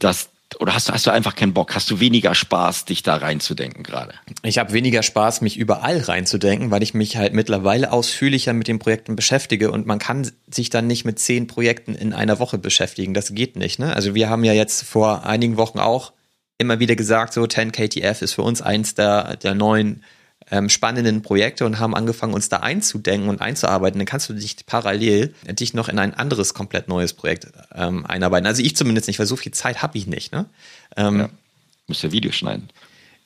dass 0.00 0.30
oder 0.60 0.74
hast 0.74 0.88
du, 0.88 0.92
hast 0.92 1.06
du 1.06 1.10
einfach 1.10 1.34
keinen 1.34 1.54
Bock? 1.54 1.74
Hast 1.74 1.90
du 1.90 2.00
weniger 2.00 2.34
Spaß, 2.34 2.84
dich 2.84 3.02
da 3.02 3.16
reinzudenken 3.16 3.82
gerade? 3.82 4.14
Ich 4.42 4.58
habe 4.58 4.72
weniger 4.72 5.02
Spaß, 5.02 5.40
mich 5.40 5.56
überall 5.56 5.98
reinzudenken, 5.98 6.70
weil 6.70 6.82
ich 6.82 6.94
mich 6.94 7.16
halt 7.16 7.34
mittlerweile 7.34 7.92
ausführlicher 7.92 8.52
mit 8.52 8.68
den 8.68 8.78
Projekten 8.78 9.16
beschäftige 9.16 9.70
und 9.70 9.86
man 9.86 9.98
kann 9.98 10.30
sich 10.48 10.70
dann 10.70 10.86
nicht 10.86 11.04
mit 11.04 11.18
zehn 11.18 11.46
Projekten 11.46 11.94
in 11.94 12.12
einer 12.12 12.38
Woche 12.38 12.58
beschäftigen. 12.58 13.14
Das 13.14 13.34
geht 13.34 13.56
nicht. 13.56 13.78
Ne? 13.78 13.94
Also 13.94 14.14
wir 14.14 14.28
haben 14.28 14.44
ja 14.44 14.52
jetzt 14.52 14.84
vor 14.84 15.24
einigen 15.24 15.56
Wochen 15.56 15.78
auch 15.78 16.12
immer 16.58 16.78
wieder 16.78 16.96
gesagt, 16.96 17.32
so 17.32 17.46
10 17.46 17.72
KTF 17.72 18.22
ist 18.22 18.34
für 18.34 18.42
uns 18.42 18.62
eins 18.62 18.94
der, 18.94 19.36
der 19.36 19.54
neuen 19.54 20.04
ähm, 20.50 20.68
spannenden 20.68 21.22
Projekte 21.22 21.64
und 21.64 21.78
haben 21.78 21.94
angefangen, 21.94 22.34
uns 22.34 22.48
da 22.48 22.58
einzudenken 22.58 23.28
und 23.28 23.40
einzuarbeiten, 23.40 23.98
dann 23.98 24.06
kannst 24.06 24.28
du 24.28 24.34
dich 24.34 24.66
parallel 24.66 25.34
dich 25.50 25.74
noch 25.74 25.88
in 25.88 25.98
ein 25.98 26.14
anderes 26.14 26.54
komplett 26.54 26.88
neues 26.88 27.12
Projekt 27.12 27.48
ähm, 27.74 28.04
einarbeiten. 28.06 28.46
Also 28.46 28.62
ich 28.62 28.76
zumindest 28.76 29.06
nicht, 29.06 29.18
weil 29.18 29.26
so 29.26 29.36
viel 29.36 29.52
Zeit 29.52 29.82
habe 29.82 29.96
ich 29.96 30.06
nicht. 30.06 30.32
Ne? 30.32 30.46
Ähm, 30.96 31.20
ja. 31.20 31.28
Musst 31.86 32.02
ja 32.02 32.12
Videos 32.12 32.34
schneiden. 32.34 32.68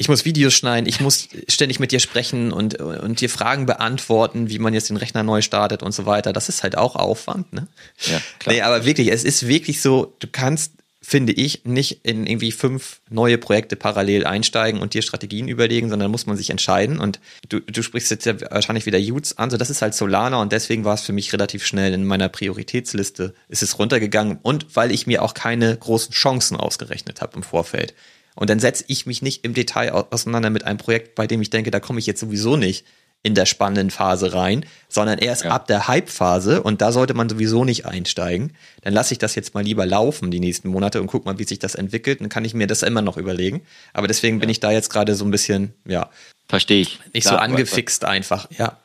Ich 0.01 0.09
muss 0.09 0.25
Videos 0.25 0.55
schneiden, 0.55 0.89
ich 0.89 1.01
muss 1.01 1.29
ständig 1.49 1.81
mit 1.81 1.91
dir 1.91 1.99
sprechen 1.99 2.53
und, 2.53 2.77
und 2.81 3.21
dir 3.21 3.29
Fragen 3.29 3.67
beantworten, 3.67 4.49
wie 4.49 4.61
man 4.61 4.73
jetzt 4.73 4.91
den 4.91 4.97
Rechner 4.97 5.25
neu 5.25 5.43
startet 5.43 5.83
und 5.83 5.91
so 5.91 6.07
weiter. 6.07 6.33
Das 6.33 6.49
ist 6.49 6.63
halt 6.63 6.79
auch 6.79 6.95
Aufwand, 6.95 7.53
ne? 7.53 7.67
Ja, 8.07 8.21
klar. 8.39 8.55
Nee, 8.55 8.63
aber 8.63 8.85
wirklich, 8.85 9.09
es 9.09 9.25
ist 9.25 9.49
wirklich 9.49 9.83
so, 9.83 10.15
du 10.21 10.29
kannst 10.31 10.73
finde 11.09 11.33
ich, 11.33 11.65
nicht 11.65 12.01
in 12.05 12.27
irgendwie 12.27 12.53
fünf 12.53 13.01
neue 13.09 13.39
Projekte 13.39 13.77
parallel 13.77 14.27
einsteigen 14.27 14.83
und 14.83 14.93
dir 14.93 15.01
Strategien 15.01 15.49
überlegen, 15.49 15.89
sondern 15.89 16.11
muss 16.11 16.27
man 16.27 16.37
sich 16.37 16.51
entscheiden. 16.51 16.99
Und 16.99 17.19
du, 17.49 17.61
du 17.61 17.83
sprichst 17.83 18.11
jetzt 18.11 18.27
ja 18.27 18.39
wahrscheinlich 18.51 18.85
wieder 18.85 18.99
Utes 18.99 19.39
an. 19.39 19.49
So, 19.49 19.57
das 19.57 19.71
ist 19.71 19.81
halt 19.81 19.95
Solana 19.95 20.43
und 20.43 20.53
deswegen 20.53 20.85
war 20.85 20.93
es 20.93 21.01
für 21.01 21.15
mich 21.15 21.33
relativ 21.33 21.65
schnell 21.65 21.95
in 21.95 22.05
meiner 22.05 22.29
Prioritätsliste. 22.29 23.33
Ist 23.49 23.63
es 23.63 23.79
runtergegangen 23.79 24.39
und 24.43 24.77
weil 24.77 24.93
ich 24.93 25.07
mir 25.07 25.23
auch 25.23 25.33
keine 25.33 25.79
großen 25.79 26.13
Chancen 26.13 26.59
ausgerechnet 26.59 27.23
habe 27.23 27.37
im 27.37 27.43
Vorfeld. 27.43 27.95
Und 28.35 28.51
dann 28.51 28.61
setze 28.61 28.85
ich 28.89 29.07
mich 29.07 29.23
nicht 29.23 29.47
im 29.47 29.55
Detail 29.55 29.93
auseinander 29.93 30.51
mit 30.51 30.65
einem 30.65 30.77
Projekt, 30.77 31.15
bei 31.15 31.27
dem 31.27 31.41
ich 31.41 31.49
denke, 31.49 31.71
da 31.71 31.81
komme 31.81 32.01
ich 32.01 32.07
jetzt 32.07 32.21
sowieso 32.21 32.59
nicht 32.59 32.85
in 33.23 33.35
der 33.35 33.47
spannenden 33.47 33.91
Phase 33.91 34.33
rein, 34.33 34.65
sondern 34.89 35.19
erst 35.19 35.45
ja. 35.45 35.51
ab 35.51 35.67
der 35.67 35.89
Hype-Phase 35.89 36.63
und 36.63 36.81
da 36.81 36.93
sollte 36.93 37.15
man 37.15 37.29
sowieso 37.29 37.65
nicht 37.65 37.85
einsteigen. 37.85 38.55
Dann 38.83 38.95
lasse 38.95 39.13
ich 39.13 39.19
das 39.19 39.35
jetzt 39.35 39.55
mal 39.55 39.65
lieber 39.65 39.87
laufen 39.87 40.31
die 40.31 40.41
nächsten 40.41 40.69
Monate 40.69 41.01
und 41.01 41.09
guck 41.09 41.25
mal, 41.25 41.39
wie 41.39 41.45
sich 41.45 41.59
das 41.59 41.75
entwickelt. 41.75 42.21
Dann 42.21 42.29
kann 42.29 42.45
ich 42.45 42.55
mir 42.55 42.67
das 42.67 42.83
immer 42.83 43.03
noch 43.03 43.17
überlegen. 43.17 43.63
Aber 43.93 44.07
deswegen 44.07 44.37
ja. 44.37 44.41
bin 44.41 44.49
ich 44.49 44.61
da 44.61 44.71
jetzt 44.71 44.91
gerade 44.91 45.15
so 45.15 45.25
ein 45.25 45.31
bisschen, 45.31 45.75
ja. 45.85 46.11
Verstehe 46.49 46.81
ich. 46.81 47.01
Nicht 47.13 47.27
da, 47.27 47.31
so 47.31 47.37
angefixt 47.37 48.05
einfach, 48.05 48.49
ja. 48.57 48.79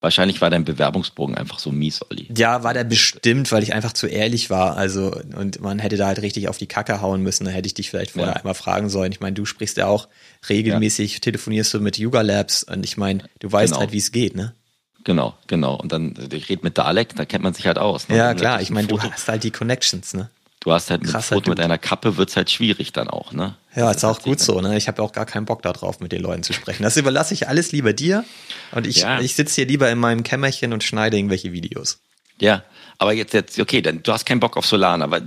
Wahrscheinlich 0.00 0.40
war 0.40 0.48
dein 0.48 0.64
Bewerbungsbogen 0.64 1.36
einfach 1.36 1.58
so 1.58 1.72
mies, 1.72 2.00
Olli. 2.08 2.28
Ja, 2.36 2.62
war 2.62 2.72
der 2.72 2.84
bestimmt, 2.84 3.50
weil 3.50 3.64
ich 3.64 3.74
einfach 3.74 3.92
zu 3.92 4.06
ehrlich 4.06 4.48
war. 4.48 4.76
Also, 4.76 5.12
und 5.36 5.60
man 5.60 5.80
hätte 5.80 5.96
da 5.96 6.06
halt 6.06 6.22
richtig 6.22 6.48
auf 6.48 6.56
die 6.56 6.68
Kacke 6.68 7.00
hauen 7.00 7.22
müssen. 7.22 7.44
Da 7.44 7.50
hätte 7.50 7.66
ich 7.66 7.74
dich 7.74 7.90
vielleicht 7.90 8.12
vorher 8.12 8.34
ja. 8.34 8.36
einmal 8.36 8.54
fragen 8.54 8.90
sollen. 8.90 9.10
Ich 9.10 9.18
meine, 9.18 9.34
du 9.34 9.44
sprichst 9.44 9.76
ja 9.76 9.86
auch 9.86 10.06
regelmäßig, 10.48 11.14
ja. 11.14 11.18
telefonierst 11.18 11.74
du 11.74 11.80
mit 11.80 11.98
Yuga 11.98 12.20
Labs 12.20 12.62
und 12.62 12.84
ich 12.84 12.96
meine, 12.96 13.24
du 13.40 13.50
weißt 13.50 13.72
genau. 13.72 13.80
halt, 13.80 13.92
wie 13.92 13.98
es 13.98 14.12
geht, 14.12 14.36
ne? 14.36 14.54
Genau, 15.02 15.34
genau. 15.46 15.74
Und 15.74 15.90
dann, 15.90 16.14
ich 16.32 16.48
rede 16.48 16.62
mit 16.62 16.76
Dalek, 16.76 17.16
da 17.16 17.24
kennt 17.24 17.42
man 17.42 17.54
sich 17.54 17.66
halt 17.66 17.78
aus. 17.78 18.08
Ne? 18.08 18.16
Ja, 18.16 18.34
klar. 18.34 18.60
Ich 18.60 18.70
meine, 18.70 18.86
du 18.88 19.00
hast 19.00 19.26
halt 19.26 19.42
die 19.42 19.50
Connections, 19.50 20.14
ne? 20.14 20.30
Du 20.68 20.74
hast 20.74 20.90
halt 20.90 21.02
ein 21.02 21.22
Foto 21.22 21.50
mit 21.50 21.60
einer 21.60 21.78
Kappe, 21.78 22.16
wird's 22.16 22.36
halt 22.36 22.50
schwierig 22.50 22.92
dann 22.92 23.08
auch, 23.08 23.32
ne? 23.32 23.56
Ja, 23.74 23.90
ist 23.90 24.04
auch 24.04 24.20
gut 24.20 24.38
so, 24.38 24.60
ne? 24.60 24.76
Ich 24.76 24.86
habe 24.86 25.02
auch 25.02 25.12
gar 25.12 25.24
keinen 25.24 25.46
Bock 25.46 25.62
darauf, 25.62 26.00
mit 26.00 26.12
den 26.12 26.20
Leuten 26.20 26.42
zu 26.42 26.52
sprechen. 26.52 26.82
Das 26.82 26.96
überlasse 26.96 27.32
ich 27.32 27.48
alles 27.48 27.72
lieber 27.72 27.92
dir 27.92 28.24
und 28.72 28.86
ich, 28.86 28.98
ja. 28.98 29.20
ich 29.20 29.34
sitze 29.34 29.56
hier 29.56 29.66
lieber 29.66 29.90
in 29.90 29.98
meinem 29.98 30.22
Kämmerchen 30.22 30.72
und 30.72 30.84
schneide 30.84 31.16
irgendwelche 31.16 31.52
Videos. 31.52 32.00
Ja, 32.40 32.62
aber 32.98 33.12
jetzt, 33.14 33.32
jetzt, 33.32 33.58
okay, 33.58 33.80
dann 33.80 34.02
du 34.02 34.12
hast 34.12 34.26
keinen 34.26 34.40
Bock 34.40 34.56
auf 34.56 34.66
Solana, 34.66 35.04
aber 35.04 35.22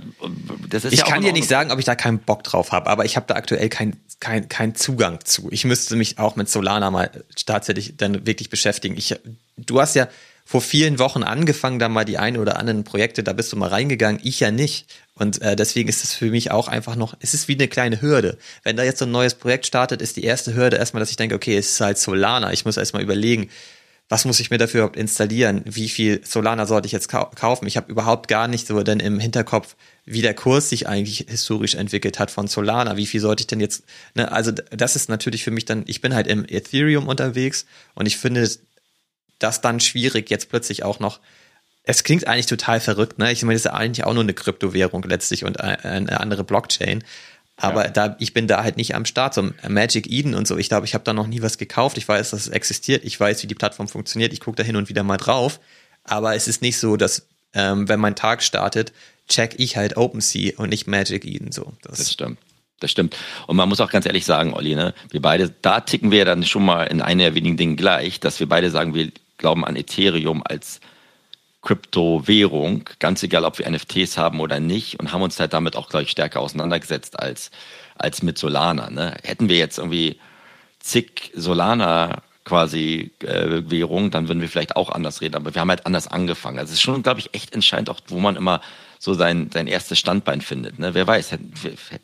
das 0.68 0.84
ist 0.84 0.92
Ich 0.92 1.00
ja 1.00 1.06
kann 1.06 1.22
dir 1.22 1.32
nicht 1.32 1.48
sagen, 1.48 1.72
ob 1.72 1.78
ich 1.78 1.84
da 1.84 1.94
keinen 1.94 2.20
Bock 2.20 2.44
drauf 2.44 2.70
habe, 2.72 2.88
aber 2.88 3.04
ich 3.04 3.16
habe 3.16 3.26
da 3.26 3.34
aktuell 3.34 3.68
keinen 3.68 4.00
kein, 4.20 4.48
kein 4.48 4.76
Zugang 4.76 5.18
zu. 5.24 5.48
Ich 5.50 5.64
müsste 5.64 5.96
mich 5.96 6.18
auch 6.20 6.36
mit 6.36 6.48
Solana 6.48 6.92
mal 6.92 7.10
tatsächlich 7.44 7.96
dann 7.96 8.24
wirklich 8.24 8.50
beschäftigen. 8.50 8.96
Ich, 8.96 9.16
du 9.56 9.80
hast 9.80 9.96
ja 9.96 10.06
vor 10.44 10.60
vielen 10.60 10.98
Wochen 10.98 11.22
angefangen, 11.22 11.78
da 11.78 11.88
mal 11.88 12.04
die 12.04 12.18
ein 12.18 12.36
oder 12.36 12.58
anderen 12.58 12.84
Projekte, 12.84 13.22
da 13.22 13.32
bist 13.32 13.52
du 13.52 13.56
mal 13.56 13.68
reingegangen, 13.68 14.20
ich 14.22 14.40
ja 14.40 14.50
nicht. 14.50 14.86
Und 15.14 15.42
äh, 15.42 15.56
deswegen 15.56 15.88
ist 15.88 16.04
es 16.04 16.14
für 16.14 16.30
mich 16.30 16.50
auch 16.50 16.68
einfach 16.68 16.96
noch, 16.96 17.14
es 17.20 17.34
ist 17.34 17.46
wie 17.46 17.54
eine 17.54 17.68
kleine 17.68 18.00
Hürde. 18.00 18.38
Wenn 18.62 18.76
da 18.76 18.82
jetzt 18.82 18.98
so 18.98 19.04
ein 19.04 19.10
neues 19.10 19.34
Projekt 19.34 19.66
startet, 19.66 20.00
ist 20.00 20.16
die 20.16 20.24
erste 20.24 20.54
Hürde 20.54 20.78
erstmal, 20.78 21.00
dass 21.00 21.10
ich 21.10 21.16
denke, 21.16 21.34
okay, 21.34 21.56
es 21.56 21.72
ist 21.72 21.80
halt 21.80 21.98
Solana. 21.98 22.52
Ich 22.52 22.64
muss 22.64 22.78
erstmal 22.78 23.02
überlegen, 23.02 23.50
was 24.08 24.24
muss 24.24 24.40
ich 24.40 24.50
mir 24.50 24.58
dafür 24.58 24.80
überhaupt 24.80 24.96
installieren? 24.96 25.62
Wie 25.64 25.88
viel 25.88 26.20
Solana 26.24 26.66
sollte 26.66 26.86
ich 26.86 26.92
jetzt 26.92 27.08
kau 27.08 27.30
kaufen? 27.34 27.66
Ich 27.66 27.76
habe 27.76 27.90
überhaupt 27.90 28.28
gar 28.28 28.46
nicht 28.46 28.66
so 28.66 28.82
denn 28.82 29.00
im 29.00 29.18
Hinterkopf, 29.18 29.74
wie 30.04 30.22
der 30.22 30.34
Kurs 30.34 30.68
sich 30.68 30.86
eigentlich 30.86 31.26
historisch 31.28 31.74
entwickelt 31.74 32.18
hat 32.18 32.30
von 32.30 32.46
Solana. 32.46 32.96
Wie 32.96 33.06
viel 33.06 33.20
sollte 33.20 33.42
ich 33.42 33.46
denn 33.46 33.60
jetzt, 33.60 33.84
ne? 34.14 34.30
also 34.30 34.50
das 34.50 34.96
ist 34.96 35.08
natürlich 35.08 35.44
für 35.44 35.50
mich 35.50 35.64
dann, 35.64 35.84
ich 35.86 36.00
bin 36.00 36.14
halt 36.14 36.26
im 36.26 36.44
Ethereum 36.46 37.08
unterwegs 37.08 37.64
und 37.94 38.06
ich 38.06 38.16
finde 38.18 38.50
das 39.38 39.60
dann 39.60 39.80
schwierig, 39.80 40.30
jetzt 40.30 40.50
plötzlich 40.50 40.82
auch 40.82 41.00
noch 41.00 41.20
es 41.84 42.04
klingt 42.04 42.26
eigentlich 42.26 42.46
total 42.46 42.80
verrückt, 42.80 43.18
ne? 43.18 43.32
Ich 43.32 43.42
meine, 43.42 43.54
das 43.54 43.64
ist 43.64 43.70
eigentlich 43.70 44.04
auch 44.04 44.14
nur 44.14 44.22
eine 44.22 44.34
Kryptowährung 44.34 45.02
letztlich 45.02 45.44
und 45.44 45.60
eine 45.60 46.20
andere 46.20 46.44
Blockchain. 46.44 47.02
Aber 47.56 47.84
ja. 47.84 47.90
da, 47.90 48.16
ich 48.18 48.32
bin 48.34 48.46
da 48.46 48.62
halt 48.62 48.76
nicht 48.76 48.94
am 48.94 49.04
Start. 49.04 49.34
So 49.34 49.50
Magic 49.68 50.10
Eden 50.10 50.34
und 50.34 50.46
so, 50.46 50.56
ich 50.56 50.68
glaube, 50.68 50.86
ich 50.86 50.94
habe 50.94 51.04
da 51.04 51.12
noch 51.12 51.26
nie 51.26 51.42
was 51.42 51.58
gekauft. 51.58 51.98
Ich 51.98 52.08
weiß, 52.08 52.30
dass 52.30 52.40
es 52.40 52.48
existiert. 52.48 53.04
Ich 53.04 53.18
weiß, 53.18 53.42
wie 53.42 53.46
die 53.46 53.54
Plattform 53.54 53.88
funktioniert. 53.88 54.32
Ich 54.32 54.40
gucke 54.40 54.56
da 54.56 54.62
hin 54.62 54.76
und 54.76 54.88
wieder 54.88 55.02
mal 55.02 55.16
drauf. 55.16 55.60
Aber 56.04 56.34
es 56.34 56.48
ist 56.48 56.62
nicht 56.62 56.78
so, 56.78 56.96
dass, 56.96 57.26
ähm, 57.54 57.88
wenn 57.88 58.00
mein 58.00 58.16
Tag 58.16 58.42
startet, 58.42 58.92
check 59.28 59.54
ich 59.58 59.76
halt 59.76 59.96
OpenSea 59.96 60.54
und 60.56 60.70
nicht 60.70 60.86
Magic 60.86 61.24
Eden. 61.24 61.52
So, 61.52 61.72
das, 61.82 61.98
das 61.98 62.12
stimmt. 62.12 62.38
Das 62.80 62.90
stimmt. 62.90 63.16
Und 63.46 63.56
man 63.56 63.68
muss 63.68 63.80
auch 63.80 63.90
ganz 63.90 64.06
ehrlich 64.06 64.24
sagen, 64.24 64.54
Olli, 64.54 64.74
ne, 64.74 64.92
wir 65.10 65.22
beide, 65.22 65.54
da 65.62 65.80
ticken 65.80 66.10
wir 66.10 66.24
dann 66.24 66.44
schon 66.44 66.64
mal 66.64 66.84
in 66.84 67.00
einer 67.00 67.24
der 67.24 67.34
wenigen 67.36 67.56
Dinge 67.56 67.76
gleich, 67.76 68.18
dass 68.18 68.40
wir 68.40 68.48
beide 68.48 68.70
sagen, 68.70 68.94
wir 68.94 69.12
glauben 69.38 69.64
an 69.64 69.76
Ethereum 69.76 70.42
als 70.44 70.80
Kryptowährung, 71.62 72.88
ganz 72.98 73.22
egal, 73.22 73.44
ob 73.44 73.58
wir 73.58 73.70
NFTs 73.70 74.18
haben 74.18 74.40
oder 74.40 74.60
nicht, 74.60 74.98
und 74.98 75.12
haben 75.12 75.22
uns 75.22 75.38
halt 75.38 75.52
damit 75.52 75.76
auch 75.76 75.88
gleich 75.88 76.10
stärker 76.10 76.40
auseinandergesetzt 76.40 77.18
als, 77.18 77.50
als 77.96 78.22
mit 78.22 78.36
Solana. 78.36 78.90
Ne? 78.90 79.16
Hätten 79.22 79.48
wir 79.48 79.56
jetzt 79.56 79.78
irgendwie 79.78 80.18
zig 80.80 81.30
Solana 81.34 82.22
quasi 82.44 83.12
äh, 83.20 83.62
Währung, 83.70 84.10
dann 84.10 84.26
würden 84.26 84.40
wir 84.40 84.48
vielleicht 84.48 84.74
auch 84.74 84.90
anders 84.90 85.20
reden, 85.20 85.36
aber 85.36 85.54
wir 85.54 85.60
haben 85.60 85.70
halt 85.70 85.86
anders 85.86 86.08
angefangen. 86.08 86.58
Also 86.58 86.70
es 86.70 86.78
ist 86.78 86.82
schon, 86.82 87.04
glaube 87.04 87.20
ich, 87.20 87.32
echt 87.34 87.54
entscheidend, 87.54 87.88
auch 87.88 88.00
wo 88.08 88.18
man 88.18 88.34
immer 88.34 88.60
so 88.98 89.14
sein, 89.14 89.50
sein 89.52 89.68
erstes 89.68 90.00
Standbein 90.00 90.40
findet. 90.40 90.80
Ne? 90.80 90.94
Wer 90.94 91.06
weiß, 91.06 91.38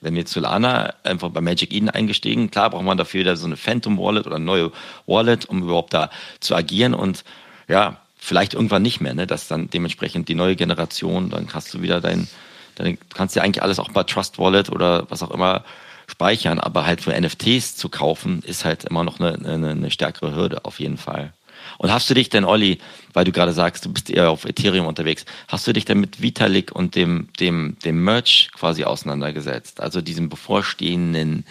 wenn 0.01 0.15
wir 0.15 0.27
Solana 0.27 0.95
einfach 1.03 1.31
bei 1.31 1.41
Magic 1.41 1.73
Eden 1.73 1.91
eingestiegen, 1.91 2.51
klar 2.53 2.71
braucht 2.71 2.85
man 2.85 2.99
dafür 2.99 3.21
wieder 3.21 3.37
so 3.37 3.47
eine 3.47 3.57
Phantom 3.57 3.99
Wallet 3.99 4.27
oder 4.27 4.37
eine 4.37 4.45
neue 4.45 4.73
Wallet, 5.07 5.47
um 5.47 5.63
überhaupt 5.63 5.95
da 5.95 6.11
zu 6.39 6.55
agieren 6.55 6.95
und 6.95 7.25
ja, 7.67 8.01
vielleicht 8.19 8.55
irgendwann 8.55 8.83
nicht 8.83 9.01
mehr, 9.01 9.15
ne? 9.15 9.27
dass 9.27 9.49
dann 9.49 9.71
dementsprechend 9.71 10.29
die 10.29 10.35
neue 10.35 10.57
Generation, 10.57 11.31
dann 11.31 11.49
hast 11.53 11.73
du 11.73 11.83
wieder 11.83 12.01
dein, 12.01 12.29
dann 12.75 12.99
kannst 13.15 13.35
du 13.35 13.41
ja 13.41 13.45
eigentlich 13.45 13.63
alles 13.63 13.79
auch 13.79 13.91
bei 13.91 14.03
Trust 14.03 14.39
Wallet 14.39 14.71
oder 14.71 15.11
was 15.11 15.23
auch 15.23 15.31
immer 15.31 15.65
speichern, 16.07 16.59
aber 16.59 16.87
halt 16.87 17.01
für 17.01 17.19
NFTs 17.19 17.77
zu 17.77 17.89
kaufen, 17.89 18.43
ist 18.43 18.65
halt 18.65 18.85
immer 18.85 19.05
noch 19.05 19.21
eine, 19.21 19.35
eine, 19.35 19.71
eine 19.71 19.91
stärkere 19.91 20.35
Hürde 20.35 20.65
auf 20.65 20.81
jeden 20.81 20.97
Fall. 20.97 21.33
Und 21.77 21.93
hast 21.93 22.09
du 22.09 22.15
dich 22.15 22.29
denn, 22.29 22.45
Olli, 22.45 22.79
weil 23.13 23.25
du 23.25 23.33
gerade 23.33 23.53
sagst, 23.53 23.85
du 23.85 23.93
bist 23.93 24.11
eher 24.11 24.31
auf 24.31 24.45
Ethereum 24.45 24.87
unterwegs, 24.87 25.25
hast 25.49 25.67
du 25.67 25.73
dich 25.73 25.85
denn 25.85 26.01
mit 26.01 26.23
Vitalik 26.23 26.73
und 26.75 26.95
dem, 26.95 27.29
dem, 27.41 27.77
dem 27.85 28.03
Merch 28.03 28.51
quasi 28.55 28.85
auseinandergesetzt? 28.85 29.81
Also 29.81 30.01
diesem 30.01 30.29
bevorstehenden 30.29 31.45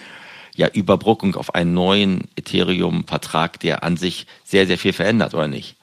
ja, 0.55 0.67
Überbrückung 0.67 1.35
auf 1.35 1.55
einen 1.55 1.73
neuen 1.73 2.27
Ethereum-Vertrag, 2.35 3.59
der 3.59 3.83
an 3.83 3.95
sich 3.95 4.25
sehr, 4.43 4.65
sehr 4.65 4.77
viel 4.77 4.93
verändert, 4.93 5.33
oder 5.33 5.47
nicht? 5.47 5.76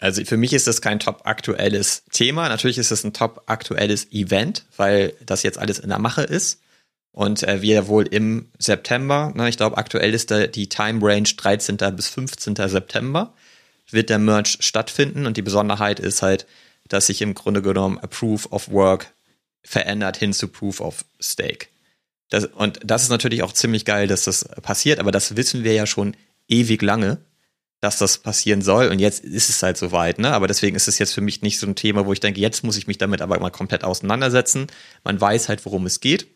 Also 0.00 0.24
für 0.24 0.38
mich 0.38 0.54
ist 0.54 0.66
das 0.66 0.80
kein 0.80 0.98
top 0.98 1.22
aktuelles 1.24 2.04
Thema. 2.10 2.48
Natürlich 2.48 2.78
ist 2.78 2.90
es 2.90 3.04
ein 3.04 3.12
top 3.12 3.42
aktuelles 3.46 4.10
Event, 4.12 4.64
weil 4.76 5.12
das 5.24 5.42
jetzt 5.42 5.58
alles 5.58 5.78
in 5.78 5.90
der 5.90 5.98
Mache 5.98 6.22
ist. 6.22 6.60
Und 7.12 7.42
äh, 7.42 7.60
wir 7.60 7.86
wohl 7.86 8.06
im 8.06 8.48
September, 8.58 9.32
ne, 9.34 9.48
ich 9.48 9.58
glaube 9.58 9.76
aktuell 9.76 10.14
ist 10.14 10.30
da 10.30 10.46
die 10.46 10.68
Time 10.68 11.00
Range 11.02 11.28
13. 11.28 11.76
bis 11.94 12.08
15. 12.08 12.56
September, 12.56 13.34
wird 13.90 14.08
der 14.08 14.18
Merge 14.18 14.56
stattfinden. 14.60 15.26
Und 15.26 15.36
die 15.36 15.42
Besonderheit 15.42 16.00
ist 16.00 16.22
halt, 16.22 16.46
dass 16.88 17.06
sich 17.06 17.20
im 17.20 17.34
Grunde 17.34 17.60
genommen 17.60 18.00
Proof 18.08 18.50
of 18.52 18.70
Work 18.70 19.12
verändert 19.62 20.16
hin 20.16 20.32
zu 20.32 20.48
Proof 20.48 20.80
of 20.80 21.04
Stake. 21.20 21.66
Das, 22.30 22.46
und 22.46 22.80
das 22.82 23.02
ist 23.02 23.10
natürlich 23.10 23.42
auch 23.42 23.52
ziemlich 23.52 23.84
geil, 23.84 24.06
dass 24.06 24.24
das 24.24 24.44
passiert, 24.62 24.98
aber 24.98 25.10
das 25.10 25.36
wissen 25.36 25.64
wir 25.64 25.74
ja 25.74 25.86
schon 25.86 26.16
ewig 26.48 26.80
lange 26.80 27.18
dass 27.80 27.98
das 27.98 28.18
passieren 28.18 28.62
soll. 28.62 28.88
Und 28.88 28.98
jetzt 28.98 29.24
ist 29.24 29.48
es 29.48 29.62
halt 29.62 29.76
soweit, 29.76 30.18
ne? 30.18 30.32
Aber 30.32 30.46
deswegen 30.46 30.76
ist 30.76 30.88
es 30.88 30.98
jetzt 30.98 31.14
für 31.14 31.20
mich 31.20 31.42
nicht 31.42 31.58
so 31.58 31.66
ein 31.66 31.74
Thema, 31.74 32.06
wo 32.06 32.12
ich 32.12 32.20
denke, 32.20 32.40
jetzt 32.40 32.62
muss 32.62 32.76
ich 32.76 32.86
mich 32.86 32.98
damit 32.98 33.22
aber 33.22 33.38
mal 33.40 33.50
komplett 33.50 33.84
auseinandersetzen. 33.84 34.66
Man 35.02 35.20
weiß 35.20 35.48
halt, 35.48 35.64
worum 35.64 35.86
es 35.86 36.00
geht. 36.00 36.26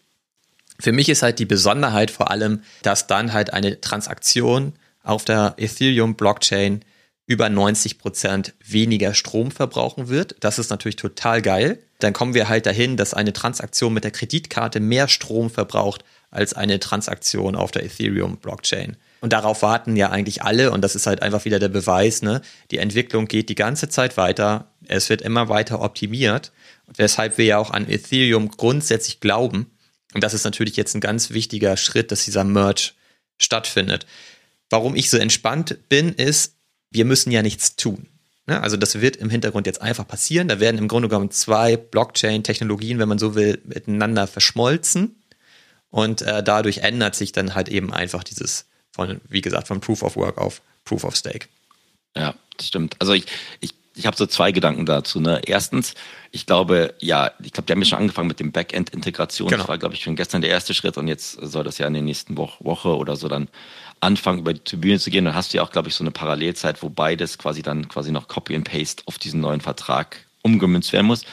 Für 0.81 0.93
mich 0.93 1.09
ist 1.09 1.23
halt 1.23 1.39
die 1.39 1.45
Besonderheit 1.45 2.11
vor 2.11 2.31
allem, 2.31 2.63
dass 2.83 3.07
dann 3.07 3.33
halt 3.33 3.53
eine 3.53 3.81
Transaktion 3.81 4.73
auf 5.03 5.25
der 5.25 5.55
Ethereum 5.59 6.17
Blockchain 6.17 6.85
über 7.27 7.49
90 7.49 7.99
Prozent 7.99 8.55
weniger 8.65 9.15
Strom 9.15 9.51
verbrauchen 9.51 10.09
wird. 10.09 10.37
Das 10.41 10.59
ist 10.59 10.71
natürlich 10.71 10.97
total 10.97 11.43
geil. 11.43 11.79
Dann 12.01 12.13
kommen 12.13 12.35
wir 12.35 12.49
halt 12.49 12.67
dahin, 12.67 12.97
dass 12.97 13.15
eine 13.15 13.33
Transaktion 13.33 13.95
mit 13.95 14.05
der 14.05 14.11
Kreditkarte 14.11 14.81
mehr 14.81 15.09
Strom 15.09 15.49
verbraucht 15.49 16.05
als 16.31 16.53
eine 16.53 16.81
Transaktion 16.81 17.55
auf 17.55 17.71
der 17.71 17.85
Ethereum 17.85 18.39
Blockchain. 18.39 18.97
Und 19.25 19.33
darauf 19.33 19.63
warten 19.63 19.97
ja 19.97 20.11
eigentlich 20.11 20.43
alle 20.43 20.71
und 20.71 20.83
das 20.83 20.95
ist 20.95 21.07
halt 21.07 21.23
einfach 21.23 21.47
wieder 21.47 21.59
der 21.59 21.71
Beweis, 21.71 22.21
ne? 22.21 22.43
Die 22.71 22.77
Entwicklung 22.77 23.25
geht 23.27 23.49
die 23.49 23.55
ganze 23.55 23.89
Zeit 23.89 24.19
weiter, 24.19 24.71
es 24.87 25.09
wird 25.09 25.23
immer 25.23 25.49
weiter 25.49 25.81
optimiert, 25.81 26.53
weshalb 26.95 27.39
wir 27.39 27.47
ja 27.47 27.57
auch 27.57 27.71
an 27.71 27.89
Ethereum 27.89 28.51
grundsätzlich 28.51 29.21
glauben. 29.21 29.71
Und 30.13 30.23
das 30.23 30.35
ist 30.35 30.45
natürlich 30.45 30.77
jetzt 30.77 30.95
ein 30.95 31.01
ganz 31.01 31.31
wichtiger 31.31 31.79
Schritt, 31.79 32.13
dass 32.13 32.27
dieser 32.27 32.45
Merge 32.45 32.91
stattfindet. 33.39 34.05
Warum 34.69 34.95
ich 34.95 35.09
so 35.09 35.17
entspannt 35.17 35.79
bin, 35.89 36.11
ist, 36.13 36.57
wir 36.91 37.07
müssen 37.07 37.31
ja 37.31 37.41
nichts 37.41 37.77
tun. 37.77 38.09
Ne? 38.47 38.61
Also 38.61 38.77
das 38.77 39.01
wird 39.01 39.17
im 39.17 39.31
Hintergrund 39.31 39.67
jetzt 39.67 39.81
einfach 39.81 40.07
passieren. 40.07 40.49
Da 40.49 40.61
werden 40.61 40.77
im 40.77 40.87
Grunde 40.87 41.09
genommen 41.09 41.31
zwei 41.31 41.79
Blockchain-Technologien, 41.79 42.99
wenn 42.99 43.09
man 43.09 43.19
so 43.19 43.35
will, 43.35 43.59
miteinander 43.65 44.27
verschmolzen. 44.27 45.23
Und 45.89 46.21
äh, 46.21 46.43
dadurch 46.43 46.79
ändert 46.79 47.15
sich 47.15 47.33
dann 47.33 47.55
halt 47.55 47.71
eben 47.71 47.91
einfach 47.91 48.23
dieses 48.23 48.67
von, 48.95 49.21
wie 49.29 49.41
gesagt, 49.41 49.67
von 49.67 49.81
Proof 49.81 50.03
of 50.05 50.15
Work 50.17 50.39
auf 50.39 50.63
Proof 50.85 51.03
of 51.03 51.17
Stake. 51.17 51.49
Ja, 52.17 52.35
das 52.57 52.69
stimmt. 52.69 52.95
Also 53.01 53.13
ich, 53.13 53.27
ich, 53.59 53.75
ich 53.97 54.07
habe 54.07 54.17
so 54.17 54.25
zwei 54.27 54.53
Gedanken 54.53 54.87
dazu. 54.87 55.19
Ne? 55.19 55.41
Erstens, 55.45 55.95
ich 56.31 56.47
glaube, 56.47 56.95
ja, 57.01 57.33
ich 57.43 57.53
glaube, 57.53 57.67
die 57.67 57.73
haben 57.73 57.81
ja 57.81 57.87
schon 57.87 57.99
angefangen 57.99 58.29
mit 58.29 58.39
dem 58.39 58.53
Backend-Integration. 58.53 59.49
Genau. 59.49 59.63
Das 59.63 59.69
war, 59.69 59.79
glaube 59.79 59.95
ich, 59.97 60.03
schon 60.05 60.15
gestern 60.15 60.43
der 60.43 60.51
erste 60.51 60.75
Schritt 60.75 60.97
und 60.97 61.09
jetzt 61.09 61.33
soll 61.33 61.65
das 61.65 61.79
ja 61.79 61.89
in 61.89 61.95
der 61.95 62.03
nächsten 62.03 62.37
Woche, 62.37 62.65
Woche 62.65 62.97
oder 62.97 63.17
so 63.17 63.27
dann 63.27 63.49
anfangen, 63.99 64.39
über 64.39 64.55
die 64.55 64.77
Bühne 64.77 65.01
zu 65.01 65.11
gehen. 65.11 65.25
Dann 65.25 65.35
hast 65.35 65.53
du 65.53 65.57
ja 65.57 65.65
auch, 65.65 65.73
glaube 65.73 65.89
ich, 65.89 65.97
so 65.97 66.05
eine 66.05 66.13
Parallelzeit, 66.13 66.81
wo 66.81 66.89
beides 66.89 67.37
quasi 67.37 67.63
dann 67.63 67.89
quasi 67.89 68.13
noch 68.13 68.29
Copy 68.29 68.55
and 68.55 68.71
Paste 68.71 69.03
auf 69.07 69.19
diesen 69.19 69.41
neuen 69.41 69.61
Vertrag 69.61 70.19
umgemünzt 70.43 70.93
werden 70.93 71.09
muss. 71.09 71.25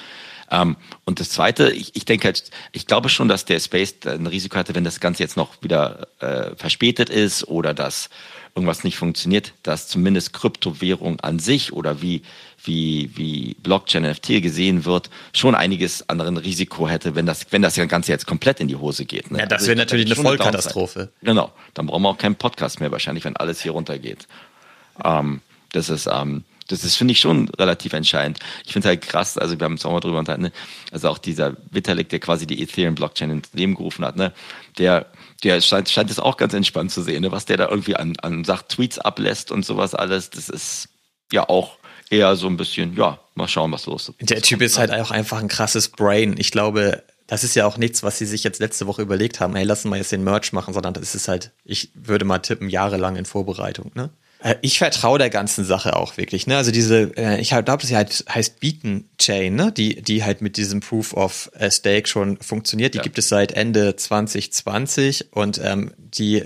Ähm, 0.51 0.75
und 1.05 1.19
das 1.19 1.29
Zweite, 1.29 1.71
ich, 1.71 1.95
ich 1.95 2.05
denke 2.05 2.25
halt, 2.25 2.51
ich 2.71 2.85
glaube 2.85 3.09
schon, 3.09 3.27
dass 3.27 3.45
der 3.45 3.59
Space 3.59 3.95
ein 4.05 4.27
Risiko 4.27 4.57
hatte, 4.57 4.75
wenn 4.75 4.83
das 4.83 4.99
Ganze 4.99 5.23
jetzt 5.23 5.37
noch 5.37 5.61
wieder 5.63 6.07
äh, 6.19 6.55
verspätet 6.55 7.09
ist 7.09 7.47
oder 7.47 7.73
dass 7.73 8.09
irgendwas 8.53 8.83
nicht 8.83 8.97
funktioniert, 8.97 9.53
dass 9.63 9.87
zumindest 9.87 10.33
Kryptowährung 10.33 11.21
an 11.21 11.39
sich 11.39 11.71
oder 11.71 12.01
wie 12.01 12.21
wie, 12.63 13.09
wie 13.15 13.55
Blockchain 13.55 14.03
NFT 14.03 14.41
gesehen 14.41 14.85
wird, 14.85 15.09
schon 15.33 15.55
einiges 15.55 16.07
anderen 16.09 16.37
Risiko 16.37 16.87
hätte, 16.87 17.15
wenn 17.15 17.25
das, 17.25 17.47
wenn 17.51 17.61
das 17.61 17.75
Ganze 17.75 18.11
jetzt 18.11 18.27
komplett 18.27 18.59
in 18.59 18.67
die 18.67 18.75
Hose 18.75 19.05
geht. 19.05 19.31
Ne? 19.31 19.39
Ja, 19.39 19.45
das 19.45 19.61
also 19.61 19.69
wäre 19.69 19.77
natürlich 19.77 20.05
eine 20.05 20.15
Vollkatastrophe. 20.15 21.09
Genau, 21.23 21.51
dann 21.73 21.87
brauchen 21.87 22.03
wir 22.03 22.09
auch 22.09 22.17
keinen 22.17 22.35
Podcast 22.35 22.79
mehr 22.79 22.91
wahrscheinlich, 22.91 23.25
wenn 23.25 23.35
alles 23.35 23.61
hier 23.61 23.71
runtergeht. 23.71 24.27
Ähm, 25.03 25.41
das 25.71 25.89
ist, 25.89 26.07
ähm, 26.11 26.43
das 26.71 26.83
ist, 26.83 26.95
finde 26.95 27.11
ich, 27.13 27.19
schon 27.19 27.49
relativ 27.49 27.93
entscheidend. 27.93 28.39
Ich 28.65 28.73
finde 28.73 28.87
es 28.87 28.89
halt 28.89 29.01
krass, 29.01 29.37
also 29.37 29.59
wir 29.59 29.65
haben 29.65 29.73
uns 29.73 29.85
auch 29.85 29.91
mal 29.91 29.99
drüber 29.99 30.19
unterhalten, 30.19 30.43
ne? 30.43 30.51
also 30.91 31.09
auch 31.09 31.17
dieser 31.17 31.55
Vitalik, 31.69 32.09
der 32.09 32.19
quasi 32.19 32.47
die 32.47 32.61
Ethereum-Blockchain 32.61 33.29
ins 33.29 33.53
Leben 33.53 33.75
gerufen 33.75 34.05
hat, 34.05 34.15
ne? 34.15 34.33
der, 34.77 35.07
der 35.43 35.61
scheint, 35.61 35.89
scheint 35.89 36.09
es 36.09 36.19
auch 36.19 36.37
ganz 36.37 36.53
entspannt 36.53 36.91
zu 36.91 37.01
sehen, 37.01 37.21
ne? 37.21 37.31
was 37.31 37.45
der 37.45 37.57
da 37.57 37.69
irgendwie 37.69 37.95
an, 37.95 38.15
an 38.21 38.43
sagt, 38.43 38.69
Tweets 38.69 38.99
ablässt 38.99 39.51
und 39.51 39.65
sowas 39.65 39.95
alles, 39.95 40.29
das 40.29 40.49
ist 40.49 40.89
ja 41.31 41.47
auch 41.47 41.77
eher 42.09 42.35
so 42.35 42.47
ein 42.47 42.57
bisschen, 42.57 42.95
ja, 42.95 43.19
mal 43.35 43.47
schauen, 43.47 43.71
was 43.71 43.85
los 43.85 44.09
ist. 44.09 44.29
Der 44.29 44.41
Typ 44.41 44.61
ist 44.61 44.77
halt 44.77 44.91
auch 44.91 45.11
einfach 45.11 45.39
ein 45.39 45.47
krasses 45.47 45.89
Brain. 45.89 46.35
Ich 46.37 46.51
glaube, 46.51 47.03
das 47.31 47.45
ist 47.45 47.55
ja 47.55 47.65
auch 47.65 47.77
nichts, 47.77 48.03
was 48.03 48.17
sie 48.17 48.25
sich 48.25 48.43
jetzt 48.43 48.59
letzte 48.59 48.87
Woche 48.87 49.01
überlegt 49.01 49.39
haben, 49.39 49.55
hey, 49.55 49.63
lassen 49.63 49.89
wir 49.89 49.95
jetzt 49.95 50.11
den 50.11 50.23
Merch 50.23 50.51
machen, 50.51 50.73
sondern 50.73 50.93
das 50.93 51.15
ist 51.15 51.29
halt, 51.29 51.51
ich 51.63 51.89
würde 51.93 52.25
mal 52.25 52.39
tippen, 52.39 52.69
jahrelang 52.69 53.15
in 53.15 53.23
Vorbereitung, 53.25 53.91
ne? 53.95 54.09
Äh, 54.41 54.55
ich 54.61 54.77
vertraue 54.79 55.19
der 55.19 55.29
ganzen 55.29 55.65
Sache 55.65 55.95
auch 55.95 56.17
wirklich, 56.17 56.47
ne? 56.47 56.57
Also 56.57 56.71
diese, 56.71 57.15
äh, 57.15 57.39
ich 57.39 57.49
glaube, 57.49 57.77
das 57.81 57.91
halt 57.91 58.25
heißt 58.29 58.59
Beacon 58.59 59.09
Chain, 59.17 59.55
ne? 59.55 59.71
Die, 59.71 60.01
die 60.01 60.23
halt 60.23 60.41
mit 60.41 60.57
diesem 60.57 60.79
Proof 60.79 61.13
of 61.13 61.51
Stake 61.69 62.07
schon 62.07 62.37
funktioniert. 62.37 62.93
Die 62.93 62.97
ja. 62.97 63.03
gibt 63.03 63.17
es 63.17 63.29
seit 63.29 63.51
Ende 63.51 63.95
2020 63.95 65.33
und 65.33 65.59
ähm, 65.63 65.93
die 65.97 66.43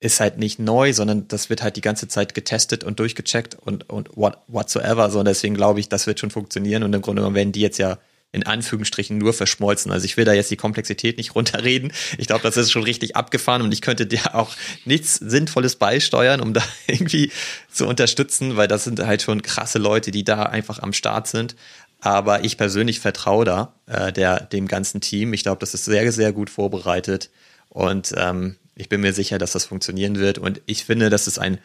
ist 0.00 0.18
halt 0.18 0.38
nicht 0.38 0.58
neu, 0.58 0.94
sondern 0.94 1.28
das 1.28 1.50
wird 1.50 1.62
halt 1.62 1.76
die 1.76 1.82
ganze 1.82 2.08
Zeit 2.08 2.34
getestet 2.34 2.84
und 2.84 2.98
durchgecheckt 2.98 3.54
und, 3.54 3.88
und 3.90 4.16
what, 4.16 4.38
whatsoever. 4.48 5.10
So, 5.10 5.18
und 5.18 5.26
deswegen 5.26 5.54
glaube 5.54 5.78
ich, 5.80 5.90
das 5.90 6.06
wird 6.06 6.18
schon 6.18 6.30
funktionieren. 6.30 6.82
Und 6.82 6.94
im 6.94 7.02
Grunde 7.02 7.20
genommen 7.20 7.36
werden 7.36 7.52
die 7.52 7.60
jetzt 7.60 7.78
ja 7.78 7.98
in 8.32 8.46
Anführungsstrichen 8.46 9.18
nur 9.18 9.32
verschmolzen. 9.32 9.90
Also 9.90 10.04
ich 10.04 10.16
will 10.16 10.24
da 10.24 10.32
jetzt 10.32 10.50
die 10.50 10.56
Komplexität 10.56 11.18
nicht 11.18 11.34
runterreden. 11.34 11.92
Ich 12.16 12.28
glaube, 12.28 12.42
das 12.42 12.56
ist 12.56 12.70
schon 12.70 12.84
richtig 12.84 13.16
abgefahren 13.16 13.62
und 13.62 13.72
ich 13.72 13.80
könnte 13.80 14.06
dir 14.06 14.34
auch 14.34 14.54
nichts 14.84 15.16
Sinnvolles 15.16 15.76
beisteuern, 15.76 16.40
um 16.40 16.52
da 16.54 16.62
irgendwie 16.86 17.32
zu 17.70 17.86
unterstützen, 17.86 18.56
weil 18.56 18.68
das 18.68 18.84
sind 18.84 19.00
halt 19.00 19.22
schon 19.22 19.42
krasse 19.42 19.78
Leute, 19.78 20.10
die 20.10 20.24
da 20.24 20.44
einfach 20.44 20.78
am 20.78 20.92
Start 20.92 21.26
sind. 21.26 21.56
Aber 22.00 22.44
ich 22.44 22.56
persönlich 22.56 23.00
vertraue 23.00 23.44
da 23.44 23.74
äh, 23.86 24.12
der, 24.12 24.40
dem 24.40 24.68
ganzen 24.68 25.00
Team. 25.00 25.34
Ich 25.34 25.42
glaube, 25.42 25.58
das 25.58 25.74
ist 25.74 25.84
sehr, 25.84 26.10
sehr 26.12 26.32
gut 26.32 26.48
vorbereitet 26.48 27.30
und 27.68 28.14
ähm, 28.16 28.56
ich 28.74 28.88
bin 28.88 29.02
mir 29.02 29.12
sicher, 29.12 29.38
dass 29.38 29.52
das 29.52 29.66
funktionieren 29.66 30.18
wird. 30.18 30.38
Und 30.38 30.62
ich 30.64 30.84
finde, 30.84 31.10
dass 31.10 31.26
es 31.26 31.38
ein 31.38 31.58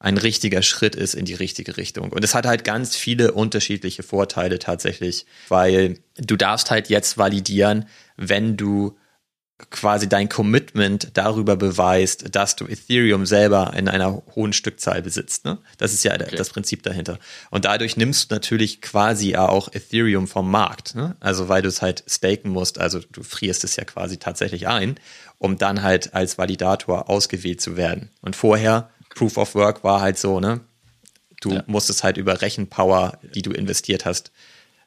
ein 0.00 0.16
richtiger 0.16 0.62
Schritt 0.62 0.96
ist 0.96 1.14
in 1.14 1.26
die 1.26 1.34
richtige 1.34 1.76
Richtung. 1.76 2.10
Und 2.10 2.24
es 2.24 2.34
hat 2.34 2.46
halt 2.46 2.64
ganz 2.64 2.96
viele 2.96 3.32
unterschiedliche 3.32 4.02
Vorteile 4.02 4.58
tatsächlich, 4.58 5.26
weil 5.48 5.98
du 6.16 6.36
darfst 6.36 6.70
halt 6.70 6.88
jetzt 6.88 7.18
validieren, 7.18 7.86
wenn 8.16 8.56
du 8.56 8.96
quasi 9.68 10.08
dein 10.08 10.30
Commitment 10.30 11.10
darüber 11.18 11.54
beweist, 11.54 12.34
dass 12.34 12.56
du 12.56 12.66
Ethereum 12.66 13.26
selber 13.26 13.74
in 13.76 13.88
einer 13.88 14.22
hohen 14.34 14.54
Stückzahl 14.54 15.02
besitzt. 15.02 15.44
Ne? 15.44 15.58
Das 15.76 15.92
ist 15.92 16.02
ja 16.02 16.14
okay. 16.14 16.34
das 16.34 16.48
Prinzip 16.48 16.82
dahinter. 16.82 17.18
Und 17.50 17.66
dadurch 17.66 17.98
nimmst 17.98 18.30
du 18.30 18.34
natürlich 18.34 18.80
quasi 18.80 19.36
auch 19.36 19.70
Ethereum 19.70 20.28
vom 20.28 20.50
Markt. 20.50 20.94
Ne? 20.94 21.14
Also 21.20 21.50
weil 21.50 21.60
du 21.60 21.68
es 21.68 21.82
halt 21.82 22.04
staken 22.06 22.48
musst, 22.48 22.78
also 22.78 23.00
du 23.12 23.22
frierst 23.22 23.64
es 23.64 23.76
ja 23.76 23.84
quasi 23.84 24.16
tatsächlich 24.16 24.66
ein, 24.66 24.98
um 25.36 25.58
dann 25.58 25.82
halt 25.82 26.14
als 26.14 26.38
Validator 26.38 27.10
ausgewählt 27.10 27.60
zu 27.60 27.76
werden. 27.76 28.08
Und 28.22 28.36
vorher 28.36 28.88
Proof 29.14 29.36
of 29.36 29.54
Work 29.54 29.84
war 29.84 30.00
halt 30.00 30.18
so, 30.18 30.40
ne? 30.40 30.60
Du 31.40 31.52
ja. 31.52 31.64
musstest 31.66 32.04
halt 32.04 32.16
über 32.16 32.40
Rechenpower, 32.42 33.18
die 33.34 33.42
du 33.42 33.50
investiert 33.50 34.04
hast, 34.04 34.30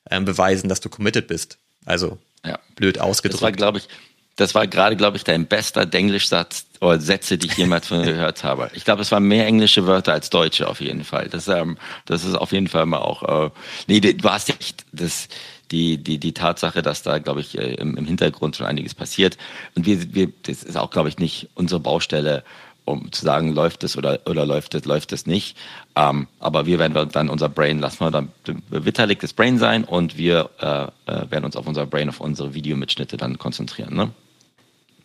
ähm, 0.10 0.26
beweisen, 0.26 0.70
dass 0.70 0.82
du 0.82 0.90
committed 0.90 1.28
bist. 1.28 1.58
Also 1.86 2.20
ja. 2.46 2.60
blöd 2.76 3.00
ausgedrückt. 3.00 3.36
Das 3.36 3.42
war, 3.42 3.52
glaube 3.52 3.80
ich, 3.80 3.88
das 4.36 4.56
war 4.56 4.68
gerade, 4.68 4.96
glaube 4.96 5.18
ich, 5.18 5.24
dein 5.24 5.46
bester 5.46 5.86
Denglischsatz 5.86 6.66
oder 6.80 7.00
Sätze, 7.00 7.38
die 7.38 7.48
ich 7.48 7.58
jemals 7.58 7.88
von 7.88 8.04
dir 8.04 8.06
gehört 8.14 8.44
habe. 8.44 8.70
Ich 8.74 8.86
glaube, 8.86 9.02
es 9.02 9.12
waren 9.12 9.24
mehr 9.24 9.46
englische 9.46 9.86
Wörter 9.86 10.14
als 10.14 10.30
deutsche 10.30 10.68
auf 10.68 10.82
jeden 10.82 11.04
Fall. 11.04 11.30
Das, 11.30 11.48
ähm, 11.48 11.78
das 12.06 12.24
ist 12.24 12.36
auf 12.36 12.52
jeden 12.52 12.68
Fall 12.68 12.86
mal 12.86 13.00
auch. 13.00 13.48
Äh, 13.48 13.52
nee, 13.88 14.00
du 14.00 14.30
hast 14.30 14.50
echt 14.50 14.86
das 14.92 15.28
die, 15.72 15.98
die, 15.98 16.20
die 16.20 16.34
Tatsache, 16.34 16.82
dass 16.82 17.02
da, 17.02 17.18
glaube 17.20 17.42
ich, 17.42 17.58
äh, 17.58 17.74
im, 17.76 17.98
im 17.98 18.06
Hintergrund 18.06 18.56
schon 18.56 18.68
einiges 18.68 18.94
passiert. 18.94 19.38
Und 19.76 19.86
wir, 19.86 20.14
wir, 20.14 20.32
das 20.44 20.64
ist 20.64 20.78
auch, 20.78 20.92
glaube 20.92 21.10
ich, 21.10 21.18
nicht 21.18 21.50
unsere 21.56 21.80
Baustelle, 21.80 22.44
um 22.86 23.12
zu 23.12 23.24
sagen, 23.24 23.54
läuft 23.54 23.84
es 23.84 23.98
oder, 23.98 24.20
oder 24.26 24.46
läuft 24.46 24.76
es, 24.76 24.86
läuft 24.86 25.12
es 25.14 25.26
nicht. 25.26 25.58
Ähm, 25.96 26.28
aber 26.40 26.66
wir 26.66 26.80
werden 26.80 27.10
dann 27.12 27.30
unser 27.30 27.50
Brain, 27.50 27.80
lassen 27.80 28.02
wir 28.02 28.12
dann 28.12 28.32
Vitalik 28.70 29.20
das 29.20 29.34
Brain 29.34 29.58
sein 29.58 29.84
und 29.84 30.18
wir 30.18 30.50
äh, 30.60 31.12
äh, 31.12 31.32
werden 31.32 31.46
uns 31.46 31.56
auf 31.56 31.68
unser 31.68 31.86
Brain, 31.86 32.10
auf 32.10 32.20
unsere 32.20 32.54
Videomitschnitte 32.54 33.18
dann 33.18 33.38
konzentrieren. 33.38 33.96
Ne? 33.96 34.12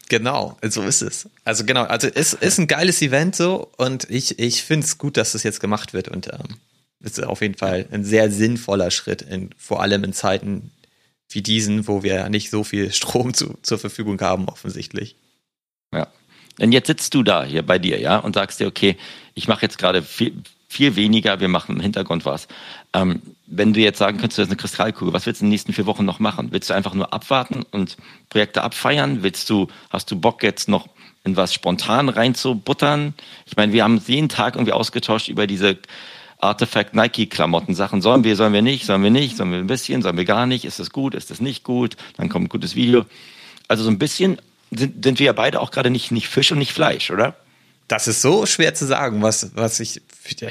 Genau, 0.09 0.57
so 0.63 0.83
ist 0.83 1.03
es. 1.03 1.29
Also 1.45 1.65
genau, 1.65 1.85
also 1.85 2.09
es 2.09 2.33
ist 2.33 2.59
ein 2.59 2.67
geiles 2.67 3.03
Event 3.03 3.37
so 3.37 3.71
und 3.77 4.09
ich, 4.11 4.39
ich 4.39 4.63
finde 4.63 4.87
es 4.87 4.99
gut, 4.99 5.17
dass 5.17 5.33
das 5.33 5.43
jetzt 5.43 5.61
gemacht 5.61 5.93
wird 5.93 6.09
und 6.09 6.29
ähm, 6.29 6.57
ist 7.01 7.23
auf 7.23 7.43
jeden 7.43 7.55
Fall 7.55 7.87
ein 7.93 8.05
sehr 8.05 8.31
sinnvoller 8.31 8.91
Schritt, 8.91 9.23
in, 9.23 9.51
vor 9.57 9.83
allem 9.83 10.05
in 10.05 10.13
Zeiten 10.13 10.73
wie 11.31 11.43
diesen, 11.43 11.87
wo 11.87 12.03
wir 12.03 12.29
nicht 12.29 12.51
so 12.51 12.65
viel 12.65 12.93
Strom 12.93 13.35
zu, 13.35 13.59
zur 13.63 13.79
Verfügung 13.79 14.21
haben, 14.21 14.49
offensichtlich. 14.49 15.17
Ja. 15.93 16.09
Und 16.61 16.73
jetzt 16.73 16.87
sitzt 16.89 17.15
du 17.15 17.23
da 17.23 17.45
hier 17.45 17.63
bei 17.63 17.79
dir, 17.79 18.01
ja, 18.01 18.19
und 18.19 18.35
sagst 18.35 18.61
dir, 18.61 18.67
okay, 18.67 18.97
ich 19.35 19.49
mache 19.49 19.63
jetzt 19.63 19.79
gerade 19.79 20.03
viel, 20.03 20.43
viel 20.69 20.97
weniger, 20.97 21.41
wir 21.41 21.49
machen 21.49 21.77
im 21.77 21.81
Hintergrund 21.81 22.25
was. 22.25 22.49
Ähm, 22.93 23.23
wenn 23.47 23.73
du 23.73 23.81
jetzt 23.81 23.99
sagen 23.99 24.19
könntest, 24.19 24.39
du 24.39 24.43
hast 24.43 24.49
eine 24.49 24.57
Kristallkugel, 24.57 25.15
was 25.15 25.27
willst 25.27 25.41
du 25.41 25.45
in 25.45 25.49
den 25.49 25.53
nächsten 25.53 25.73
vier 25.73 25.87
Wochen 25.87 26.05
noch 26.05 26.19
machen? 26.19 26.49
Willst 26.51 26.69
du 26.69 26.75
einfach 26.75 26.95
nur 26.95 27.13
abwarten 27.13 27.65
und 27.71 27.97
Projekte 28.29 28.63
abfeiern? 28.63 29.23
Willst 29.23 29.49
du, 29.49 29.69
hast 29.91 30.11
du 30.11 30.21
Bock 30.21 30.43
jetzt 30.43 30.69
noch 30.69 30.89
in 31.25 31.37
was 31.37 31.55
spontan 31.55 32.09
reinzubuttern? 32.09 33.15
Ich 33.47 33.57
meine, 33.57 33.73
wir 33.73 33.85
haben 33.85 34.03
jeden 34.07 34.29
Tag 34.29 34.57
irgendwie 34.57 34.73
ausgetauscht 34.73 35.29
über 35.29 35.47
diese 35.47 35.79
Artifact 36.41 36.95
Nike 36.95 37.27
Klamotten 37.27 37.75
Sachen. 37.75 38.03
Sollen 38.03 38.23
wir, 38.25 38.37
sollen 38.37 38.53
wir 38.53 38.63
nicht, 38.63 38.85
sollen 38.85 39.03
wir 39.03 39.11
nicht, 39.11 39.37
sollen 39.37 39.51
wir 39.51 39.59
ein 39.59 39.67
bisschen, 39.67 40.03
sollen 40.03 40.17
wir 40.17 40.25
gar 40.25 40.47
nicht? 40.47 40.65
Ist 40.65 40.79
das 40.79 40.91
gut, 40.91 41.15
ist 41.15 41.31
das 41.31 41.41
nicht 41.41 41.65
gut? 41.65 41.97
Dann 42.17 42.29
kommt 42.29 42.47
ein 42.47 42.49
gutes 42.49 42.77
Video. 42.77 43.07
Also 43.67 43.85
so 43.85 43.91
ein 43.91 43.99
bisschen 43.99 44.39
sind, 44.71 45.05
sind 45.05 45.19
wir 45.19 45.27
ja 45.27 45.33
beide 45.33 45.61
auch 45.61 45.71
gerade 45.71 45.91
nicht, 45.91 46.11
nicht 46.11 46.29
Fisch 46.29 46.53
und 46.53 46.59
nicht 46.59 46.73
Fleisch, 46.73 47.11
oder? 47.11 47.37
Das 47.89 48.07
ist 48.07 48.21
so 48.21 48.45
schwer 48.45 48.75
zu 48.75 48.85
sagen, 48.85 49.23
was, 49.23 49.53
was 49.55 49.81
ich, 49.81 50.03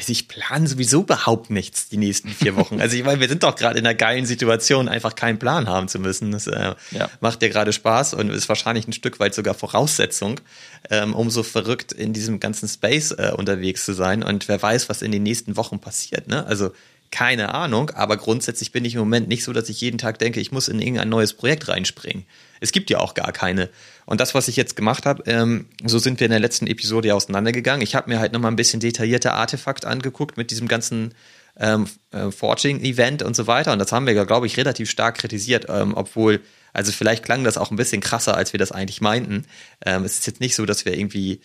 ich 0.08 0.28
plane 0.28 0.68
sowieso 0.68 1.02
überhaupt 1.02 1.52
nichts 1.52 1.88
die 1.88 1.98
nächsten 1.98 2.30
vier 2.30 2.56
Wochen. 2.56 2.82
Also 2.82 2.98
ich 2.98 3.04
meine, 3.04 3.22
wir 3.22 3.30
sind 3.30 3.44
doch 3.44 3.56
gerade 3.56 3.78
in 3.78 3.86
einer 3.86 3.94
geilen 3.94 4.26
Situation, 4.26 4.90
einfach 4.90 5.14
keinen 5.14 5.38
Plan 5.38 5.70
haben 5.70 5.88
zu 5.88 6.00
müssen. 6.00 6.32
Das 6.32 6.48
äh, 6.48 6.74
ja. 6.92 7.10
macht 7.20 7.44
dir 7.44 7.50
gerade 7.50 7.74
Spaß 7.74 8.16
und 8.16 8.32
ist 8.32 8.50
wahrscheinlich 8.50 8.88
ein 8.88 8.94
Stück 8.94 9.20
weit 9.20 9.36
sogar 9.36 9.54
Voraussetzung, 9.54 10.42
ähm, 10.90 11.14
um 11.14 11.30
so 11.30 11.44
verrückt 11.44 11.92
in 11.92 12.12
diesem 12.12 12.40
ganzen 12.40 12.68
Space 12.68 13.12
äh, 13.12 13.32
unterwegs 13.38 13.86
zu 13.86 13.94
sein. 13.94 14.24
Und 14.24 14.48
wer 14.48 14.60
weiß, 14.60 14.90
was 14.90 15.04
in 15.04 15.12
den 15.12 15.22
nächsten 15.22 15.58
Wochen 15.58 15.78
passiert. 15.78 16.28
Ne? 16.28 16.44
Also 16.48 16.72
keine 17.12 17.54
Ahnung, 17.54 17.90
aber 17.92 18.18
grundsätzlich 18.18 18.72
bin 18.72 18.86
ich 18.86 18.96
im 18.96 19.00
Moment 19.00 19.28
nicht 19.28 19.44
so, 19.44 19.54
dass 19.54 19.70
ich 19.70 19.80
jeden 19.82 19.98
Tag 19.98 20.20
denke, 20.20 20.40
ich 20.40 20.52
muss 20.52 20.68
in 20.68 20.80
irgendein 20.80 21.10
neues 21.10 21.34
Projekt 21.34 21.68
reinspringen. 21.68 22.26
Es 22.60 22.72
gibt 22.72 22.90
ja 22.90 23.00
auch 23.00 23.14
gar 23.14 23.32
keine. 23.32 23.70
Und 24.06 24.20
das, 24.20 24.34
was 24.34 24.48
ich 24.48 24.56
jetzt 24.56 24.76
gemacht 24.76 25.06
habe, 25.06 25.24
ähm, 25.26 25.68
so 25.86 26.00
sind 26.00 26.20
wir 26.20 26.26
in 26.26 26.32
der 26.32 26.40
letzten 26.40 26.68
Episode 26.68 27.10
ja 27.10 27.14
auseinandergegangen. 27.14 27.82
Ich 27.82 27.96
habe 27.96 28.10
mir 28.10 28.20
halt 28.20 28.34
nochmal 28.34 28.52
ein 28.52 28.56
bisschen 28.56 28.80
detaillierter 28.80 29.34
Artefakt 29.34 29.86
angeguckt 29.86 30.38
mit 30.38 30.52
diesem 30.52 30.68
ganzen 30.68 31.14
ähm, 31.60 31.88
äh, 32.12 32.32
Forging-Event 32.32 33.24
und 33.24 33.36
so 33.36 33.48
weiter. 33.48 33.74
Und 33.74 33.80
das 33.80 33.92
haben 33.92 34.06
wir 34.06 34.14
ja, 34.14 34.24
glaube 34.24 34.48
ich, 34.48 34.58
relativ 34.58 34.90
stark 34.90 35.18
kritisiert, 35.18 35.68
ähm, 35.70 35.94
obwohl, 35.96 36.42
also 36.74 36.92
vielleicht 36.92 37.24
klang 37.24 37.44
das 37.44 37.58
auch 37.58 37.72
ein 37.72 37.78
bisschen 37.78 38.02
krasser, 38.02 38.36
als 38.36 38.54
wir 38.54 38.60
das 38.60 38.72
eigentlich 38.72 39.02
meinten. 39.02 39.46
Ähm, 39.86 40.04
es 40.04 40.20
ist 40.20 40.28
jetzt 40.28 40.40
nicht 40.40 40.56
so, 40.56 40.66
dass 40.66 40.86
wir 40.86 40.98
irgendwie 40.98 41.42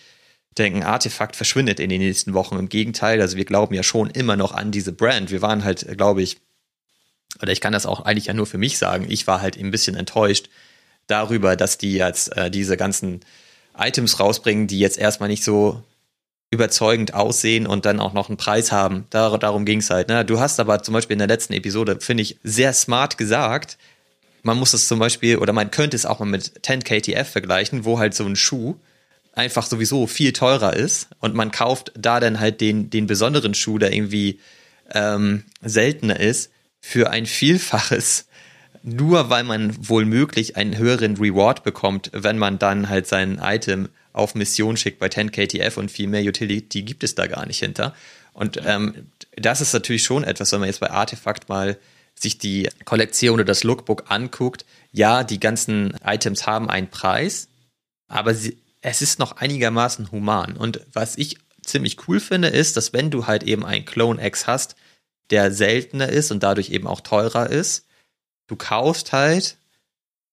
denken, 0.58 0.82
Artefakt 0.82 1.36
verschwindet 1.36 1.80
in 1.80 1.90
den 1.90 2.00
nächsten 2.00 2.34
Wochen. 2.34 2.58
Im 2.58 2.68
Gegenteil, 2.68 3.20
also 3.20 3.36
wir 3.36 3.44
glauben 3.44 3.74
ja 3.74 3.82
schon 3.82 4.10
immer 4.10 4.36
noch 4.36 4.52
an 4.52 4.70
diese 4.70 4.92
Brand. 4.92 5.30
Wir 5.30 5.42
waren 5.42 5.64
halt, 5.64 5.86
glaube 5.96 6.22
ich, 6.22 6.38
oder 7.40 7.52
ich 7.52 7.60
kann 7.60 7.72
das 7.72 7.86
auch 7.86 8.00
eigentlich 8.04 8.26
ja 8.26 8.34
nur 8.34 8.46
für 8.46 8.58
mich 8.58 8.78
sagen, 8.78 9.06
ich 9.08 9.26
war 9.26 9.40
halt 9.40 9.56
ein 9.58 9.70
bisschen 9.70 9.96
enttäuscht 9.96 10.48
darüber, 11.06 11.56
dass 11.56 11.78
die 11.78 11.94
jetzt 11.94 12.36
äh, 12.36 12.50
diese 12.50 12.76
ganzen 12.76 13.20
Items 13.76 14.20
rausbringen, 14.20 14.66
die 14.66 14.78
jetzt 14.78 14.98
erstmal 14.98 15.28
nicht 15.28 15.44
so 15.44 15.82
überzeugend 16.50 17.14
aussehen 17.14 17.66
und 17.66 17.86
dann 17.86 17.98
auch 17.98 18.12
noch 18.12 18.28
einen 18.28 18.36
Preis 18.36 18.70
haben. 18.72 19.06
Dar 19.08 19.38
darum 19.38 19.64
ging 19.64 19.78
es 19.78 19.88
halt. 19.88 20.08
Ne? 20.08 20.24
Du 20.24 20.38
hast 20.38 20.60
aber 20.60 20.82
zum 20.82 20.92
Beispiel 20.92 21.14
in 21.14 21.18
der 21.18 21.28
letzten 21.28 21.54
Episode, 21.54 21.98
finde 22.00 22.22
ich, 22.22 22.38
sehr 22.42 22.74
smart 22.74 23.16
gesagt, 23.16 23.78
man 24.42 24.58
muss 24.58 24.74
es 24.74 24.86
zum 24.86 24.98
Beispiel, 24.98 25.38
oder 25.38 25.54
man 25.54 25.70
könnte 25.70 25.96
es 25.96 26.04
auch 26.04 26.18
mal 26.18 26.26
mit 26.26 26.52
10 26.62 26.84
KTF 26.84 27.28
vergleichen, 27.28 27.86
wo 27.86 27.98
halt 27.98 28.12
so 28.14 28.26
ein 28.26 28.36
Schuh 28.36 28.76
einfach 29.32 29.66
sowieso 29.66 30.06
viel 30.06 30.32
teurer 30.32 30.74
ist 30.74 31.08
und 31.20 31.34
man 31.34 31.50
kauft 31.50 31.92
da 31.96 32.20
dann 32.20 32.38
halt 32.38 32.60
den, 32.60 32.90
den 32.90 33.06
besonderen 33.06 33.54
Schuh, 33.54 33.78
der 33.78 33.92
irgendwie 33.92 34.40
ähm, 34.92 35.44
seltener 35.62 36.20
ist, 36.20 36.50
für 36.80 37.10
ein 37.10 37.26
Vielfaches, 37.26 38.26
nur 38.82 39.30
weil 39.30 39.44
man 39.44 39.88
wohl 39.88 40.04
möglich 40.04 40.56
einen 40.56 40.76
höheren 40.76 41.16
Reward 41.16 41.62
bekommt, 41.62 42.10
wenn 42.12 42.36
man 42.36 42.58
dann 42.58 42.88
halt 42.88 43.06
sein 43.06 43.40
Item 43.42 43.88
auf 44.12 44.34
Mission 44.34 44.76
schickt 44.76 44.98
bei 44.98 45.06
10KTF 45.06 45.78
und 45.78 45.90
viel 45.90 46.08
mehr 46.08 46.22
Utility 46.22 46.82
gibt 46.82 47.04
es 47.04 47.14
da 47.14 47.26
gar 47.26 47.46
nicht 47.46 47.60
hinter. 47.60 47.94
Und 48.34 48.60
ähm, 48.66 49.06
das 49.36 49.60
ist 49.60 49.72
natürlich 49.72 50.02
schon 50.02 50.24
etwas, 50.24 50.52
wenn 50.52 50.60
man 50.60 50.68
jetzt 50.68 50.80
bei 50.80 50.90
Artefakt 50.90 51.48
mal 51.48 51.78
sich 52.14 52.38
die 52.38 52.68
Kollektion 52.84 53.34
oder 53.34 53.44
das 53.44 53.64
Lookbook 53.64 54.04
anguckt. 54.08 54.64
Ja, 54.92 55.24
die 55.24 55.40
ganzen 55.40 55.94
Items 56.04 56.46
haben 56.46 56.68
einen 56.68 56.88
Preis, 56.88 57.48
aber 58.08 58.34
sie, 58.34 58.58
es 58.82 59.00
ist 59.00 59.18
noch 59.18 59.36
einigermaßen 59.36 60.10
human. 60.10 60.56
Und 60.56 60.80
was 60.92 61.16
ich 61.16 61.38
ziemlich 61.62 62.08
cool 62.08 62.20
finde, 62.20 62.48
ist, 62.48 62.76
dass 62.76 62.92
wenn 62.92 63.10
du 63.10 63.26
halt 63.26 63.44
eben 63.44 63.64
einen 63.64 63.84
Clone 63.84 64.24
X 64.24 64.46
hast, 64.46 64.76
der 65.30 65.52
seltener 65.52 66.08
ist 66.08 66.30
und 66.30 66.42
dadurch 66.42 66.70
eben 66.70 66.86
auch 66.86 67.00
teurer 67.00 67.48
ist, 67.48 67.86
du 68.48 68.56
kaufst 68.56 69.12
halt 69.12 69.56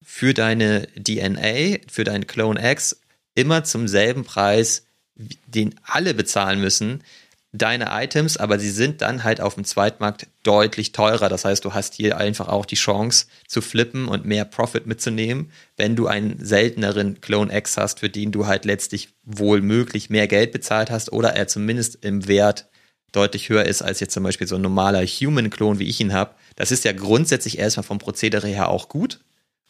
für 0.03 0.33
deine 0.33 0.87
DNA, 0.95 1.79
für 1.87 2.03
deinen 2.03 2.27
Clone 2.27 2.71
X 2.71 2.99
immer 3.35 3.63
zum 3.63 3.87
selben 3.87 4.25
Preis, 4.25 4.85
den 5.15 5.75
alle 5.83 6.13
bezahlen 6.13 6.59
müssen, 6.59 7.03
deine 7.51 7.87
Items, 7.89 8.37
aber 8.37 8.59
sie 8.59 8.69
sind 8.69 9.01
dann 9.01 9.23
halt 9.23 9.41
auf 9.41 9.55
dem 9.55 9.63
Zweitmarkt 9.63 10.27
deutlich 10.43 10.91
teurer. 10.91 11.29
Das 11.29 11.45
heißt, 11.45 11.65
du 11.65 11.73
hast 11.73 11.95
hier 11.95 12.17
einfach 12.17 12.47
auch 12.47 12.65
die 12.65 12.75
Chance 12.75 13.25
zu 13.47 13.61
flippen 13.61 14.07
und 14.07 14.25
mehr 14.25 14.45
Profit 14.45 14.85
mitzunehmen, 14.85 15.51
wenn 15.75 15.95
du 15.95 16.07
einen 16.07 16.43
selteneren 16.43 17.21
Clone 17.21 17.55
X 17.55 17.77
hast, 17.77 17.99
für 17.99 18.09
den 18.09 18.31
du 18.31 18.45
halt 18.45 18.65
letztlich 18.65 19.09
wohl 19.23 19.61
möglich 19.61 20.11
mehr 20.11 20.27
Geld 20.27 20.51
bezahlt 20.51 20.91
hast 20.91 21.11
oder 21.11 21.29
er 21.29 21.47
zumindest 21.47 22.03
im 22.05 22.27
Wert 22.27 22.67
deutlich 23.11 23.49
höher 23.49 23.65
ist 23.65 23.81
als 23.81 23.99
jetzt 23.99 24.13
zum 24.13 24.23
Beispiel 24.23 24.45
so 24.45 24.55
ein 24.55 24.61
normaler 24.61 25.03
Human-Klon, 25.03 25.79
wie 25.79 25.89
ich 25.89 25.99
ihn 25.99 26.13
habe. 26.13 26.35
Das 26.55 26.71
ist 26.71 26.83
ja 26.83 26.91
grundsätzlich 26.91 27.57
erstmal 27.57 27.83
vom 27.83 27.97
Prozedere 27.97 28.47
her 28.47 28.69
auch 28.69 28.89
gut, 28.89 29.21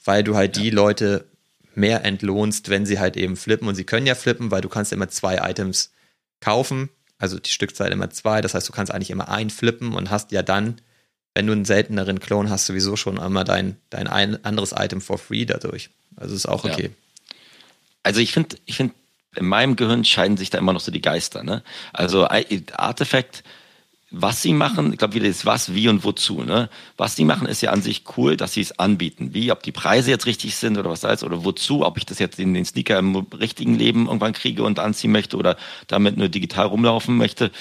weil 0.03 0.25
du 0.25 0.35
halt 0.35 0.57
ja. 0.57 0.63
die 0.63 0.69
Leute 0.71 1.25
mehr 1.75 2.03
entlohnst, 2.03 2.67
wenn 2.67 2.85
sie 2.85 2.99
halt 2.99 3.15
eben 3.15 3.37
flippen 3.37 3.69
und 3.69 3.75
sie 3.75 3.85
können 3.85 4.05
ja 4.05 4.15
flippen, 4.15 4.51
weil 4.51 4.59
du 4.59 4.67
kannst 4.67 4.91
immer 4.91 5.07
zwei 5.07 5.37
Items 5.49 5.93
kaufen 6.41 6.89
also 7.19 7.37
die 7.37 7.51
Stückzahl 7.51 7.91
immer 7.91 8.09
zwei. 8.09 8.41
Das 8.41 8.55
heißt, 8.55 8.67
du 8.67 8.73
kannst 8.73 8.91
eigentlich 8.91 9.11
immer 9.11 9.29
ein 9.29 9.49
flippen 9.49 9.93
und 9.93 10.09
hast 10.09 10.31
ja 10.31 10.41
dann, 10.41 10.81
wenn 11.35 11.45
du 11.45 11.53
einen 11.53 11.65
selteneren 11.65 12.19
Klon 12.19 12.49
hast, 12.49 12.65
sowieso 12.65 12.95
schon 12.95 13.19
einmal 13.19 13.43
dein, 13.43 13.77
dein 13.89 14.07
ein 14.07 14.43
anderes 14.43 14.73
Item 14.75 15.01
for 15.01 15.19
free 15.19 15.45
dadurch. 15.45 15.89
Also 16.15 16.33
ist 16.33 16.47
auch 16.47 16.63
okay. 16.63 16.83
Ja. 16.83 17.35
Also 18.01 18.21
ich 18.21 18.31
finde, 18.31 18.55
ich 18.65 18.77
finde, 18.77 18.95
in 19.35 19.45
meinem 19.45 19.75
Gehirn 19.75 20.05
scheiden 20.05 20.37
sich 20.37 20.49
da 20.49 20.57
immer 20.57 20.73
noch 20.73 20.79
so 20.79 20.91
die 20.91 21.01
Geister. 21.01 21.43
Ne? 21.43 21.61
Also 21.93 22.27
Artifact 22.27 23.43
was 24.11 24.41
sie 24.41 24.53
machen, 24.53 24.91
ich 24.91 24.97
glaube 24.97 25.13
wieder 25.13 25.27
ist 25.27 25.45
was, 25.45 25.75
wie 25.75 25.87
und 25.87 26.03
wozu. 26.03 26.41
Ne? 26.43 26.69
Was 26.97 27.15
sie 27.15 27.25
machen, 27.25 27.47
ist 27.47 27.61
ja 27.61 27.71
an 27.71 27.81
sich 27.81 28.03
cool, 28.17 28.37
dass 28.37 28.53
sie 28.53 28.61
es 28.61 28.79
anbieten. 28.79 29.33
Wie, 29.33 29.51
ob 29.51 29.61
die 29.61 29.71
Preise 29.71 30.09
jetzt 30.09 30.25
richtig 30.25 30.55
sind 30.55 30.77
oder 30.77 30.89
was 30.89 31.03
ist 31.03 31.23
oder 31.23 31.43
wozu, 31.45 31.85
ob 31.85 31.97
ich 31.97 32.05
das 32.05 32.17
jetzt 32.17 32.39
in 32.39 32.53
den 32.53 32.65
Sneaker 32.65 32.97
im 32.97 33.15
richtigen 33.15 33.75
Leben 33.75 34.07
irgendwann 34.07 34.33
kriege 34.33 34.63
und 34.63 34.79
anziehen 34.79 35.11
möchte 35.11 35.37
oder 35.37 35.57
damit 35.87 36.17
nur 36.17 36.29
digital 36.29 36.67
rumlaufen 36.67 37.17
möchte 37.17 37.51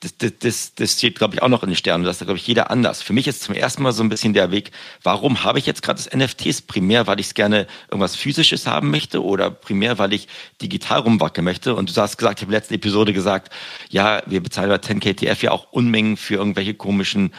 das, 0.00 0.14
das, 0.38 0.74
das 0.74 0.92
steht, 0.92 1.18
glaube 1.18 1.34
ich, 1.34 1.42
auch 1.42 1.48
noch 1.48 1.64
in 1.64 1.70
den 1.70 1.76
Sternen. 1.76 2.04
Das 2.04 2.20
ist, 2.20 2.24
glaube 2.24 2.38
ich, 2.38 2.46
jeder 2.46 2.70
anders. 2.70 3.02
Für 3.02 3.12
mich 3.12 3.26
ist 3.26 3.42
zum 3.42 3.54
ersten 3.54 3.82
Mal 3.82 3.92
so 3.92 4.02
ein 4.02 4.08
bisschen 4.08 4.32
der 4.32 4.52
Weg, 4.52 4.70
warum 5.02 5.42
habe 5.42 5.58
ich 5.58 5.66
jetzt 5.66 5.82
gerade 5.82 6.00
das 6.00 6.14
NFTs? 6.14 6.62
Primär, 6.62 7.08
weil 7.08 7.18
ich 7.18 7.26
es 7.26 7.34
gerne 7.34 7.66
irgendwas 7.88 8.14
Physisches 8.14 8.68
haben 8.68 8.90
möchte 8.90 9.24
oder 9.24 9.50
primär, 9.50 9.98
weil 9.98 10.12
ich 10.12 10.28
digital 10.62 11.00
rumwackeln 11.00 11.44
möchte. 11.44 11.74
Und 11.74 11.94
du 11.94 12.00
hast 12.00 12.16
gesagt, 12.16 12.38
ich 12.38 12.44
habe 12.44 12.52
letzten 12.52 12.74
Episode 12.74 13.12
gesagt, 13.12 13.52
ja, 13.90 14.22
wir 14.26 14.40
bezahlen 14.40 14.68
bei 14.68 14.76
10KTF 14.76 15.42
ja 15.42 15.50
auch 15.50 15.72
Unmengen 15.72 16.16
für 16.16 16.34
irgendwelche 16.34 16.74
komischen 16.74 17.32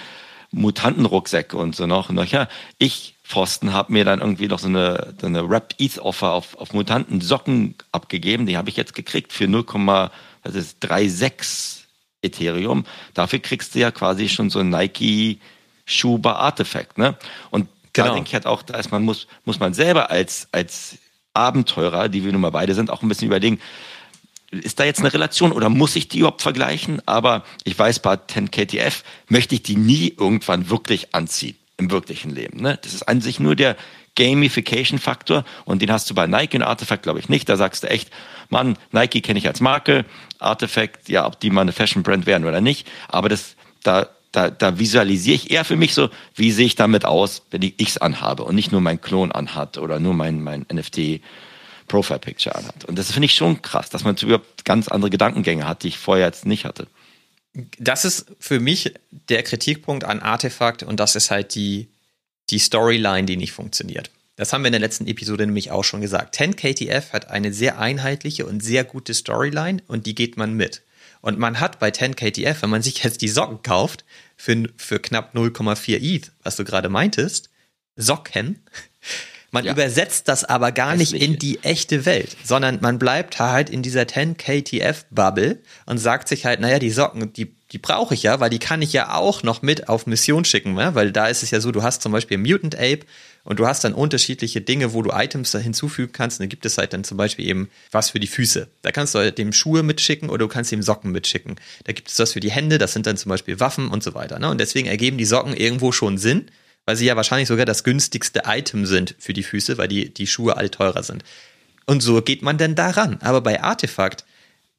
Mutantenrucksäcke 0.51 1.55
und 1.55 1.75
so 1.75 1.85
noch. 1.85 2.09
Und 2.09 2.31
ja, 2.31 2.49
ich 2.77 3.15
Pfosten 3.23 3.71
habe 3.71 3.93
mir 3.93 4.03
dann 4.03 4.19
irgendwie 4.19 4.47
noch 4.47 4.59
so 4.59 4.67
eine, 4.67 5.13
so 5.21 5.27
eine 5.27 5.47
Wrapped 5.47 5.75
ETH 5.79 5.99
Offer 5.99 6.33
auf, 6.33 6.57
auf 6.57 6.73
Mutanten 6.73 7.21
Socken 7.21 7.75
abgegeben. 7.91 8.47
Die 8.47 8.57
habe 8.57 8.69
ich 8.69 8.75
jetzt 8.75 8.95
gekriegt 8.95 9.31
für 9.31 9.45
0,36 9.45 11.79
Ethereum. 12.21 12.85
Dafür 13.13 13.39
kriegst 13.39 13.75
du 13.75 13.79
ja 13.79 13.91
quasi 13.91 14.29
schon 14.29 14.49
so 14.49 14.59
ein 14.59 14.69
Nike-Schuh 14.69 16.17
bei 16.17 16.33
Artifact. 16.33 16.97
Ne? 16.97 17.17
Und 17.49 17.67
da 17.93 18.03
genau. 18.03 18.15
denke 18.15 18.27
ich 18.27 18.33
halt 18.33 18.45
auch, 18.45 18.61
da 18.61 18.77
ist 18.77 18.91
man, 18.91 19.03
muss, 19.03 19.27
muss 19.45 19.59
man 19.59 19.73
selber 19.73 20.09
als, 20.11 20.47
als 20.51 20.97
Abenteurer, 21.33 22.09
die 22.09 22.23
wir 22.23 22.31
nun 22.31 22.41
mal 22.41 22.51
beide 22.51 22.75
sind, 22.75 22.89
auch 22.89 23.01
ein 23.01 23.09
bisschen 23.09 23.27
überlegen, 23.27 23.59
ist 24.51 24.79
da 24.79 24.83
jetzt 24.83 24.99
eine 24.99 25.13
Relation 25.13 25.51
oder 25.51 25.69
muss 25.69 25.95
ich 25.95 26.07
die 26.07 26.19
überhaupt 26.19 26.41
vergleichen? 26.41 27.01
Aber 27.05 27.43
ich 27.63 27.77
weiß, 27.77 27.99
bei 27.99 28.15
10KTF 28.15 29.03
möchte 29.27 29.55
ich 29.55 29.63
die 29.63 29.75
nie 29.75 30.13
irgendwann 30.17 30.69
wirklich 30.69 31.13
anziehen 31.13 31.55
im 31.77 31.91
wirklichen 31.91 32.31
Leben. 32.31 32.61
Ne? 32.61 32.79
Das 32.81 32.93
ist 32.93 33.03
an 33.03 33.21
sich 33.21 33.39
nur 33.39 33.55
der 33.55 33.77
Gamification-Faktor 34.19 35.45
und 35.65 35.81
den 35.81 35.91
hast 35.91 36.09
du 36.09 36.13
bei 36.13 36.27
Nike 36.27 36.57
und 36.57 36.63
Artifact, 36.63 37.03
glaube 37.03 37.19
ich, 37.19 37.29
nicht. 37.29 37.47
Da 37.47 37.55
sagst 37.55 37.83
du 37.83 37.89
echt, 37.89 38.11
Mann, 38.49 38.77
Nike 38.91 39.21
kenne 39.21 39.39
ich 39.39 39.47
als 39.47 39.61
Marke, 39.61 40.05
Artifact, 40.39 41.07
ja, 41.07 41.25
ob 41.25 41.39
die 41.39 41.49
mal 41.49 41.61
eine 41.61 41.71
Fashion-Brand 41.71 42.25
werden 42.25 42.45
oder 42.45 42.59
nicht, 42.61 42.87
aber 43.07 43.29
das, 43.29 43.55
da, 43.83 44.09
da, 44.33 44.49
da 44.49 44.77
visualisiere 44.77 45.35
ich 45.35 45.51
eher 45.51 45.63
für 45.63 45.77
mich 45.77 45.93
so, 45.93 46.09
wie 46.35 46.51
sehe 46.51 46.65
ich 46.65 46.75
damit 46.75 47.05
aus, 47.05 47.43
wenn 47.49 47.61
ich 47.61 47.79
X 47.79 47.97
anhabe 47.97 48.43
und 48.43 48.55
nicht 48.55 48.71
nur 48.71 48.81
mein 48.81 48.99
Klon 48.99 49.31
anhat 49.31 49.77
oder 49.77 49.99
nur 49.99 50.13
mein, 50.13 50.43
mein 50.43 50.65
NFT 50.71 51.21
Profile 51.87 52.19
Picture 52.19 52.55
anhat. 52.55 52.85
Und 52.85 52.99
das 52.99 53.11
finde 53.11 53.25
ich 53.25 53.33
schon 53.33 53.61
krass, 53.61 53.89
dass 53.89 54.03
man 54.03 54.15
überhaupt 54.17 54.65
ganz 54.65 54.89
andere 54.89 55.09
Gedankengänge 55.09 55.67
hat, 55.67 55.83
die 55.83 55.87
ich 55.87 55.97
vorher 55.97 56.27
jetzt 56.27 56.45
nicht 56.45 56.65
hatte. 56.65 56.87
Das 57.79 58.05
ist 58.05 58.27
für 58.39 58.59
mich 58.59 58.93
der 59.09 59.41
Kritikpunkt 59.43 60.03
an 60.03 60.19
Artefakt 60.19 60.83
und 60.83 60.99
das 60.99 61.15
ist 61.15 61.31
halt 61.31 61.55
die, 61.55 61.87
die 62.51 62.59
Storyline, 62.59 63.25
die 63.25 63.37
nicht 63.37 63.51
funktioniert. 63.51 64.11
Das 64.35 64.53
haben 64.53 64.61
wir 64.63 64.67
in 64.67 64.73
der 64.73 64.81
letzten 64.81 65.07
Episode 65.07 65.45
nämlich 65.45 65.71
auch 65.71 65.83
schon 65.83 66.01
gesagt. 66.01 66.39
10KTF 66.39 67.11
hat 67.11 67.29
eine 67.29 67.51
sehr 67.53 67.77
einheitliche 67.79 68.45
und 68.45 68.63
sehr 68.63 68.85
gute 68.85 69.13
Storyline 69.13 69.81
und 69.87 70.05
die 70.05 70.15
geht 70.15 70.37
man 70.37 70.53
mit. 70.53 70.81
Und 71.21 71.37
man 71.37 71.59
hat 71.59 71.79
bei 71.79 71.89
10KTF, 71.89 72.61
wenn 72.61 72.69
man 72.69 72.81
sich 72.81 73.03
jetzt 73.03 73.21
die 73.21 73.27
Socken 73.27 73.61
kauft, 73.61 74.05
für, 74.37 74.69
für 74.77 74.99
knapp 74.99 75.35
0,4 75.35 75.99
ETH, 76.01 76.31
was 76.43 76.55
du 76.55 76.63
gerade 76.63 76.87
meintest, 76.87 77.49
Socken, 77.97 78.61
man 79.51 79.65
ja. 79.65 79.73
übersetzt 79.73 80.27
das 80.27 80.43
aber 80.43 80.71
gar 80.71 80.95
nicht 80.95 81.13
in 81.13 81.37
die 81.37 81.59
echte 81.63 82.05
Welt, 82.05 82.35
sondern 82.43 82.79
man 82.81 82.99
bleibt 82.99 83.39
halt 83.39 83.69
in 83.69 83.81
dieser 83.81 84.03
10KTF-Bubble 84.03 85.59
und 85.85 85.97
sagt 85.97 86.27
sich 86.27 86.45
halt, 86.45 86.59
naja, 86.59 86.79
die 86.79 86.91
Socken, 86.91 87.33
die 87.33 87.53
die 87.71 87.77
brauche 87.77 88.15
ich 88.15 88.23
ja, 88.23 88.39
weil 88.39 88.49
die 88.49 88.59
kann 88.59 88.81
ich 88.81 88.93
ja 88.93 89.13
auch 89.13 89.43
noch 89.43 89.61
mit 89.61 89.89
auf 89.89 90.07
Mission 90.07 90.43
schicken, 90.43 90.73
ne? 90.73 90.95
weil 90.95 91.11
da 91.11 91.27
ist 91.27 91.43
es 91.43 91.51
ja 91.51 91.59
so, 91.59 91.71
du 91.71 91.83
hast 91.83 92.01
zum 92.01 92.11
Beispiel 92.11 92.39
Mutant 92.39 92.75
Ape 92.75 93.01
und 93.43 93.59
du 93.59 93.67
hast 93.67 93.83
dann 93.83 93.93
unterschiedliche 93.93 94.61
Dinge, 94.61 94.93
wo 94.93 95.01
du 95.01 95.11
Items 95.11 95.51
da 95.51 95.59
hinzufügen 95.59 96.11
kannst. 96.11 96.39
Und 96.39 96.45
da 96.45 96.47
gibt 96.47 96.65
es 96.65 96.77
halt 96.77 96.93
dann 96.93 97.03
zum 97.03 97.17
Beispiel 97.17 97.47
eben 97.47 97.69
was 97.91 98.09
für 98.09 98.19
die 98.19 98.27
Füße. 98.27 98.67
Da 98.81 98.91
kannst 98.91 99.15
du 99.15 99.19
halt 99.19 99.37
dem 99.37 99.53
Schuhe 99.53 99.83
mitschicken 99.83 100.29
oder 100.29 100.39
du 100.39 100.47
kannst 100.47 100.71
ihm 100.71 100.81
Socken 100.81 101.11
mitschicken. 101.11 101.55
Da 101.83 101.93
gibt 101.93 102.09
es 102.09 102.19
was 102.19 102.33
für 102.33 102.39
die 102.39 102.51
Hände, 102.51 102.79
das 102.79 102.93
sind 102.93 103.05
dann 103.05 103.17
zum 103.17 103.29
Beispiel 103.29 103.59
Waffen 103.59 103.89
und 103.89 104.03
so 104.03 104.13
weiter. 104.13 104.39
Ne? 104.39 104.49
Und 104.49 104.59
deswegen 104.59 104.87
ergeben 104.87 105.17
die 105.17 105.25
Socken 105.25 105.55
irgendwo 105.55 105.91
schon 105.91 106.17
Sinn, 106.17 106.49
weil 106.89 106.95
sie 106.95 107.05
ja 107.05 107.15
wahrscheinlich 107.15 107.47
sogar 107.47 107.67
das 107.67 107.83
günstigste 107.83 108.41
Item 108.47 108.87
sind 108.87 109.13
für 109.19 109.33
die 109.33 109.43
Füße, 109.43 109.77
weil 109.77 109.87
die, 109.87 110.11
die 110.11 110.25
Schuhe 110.25 110.57
alle 110.57 110.71
teurer 110.71 111.03
sind. 111.03 111.23
Und 111.85 112.01
so 112.01 112.19
geht 112.23 112.41
man 112.41 112.57
denn 112.57 112.73
daran. 112.73 113.19
Aber 113.21 113.41
bei 113.41 113.61
Artefakt 113.61 114.25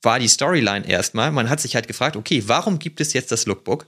war 0.02 0.18
die 0.18 0.26
Storyline 0.26 0.88
erstmal, 0.88 1.30
man 1.30 1.48
hat 1.48 1.60
sich 1.60 1.76
halt 1.76 1.86
gefragt, 1.86 2.16
okay, 2.16 2.42
warum 2.48 2.80
gibt 2.80 3.00
es 3.00 3.12
jetzt 3.12 3.30
das 3.30 3.46
Lookbook? 3.46 3.86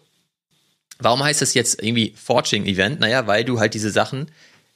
Warum 1.01 1.21
heißt 1.21 1.43
es 1.43 1.55
jetzt 1.55 1.83
irgendwie 1.83 2.15
Forging 2.17 2.65
Event? 2.65 3.01
Naja, 3.01 3.27
weil 3.27 3.45
du 3.45 3.59
halt 3.59 3.75
diese 3.75 3.91
Sachen 3.91 4.31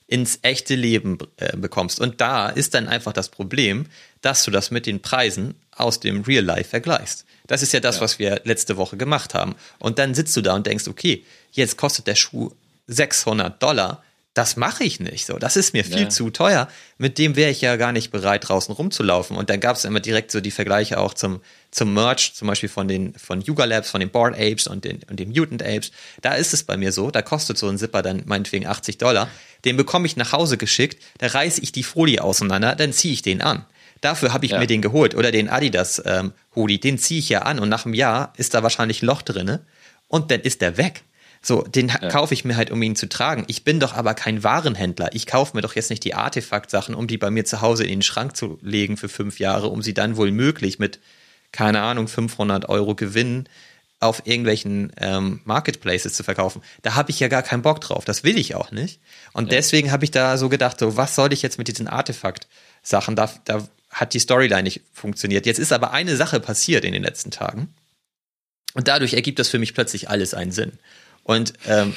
ins 0.08 0.40
echte 0.42 0.74
Leben 0.74 1.16
äh, 1.36 1.56
bekommst. 1.56 2.00
Und 2.00 2.20
da 2.20 2.48
ist 2.48 2.74
dann 2.74 2.88
einfach 2.88 3.12
das 3.12 3.28
Problem, 3.28 3.86
dass 4.22 4.42
du 4.42 4.50
das 4.50 4.72
mit 4.72 4.86
den 4.86 5.02
Preisen 5.02 5.54
aus 5.70 6.00
dem 6.00 6.22
Real 6.22 6.44
Life 6.44 6.70
vergleichst. 6.70 7.24
Das 7.46 7.62
ist 7.62 7.72
ja 7.72 7.78
das, 7.78 7.96
ja. 7.96 8.00
was 8.00 8.18
wir 8.18 8.40
letzte 8.42 8.76
Woche 8.76 8.96
gemacht 8.96 9.34
haben. 9.34 9.54
Und 9.78 10.00
dann 10.00 10.16
sitzt 10.16 10.36
du 10.36 10.40
da 10.40 10.56
und 10.56 10.66
denkst, 10.66 10.88
okay, 10.88 11.24
jetzt 11.52 11.76
kostet 11.76 12.08
der 12.08 12.16
Schuh 12.16 12.50
600 12.86 13.62
Dollar 13.62 14.02
das 14.36 14.56
mache 14.56 14.84
ich 14.84 15.00
nicht 15.00 15.24
so. 15.24 15.38
Das 15.38 15.56
ist 15.56 15.72
mir 15.72 15.82
viel 15.82 16.02
ja. 16.02 16.08
zu 16.10 16.28
teuer. 16.28 16.68
Mit 16.98 17.16
dem 17.16 17.36
wäre 17.36 17.50
ich 17.50 17.62
ja 17.62 17.76
gar 17.76 17.92
nicht 17.92 18.10
bereit, 18.10 18.46
draußen 18.46 18.74
rumzulaufen. 18.74 19.34
Und 19.34 19.48
dann 19.48 19.60
gab 19.60 19.76
es 19.76 19.86
immer 19.86 19.98
direkt 19.98 20.30
so 20.30 20.42
die 20.42 20.50
Vergleiche 20.50 20.98
auch 20.98 21.14
zum, 21.14 21.40
zum 21.70 21.94
Merch, 21.94 22.34
zum 22.34 22.46
Beispiel 22.46 22.68
von 22.68 22.86
den 22.86 23.14
von 23.14 23.40
Yuga 23.40 23.64
Labs, 23.64 23.88
von 23.88 24.00
den 24.00 24.10
Board 24.10 24.34
Apes 24.34 24.66
und 24.66 24.84
den, 24.84 25.00
und 25.08 25.18
den 25.18 25.30
Mutant 25.30 25.62
Apes. 25.62 25.90
Da 26.20 26.34
ist 26.34 26.52
es 26.52 26.64
bei 26.64 26.76
mir 26.76 26.92
so, 26.92 27.10
da 27.10 27.22
kostet 27.22 27.56
so 27.56 27.66
ein 27.66 27.78
Zipper 27.78 28.02
dann 28.02 28.24
meinetwegen 28.26 28.66
80 28.66 28.98
Dollar. 28.98 29.30
Den 29.64 29.78
bekomme 29.78 30.04
ich 30.04 30.16
nach 30.16 30.32
Hause 30.32 30.58
geschickt, 30.58 31.02
da 31.16 31.28
reiße 31.28 31.62
ich 31.62 31.72
die 31.72 31.82
Folie 31.82 32.22
auseinander, 32.22 32.74
dann 32.74 32.92
ziehe 32.92 33.14
ich 33.14 33.22
den 33.22 33.40
an. 33.40 33.64
Dafür 34.02 34.34
habe 34.34 34.44
ich 34.44 34.52
ja. 34.52 34.58
mir 34.58 34.66
den 34.66 34.82
geholt. 34.82 35.14
Oder 35.14 35.32
den 35.32 35.48
Adidas 35.48 36.02
ähm, 36.04 36.32
Hoodie, 36.54 36.78
den 36.78 36.98
ziehe 36.98 37.20
ich 37.20 37.30
ja 37.30 37.40
an 37.40 37.58
und 37.58 37.70
nach 37.70 37.86
einem 37.86 37.94
Jahr 37.94 38.34
ist 38.36 38.52
da 38.52 38.62
wahrscheinlich 38.62 39.02
ein 39.02 39.06
Loch 39.06 39.22
drinne 39.22 39.64
und 40.08 40.30
dann 40.30 40.40
ist 40.40 40.60
der 40.60 40.76
weg. 40.76 41.04
So, 41.46 41.62
den 41.62 41.86
ja. 41.86 42.08
kaufe 42.08 42.34
ich 42.34 42.44
mir 42.44 42.56
halt, 42.56 42.72
um 42.72 42.82
ihn 42.82 42.96
zu 42.96 43.08
tragen. 43.08 43.44
Ich 43.46 43.62
bin 43.62 43.78
doch 43.78 43.92
aber 43.92 44.14
kein 44.14 44.42
Warenhändler. 44.42 45.10
Ich 45.12 45.26
kaufe 45.26 45.56
mir 45.56 45.62
doch 45.62 45.76
jetzt 45.76 45.90
nicht 45.90 46.02
die 46.02 46.14
Artefaktsachen, 46.14 46.92
um 46.92 47.06
die 47.06 47.18
bei 47.18 47.30
mir 47.30 47.44
zu 47.44 47.60
Hause 47.60 47.84
in 47.84 47.90
den 47.90 48.02
Schrank 48.02 48.36
zu 48.36 48.58
legen 48.62 48.96
für 48.96 49.08
fünf 49.08 49.38
Jahre, 49.38 49.68
um 49.68 49.80
sie 49.80 49.94
dann 49.94 50.16
wohl 50.16 50.32
möglich 50.32 50.80
mit, 50.80 50.98
keine 51.52 51.82
Ahnung, 51.82 52.08
500 52.08 52.68
Euro 52.68 52.96
Gewinn 52.96 53.48
auf 54.00 54.26
irgendwelchen 54.26 54.90
ähm, 54.96 55.40
Marketplaces 55.44 56.14
zu 56.14 56.24
verkaufen. 56.24 56.62
Da 56.82 56.96
habe 56.96 57.12
ich 57.12 57.20
ja 57.20 57.28
gar 57.28 57.44
keinen 57.44 57.62
Bock 57.62 57.80
drauf. 57.80 58.04
Das 58.04 58.24
will 58.24 58.38
ich 58.38 58.56
auch 58.56 58.72
nicht. 58.72 58.98
Und 59.32 59.44
ja. 59.44 59.58
deswegen 59.58 59.92
habe 59.92 60.04
ich 60.04 60.10
da 60.10 60.38
so 60.38 60.48
gedacht, 60.48 60.80
so, 60.80 60.96
was 60.96 61.14
soll 61.14 61.32
ich 61.32 61.42
jetzt 61.42 61.58
mit 61.58 61.68
diesen 61.68 61.86
Artefakt-Sachen? 61.86 63.14
Da, 63.14 63.30
da 63.44 63.68
hat 63.90 64.14
die 64.14 64.18
Storyline 64.18 64.64
nicht 64.64 64.80
funktioniert. 64.92 65.46
Jetzt 65.46 65.60
ist 65.60 65.72
aber 65.72 65.92
eine 65.92 66.16
Sache 66.16 66.40
passiert 66.40 66.84
in 66.84 66.92
den 66.92 67.04
letzten 67.04 67.30
Tagen. 67.30 67.72
Und 68.74 68.88
dadurch 68.88 69.14
ergibt 69.14 69.38
das 69.38 69.48
für 69.48 69.60
mich 69.60 69.74
plötzlich 69.74 70.10
alles 70.10 70.34
einen 70.34 70.50
Sinn. 70.50 70.72
Und 71.26 71.54
ähm, 71.66 71.94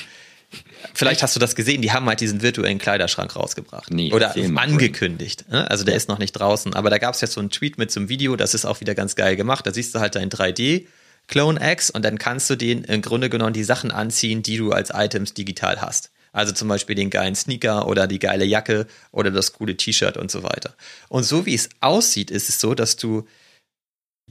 vielleicht 0.93 1.21
hast 1.21 1.35
du 1.35 1.39
das 1.39 1.55
gesehen, 1.55 1.83
die 1.83 1.91
haben 1.91 2.07
halt 2.07 2.19
diesen 2.19 2.41
virtuellen 2.41 2.79
Kleiderschrank 2.79 3.35
rausgebracht. 3.35 3.93
Nee, 3.93 4.11
Oder 4.11 4.35
angekündigt. 4.55 5.45
Ne? 5.49 5.69
Also 5.69 5.83
der 5.83 5.93
ja. 5.93 5.97
ist 5.97 6.09
noch 6.09 6.17
nicht 6.17 6.31
draußen. 6.31 6.73
Aber 6.73 6.89
da 6.89 6.97
gab 6.97 7.13
es 7.13 7.21
jetzt 7.21 7.33
so 7.33 7.39
einen 7.39 7.51
Tweet 7.51 7.77
mit 7.77 7.91
so 7.91 7.99
einem 7.99 8.09
Video, 8.09 8.35
das 8.35 8.55
ist 8.55 8.65
auch 8.65 8.81
wieder 8.81 8.95
ganz 8.95 9.15
geil 9.15 9.35
gemacht. 9.35 9.67
Da 9.67 9.71
siehst 9.71 9.93
du 9.93 9.99
halt 9.99 10.15
dein 10.15 10.29
3D. 10.29 10.87
Clone 11.27 11.59
X 11.73 11.91
und 11.91 12.03
dann 12.03 12.17
kannst 12.17 12.49
du 12.49 12.55
den 12.55 12.83
im 12.85 13.03
Grunde 13.03 13.29
genommen 13.29 13.53
die 13.53 13.63
Sachen 13.63 13.91
anziehen, 13.91 14.41
die 14.41 14.57
du 14.57 14.71
als 14.71 14.89
Items 14.91 15.35
digital 15.35 15.79
hast. 15.79 16.09
Also 16.31 16.53
zum 16.53 16.67
Beispiel 16.67 16.95
den 16.95 17.11
geilen 17.11 17.35
Sneaker 17.35 17.87
oder 17.87 18.07
die 18.07 18.17
geile 18.17 18.45
Jacke 18.45 18.87
oder 19.11 19.29
das 19.29 19.53
coole 19.53 19.77
T-Shirt 19.77 20.17
und 20.17 20.31
so 20.31 20.41
weiter. 20.41 20.73
Und 21.07 21.23
so 21.23 21.45
wie 21.45 21.53
es 21.53 21.69
aussieht, 21.81 22.31
ist 22.31 22.49
es 22.49 22.59
so, 22.59 22.73
dass 22.73 22.95
du 22.95 23.27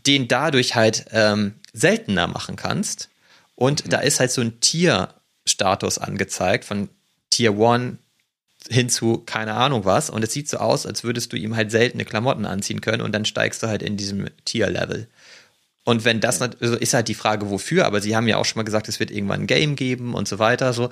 den 0.09 0.27
dadurch 0.27 0.75
halt 0.75 1.05
ähm, 1.13 1.55
seltener 1.73 2.27
machen 2.27 2.57
kannst. 2.57 3.11
Und 3.59 3.85
mhm. 3.85 3.91
da 3.91 3.99
ist 3.99 4.21
halt 4.21 4.31
so 4.31 4.41
ein 4.41 4.61
Tier-Status 4.61 5.99
angezeigt 5.99 6.65
von 6.65 6.89
Tier 7.31 7.59
1 7.59 7.99
hin 8.71 8.89
zu 8.89 9.19
keine 9.19 9.55
Ahnung 9.55 9.85
was. 9.85 10.11
Und 10.11 10.23
es 10.23 10.33
sieht 10.33 10.49
so 10.49 10.59
aus, 10.59 10.87
als 10.87 11.03
würdest 11.03 11.33
du 11.33 11.37
ihm 11.37 11.57
halt 11.57 11.73
seltene 11.73 12.05
Klamotten 12.05 12.47
anziehen 12.47 12.81
können 12.81 13.03
und 13.03 13.13
dann 13.13 13.25
steigst 13.25 13.63
du 13.63 13.67
halt 13.67 13.83
in 13.83 13.97
diesem 13.97 14.27
Tier-Level. 14.45 15.09
Und 15.85 16.05
wenn 16.05 16.21
das, 16.21 16.41
also 16.41 16.77
ist 16.77 16.95
halt 16.95 17.09
die 17.09 17.15
Frage, 17.15 17.51
wofür, 17.51 17.87
aber 17.87 18.01
sie 18.01 18.15
haben 18.15 18.29
ja 18.29 18.37
auch 18.37 18.45
schon 18.45 18.61
mal 18.61 18.65
gesagt, 18.65 18.89
es 18.89 19.01
wird 19.01 19.11
irgendwann 19.11 19.41
ein 19.41 19.47
Game 19.49 19.75
geben 19.75 20.15
und 20.15 20.29
so 20.29 20.39
weiter, 20.39 20.73
so. 20.73 20.91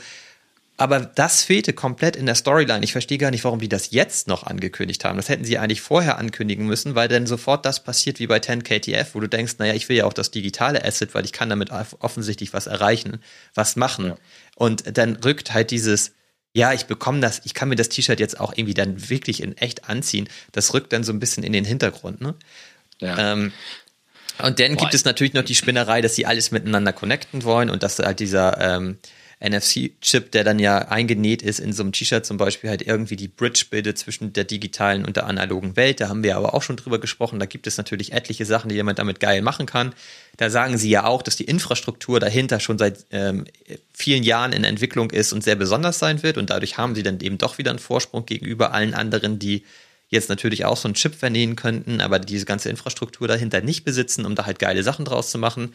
Aber 0.79 1.01
das 1.01 1.43
fehlte 1.43 1.72
komplett 1.72 2.16
in 2.16 2.27
der 2.27 2.35
Storyline. 2.35 2.85
Ich 2.85 2.93
verstehe 2.93 3.16
gar 3.16 3.31
nicht, 3.31 3.45
warum 3.45 3.61
die 3.61 3.68
das 3.68 3.93
jetzt 3.93 4.29
noch 4.29 4.43
angekündigt 4.43 5.05
haben. 5.05 5.16
Das 5.16 5.31
hätten 5.31 5.45
sie 5.45 5.57
eigentlich 5.57 5.81
vorher 5.81 6.18
ankündigen 6.18 6.66
müssen, 6.66 6.95
weil 6.95 7.09
dann 7.09 7.27
sofort 7.27 7.64
das 7.64 7.83
passiert 7.83 8.18
wie 8.18 8.27
bei 8.27 8.39
10KTF, 8.39 9.07
wo 9.14 9.20
du 9.20 9.29
denkst, 9.29 9.55
naja, 9.59 9.72
ich 9.72 9.89
will 9.89 9.97
ja 9.97 10.05
auch 10.05 10.12
das 10.12 10.31
digitale 10.31 10.85
Asset, 10.85 11.14
weil 11.14 11.24
ich 11.24 11.33
kann 11.33 11.49
damit 11.49 11.70
offensichtlich 12.01 12.53
was 12.53 12.66
erreichen, 12.66 13.22
was 13.55 13.77
machen. 13.77 14.07
Ja. 14.07 14.16
Und 14.55 14.99
dann 14.99 15.16
rückt 15.16 15.55
halt 15.55 15.70
dieses, 15.70 16.12
ja, 16.53 16.74
ich 16.74 16.85
bekomme 16.85 17.20
das, 17.20 17.41
ich 17.45 17.55
kann 17.55 17.70
mir 17.70 17.77
das 17.77 17.89
T-Shirt 17.89 18.20
jetzt 18.20 18.39
auch 18.39 18.53
irgendwie 18.55 18.74
dann 18.74 19.09
wirklich 19.09 19.43
in 19.43 19.57
echt 19.57 19.89
anziehen. 19.89 20.29
Das 20.53 20.74
rückt 20.74 20.93
dann 20.93 21.05
so 21.05 21.12
ein 21.12 21.20
bisschen 21.20 21.43
in 21.43 21.53
den 21.53 21.64
Hintergrund, 21.64 22.20
ne? 22.20 22.35
Ja. 23.01 23.33
Ähm, 23.33 23.53
und 24.43 24.61
dann 24.61 24.74
Boah. 24.74 24.83
gibt 24.83 24.95
es 24.95 25.07
natürlich 25.07 25.33
noch 25.33 25.45
die 25.45 25.55
Spinnerei, 25.55 26.03
dass 26.03 26.14
sie 26.14 26.27
alles 26.27 26.51
miteinander 26.51 26.93
connecten 26.93 27.45
wollen 27.45 27.70
und 27.70 27.83
dass 27.83 27.99
halt 27.99 28.20
dieser 28.20 28.61
ähm, 28.61 28.99
NFC-Chip, 29.41 30.32
der 30.32 30.45
dann 30.45 30.59
ja 30.59 30.78
eingenäht 30.89 31.43
ist 31.43 31.61
in 31.61 31.72
so 31.74 31.82
einem 31.82 31.93
T-Shirt 31.93 32.24
zum 32.24 32.39
Beispiel, 32.39 32.70
halt 32.70 32.80
irgendwie 32.80 33.16
die 33.16 33.28
Bridge 33.28 33.66
bildet 33.68 33.99
zwischen 33.99 34.32
der 34.32 34.45
digitalen 34.45 35.05
und 35.05 35.16
der 35.16 35.26
analogen 35.26 35.76
Welt. 35.76 36.01
Da 36.01 36.09
haben 36.09 36.22
wir 36.22 36.37
aber 36.37 36.55
auch 36.55 36.62
schon 36.62 36.76
drüber 36.76 36.99
gesprochen. 36.99 37.39
Da 37.39 37.45
gibt 37.45 37.66
es 37.66 37.76
natürlich 37.76 38.12
etliche 38.12 38.47
Sachen, 38.47 38.70
die 38.70 38.76
jemand 38.76 38.99
damit 38.99 39.20
geil 39.20 39.43
machen 39.43 39.66
kann. 39.66 39.95
Da 40.39 40.49
sagen 40.49 40.78
sie 40.78 40.89
ja 40.89 41.05
auch, 41.05 41.22
dass 41.22 41.37
die 41.37 41.45
Infrastruktur 41.45 42.18
dahinter 42.18 42.61
schon 42.61 42.78
seit 42.78 43.05
ähm, 43.11 43.45
vielen 43.93 44.22
Jahren 44.22 44.53
in 44.53 44.64
Entwicklung 44.64 45.11
ist 45.11 45.34
und 45.34 45.45
sehr 45.45 45.57
besonders 45.57 45.99
sein 45.99 46.22
wird. 46.22 46.39
Und 46.39 46.49
dadurch 46.49 46.78
haben 46.78 46.95
sie 46.95 47.03
dann 47.03 47.20
eben 47.20 47.37
doch 47.37 47.59
wieder 47.59 47.70
einen 47.70 47.78
Vorsprung 47.78 48.24
gegenüber 48.24 48.72
allen 48.72 48.95
anderen, 48.95 49.39
die 49.39 49.64
jetzt 50.09 50.28
natürlich 50.28 50.64
auch 50.64 50.76
so 50.76 50.89
einen 50.89 50.95
Chip 50.95 51.14
vernähen 51.14 51.57
könnten, 51.57 52.01
aber 52.01 52.18
diese 52.18 52.47
ganze 52.47 52.70
Infrastruktur 52.70 53.28
dahinter 53.28 53.61
nicht 53.61 53.84
besitzen, 53.84 54.24
um 54.24 54.34
da 54.34 54.47
halt 54.47 54.59
geile 54.59 54.82
Sachen 54.82 55.05
draus 55.05 55.30
zu 55.30 55.39
machen. 55.39 55.74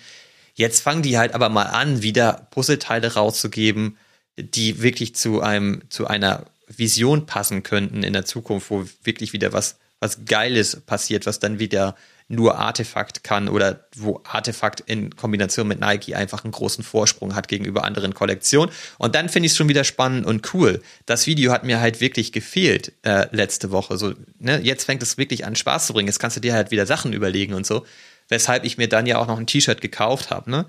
Jetzt 0.53 0.81
fangen 0.81 1.01
die 1.01 1.17
halt 1.17 1.33
aber 1.33 1.49
mal 1.49 1.63
an, 1.63 2.01
wieder 2.01 2.47
Puzzleteile 2.51 3.13
rauszugeben, 3.13 3.97
die 4.37 4.81
wirklich 4.81 5.15
zu 5.15 5.41
einem, 5.41 5.83
zu 5.89 6.07
einer 6.07 6.45
Vision 6.67 7.25
passen 7.25 7.63
könnten 7.63 8.03
in 8.03 8.13
der 8.13 8.25
Zukunft, 8.25 8.69
wo 8.69 8.85
wirklich 9.03 9.33
wieder 9.33 9.53
was, 9.53 9.77
was 9.99 10.25
Geiles 10.25 10.81
passiert, 10.81 11.25
was 11.25 11.39
dann 11.39 11.59
wieder 11.59 11.95
nur 12.31 12.57
Artefakt 12.57 13.25
kann 13.25 13.49
oder 13.49 13.85
wo 13.95 14.21
Artefakt 14.23 14.79
in 14.79 15.15
Kombination 15.15 15.67
mit 15.67 15.81
Nike 15.81 16.15
einfach 16.15 16.45
einen 16.45 16.53
großen 16.53 16.83
Vorsprung 16.83 17.35
hat 17.35 17.49
gegenüber 17.49 17.83
anderen 17.83 18.13
Kollektionen. 18.13 18.73
Und 18.97 19.15
dann 19.15 19.27
finde 19.27 19.47
ich 19.47 19.51
es 19.51 19.57
schon 19.57 19.67
wieder 19.67 19.83
spannend 19.83 20.25
und 20.25 20.53
cool. 20.53 20.81
Das 21.05 21.27
Video 21.27 21.51
hat 21.51 21.65
mir 21.65 21.81
halt 21.81 21.99
wirklich 21.99 22.31
gefehlt 22.31 22.93
äh, 23.03 23.27
letzte 23.35 23.71
Woche. 23.71 23.97
So, 23.97 24.13
ne? 24.39 24.61
Jetzt 24.63 24.85
fängt 24.85 25.03
es 25.03 25.17
wirklich 25.17 25.45
an 25.45 25.57
Spaß 25.57 25.87
zu 25.87 25.93
bringen. 25.93 26.07
Jetzt 26.07 26.19
kannst 26.19 26.37
du 26.37 26.41
dir 26.41 26.53
halt 26.53 26.71
wieder 26.71 26.85
Sachen 26.85 27.11
überlegen 27.11 27.53
und 27.53 27.65
so 27.65 27.85
weshalb 28.31 28.63
ich 28.63 28.77
mir 28.77 28.87
dann 28.87 29.05
ja 29.05 29.19
auch 29.19 29.27
noch 29.27 29.37
ein 29.37 29.45
T-Shirt 29.45 29.81
gekauft 29.81 30.31
habe. 30.31 30.49
Ne? 30.49 30.65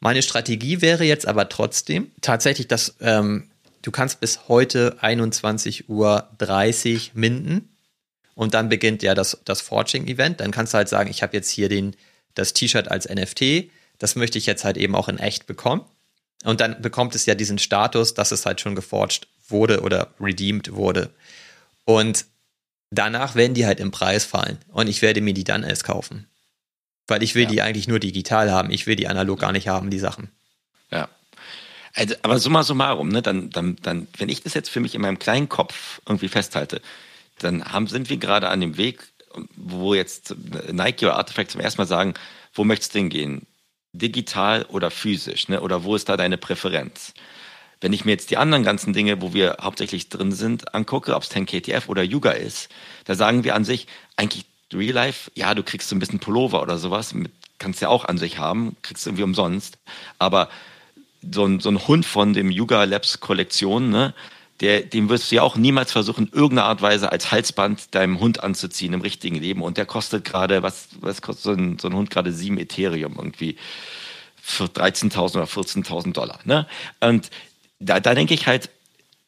Meine 0.00 0.22
Strategie 0.22 0.82
wäre 0.82 1.04
jetzt 1.04 1.26
aber 1.26 1.48
trotzdem 1.48 2.10
tatsächlich, 2.20 2.66
dass 2.68 2.96
ähm, 3.00 3.48
du 3.82 3.92
kannst 3.92 4.20
bis 4.20 4.48
heute 4.48 4.98
21.30 5.00 5.86
Uhr 5.88 7.10
minden 7.14 7.70
und 8.34 8.54
dann 8.54 8.68
beginnt 8.68 9.02
ja 9.02 9.14
das, 9.14 9.38
das 9.44 9.60
Forging-Event. 9.60 10.40
Dann 10.40 10.50
kannst 10.50 10.74
du 10.74 10.78
halt 10.78 10.88
sagen, 10.88 11.08
ich 11.08 11.22
habe 11.22 11.36
jetzt 11.36 11.48
hier 11.48 11.68
den, 11.68 11.94
das 12.34 12.52
T-Shirt 12.52 12.88
als 12.88 13.08
NFT, 13.08 13.70
das 13.98 14.16
möchte 14.16 14.36
ich 14.36 14.46
jetzt 14.46 14.64
halt 14.64 14.76
eben 14.76 14.94
auch 14.94 15.08
in 15.08 15.18
echt 15.18 15.46
bekommen. 15.46 15.82
Und 16.44 16.60
dann 16.60 16.82
bekommt 16.82 17.14
es 17.14 17.24
ja 17.24 17.34
diesen 17.34 17.58
Status, 17.58 18.14
dass 18.14 18.32
es 18.32 18.44
halt 18.44 18.60
schon 18.60 18.74
geforged 18.74 19.26
wurde 19.48 19.80
oder 19.80 20.12
redeemed 20.20 20.72
wurde. 20.72 21.10
Und 21.84 22.26
danach 22.90 23.36
werden 23.36 23.54
die 23.54 23.64
halt 23.64 23.80
im 23.80 23.90
Preis 23.90 24.24
fallen. 24.24 24.58
Und 24.68 24.88
ich 24.88 25.02
werde 25.02 25.20
mir 25.20 25.34
die 25.34 25.44
dann 25.44 25.62
erst 25.62 25.84
kaufen. 25.84 26.26
Weil 27.06 27.22
ich 27.22 27.34
will 27.34 27.44
ja. 27.44 27.48
die 27.48 27.62
eigentlich 27.62 27.88
nur 27.88 27.98
digital 27.98 28.50
haben. 28.50 28.70
Ich 28.70 28.86
will 28.86 28.96
die 28.96 29.08
analog 29.08 29.38
gar 29.38 29.52
nicht 29.52 29.68
haben, 29.68 29.90
die 29.90 29.98
Sachen. 29.98 30.30
Ja. 30.90 31.08
Also, 31.94 32.14
aber 32.22 32.38
summa 32.38 32.62
summarum, 32.62 33.08
ne, 33.08 33.22
dann, 33.22 33.50
dann, 33.50 33.76
dann, 33.82 34.06
wenn 34.18 34.28
ich 34.28 34.42
das 34.42 34.54
jetzt 34.54 34.68
für 34.68 34.80
mich 34.80 34.94
in 34.94 35.00
meinem 35.00 35.18
kleinen 35.18 35.48
Kopf 35.48 36.00
irgendwie 36.06 36.28
festhalte, 36.28 36.82
dann 37.38 37.64
haben, 37.64 37.86
sind 37.86 38.10
wir 38.10 38.18
gerade 38.18 38.48
an 38.48 38.60
dem 38.60 38.76
Weg, 38.76 39.02
wo 39.54 39.94
jetzt 39.94 40.34
Nike 40.70 41.06
oder 41.06 41.16
Artifact 41.16 41.50
zum 41.50 41.60
ersten 41.60 41.80
Mal 41.80 41.86
sagen, 41.86 42.14
wo 42.52 42.64
möchtest 42.64 42.94
du 42.94 42.98
denn 42.98 43.08
gehen? 43.08 43.46
Digital 43.92 44.64
oder 44.64 44.90
physisch, 44.90 45.48
ne? 45.48 45.60
Oder 45.60 45.84
wo 45.84 45.96
ist 45.96 46.08
da 46.08 46.16
deine 46.16 46.36
Präferenz? 46.36 47.14
Wenn 47.80 47.92
ich 47.92 48.04
mir 48.04 48.12
jetzt 48.12 48.30
die 48.30 48.36
anderen 48.36 48.64
ganzen 48.64 48.92
Dinge, 48.92 49.20
wo 49.20 49.34
wir 49.34 49.58
hauptsächlich 49.60 50.08
drin 50.08 50.32
sind, 50.32 50.74
angucke, 50.74 51.14
ob 51.14 51.22
es 51.22 51.30
10KTF 51.30 51.88
oder 51.88 52.02
Yuga 52.02 52.30
ist, 52.30 52.68
da 53.04 53.14
sagen 53.14 53.44
wir 53.44 53.54
an 53.54 53.64
sich, 53.64 53.86
eigentlich 54.16 54.46
Real 54.72 54.94
Life, 54.94 55.30
ja, 55.34 55.54
du 55.54 55.62
kriegst 55.62 55.88
so 55.88 55.96
ein 55.96 55.98
bisschen 55.98 56.18
Pullover 56.18 56.62
oder 56.62 56.78
sowas, 56.78 57.14
mit, 57.14 57.32
kannst 57.58 57.80
ja 57.80 57.88
auch 57.88 58.04
an 58.04 58.18
sich 58.18 58.38
haben, 58.38 58.76
kriegst 58.82 59.06
irgendwie 59.06 59.22
umsonst. 59.22 59.78
Aber 60.18 60.48
so 61.32 61.44
ein, 61.44 61.60
so 61.60 61.68
ein 61.68 61.86
Hund 61.86 62.06
von 62.06 62.32
dem 62.32 62.50
Yuga 62.50 62.84
Labs 62.84 63.20
Kollektion, 63.20 63.90
ne, 63.90 64.14
der, 64.60 64.82
dem 64.82 65.08
wirst 65.08 65.30
du 65.30 65.36
ja 65.36 65.42
auch 65.42 65.56
niemals 65.56 65.92
versuchen, 65.92 66.30
irgendeine 66.32 66.64
Art 66.64 66.82
Weise 66.82 67.12
als 67.12 67.30
Halsband 67.30 67.94
deinem 67.94 68.20
Hund 68.20 68.42
anzuziehen 68.42 68.94
im 68.94 69.02
richtigen 69.02 69.36
Leben. 69.36 69.62
Und 69.62 69.76
der 69.76 69.86
kostet 69.86 70.24
gerade, 70.24 70.62
was, 70.62 70.88
was 71.00 71.20
kostet 71.20 71.44
so 71.44 71.52
ein, 71.52 71.78
so 71.78 71.88
ein 71.88 71.94
Hund 71.94 72.10
gerade 72.10 72.32
sieben 72.32 72.58
Ethereum 72.58 73.16
irgendwie 73.16 73.56
für 74.40 74.64
13.000 74.64 75.36
oder 75.36 75.44
14.000 75.44 76.12
Dollar. 76.12 76.38
Ne? 76.44 76.66
Und 77.00 77.30
da, 77.80 78.00
da 78.00 78.14
denke 78.14 78.32
ich 78.32 78.46
halt, 78.46 78.70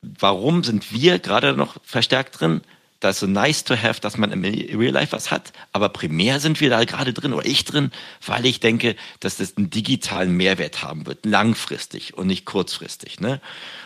warum 0.01 0.65
sind 0.65 0.93
wir 0.93 1.19
gerade 1.19 1.55
noch 1.55 1.77
verstärkt 1.83 2.41
drin? 2.41 2.63
Da 3.01 3.11
ist 3.11 3.21
so 3.21 3.27
nice 3.27 3.65
to 3.65 3.77
have, 3.77 4.01
dass 4.01 4.17
man 4.17 4.33
im 4.33 4.43
Real 4.43 4.93
Life 4.93 5.13
was 5.13 5.31
hat, 5.31 5.53
aber 5.73 5.89
primär 5.89 6.41
sind 6.41 6.61
wir 6.61 6.71
da 6.71 6.85
gerade 6.85 7.13
drin 7.13 7.33
oder 7.33 7.47
ich 7.47 7.65
drin, 7.65 7.93
weil 8.27 8.45
ich 8.45 8.61
denke, 8.61 8.97
dass 9.21 9.37
das 9.37 9.57
einen 9.57 9.71
digitalen 9.71 10.37
Mehrwert 10.37 10.83
haben 10.83 11.07
wird, 11.07 11.25
langfristig 11.25 12.15
und 12.15 12.27
nicht 12.27 12.45
kurzfristig. 12.45 13.21
Ne? 13.21 13.41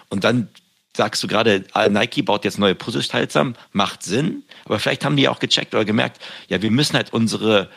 Und 0.08 0.24
dann 0.24 0.48
sagst 0.96 1.22
du 1.22 1.28
gerade, 1.28 1.64
ah, 1.72 1.88
Nike 1.88 2.22
baut 2.22 2.44
jetzt 2.44 2.58
neue 2.58 2.74
Puzzleteile 2.74 3.28
zusammen, 3.28 3.56
macht 3.72 4.02
Sinn, 4.02 4.44
aber 4.64 4.78
vielleicht 4.78 5.04
haben 5.04 5.16
die 5.16 5.28
auch 5.28 5.38
gecheckt 5.38 5.74
oder 5.74 5.84
gemerkt, 5.84 6.20
ja, 6.48 6.62
wir 6.62 6.70
müssen 6.70 6.96
halt 6.96 7.12
unsere 7.12 7.70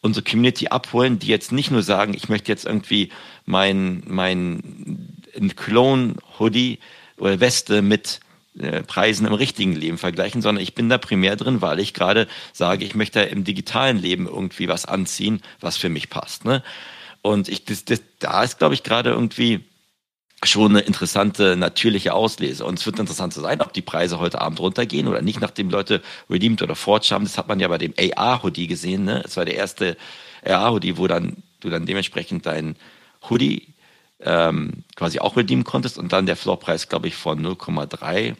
unsere 0.00 0.22
Community 0.24 0.68
abholen, 0.68 1.18
die 1.18 1.26
jetzt 1.26 1.50
nicht 1.50 1.72
nur 1.72 1.82
sagen, 1.82 2.14
ich 2.14 2.28
möchte 2.28 2.52
jetzt 2.52 2.64
irgendwie 2.64 3.10
mein 3.46 4.04
mein 4.06 5.24
Clone 5.56 6.14
Hoodie 6.38 6.78
oder 7.16 7.40
Weste 7.40 7.82
mit 7.82 8.20
Preisen 8.86 9.26
im 9.26 9.32
richtigen 9.32 9.74
Leben 9.74 9.98
vergleichen, 9.98 10.42
sondern 10.42 10.62
ich 10.62 10.74
bin 10.74 10.88
da 10.88 10.98
primär 10.98 11.36
drin, 11.36 11.62
weil 11.62 11.80
ich 11.80 11.94
gerade 11.94 12.26
sage, 12.52 12.84
ich 12.84 12.94
möchte 12.94 13.20
im 13.20 13.44
digitalen 13.44 13.98
Leben 13.98 14.26
irgendwie 14.26 14.68
was 14.68 14.84
anziehen, 14.84 15.40
was 15.60 15.76
für 15.76 15.88
mich 15.88 16.10
passt. 16.10 16.44
Ne? 16.44 16.62
Und 17.22 17.48
ich, 17.48 17.64
das, 17.64 17.84
das, 17.84 18.02
da 18.18 18.42
ist, 18.42 18.58
glaube 18.58 18.74
ich, 18.74 18.82
gerade 18.82 19.10
irgendwie 19.10 19.60
schon 20.44 20.70
eine 20.70 20.80
interessante, 20.80 21.56
natürliche 21.56 22.14
Auslese. 22.14 22.64
Und 22.64 22.78
es 22.78 22.86
wird 22.86 22.98
interessant 22.98 23.32
zu 23.32 23.40
sein, 23.40 23.60
ob 23.60 23.72
die 23.72 23.82
Preise 23.82 24.20
heute 24.20 24.40
Abend 24.40 24.60
runtergehen 24.60 25.08
oder 25.08 25.20
nicht, 25.20 25.40
nachdem 25.40 25.68
Leute 25.70 26.00
Redeemed 26.30 26.62
oder 26.62 26.76
Forge 26.76 27.08
haben. 27.10 27.24
Das 27.24 27.38
hat 27.38 27.48
man 27.48 27.58
ja 27.58 27.68
bei 27.68 27.78
dem 27.78 27.94
AR-Hoodie 27.98 28.68
gesehen. 28.68 29.04
Ne? 29.04 29.20
Das 29.22 29.36
war 29.36 29.44
der 29.44 29.56
erste 29.56 29.96
AR-Hoodie, 30.44 30.96
wo 30.96 31.06
dann 31.08 31.42
du 31.60 31.70
dann 31.70 31.86
dementsprechend 31.86 32.46
dein 32.46 32.76
Hoodie 33.28 33.74
ähm, 34.20 34.84
quasi 34.96 35.18
auch 35.18 35.36
redeemen 35.36 35.64
konntest 35.64 35.98
und 35.98 36.12
dann 36.12 36.26
der 36.26 36.36
Floorpreis, 36.36 36.88
glaube 36.88 37.08
ich, 37.08 37.16
von 37.16 37.44
0,3 37.44 38.36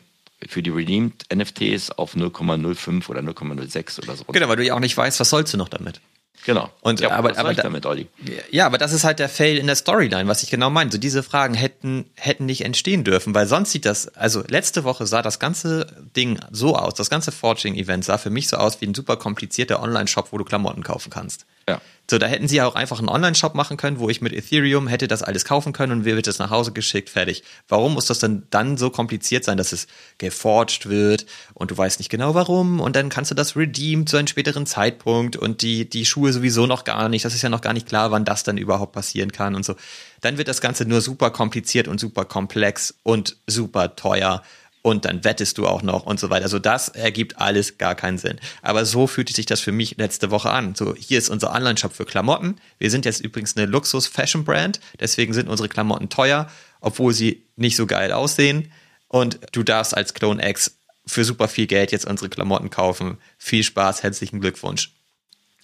für 0.47 0.63
die 0.63 0.71
Redeemed 0.71 1.25
NFTs 1.35 1.91
auf 1.91 2.15
0,05 2.15 3.09
oder 3.09 3.21
0,06 3.21 4.03
oder 4.03 4.17
so. 4.17 4.25
Genau, 4.25 4.49
weil 4.49 4.57
du 4.57 4.65
ja 4.65 4.75
auch 4.75 4.81
nicht 4.81 4.97
weißt, 4.97 5.19
was 5.19 5.31
sollst 5.31 5.53
du 5.53 5.57
noch 5.57 5.69
damit. 5.69 6.01
Genau. 6.45 6.71
Und 6.81 7.01
ja, 7.01 7.11
aber, 7.11 7.37
aber 7.37 7.53
da, 7.53 7.63
damit, 7.63 7.85
Olli? 7.85 8.07
Ja, 8.51 8.67
aber 8.67 8.79
das 8.79 8.93
ist 8.93 9.05
halt 9.05 9.19
der 9.19 9.29
Fail 9.29 9.59
in 9.59 9.67
der 9.67 9.75
Storyline, 9.75 10.29
was 10.29 10.43
ich 10.43 10.51
genau 10.51 10.71
meine. 10.71 10.91
So 10.91 10.99
diese 10.99 11.23
Fragen 11.23 11.55
hätten 11.55 12.07
hätten 12.15 12.47
nicht 12.47 12.65
entstehen 12.65 13.05
dürfen, 13.05 13.35
weil 13.35 13.47
sonst 13.47 13.73
sieht 13.73 13.85
das, 13.85 14.09
also 14.17 14.45
letzte 14.49 14.85
Woche 14.85 15.07
sah 15.07 15.21
das 15.21 15.41
ganze 15.41 15.87
Ding 16.17 16.39
so 16.51 16.77
aus, 16.77 16.95
das 16.95 17.11
ganze 17.11 17.33
Forging 17.33 17.75
Event 17.75 18.05
sah 18.05 18.19
für 18.19 18.31
mich 18.31 18.49
so 18.49 18.57
aus 18.57 18.81
wie 18.81 18.87
ein 18.87 18.95
super 18.95 19.17
komplizierter 19.17 19.83
Online 19.83 20.07
Shop, 20.07 20.29
wo 20.31 20.39
du 20.39 20.45
Klamotten 20.45 20.83
kaufen 20.83 21.11
kannst. 21.11 21.45
Ja. 21.69 21.81
So, 22.11 22.17
da 22.17 22.27
hätten 22.27 22.49
sie 22.49 22.57
ja 22.57 22.67
auch 22.67 22.75
einfach 22.75 23.01
einen 23.01 23.11
Online-Shop 23.11 23.55
machen 23.55 23.77
können, 23.77 23.99
wo 23.99 24.09
ich 24.09 24.23
mit 24.23 24.33
Ethereum 24.33 24.89
hätte 24.89 25.09
das 25.09 25.23
alles 25.23 25.45
kaufen 25.45 25.75
können 25.75 25.93
und 25.93 26.05
mir 26.05 26.17
wird 26.17 26.27
es 26.27 26.39
nach 26.39 26.49
Hause 26.49 26.73
geschickt, 26.73 27.11
fertig. 27.11 27.43
Warum 27.69 27.95
muss 27.95 28.07
das 28.07 28.19
dann 28.19 28.45
dann 28.49 28.79
so 28.79 28.89
kompliziert 28.89 29.45
sein, 29.45 29.59
dass 29.59 29.73
es 29.73 29.89
geforged 30.17 30.89
wird 30.89 31.27
und 31.53 31.71
du 31.71 31.77
weißt 31.77 32.01
nicht 32.01 32.09
genau 32.09 32.35
warum 32.35 32.81
und 32.81 32.97
dann 32.97 33.11
kannst 33.11 33.31
du 33.31 33.35
das 33.35 33.57
redeemen 33.57 34.07
zu 34.07 34.17
einem 34.17 34.27
späteren 34.27 34.65
Zeitpunkt 34.65 35.37
und 35.37 35.61
die, 35.61 35.87
die 35.87 36.07
Schuhe 36.07 36.33
sowieso 36.33 36.67
noch 36.67 36.85
gar 36.85 37.11
nicht. 37.11 37.27
Das 37.27 37.35
ist 37.35 37.43
ja 37.43 37.51
noch 37.51 37.61
gar 37.61 37.75
nicht 37.75 37.87
klar, 37.87 38.11
wann 38.11 38.25
das 38.25 38.43
dann 38.43 38.57
überhaupt 38.57 38.93
passieren 38.93 39.31
kann 39.31 39.55
und 39.55 39.67
so. 39.67 39.77
Dann 40.23 40.39
wird 40.39 40.49
das 40.49 40.63
Ganze 40.63 40.87
nur 40.87 41.03
super 41.03 41.31
kompliziert 41.31 41.89
und 41.89 42.01
super 42.01 42.25
komplex 42.25 42.95
und 43.03 43.37
super 43.47 43.97
teuer 43.97 44.43
und 44.89 45.05
dann 45.05 45.23
wettest 45.25 45.59
du 45.59 45.67
auch 45.67 45.83
noch 45.83 46.07
und 46.07 46.19
so 46.19 46.31
weiter. 46.31 46.45
Also 46.45 46.59
das 46.59 46.89
ergibt 46.89 47.39
alles 47.39 47.79
gar 47.79 47.95
keinen 47.95 48.19
Sinn. 48.19 48.41
Aber 48.63 48.85
so 48.85 49.07
fühlte 49.07 49.33
sich 49.33 49.47
das 49.47 49.61
für 49.61 49.73
mich 49.73 49.97
letzte 49.99 50.31
Woche 50.31 50.51
an. 50.51 50.75
So, 50.75 50.95
hier 50.95 51.19
ist 51.19 51.29
unser 51.29 51.53
Online-Shop 51.53 51.93
für 51.93 52.05
Klamotten. 52.05 52.57
Wir 52.79 52.91
sind 52.91 53.05
jetzt 53.05 53.21
übrigens 53.21 53.57
eine 53.57 53.67
Luxus-Fashion-Brand, 53.67 54.81
deswegen 54.99 55.35
sind 55.35 55.49
unsere 55.49 55.69
Klamotten 55.69 56.09
teuer, 56.09 56.51
obwohl 56.81 57.13
sie 57.13 57.43
nicht 57.57 57.77
so 57.77 57.87
geil 57.87 58.13
aussehen. 58.13 58.73
Und 59.09 59.39
du 59.53 59.63
darfst 59.63 59.97
als 59.97 60.15
Clone 60.15 60.47
X 60.49 60.77
für 61.07 61.25
super 61.25 61.49
viel 61.49 61.67
Geld 61.67 61.93
jetzt 61.93 62.07
unsere 62.07 62.29
Klamotten 62.29 62.71
kaufen. 62.71 63.19
Viel 63.39 63.63
Spaß, 63.63 64.03
herzlichen 64.03 64.41
Glückwunsch. 64.41 64.93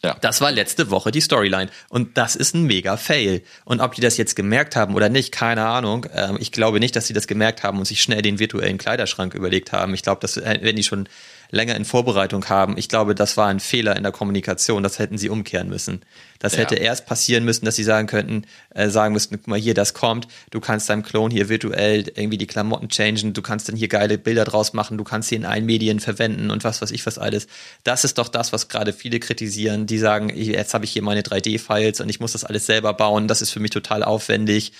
Ja. 0.05 0.17
Das 0.21 0.41
war 0.41 0.53
letzte 0.53 0.91
Woche 0.91 1.11
die 1.11 1.23
Storyline. 1.23 1.71
Und 1.89 2.19
das 2.19 2.37
ist 2.37 2.55
ein 2.55 2.65
mega 2.65 2.97
Fail. 2.99 3.43
Und 3.65 3.81
ob 3.81 3.95
die 3.95 4.03
das 4.03 4.19
jetzt 4.19 4.37
gemerkt 4.37 4.77
haben 4.77 4.95
oder 4.95 5.09
nicht, 5.09 5.33
keine 5.33 5.67
Ahnung. 5.67 6.07
Ähm, 6.15 6.37
ich 6.39 6.53
glaube 6.53 6.79
nicht, 6.79 6.95
dass 6.95 7.07
sie 7.07 7.15
das 7.15 7.27
gemerkt 7.27 7.63
haben 7.63 7.79
und 7.79 7.87
sich 7.87 8.03
schnell 8.03 8.21
den 8.21 8.39
virtuellen 8.39 8.77
Kleiderschrank 8.77 9.35
überlegt 9.35 9.73
haben. 9.73 9.95
Ich 9.95 10.03
glaube, 10.03 10.21
das 10.21 10.37
wenn 10.37 10.77
die 10.77 10.83
schon 10.83 11.09
länger 11.55 11.77
in 11.77 11.85
Vorbereitung 11.85 12.45
haben. 12.49 12.77
Ich 12.77 12.89
glaube, 12.89 13.15
das 13.15 13.37
war 13.37 13.49
ein 13.49 13.61
Fehler 13.61 13.97
in 13.97 14.03
der 14.03 14.13
Kommunikation. 14.13 14.83
Das 14.83 14.99
hätten 14.99 15.19
sie 15.19 15.29
umkehren 15.29 15.69
müssen. 15.69 16.03
Das 16.39 16.55
ja. 16.55 16.61
hätte 16.61 16.75
erst 16.75 17.07
passieren 17.07 17.45
müssen, 17.45 17.65
dass 17.65 17.77
sie 17.77 17.85
sagen 17.85 18.07
könnten, 18.07 18.45
äh, 18.75 18.89
sagen 18.91 19.15
müssten, 19.15 19.37
guck 19.37 19.47
mal 19.47 19.59
hier, 19.59 19.75
das 19.75 19.95
kommt. 19.95 20.29
Du 20.51 20.61
kannst 20.61 20.91
deinem 20.91 21.03
Klon 21.03 21.31
hier 21.31 21.49
virtuell 21.49 22.11
irgendwie 22.15 22.37
die 22.37 22.47
Klamotten 22.47 22.89
changen. 22.89 23.33
Du 23.33 23.41
kannst 23.41 23.69
dann 23.69 23.77
hier 23.77 23.89
geile 23.89 24.19
Bilder 24.19 24.45
draus 24.45 24.73
machen. 24.73 24.99
Du 24.99 25.05
kannst 25.05 25.31
sie 25.31 25.37
in 25.37 25.47
allen 25.47 25.65
Medien 25.65 26.01
verwenden 26.01 26.51
und 26.51 26.65
was 26.65 26.83
weiß 26.83 26.91
ich 26.91 27.07
was 27.07 27.19
alles. 27.19 27.47
Das 27.85 28.05
ist 28.05 28.19
doch 28.19 28.29
das, 28.29 28.53
was 28.53 28.69
gerade 28.69 28.93
viele 28.93 29.21
kritisieren. 29.21 29.87
Die 29.87 29.99
sagen, 29.99 30.31
jetzt 30.35 30.75
habe 30.75 30.85
ich 30.85 30.91
hier 30.91 31.03
meine 31.03 31.23
3D-Files 31.23 32.01
und 32.01 32.09
ich 32.09 32.21
muss 32.21 32.33
das 32.33 32.45
alles 32.45 32.67
selber 32.67 32.93
bauen. 32.93 33.29
Das 33.29 33.41
ist 33.41 33.51
für 33.51 33.61
mich 33.61 33.71
total 33.71 34.03
aufwendig 34.03 34.73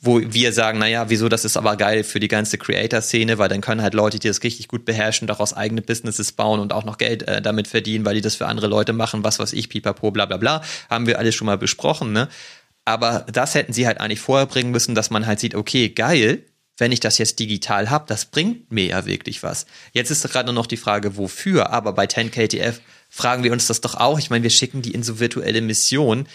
wo 0.00 0.20
wir 0.20 0.52
sagen, 0.52 0.78
naja, 0.78 1.08
wieso, 1.08 1.28
das 1.28 1.44
ist 1.44 1.56
aber 1.56 1.76
geil 1.76 2.04
für 2.04 2.20
die 2.20 2.28
ganze 2.28 2.58
Creator-Szene, 2.58 3.38
weil 3.38 3.48
dann 3.48 3.60
können 3.60 3.80
halt 3.80 3.94
Leute, 3.94 4.18
die 4.18 4.28
das 4.28 4.42
richtig 4.42 4.68
gut 4.68 4.84
beherrschen, 4.84 5.26
daraus 5.26 5.54
eigene 5.54 5.82
Businesses 5.82 6.32
bauen 6.32 6.60
und 6.60 6.72
auch 6.72 6.84
noch 6.84 6.98
Geld 6.98 7.22
äh, 7.22 7.40
damit 7.40 7.68
verdienen, 7.68 8.04
weil 8.04 8.14
die 8.14 8.20
das 8.20 8.34
für 8.34 8.46
andere 8.46 8.66
Leute 8.66 8.92
machen, 8.92 9.24
was 9.24 9.38
weiß 9.38 9.52
ich, 9.52 9.68
pipapo, 9.68 10.10
bla 10.10 10.26
bla 10.26 10.36
bla, 10.36 10.62
haben 10.90 11.06
wir 11.06 11.18
alles 11.18 11.34
schon 11.34 11.46
mal 11.46 11.58
besprochen, 11.58 12.12
ne? 12.12 12.28
Aber 12.84 13.24
das 13.32 13.54
hätten 13.54 13.72
sie 13.72 13.86
halt 13.86 13.98
eigentlich 14.00 14.20
vorher 14.20 14.46
bringen 14.46 14.70
müssen, 14.70 14.94
dass 14.94 15.08
man 15.08 15.26
halt 15.26 15.40
sieht, 15.40 15.54
okay, 15.54 15.88
geil, 15.88 16.44
wenn 16.76 16.92
ich 16.92 17.00
das 17.00 17.18
jetzt 17.18 17.38
digital 17.38 17.88
habe, 17.88 18.04
das 18.08 18.26
bringt 18.26 18.72
mir 18.72 18.86
ja 18.86 19.06
wirklich 19.06 19.42
was. 19.42 19.64
Jetzt 19.92 20.10
ist 20.10 20.28
gerade 20.28 20.52
noch 20.52 20.66
die 20.66 20.76
Frage, 20.76 21.16
wofür, 21.16 21.70
aber 21.70 21.92
bei 21.92 22.04
10KTF 22.04 22.80
fragen 23.08 23.44
wir 23.44 23.52
uns 23.52 23.68
das 23.68 23.80
doch 23.80 23.94
auch. 23.94 24.18
Ich 24.18 24.28
meine, 24.28 24.42
wir 24.42 24.50
schicken 24.50 24.82
die 24.82 24.90
in 24.90 25.04
so 25.04 25.20
virtuelle 25.20 25.60
Missionen 25.60 26.26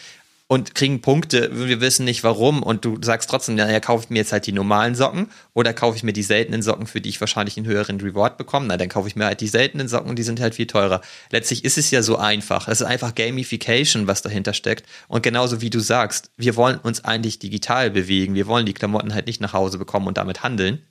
und 0.51 0.73
kriegen 0.73 0.99
Punkte, 0.99 1.51
wir 1.53 1.79
wissen 1.79 2.05
nicht 2.05 2.23
warum. 2.23 2.63
Und 2.63 2.83
du 2.83 2.97
sagst 3.03 3.29
trotzdem, 3.29 3.53
naja, 3.53 3.79
kaufe 3.79 4.05
ich 4.05 4.09
mir 4.09 4.17
jetzt 4.17 4.31
halt 4.31 4.47
die 4.47 4.51
normalen 4.51 4.95
Socken 4.95 5.27
oder 5.53 5.73
kaufe 5.73 5.95
ich 5.95 6.01
mir 6.01 6.11
die 6.11 6.23
seltenen 6.23 6.63
Socken, 6.63 6.87
für 6.87 7.01
die 7.01 7.09
ich 7.09 7.21
wahrscheinlich 7.21 7.55
einen 7.55 7.67
höheren 7.67 8.01
Reward 8.01 8.39
bekomme, 8.39 8.65
na, 8.67 8.75
dann 8.75 8.89
kaufe 8.89 9.07
ich 9.07 9.15
mir 9.15 9.25
halt 9.25 9.41
die 9.41 9.47
seltenen 9.47 9.87
Socken, 9.87 10.15
die 10.15 10.23
sind 10.23 10.41
halt 10.41 10.55
viel 10.55 10.65
teurer. 10.65 11.01
Letztlich 11.29 11.63
ist 11.63 11.77
es 11.77 11.91
ja 11.91 12.01
so 12.01 12.17
einfach. 12.17 12.67
Es 12.67 12.81
ist 12.81 12.87
einfach 12.87 13.13
Gamification, 13.13 14.07
was 14.07 14.23
dahinter 14.23 14.53
steckt. 14.53 14.87
Und 15.07 15.21
genauso 15.21 15.61
wie 15.61 15.69
du 15.69 15.79
sagst, 15.79 16.31
wir 16.35 16.55
wollen 16.55 16.79
uns 16.79 17.05
eigentlich 17.05 17.37
digital 17.37 17.91
bewegen, 17.91 18.33
wir 18.33 18.47
wollen 18.47 18.65
die 18.65 18.73
Klamotten 18.73 19.13
halt 19.13 19.27
nicht 19.27 19.41
nach 19.41 19.53
Hause 19.53 19.77
bekommen 19.77 20.07
und 20.07 20.17
damit 20.17 20.41
handeln, 20.41 20.81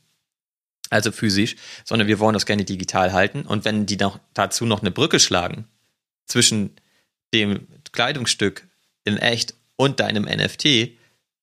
also 0.89 1.11
physisch, 1.11 1.57
sondern 1.85 2.07
wir 2.07 2.21
wollen 2.21 2.35
das 2.35 2.47
gerne 2.47 2.65
digital 2.65 3.13
halten. 3.13 3.43
Und 3.43 3.65
wenn 3.65 3.87
die 3.87 3.97
noch 3.97 4.21
dazu 4.35 4.67
noch 4.67 4.83
eine 4.83 4.93
Brücke 4.93 5.19
schlagen 5.19 5.67
zwischen 6.27 6.77
dem 7.35 7.67
Kleidungsstück 7.91 8.68
in 9.05 9.17
echt 9.17 9.55
und 9.77 10.01
deinem 10.01 10.25
NFT, 10.25 10.91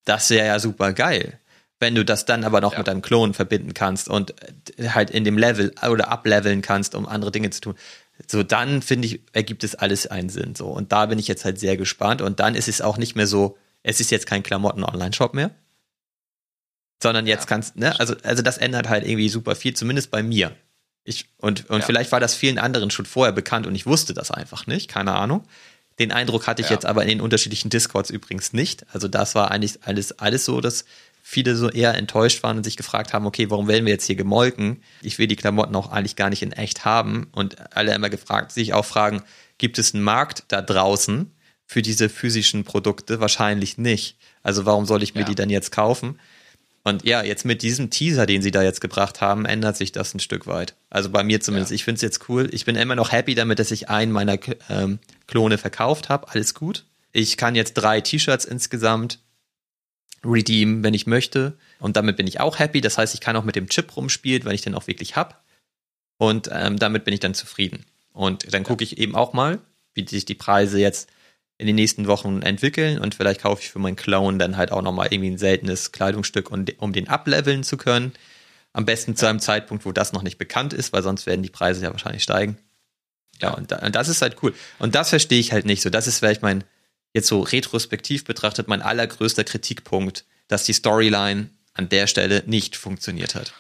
das 0.03 0.29
wäre 0.29 0.47
ja 0.47 0.59
super 0.59 0.93
geil. 0.93 1.39
Wenn 1.79 1.95
du 1.95 2.05
das 2.05 2.25
dann 2.25 2.43
aber 2.43 2.61
noch 2.61 2.73
ja. 2.73 2.79
mit 2.79 2.87
deinem 2.87 3.01
Klon 3.01 3.33
verbinden 3.33 3.73
kannst 3.73 4.07
und 4.09 4.33
äh, 4.79 4.89
halt 4.89 5.09
in 5.09 5.23
dem 5.23 5.37
Level 5.37 5.73
oder 5.89 6.09
ableveln 6.09 6.61
kannst, 6.61 6.95
um 6.95 7.05
andere 7.05 7.31
Dinge 7.31 7.49
zu 7.49 7.61
tun. 7.61 7.75
So, 8.27 8.43
dann 8.43 8.81
finde 8.81 9.07
ich, 9.07 9.21
ergibt 9.33 9.63
es 9.63 9.75
alles 9.75 10.07
einen 10.07 10.29
Sinn. 10.29 10.55
So, 10.55 10.67
und 10.67 10.91
da 10.91 11.05
bin 11.07 11.19
ich 11.19 11.27
jetzt 11.27 11.43
halt 11.43 11.59
sehr 11.59 11.75
gespannt. 11.75 12.21
Und 12.21 12.39
dann 12.39 12.55
ist 12.55 12.69
es 12.69 12.81
auch 12.81 12.97
nicht 12.97 13.15
mehr 13.15 13.27
so, 13.27 13.57
es 13.83 13.99
ist 13.99 14.09
jetzt 14.09 14.25
kein 14.25 14.41
Klamotten-Online-Shop 14.41 15.33
mehr. 15.33 15.51
Sondern 17.03 17.27
jetzt 17.27 17.43
ja. 17.43 17.47
kannst, 17.47 17.75
ne, 17.75 17.99
also, 17.99 18.15
also 18.23 18.41
das 18.41 18.57
ändert 18.57 18.87
halt 18.87 19.05
irgendwie 19.05 19.27
super 19.27 19.55
viel, 19.55 19.73
zumindest 19.75 20.11
bei 20.11 20.23
mir. 20.23 20.55
Ich, 21.03 21.27
und 21.37 21.69
und 21.69 21.81
ja. 21.81 21.85
vielleicht 21.85 22.11
war 22.11 22.19
das 22.19 22.33
vielen 22.33 22.57
anderen 22.57 22.89
schon 22.89 23.05
vorher 23.05 23.33
bekannt 23.33 23.67
und 23.67 23.75
ich 23.75 23.85
wusste 23.85 24.15
das 24.15 24.31
einfach 24.31 24.65
nicht, 24.65 24.89
keine 24.89 25.13
Ahnung. 25.13 25.45
Den 25.99 26.11
Eindruck 26.11 26.47
hatte 26.47 26.61
ich 26.61 26.69
ja. 26.69 26.75
jetzt 26.75 26.85
aber 26.85 27.03
in 27.03 27.09
den 27.09 27.21
unterschiedlichen 27.21 27.69
Discords 27.69 28.09
übrigens 28.09 28.53
nicht. 28.53 28.85
Also 28.93 29.07
das 29.07 29.35
war 29.35 29.51
eigentlich 29.51 29.79
alles, 29.83 30.19
alles 30.19 30.45
so, 30.45 30.59
dass 30.59 30.85
viele 31.27 31.55
so 31.55 31.69
eher 31.69 31.95
enttäuscht 31.95 32.43
waren 32.43 32.57
und 32.57 32.63
sich 32.63 32.77
gefragt 32.77 33.13
haben, 33.13 33.25
okay, 33.25 33.49
warum 33.49 33.67
werden 33.67 33.85
wir 33.85 33.93
jetzt 33.93 34.05
hier 34.05 34.15
gemolken? 34.15 34.83
Ich 35.01 35.17
will 35.17 35.27
die 35.27 35.35
Klamotten 35.35 35.75
auch 35.75 35.91
eigentlich 35.91 36.15
gar 36.15 36.29
nicht 36.29 36.43
in 36.43 36.51
echt 36.51 36.85
haben. 36.85 37.27
Und 37.31 37.75
alle 37.75 37.95
immer 37.95 38.09
gefragt, 38.09 38.51
sich 38.51 38.73
auch 38.73 38.85
fragen, 38.85 39.23
gibt 39.57 39.79
es 39.79 39.93
einen 39.93 40.03
Markt 40.03 40.43
da 40.49 40.61
draußen 40.61 41.31
für 41.65 41.81
diese 41.81 42.09
physischen 42.09 42.63
Produkte? 42.63 43.21
Wahrscheinlich 43.21 43.77
nicht. 43.77 44.17
Also 44.43 44.65
warum 44.65 44.85
soll 44.85 45.01
ich 45.01 45.15
mir 45.15 45.21
ja. 45.21 45.27
die 45.27 45.35
dann 45.35 45.49
jetzt 45.49 45.71
kaufen? 45.71 46.19
Und 46.87 47.03
ja, 47.03 47.23
jetzt 47.23 47.45
mit 47.45 47.63
diesem 47.63 47.89
Teaser, 47.89 48.27
den 48.27 48.43
sie 48.43 48.51
da 48.51 48.61
jetzt 48.61 48.79
gebracht 48.79 49.19
haben, 49.19 49.45
ändert 49.45 49.75
sich 49.75 49.91
das 49.91 50.13
ein 50.13 50.19
Stück 50.19 50.45
weit. 50.45 50.75
Also 50.91 51.09
bei 51.09 51.23
mir 51.23 51.41
zumindest. 51.41 51.71
Ja. 51.71 51.75
Ich 51.75 51.83
finde 51.83 51.95
es 51.95 52.03
jetzt 52.03 52.29
cool. 52.29 52.47
Ich 52.53 52.63
bin 52.63 52.75
immer 52.75 52.95
noch 52.95 53.11
happy 53.11 53.33
damit, 53.33 53.57
dass 53.57 53.71
ich 53.71 53.89
einen 53.89 54.11
meiner 54.11 54.37
ähm, 54.69 54.99
Klone 55.25 55.57
verkauft 55.57 56.09
habe. 56.09 56.29
Alles 56.29 56.53
gut. 56.53 56.85
Ich 57.11 57.37
kann 57.37 57.55
jetzt 57.55 57.73
drei 57.73 58.01
T-Shirts 58.01 58.45
insgesamt 58.45 59.19
redeemen, 60.23 60.83
wenn 60.83 60.93
ich 60.93 61.07
möchte. 61.07 61.57
Und 61.79 61.97
damit 61.97 62.17
bin 62.17 62.27
ich 62.27 62.39
auch 62.39 62.59
happy. 62.59 62.81
Das 62.81 62.99
heißt, 62.99 63.15
ich 63.15 63.19
kann 63.19 63.35
auch 63.35 63.43
mit 63.43 63.55
dem 63.55 63.67
Chip 63.67 63.95
rumspielen, 63.97 64.45
wenn 64.45 64.53
ich 64.53 64.61
den 64.61 64.75
auch 64.75 64.85
wirklich 64.85 65.15
hab. 65.15 65.43
Und 66.17 66.49
ähm, 66.51 66.77
damit 66.77 67.03
bin 67.03 67.15
ich 67.15 67.19
dann 67.19 67.33
zufrieden. 67.33 67.83
Und 68.13 68.53
dann 68.53 68.63
gucke 68.63 68.83
ich 68.83 68.99
eben 68.99 69.15
auch 69.15 69.33
mal, 69.33 69.57
wie 69.95 70.07
sich 70.07 70.25
die 70.25 70.35
Preise 70.35 70.79
jetzt 70.79 71.09
in 71.57 71.67
den 71.67 71.75
nächsten 71.75 72.07
Wochen 72.07 72.41
entwickeln 72.41 72.99
und 72.99 73.15
vielleicht 73.15 73.41
kaufe 73.41 73.61
ich 73.61 73.69
für 73.69 73.79
meinen 73.79 73.95
Clown 73.95 74.39
dann 74.39 74.57
halt 74.57 74.71
auch 74.71 74.81
nochmal 74.81 75.07
irgendwie 75.11 75.31
ein 75.31 75.37
seltenes 75.37 75.91
Kleidungsstück, 75.91 76.51
um, 76.51 76.65
um 76.79 76.91
den 76.91 77.07
ableveln 77.07 77.63
zu 77.63 77.77
können. 77.77 78.13
Am 78.73 78.83
besten 78.83 79.15
zu 79.15 79.25
einem 79.25 79.39
Zeitpunkt, 79.39 79.85
wo 79.85 79.93
das 79.93 80.11
noch 80.11 80.21
nicht 80.21 80.37
bekannt 80.37 80.73
ist, 80.73 80.91
weil 80.91 81.01
sonst 81.01 81.25
werden 81.25 81.43
die 81.43 81.49
Preise 81.49 81.83
ja 81.83 81.91
wahrscheinlich 81.91 82.23
steigen. 82.23 82.57
Ja, 83.41 83.53
und, 83.53 83.71
da, 83.71 83.77
und 83.77 83.95
das 83.95 84.09
ist 84.09 84.21
halt 84.21 84.37
cool. 84.43 84.53
Und 84.79 84.95
das 84.95 85.09
verstehe 85.09 85.39
ich 85.39 85.53
halt 85.53 85.65
nicht 85.65 85.81
so. 85.81 85.89
Das 85.89 86.07
ist 86.07 86.19
vielleicht 86.19 86.41
mein, 86.41 86.65
jetzt 87.13 87.27
so 87.27 87.39
retrospektiv 87.39 88.25
betrachtet, 88.25 88.67
mein 88.67 88.81
allergrößter 88.81 89.45
Kritikpunkt, 89.45 90.25
dass 90.49 90.65
die 90.65 90.73
Storyline 90.73 91.49
an 91.73 91.89
der 91.89 92.07
Stelle 92.07 92.43
nicht 92.45 92.75
funktioniert 92.75 93.35
hat. 93.35 93.53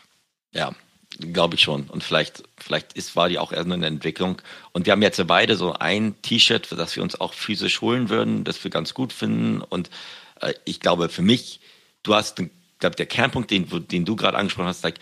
Ja, 0.51 0.75
Glaube 1.19 1.55
ich 1.55 1.61
schon. 1.61 1.83
Und 1.83 2.03
vielleicht, 2.03 2.43
vielleicht 2.57 2.93
ist, 2.93 3.15
war 3.15 3.29
die 3.29 3.39
auch 3.39 3.53
erst 3.53 3.71
eine 3.71 3.85
Entwicklung. 3.85 4.41
Und 4.73 4.85
wir 4.85 4.91
haben 4.91 5.01
jetzt 5.01 5.25
beide 5.27 5.55
so 5.55 5.73
ein 5.73 6.21
T-Shirt, 6.21 6.71
das 6.71 6.95
wir 6.95 7.03
uns 7.03 7.19
auch 7.19 7.33
physisch 7.33 7.81
holen 7.81 8.09
würden, 8.09 8.43
das 8.43 8.63
wir 8.63 8.71
ganz 8.71 8.93
gut 8.93 9.13
finden. 9.13 9.61
Und 9.61 9.89
äh, 10.41 10.53
ich 10.65 10.79
glaube, 10.79 11.07
für 11.09 11.21
mich, 11.21 11.61
du 12.03 12.15
hast, 12.15 12.41
glaube 12.79 12.95
der 12.97 13.05
Kernpunkt, 13.05 13.49
den, 13.51 13.67
den 13.87 14.03
du 14.03 14.15
gerade 14.15 14.37
angesprochen 14.37 14.67
hast, 14.67 14.83
like, 14.83 14.99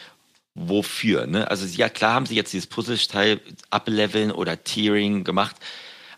wofür? 0.55 1.26
Ne? 1.26 1.49
Also 1.49 1.66
ja, 1.66 1.89
klar 1.89 2.14
haben 2.14 2.26
sie 2.26 2.36
jetzt 2.36 2.53
dieses 2.53 2.68
Puzzleteil 2.68 3.39
ableveln 3.70 4.32
oder 4.32 4.64
Tiering 4.64 5.24
gemacht, 5.24 5.55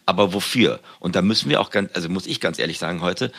aber 0.05 0.33
wofür? 0.33 0.79
Und 0.99 1.15
da 1.15 1.21
müssen 1.21 1.49
wir 1.49 1.61
auch 1.61 1.69
ganz, 1.71 1.91
also 1.93 2.09
muss 2.09 2.27
ich 2.27 2.39
ganz 2.41 2.59
ehrlich 2.59 2.79
sagen 2.79 3.01
heute, 3.01 3.31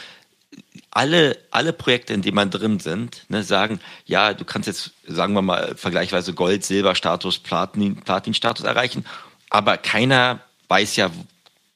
alle, 0.90 1.38
alle 1.51 1.72
Projekte, 1.72 2.14
in 2.14 2.22
denen 2.22 2.36
man 2.36 2.51
drin 2.51 2.80
sind, 2.80 3.24
ne, 3.28 3.42
sagen, 3.42 3.80
ja, 4.07 4.32
du 4.32 4.44
kannst 4.44 4.66
jetzt, 4.66 4.92
sagen 5.07 5.34
wir 5.34 5.42
mal, 5.42 5.74
vergleichsweise 5.76 6.32
Gold, 6.32 6.64
Silber-Status, 6.64 7.38
Platin, 7.40 7.97
Platin-Status 7.97 8.64
erreichen, 8.64 9.05
aber 9.51 9.76
keiner 9.76 10.40
weiß 10.68 10.97
ja, 10.97 11.11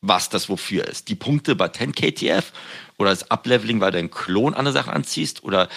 was 0.00 0.30
das 0.30 0.48
wofür 0.48 0.86
ist. 0.86 1.08
Die 1.08 1.14
Punkte 1.14 1.54
bei 1.54 1.68
10 1.68 1.94
KTF 1.94 2.52
oder 2.96 3.10
das 3.10 3.30
Upleveling, 3.30 3.80
weil 3.80 3.92
du 3.92 3.98
einen 3.98 4.10
Klon 4.10 4.54
an 4.54 4.64
der 4.64 4.72
Sache 4.72 4.92
anziehst 4.92 5.44
oder 5.44 5.68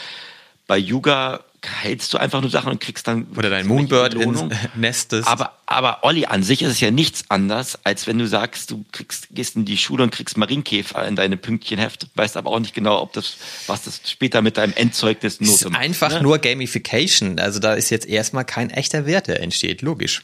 bei 0.65 0.77
Yuga 0.77 1.41
hältst 1.65 2.13
du 2.13 2.17
einfach 2.17 2.41
nur 2.41 2.49
Sachen 2.49 2.71
und 2.71 2.79
kriegst 2.79 3.07
dann. 3.07 3.27
Oder 3.35 3.49
dein 3.49 3.67
Moonbird 3.67 4.13
ins 4.15 4.43
Nest 4.75 5.13
Aber, 5.25 5.57
aber 5.65 6.03
Olli, 6.03 6.25
an 6.25 6.43
sich 6.43 6.61
ist 6.61 6.71
es 6.71 6.79
ja 6.79 6.91
nichts 6.91 7.25
anders, 7.29 7.79
als 7.83 8.07
wenn 8.07 8.17
du 8.17 8.27
sagst, 8.27 8.71
du 8.71 8.85
kriegst, 8.91 9.27
gehst 9.31 9.55
in 9.55 9.65
die 9.65 9.77
Schule 9.77 10.03
und 10.03 10.11
kriegst 10.11 10.37
Marienkäfer 10.37 11.05
in 11.07 11.15
deine 11.15 11.37
Pünktchenheft, 11.37 12.07
weißt 12.15 12.37
aber 12.37 12.51
auch 12.51 12.59
nicht 12.59 12.73
genau, 12.73 13.01
ob 13.01 13.13
das, 13.13 13.37
was 13.67 13.83
das 13.83 14.01
später 14.05 14.41
mit 14.41 14.57
deinem 14.57 14.73
Endzeugnis 14.73 15.39
Note 15.39 15.67
ist. 15.67 15.75
Einfach 15.75 16.11
ne? 16.11 16.21
nur 16.21 16.39
Gamification. 16.39 17.39
Also 17.39 17.59
da 17.59 17.73
ist 17.73 17.89
jetzt 17.89 18.07
erstmal 18.07 18.45
kein 18.45 18.69
echter 18.69 19.05
Wert, 19.05 19.27
der 19.27 19.41
entsteht, 19.41 19.81
logisch. 19.81 20.23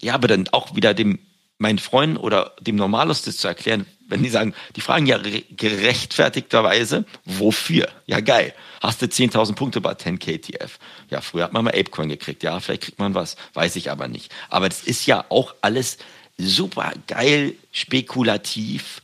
Ja, 0.00 0.14
aber 0.14 0.28
dann 0.28 0.48
auch 0.52 0.76
wieder 0.76 0.94
dem, 0.94 1.18
meinen 1.58 1.78
Freunden 1.78 2.16
oder 2.16 2.54
dem 2.60 2.76
Normalus 2.76 3.22
das 3.22 3.38
zu 3.38 3.48
erklären, 3.48 3.86
wenn 4.08 4.22
die 4.22 4.28
sagen, 4.28 4.54
die 4.76 4.80
fragen 4.80 5.06
ja 5.06 5.18
gerechtfertigterweise, 5.56 7.04
wofür? 7.24 7.88
Ja, 8.06 8.20
geil. 8.20 8.54
Hast 8.80 9.02
du 9.02 9.06
10.000 9.06 9.54
Punkte 9.54 9.80
bei 9.80 9.94
10 9.94 10.18
KTF? 10.18 10.78
Ja, 11.10 11.20
früher 11.20 11.44
hat 11.44 11.52
man 11.52 11.64
mal 11.64 11.70
Apecoin 11.70 12.08
gekriegt. 12.08 12.42
Ja, 12.42 12.60
vielleicht 12.60 12.82
kriegt 12.82 12.98
man 12.98 13.14
was. 13.14 13.36
Weiß 13.54 13.76
ich 13.76 13.90
aber 13.90 14.08
nicht. 14.08 14.32
Aber 14.48 14.68
das 14.68 14.82
ist 14.82 15.06
ja 15.06 15.24
auch 15.28 15.54
alles 15.60 15.98
super 16.38 16.92
geil, 17.06 17.54
spekulativ. 17.72 19.02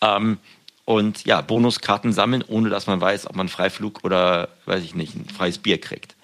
Ähm, 0.00 0.38
und 0.84 1.24
ja, 1.24 1.40
Bonuskarten 1.40 2.12
sammeln, 2.12 2.42
ohne 2.46 2.68
dass 2.68 2.86
man 2.86 3.00
weiß, 3.00 3.28
ob 3.28 3.36
man 3.36 3.48
Freiflug 3.48 4.04
oder, 4.04 4.48
weiß 4.66 4.82
ich 4.82 4.94
nicht, 4.94 5.14
ein 5.14 5.28
freies 5.28 5.58
Bier 5.58 5.80
kriegt. 5.80 6.16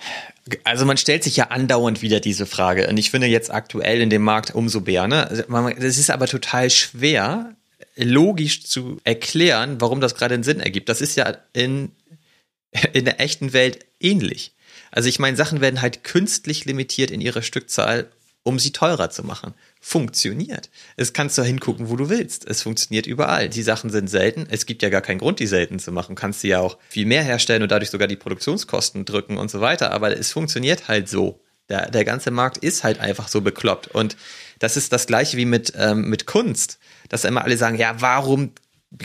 Also 0.65 0.85
man 0.85 0.97
stellt 0.97 1.23
sich 1.23 1.37
ja 1.37 1.45
andauernd 1.49 2.03
wieder 2.03 2.21
diese 2.21 2.47
Frage 2.47 2.89
und 2.89 2.97
ich 2.97 3.11
finde 3.11 3.27
jetzt 3.27 3.53
aktuell 3.53 4.01
in 4.01 4.11
dem 4.11 4.23
Markt 4.23 4.55
umso 4.55 4.81
mehr. 4.81 5.07
Ne? 5.07 5.29
Es 5.31 5.49
also 5.49 5.87
ist 5.87 6.11
aber 6.11 6.27
total 6.27 6.71
schwer, 6.71 7.55
logisch 7.99 8.65
zu 8.65 9.01
erklären, 9.05 9.81
warum 9.81 10.01
das 10.01 10.15
gerade 10.15 10.35
einen 10.35 10.45
Sinn 10.45 10.61
ergibt. 10.61 10.89
Das 10.89 11.01
ist 11.01 11.17
ja 11.17 11.37
in, 11.53 11.93
in 12.93 13.05
der 13.05 13.21
echten 13.21 13.53
Welt 13.53 13.87
ähnlich. 14.01 14.55
Also 14.91 15.09
ich 15.09 15.19
meine, 15.19 15.37
Sachen 15.37 15.61
werden 15.61 15.83
halt 15.83 16.05
künstlich 16.05 16.65
limitiert 16.65 17.11
in 17.11 17.21
ihrer 17.21 17.43
Stückzahl, 17.43 18.11
um 18.43 18.59
sie 18.59 18.73
teurer 18.73 19.11
zu 19.11 19.25
machen 19.25 19.55
funktioniert. 19.81 20.71
Es 20.97 21.13
kannst 21.13 21.39
du 21.39 21.43
hingucken, 21.43 21.89
wo 21.89 21.97
du 21.97 22.09
willst. 22.09 22.47
Es 22.49 22.63
funktioniert 22.63 23.07
überall. 23.07 23.49
Die 23.49 23.63
Sachen 23.63 23.91
sind 23.91 24.09
selten. 24.09 24.47
Es 24.51 24.67
gibt 24.67 24.83
ja 24.83 24.89
gar 24.89 25.01
keinen 25.01 25.19
Grund, 25.19 25.41
die 25.41 25.47
selten 25.47 25.79
zu 25.79 25.93
machen. 25.93 26.15
Du 26.15 26.21
kannst 26.21 26.41
sie 26.41 26.49
ja 26.49 26.61
auch 26.61 26.79
viel 26.89 27.07
mehr 27.07 27.23
herstellen 27.23 27.63
und 27.63 27.71
dadurch 27.71 27.91
sogar 27.91 28.09
die 28.09 28.17
Produktionskosten 28.17 29.05
drücken 29.05 29.39
und 29.39 29.51
so 29.51 29.61
weiter. 29.61 29.93
Aber 29.93 30.17
es 30.17 30.33
funktioniert 30.33 30.89
halt 30.89 31.09
so. 31.09 31.41
Der, 31.69 31.91
der 31.91 32.05
ganze 32.05 32.31
Markt 32.31 32.59
ist 32.59 32.83
halt 32.83 32.99
einfach 32.99 33.29
so 33.29 33.41
bekloppt. 33.41 33.89
Und 33.89 34.17
das 34.59 34.77
ist 34.77 34.93
das 34.93 35.07
gleiche 35.07 35.37
wie 35.37 35.45
mit, 35.45 35.75
ähm, 35.77 36.09
mit 36.09 36.27
Kunst. 36.27 36.79
Dass 37.09 37.25
immer 37.25 37.45
alle 37.45 37.57
sagen, 37.57 37.77
ja, 37.77 38.01
warum 38.01 38.53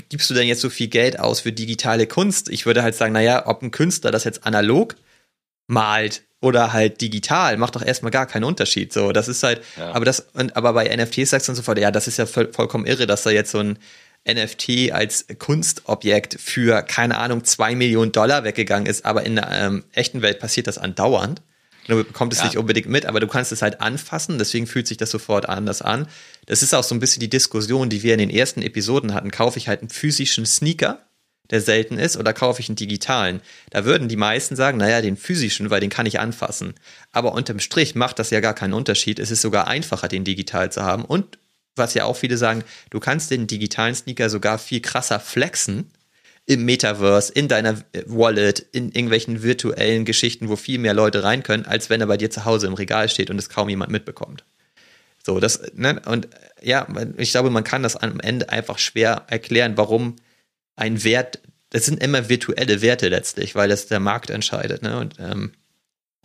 gibst 0.10 0.30
du 0.30 0.34
denn 0.34 0.48
jetzt 0.48 0.62
so 0.62 0.70
viel 0.70 0.88
Geld 0.88 1.20
aus 1.20 1.42
für 1.42 1.52
digitale 1.52 2.08
Kunst? 2.08 2.50
Ich 2.50 2.66
würde 2.66 2.84
halt 2.84 2.96
sagen, 2.96 3.14
naja, 3.14 3.48
ob 3.48 3.62
ein 3.62 3.72
Künstler 3.72 4.12
das 4.12 4.24
jetzt 4.24 4.46
analog 4.46 4.96
malt 5.68 6.24
oder 6.42 6.74
halt 6.74 7.00
digital, 7.00 7.58
macht 7.58 7.76
doch 7.76 7.86
erstmal 7.86 8.12
gar 8.12 8.26
keinen 8.26 8.44
Unterschied. 8.44 8.92
So, 8.92 9.14
das 9.14 9.28
ist 9.30 9.44
halt, 9.44 9.62
ja. 9.78 9.92
aber 9.94 10.04
das, 10.04 10.28
und, 10.34 10.56
aber 10.58 10.74
bei 10.74 10.94
NFTs 10.94 11.30
sagst 11.30 11.48
du 11.48 11.54
sofort, 11.54 11.80
ja, 11.80 11.90
das 11.90 12.08
ist 12.08 12.18
ja 12.18 12.26
voll, 12.26 12.52
vollkommen 12.52 12.86
irre, 12.86 13.08
dass 13.08 13.24
da 13.24 13.30
jetzt 13.30 13.52
so 13.52 13.60
ein 13.60 13.80
NFT 14.28 14.92
als 14.92 15.26
Kunstobjekt 15.40 16.40
für, 16.40 16.82
keine 16.82 17.18
Ahnung, 17.18 17.44
zwei 17.44 17.76
Millionen 17.76 18.12
Dollar 18.12 18.44
weggegangen 18.44 18.88
ist, 18.88 19.06
aber 19.06 19.26
in 19.26 19.36
der 19.36 19.50
ähm, 19.52 19.84
echten 19.94 20.22
Welt 20.22 20.40
passiert 20.40 20.68
das 20.68 20.78
andauernd. 20.78 21.42
Du 21.88 22.04
bekommst 22.04 22.38
es 22.38 22.42
ja. 22.42 22.46
nicht 22.48 22.58
unbedingt 22.58 22.88
mit, 22.88 23.06
aber 23.06 23.20
du 23.20 23.28
kannst 23.28 23.52
es 23.52 23.62
halt 23.62 23.82
anfassen, 23.82 24.38
deswegen 24.38 24.68
fühlt 24.68 24.88
sich 24.88 24.98
das 24.98 25.12
sofort 25.12 25.50
anders 25.50 25.82
an. 25.82 26.08
Das 26.46 26.64
ist 26.64 26.74
auch 26.74 26.84
so 26.84 26.96
ein 26.96 27.00
bisschen 27.00 27.20
die 27.20 27.30
Diskussion, 27.30 27.90
die 27.90 28.04
wir 28.04 28.14
in 28.14 28.20
den 28.20 28.30
ersten 28.30 28.62
Episoden 28.62 29.14
hatten. 29.14 29.32
Kaufe 29.32 29.60
ich 29.60 29.68
halt 29.68 29.82
einen 29.82 29.90
physischen 29.90 30.46
Sneaker 30.46 31.00
der 31.50 31.62
selten 31.62 31.98
ist, 31.98 32.18
oder 32.18 32.34
kaufe 32.34 32.62
ich 32.62 32.70
einen 32.70 32.78
digitalen? 32.78 33.42
Da 33.70 33.86
würden 33.86 34.08
die 34.08 34.16
meisten 34.16 34.56
sagen, 34.56 34.78
naja, 34.78 35.02
den 35.02 35.18
physischen, 35.18 35.70
weil 35.70 35.82
den 35.82 35.90
kann 35.90 36.06
ich 36.06 36.20
anfassen. 36.20 36.74
Aber 37.12 37.34
unterm 37.34 37.60
Strich 37.60 37.96
macht 37.96 38.18
das 38.20 38.30
ja 38.30 38.40
gar 38.40 38.54
keinen 38.54 38.74
Unterschied. 38.74 39.20
Es 39.20 39.30
ist 39.30 39.42
sogar 39.42 39.68
einfacher, 39.68 40.08
den 40.08 40.24
digital 40.24 40.72
zu 40.72 40.84
haben. 40.84 41.04
Und 41.04 41.38
was 41.76 41.94
ja 41.94 42.06
auch 42.06 42.16
viele 42.16 42.38
sagen, 42.38 42.64
du 42.92 43.00
kannst 43.00 43.30
den 43.30 43.48
digitalen 43.48 43.96
Sneaker 43.96 44.30
sogar 44.30 44.58
viel 44.58 44.80
krasser 44.80 45.20
flexen 45.20 45.92
im 46.46 46.66
Metaverse, 46.66 47.32
in 47.32 47.48
deiner 47.48 47.82
Wallet, 48.06 48.60
in 48.60 48.92
irgendwelchen 48.92 49.44
virtuellen 49.44 50.06
Geschichten, 50.06 50.50
wo 50.50 50.56
viel 50.56 50.80
mehr 50.80 50.94
Leute 50.94 51.24
rein 51.24 51.44
können, 51.44 51.66
als 51.66 51.90
wenn 51.90 52.02
er 52.02 52.08
bei 52.08 52.18
dir 52.18 52.30
zu 52.30 52.46
Hause 52.46 52.68
im 52.68 52.74
Regal 52.74 53.08
steht 53.10 53.30
und 53.30 53.40
es 53.40 53.50
kaum 53.50 53.70
jemand 53.70 53.92
mitbekommt. 53.92 54.44
So, 55.26 55.40
das, 55.40 55.62
ne, 55.74 56.02
und 56.06 56.28
ja, 56.62 56.86
ich 57.18 57.32
glaube, 57.32 57.50
man 57.50 57.64
kann 57.64 57.84
das 57.84 57.96
am 57.96 58.20
Ende 58.20 58.50
einfach 58.50 58.78
schwer 58.78 59.24
erklären, 59.28 59.78
warum 59.78 60.18
ein 60.76 61.04
Wert, 61.04 61.40
das 61.70 61.86
sind 61.86 62.04
immer 62.04 62.28
virtuelle 62.28 62.82
Werte 62.82 63.08
letztlich, 63.08 63.56
weil 63.56 63.70
das 63.70 63.88
der 63.88 64.02
Markt 64.02 64.30
entscheidet. 64.30 64.82
Ne? 64.82 65.00
Und 65.00 65.16
ähm, 65.20 65.54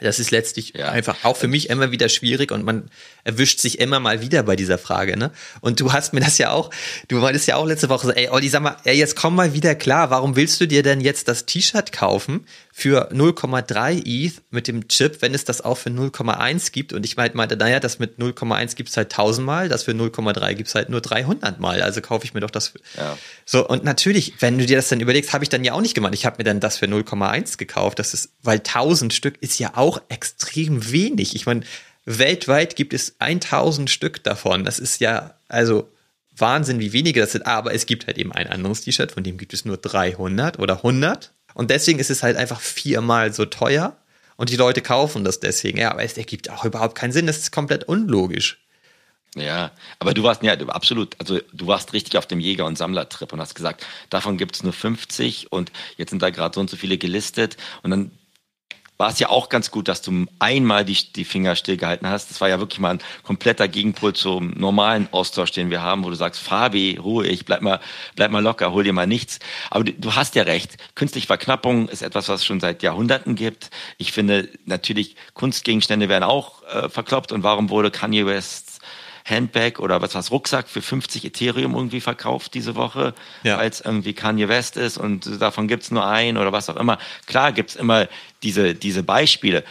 das 0.01 0.19
ist 0.19 0.31
letztlich 0.31 0.75
ja. 0.77 0.91
einfach 0.91 1.25
auch 1.25 1.37
für 1.37 1.49
mich 1.49 1.71
immer 1.71 1.91
wieder 1.91 2.09
schwierig 2.09 2.53
und 2.53 2.65
man 2.65 2.91
erwischt 3.25 3.61
sich 3.61 3.81
immer 3.81 4.01
mal 4.01 4.21
wieder 4.21 4.45
bei 4.45 4.57
dieser 4.57 4.79
Frage, 4.79 5.17
ne? 5.17 5.33
Und 5.61 5.81
du 5.81 5.93
hast 5.93 6.13
mir 6.13 6.21
das 6.21 6.39
ja 6.39 6.51
auch, 6.51 6.71
du 7.09 7.17
meintest 7.17 7.49
ja 7.49 7.57
auch 7.57 7.67
letzte 7.67 7.89
Woche 7.89 8.07
so, 8.07 8.13
ey, 8.13 8.29
Olli, 8.29 8.49
sag 8.49 8.63
mal, 8.63 8.77
ey, 8.85 8.97
jetzt 8.97 9.17
komm 9.17 9.35
mal 9.35 9.55
wieder 9.55 9.75
klar, 9.75 10.11
warum 10.11 10.37
willst 10.37 10.61
du 10.61 10.67
dir 10.67 10.83
denn 10.83 11.01
jetzt 11.01 11.29
das 11.29 11.47
T-Shirt 11.47 11.93
kaufen 11.93 12.47
für 12.73 13.13
0,3 13.13 14.03
ETH 14.07 14.35
mit 14.51 14.69
dem 14.69 14.87
Chip, 14.89 15.21
wenn 15.21 15.35
es 15.35 15.45
das 15.45 15.61
auch 15.63 15.77
für 15.77 15.91
0,1 15.91 16.71
gibt? 16.71 16.93
Und 16.93 17.05
ich 17.05 17.17
meinte, 17.17 17.57
naja, 17.57 17.81
das 17.81 17.99
mit 17.99 18.19
0,1 18.19 18.77
gibt's 18.77 18.97
halt 18.97 19.11
tausendmal, 19.11 19.69
das 19.69 19.83
für 19.83 19.93
0,3 19.93 20.55
gibt's 20.55 20.75
halt 20.75 20.89
nur 20.91 21.01
300 21.01 21.59
Mal, 21.59 21.83
also 21.83 22.01
kaufe 22.01 22.25
ich 22.25 22.35
mir 22.35 22.41
doch 22.41 22.51
das. 22.51 22.69
Für, 22.69 22.79
ja. 22.97 23.19
So, 23.45 23.67
und 23.67 23.83
natürlich, 23.83 24.35
wenn 24.41 24.59
du 24.59 24.65
dir 24.65 24.77
das 24.77 24.89
dann 24.89 25.01
überlegst, 25.01 25.33
habe 25.33 25.43
ich 25.43 25.51
dann 25.51 25.65
ja 25.65 25.73
auch 25.73 25.81
nicht 25.81 25.95
gemacht. 25.95 26.15
Ich 26.15 26.25
habe 26.25 26.37
mir 26.39 26.45
dann 26.45 26.61
das 26.61 26.79
für 26.79 26.87
0,1 26.87 27.59
gekauft, 27.59 27.99
das 27.99 28.15
ist, 28.15 28.31
weil 28.43 28.59
1000 28.59 29.13
Stück 29.13 29.35
ist 29.41 29.59
ja 29.59 29.73
auch 29.75 29.88
extrem 30.09 30.91
wenig. 30.93 31.35
Ich 31.35 31.47
meine, 31.47 31.63
Weltweit 32.05 32.77
gibt 32.77 32.93
es 32.93 33.17
1000 33.19 33.89
Stück 33.91 34.23
davon. 34.25 34.65
Das 34.65 34.79
ist 34.79 35.01
ja, 35.01 35.35
also 35.49 35.91
Wahnsinn, 36.37 36.81
wie 36.81 36.93
wenige 36.93 37.21
das 37.21 37.33
sind. 37.33 37.47
Aber 37.47 37.75
es 37.75 37.87
gibt 37.87 38.07
halt 38.07 38.19
eben 38.19 38.33
ein 38.33 38.47
anderes 38.47 38.83
T-Shirt, 38.83 39.13
von 39.13 39.23
dem 39.23 39.39
gibt 39.39 39.55
es 39.55 39.65
nur 39.65 39.77
300 39.77 40.59
oder 40.59 40.77
100. 40.77 41.33
Und 41.55 41.71
deswegen 41.71 41.99
ist 41.99 42.11
es 42.11 42.23
halt 42.23 42.37
einfach 42.37 42.61
viermal 42.61 43.33
so 43.33 43.45
teuer. 43.45 43.97
Und 44.37 44.51
die 44.51 44.57
Leute 44.57 44.83
kaufen 44.83 45.25
das 45.25 45.41
deswegen. 45.41 45.79
Ja, 45.79 45.91
aber 45.91 46.05
es 46.05 46.17
ergibt 46.17 46.51
auch 46.51 46.65
überhaupt 46.65 46.95
keinen 46.95 47.13
Sinn. 47.13 47.27
Das 47.27 47.39
ist 47.39 47.51
komplett 47.51 47.85
unlogisch. 47.85 48.59
Ja, 49.37 49.73
aber 49.99 50.15
du 50.15 50.23
warst 50.23 50.43
ja 50.43 50.55
absolut, 50.69 51.15
also 51.19 51.41
du 51.53 51.67
warst 51.67 51.93
richtig 51.93 52.17
auf 52.17 52.27
dem 52.27 52.41
Jäger- 52.41 52.65
und 52.65 52.79
Sammlertrip 52.79 53.33
und 53.33 53.41
hast 53.41 53.55
gesagt, 53.55 53.87
davon 54.09 54.39
gibt 54.39 54.57
es 54.57 54.63
nur 54.63 54.73
50 54.73 55.53
und 55.53 55.71
jetzt 55.97 56.11
sind 56.11 56.23
da 56.23 56.31
gerade 56.31 56.55
so 56.55 56.61
und 56.61 56.71
so 56.71 56.77
viele 56.77 56.97
gelistet 56.97 57.57
und 57.83 57.91
dann 57.91 58.11
war 58.99 59.11
es 59.11 59.19
ja 59.21 59.29
auch 59.29 59.49
ganz 59.49 59.71
gut, 59.71 59.87
dass 59.89 60.03
du 60.03 60.27
einmal 60.41 60.85
die, 60.85 61.13
die 61.13 61.25
Finger 61.25 61.55
stillgehalten 61.55 62.09
hast. 62.09 62.31
Das 62.31 62.41
war 62.41 62.49
ja 62.49 62.59
wirklich 62.59 62.81
mal 62.81 62.91
ein 62.91 63.01
kompletter 63.23 63.69
Gegenpol 63.69 64.13
zum 64.13 64.51
normalen 64.51 65.09
Austausch, 65.13 65.53
den 65.53 65.71
wir 65.71 65.83
haben, 65.83 66.05
wo 66.05 66.11
du 66.11 66.17
sagst, 66.17 66.43
Fabi, 66.43 66.99
ruhig, 67.01 67.45
bleib 67.45 67.63
mal, 67.63 67.81
bleib 68.17 68.33
mal 68.33 68.43
locker, 68.43 68.73
hol 68.73 68.83
dir 68.83 68.93
mal 68.93 69.07
nichts. 69.07 69.39
Aber 69.71 69.85
du, 69.85 69.93
du 69.93 70.17
hast 70.17 70.35
ja 70.35 70.43
recht. 70.43 70.77
Künstliche 70.97 71.29
Verknappung 71.29 71.89
ist 71.89 72.03
etwas, 72.03 72.29
was 72.29 72.41
es 72.41 72.47
schon 72.47 72.59
seit 72.59 72.83
Jahrhunderten 72.83 73.37
gibt. 73.37 73.71
Ich 73.99 74.11
finde 74.11 74.49
natürlich, 74.65 75.15
Kunstgegenstände 75.33 76.09
werden 76.09 76.25
auch 76.25 76.63
äh, 76.65 76.89
verkloppt. 76.89 77.31
Und 77.31 77.45
warum 77.45 77.71
wurde 77.71 77.93
Kanye 77.93 78.27
West 78.27 78.68
Handbag 79.29 79.79
oder 79.79 80.01
was 80.03 80.15
was 80.15 80.31
Rucksack 80.31 80.69
für 80.69 80.83
50 80.83 81.25
Ethereum 81.25 81.75
irgendwie 81.75 82.01
verkauft 82.01 82.55
diese 82.55 82.75
Woche, 82.75 83.15
ja. 83.43 83.59
weil 83.59 83.71
es 83.71 83.81
irgendwie 83.81 84.13
Kanye 84.13 84.49
West 84.49 84.77
ist 84.77 84.99
und 84.99 85.41
davon 85.41 85.69
gibt's 85.69 85.91
nur 85.91 86.07
ein 86.07 86.37
oder 86.37 86.53
was 86.53 86.71
auch 86.71 86.77
immer. 86.77 86.99
Klar 87.27 87.53
gibt's 87.53 87.77
immer 87.77 88.09
diese, 88.43 88.75
diese 88.75 89.03
Beispiele. 89.03 89.65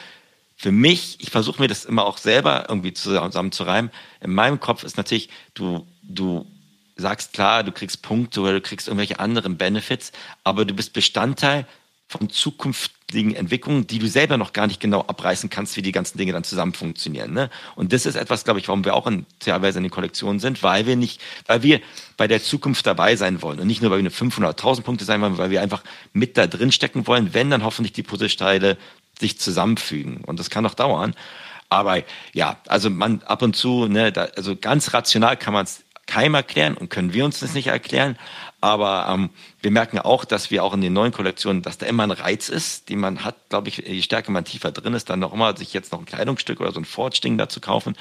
Für 0.55 0.71
mich, 0.71 1.17
ich 1.19 1.29
versuche 1.29 1.61
mir 1.61 1.67
das 1.67 1.85
immer 1.85 2.05
auch 2.05 2.17
selber 2.17 2.65
irgendwie 2.67 2.93
zusammenzureimen. 2.93 3.91
In 4.21 4.33
meinem 4.33 4.59
Kopf 4.59 4.83
ist 4.83 4.97
natürlich, 4.97 5.29
du, 5.53 5.85
du 6.01 6.47
sagst 6.95 7.33
klar, 7.33 7.63
du 7.63 7.71
kriegst 7.71 8.01
Punkte 8.01 8.41
oder 8.41 8.53
du 8.53 8.61
kriegst 8.61 8.87
irgendwelche 8.87 9.19
anderen 9.19 9.57
Benefits, 9.57 10.11
aber 10.43 10.65
du 10.65 10.73
bist 10.73 10.93
Bestandteil 10.93 11.65
von 12.09 12.29
zukünftigen 12.29 13.35
Entwicklungen, 13.35 13.85
die 13.85 13.99
du 13.99 14.07
selber 14.07 14.37
noch 14.37 14.53
gar 14.53 14.67
nicht 14.67 14.79
genau 14.79 15.01
abreißen 15.01 15.49
kannst, 15.49 15.75
wie 15.75 15.81
die 15.81 15.91
ganzen 15.91 16.17
Dinge 16.17 16.31
dann 16.31 16.45
zusammen 16.45 16.73
funktionieren. 16.73 17.33
Ne? 17.33 17.49
Und 17.75 17.91
das 17.91 18.05
ist 18.05 18.15
etwas, 18.15 18.45
glaube 18.45 18.59
ich, 18.61 18.67
warum 18.69 18.85
wir 18.85 18.95
auch 18.95 19.07
in, 19.07 19.25
teilweise 19.39 19.79
in 19.79 19.83
den 19.83 19.91
Kollektionen 19.91 20.39
sind, 20.39 20.63
weil 20.63 20.85
wir 20.85 20.95
nicht, 20.95 21.21
weil 21.47 21.63
wir 21.63 21.81
bei 22.15 22.27
der 22.27 22.41
Zukunft 22.41 22.87
dabei 22.87 23.17
sein 23.17 23.41
wollen 23.41 23.59
und 23.59 23.67
nicht 23.67 23.81
nur, 23.81 23.91
weil 23.91 23.97
wir 23.97 24.09
eine 24.09 24.31
500.000 24.31 24.81
Punkte 24.83 25.03
sein 25.03 25.21
wollen, 25.21 25.37
weil 25.37 25.49
wir 25.49 25.61
einfach 25.61 25.83
mit 26.13 26.37
da 26.37 26.47
drin 26.47 26.71
stecken 26.71 27.07
wollen, 27.07 27.33
wenn 27.33 27.49
dann 27.49 27.63
hoffentlich 27.63 27.91
die 27.91 28.03
Puzzlesteine 28.03 28.77
sich 29.19 29.37
zusammenfügen. 29.37 30.23
Und 30.23 30.39
das 30.39 30.49
kann 30.49 30.63
noch 30.63 30.75
dauern. 30.75 31.13
Aber 31.69 32.01
ja, 32.33 32.57
also 32.67 32.89
man 32.89 33.21
ab 33.23 33.41
und 33.41 33.55
zu, 33.55 33.87
ne, 33.87 34.13
da, 34.13 34.29
also 34.37 34.55
ganz 34.55 34.93
rational 34.93 35.35
kann 35.35 35.53
man 35.53 35.65
es 35.65 35.83
keinem 36.05 36.35
erklären 36.35 36.75
und 36.75 36.89
können 36.89 37.13
wir 37.13 37.25
uns 37.25 37.41
das 37.41 37.53
nicht 37.53 37.67
erklären. 37.67 38.17
Aber 38.59 39.07
ähm, 39.09 39.29
wir 39.61 39.69
merken 39.69 39.99
auch, 39.99 40.25
dass 40.25 40.49
wir 40.49 40.63
auch 40.63 40.73
in 40.73 40.81
den 40.81 40.93
neuen 40.93 41.11
Kollektionen, 41.11 41.61
dass 41.61 41.77
da 41.77 41.85
immer 41.85 42.03
ein 42.03 42.11
Reiz 42.11 42.49
ist, 42.49 42.89
den 42.89 42.99
man 42.99 43.23
hat, 43.23 43.35
glaube 43.49 43.69
ich, 43.69 43.77
je 43.77 44.01
stärker 44.01 44.31
man 44.31 44.45
tiefer 44.45 44.71
drin 44.71 44.93
ist, 44.93 45.09
dann 45.09 45.19
noch 45.19 45.33
immer 45.33 45.55
sich 45.55 45.73
jetzt 45.73 45.91
noch 45.91 45.99
ein 45.99 46.05
Kleidungsstück 46.05 46.59
oder 46.59 46.71
so 46.71 46.79
ein 46.79 46.85
Forge-Ding 46.85 47.37
da 47.37 47.49
zu 47.49 47.59
kaufen. 47.59 47.95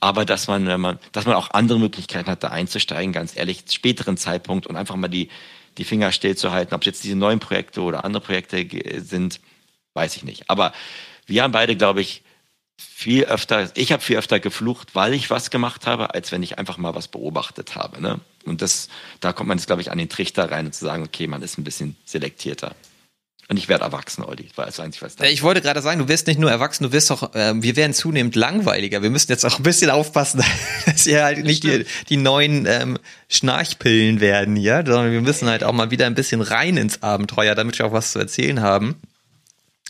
Aber 0.00 0.24
dass 0.24 0.48
man, 0.48 0.66
wenn 0.66 0.80
man, 0.80 0.98
dass 1.12 1.26
man 1.26 1.34
auch 1.34 1.50
andere 1.50 1.78
Möglichkeiten 1.78 2.30
hat, 2.30 2.42
da 2.42 2.48
einzusteigen, 2.48 3.12
ganz 3.12 3.36
ehrlich, 3.36 3.64
späteren 3.70 4.16
Zeitpunkt 4.16 4.66
und 4.66 4.76
einfach 4.76 4.96
mal 4.96 5.08
die, 5.08 5.28
die 5.76 5.84
Finger 5.84 6.12
stillzuhalten, 6.12 6.74
ob 6.74 6.80
es 6.80 6.86
jetzt 6.86 7.04
diese 7.04 7.16
neuen 7.16 7.38
Projekte 7.38 7.82
oder 7.82 8.04
andere 8.04 8.22
Projekte 8.22 8.66
sind, 9.02 9.40
weiß 9.92 10.16
ich 10.16 10.24
nicht. 10.24 10.48
Aber 10.48 10.72
wir 11.26 11.42
haben 11.42 11.52
beide, 11.52 11.76
glaube 11.76 12.00
ich, 12.00 12.22
viel 12.80 13.24
öfter, 13.24 13.70
ich 13.74 13.92
habe 13.92 14.02
viel 14.02 14.16
öfter 14.16 14.40
geflucht, 14.40 14.94
weil 14.94 15.14
ich 15.14 15.30
was 15.30 15.50
gemacht 15.50 15.86
habe, 15.86 16.14
als 16.14 16.32
wenn 16.32 16.42
ich 16.42 16.58
einfach 16.58 16.78
mal 16.78 16.94
was 16.94 17.08
beobachtet 17.08 17.76
habe. 17.76 18.00
Ne? 18.00 18.20
Und 18.44 18.62
das, 18.62 18.88
da 19.20 19.32
kommt 19.32 19.48
man 19.48 19.58
jetzt, 19.58 19.66
glaube 19.66 19.82
ich, 19.82 19.90
an 19.90 19.98
den 19.98 20.08
Trichter 20.08 20.50
rein 20.50 20.66
und 20.66 20.74
zu 20.74 20.84
sagen, 20.84 21.02
okay, 21.02 21.26
man 21.26 21.42
ist 21.42 21.58
ein 21.58 21.64
bisschen 21.64 21.96
selektierter. 22.04 22.74
Und 23.50 23.56
ich 23.56 23.68
werde 23.68 23.82
erwachsen, 23.82 24.22
Olli. 24.22 24.48
War 24.54 24.66
das 24.66 24.78
einzig, 24.78 25.02
was 25.02 25.16
Ich 25.28 25.42
wollte 25.42 25.60
gerade 25.60 25.82
sagen, 25.82 25.98
du 25.98 26.06
wirst 26.06 26.28
nicht 26.28 26.38
nur 26.38 26.52
erwachsen, 26.52 26.84
du 26.84 26.92
wirst 26.92 27.10
auch, 27.10 27.34
äh, 27.34 27.52
wir 27.60 27.74
werden 27.74 27.92
zunehmend 27.92 28.36
langweiliger. 28.36 29.02
Wir 29.02 29.10
müssen 29.10 29.32
jetzt 29.32 29.44
auch 29.44 29.58
ein 29.58 29.64
bisschen 29.64 29.90
aufpassen, 29.90 30.44
dass 30.86 31.06
wir 31.06 31.24
halt 31.24 31.44
nicht 31.44 31.64
die, 31.64 31.84
die 32.08 32.16
neuen 32.16 32.66
ähm, 32.66 32.96
Schnarchpillen 33.28 34.20
werden 34.20 34.54
hier, 34.54 34.84
sondern 34.86 35.10
wir 35.10 35.20
müssen 35.20 35.48
halt 35.48 35.64
auch 35.64 35.72
mal 35.72 35.90
wieder 35.90 36.06
ein 36.06 36.14
bisschen 36.14 36.42
rein 36.42 36.76
ins 36.76 37.02
Abenteuer, 37.02 37.56
damit 37.56 37.76
wir 37.76 37.86
auch 37.86 37.92
was 37.92 38.12
zu 38.12 38.20
erzählen 38.20 38.60
haben. 38.60 38.94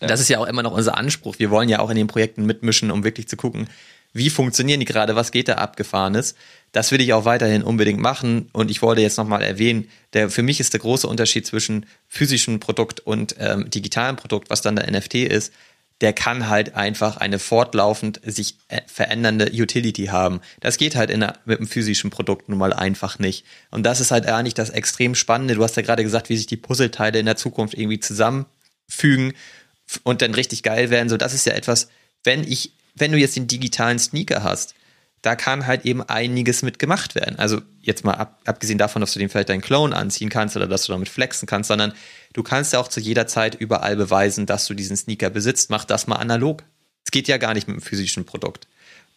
Das 0.00 0.20
ist 0.20 0.28
ja 0.28 0.38
auch 0.38 0.46
immer 0.46 0.62
noch 0.62 0.72
unser 0.72 0.96
Anspruch. 0.96 1.38
Wir 1.38 1.50
wollen 1.50 1.68
ja 1.68 1.80
auch 1.80 1.90
in 1.90 1.96
den 1.96 2.06
Projekten 2.06 2.46
mitmischen, 2.46 2.90
um 2.90 3.04
wirklich 3.04 3.28
zu 3.28 3.36
gucken, 3.36 3.68
wie 4.12 4.30
funktionieren 4.30 4.80
die 4.80 4.86
gerade, 4.86 5.14
was 5.14 5.30
geht 5.30 5.48
da 5.48 5.54
abgefahrenes. 5.54 6.34
Das 6.72 6.90
will 6.90 7.00
ich 7.00 7.12
auch 7.12 7.24
weiterhin 7.24 7.62
unbedingt 7.62 8.00
machen 8.00 8.48
und 8.52 8.70
ich 8.70 8.82
wollte 8.82 9.02
jetzt 9.02 9.18
nochmal 9.18 9.42
erwähnen, 9.42 9.88
der, 10.12 10.30
für 10.30 10.42
mich 10.42 10.60
ist 10.60 10.72
der 10.72 10.80
große 10.80 11.06
Unterschied 11.06 11.46
zwischen 11.46 11.86
physischem 12.08 12.60
Produkt 12.60 13.00
und 13.00 13.36
ähm, 13.38 13.70
digitalem 13.70 14.16
Produkt, 14.16 14.50
was 14.50 14.62
dann 14.62 14.76
der 14.76 14.90
NFT 14.90 15.14
ist, 15.14 15.52
der 16.00 16.12
kann 16.12 16.48
halt 16.48 16.74
einfach 16.76 17.18
eine 17.18 17.38
fortlaufend 17.38 18.20
sich 18.24 18.56
äh, 18.68 18.80
verändernde 18.86 19.50
Utility 19.52 20.06
haben. 20.06 20.40
Das 20.60 20.78
geht 20.78 20.96
halt 20.96 21.10
in 21.10 21.22
einer, 21.22 21.36
mit 21.44 21.58
einem 21.58 21.68
physischen 21.68 22.10
Produkt 22.10 22.48
nun 22.48 22.58
mal 22.58 22.72
einfach 22.72 23.18
nicht. 23.18 23.44
Und 23.70 23.84
das 23.84 24.00
ist 24.00 24.10
halt 24.10 24.26
eigentlich 24.26 24.54
das 24.54 24.70
extrem 24.70 25.14
Spannende. 25.14 25.54
Du 25.54 25.62
hast 25.62 25.76
ja 25.76 25.82
gerade 25.82 26.02
gesagt, 26.02 26.30
wie 26.30 26.36
sich 26.36 26.46
die 26.46 26.56
Puzzleteile 26.56 27.18
in 27.18 27.26
der 27.26 27.36
Zukunft 27.36 27.74
irgendwie 27.74 28.00
zusammenfügen 28.00 29.34
und 30.02 30.22
dann 30.22 30.34
richtig 30.34 30.62
geil 30.62 30.90
werden. 30.90 31.08
So, 31.08 31.16
das 31.16 31.34
ist 31.34 31.46
ja 31.46 31.52
etwas, 31.54 31.88
wenn 32.24 32.44
ich, 32.44 32.72
wenn 32.94 33.12
du 33.12 33.18
jetzt 33.18 33.36
den 33.36 33.46
digitalen 33.46 33.98
Sneaker 33.98 34.42
hast, 34.42 34.74
da 35.22 35.36
kann 35.36 35.66
halt 35.66 35.84
eben 35.84 36.02
einiges 36.02 36.62
mit 36.62 36.78
gemacht 36.78 37.14
werden. 37.14 37.38
Also 37.38 37.60
jetzt 37.82 38.04
mal 38.04 38.14
ab, 38.14 38.40
abgesehen 38.46 38.78
davon, 38.78 39.00
dass 39.00 39.12
du 39.12 39.18
den 39.18 39.28
vielleicht 39.28 39.50
deinen 39.50 39.60
Clone 39.60 39.94
anziehen 39.94 40.30
kannst 40.30 40.56
oder 40.56 40.66
dass 40.66 40.84
du 40.84 40.92
damit 40.92 41.08
flexen 41.08 41.46
kannst, 41.46 41.68
sondern 41.68 41.92
du 42.32 42.42
kannst 42.42 42.72
ja 42.72 42.78
auch 42.78 42.88
zu 42.88 43.00
jeder 43.00 43.26
Zeit 43.26 43.54
überall 43.54 43.96
beweisen, 43.96 44.46
dass 44.46 44.66
du 44.66 44.74
diesen 44.74 44.96
Sneaker 44.96 45.28
besitzt. 45.28 45.68
Mach 45.68 45.84
das 45.84 46.06
mal 46.06 46.16
analog. 46.16 46.62
Es 47.04 47.10
geht 47.10 47.28
ja 47.28 47.36
gar 47.36 47.54
nicht 47.54 47.68
mit 47.68 47.74
einem 47.74 47.82
physischen 47.82 48.24
Produkt. 48.24 48.66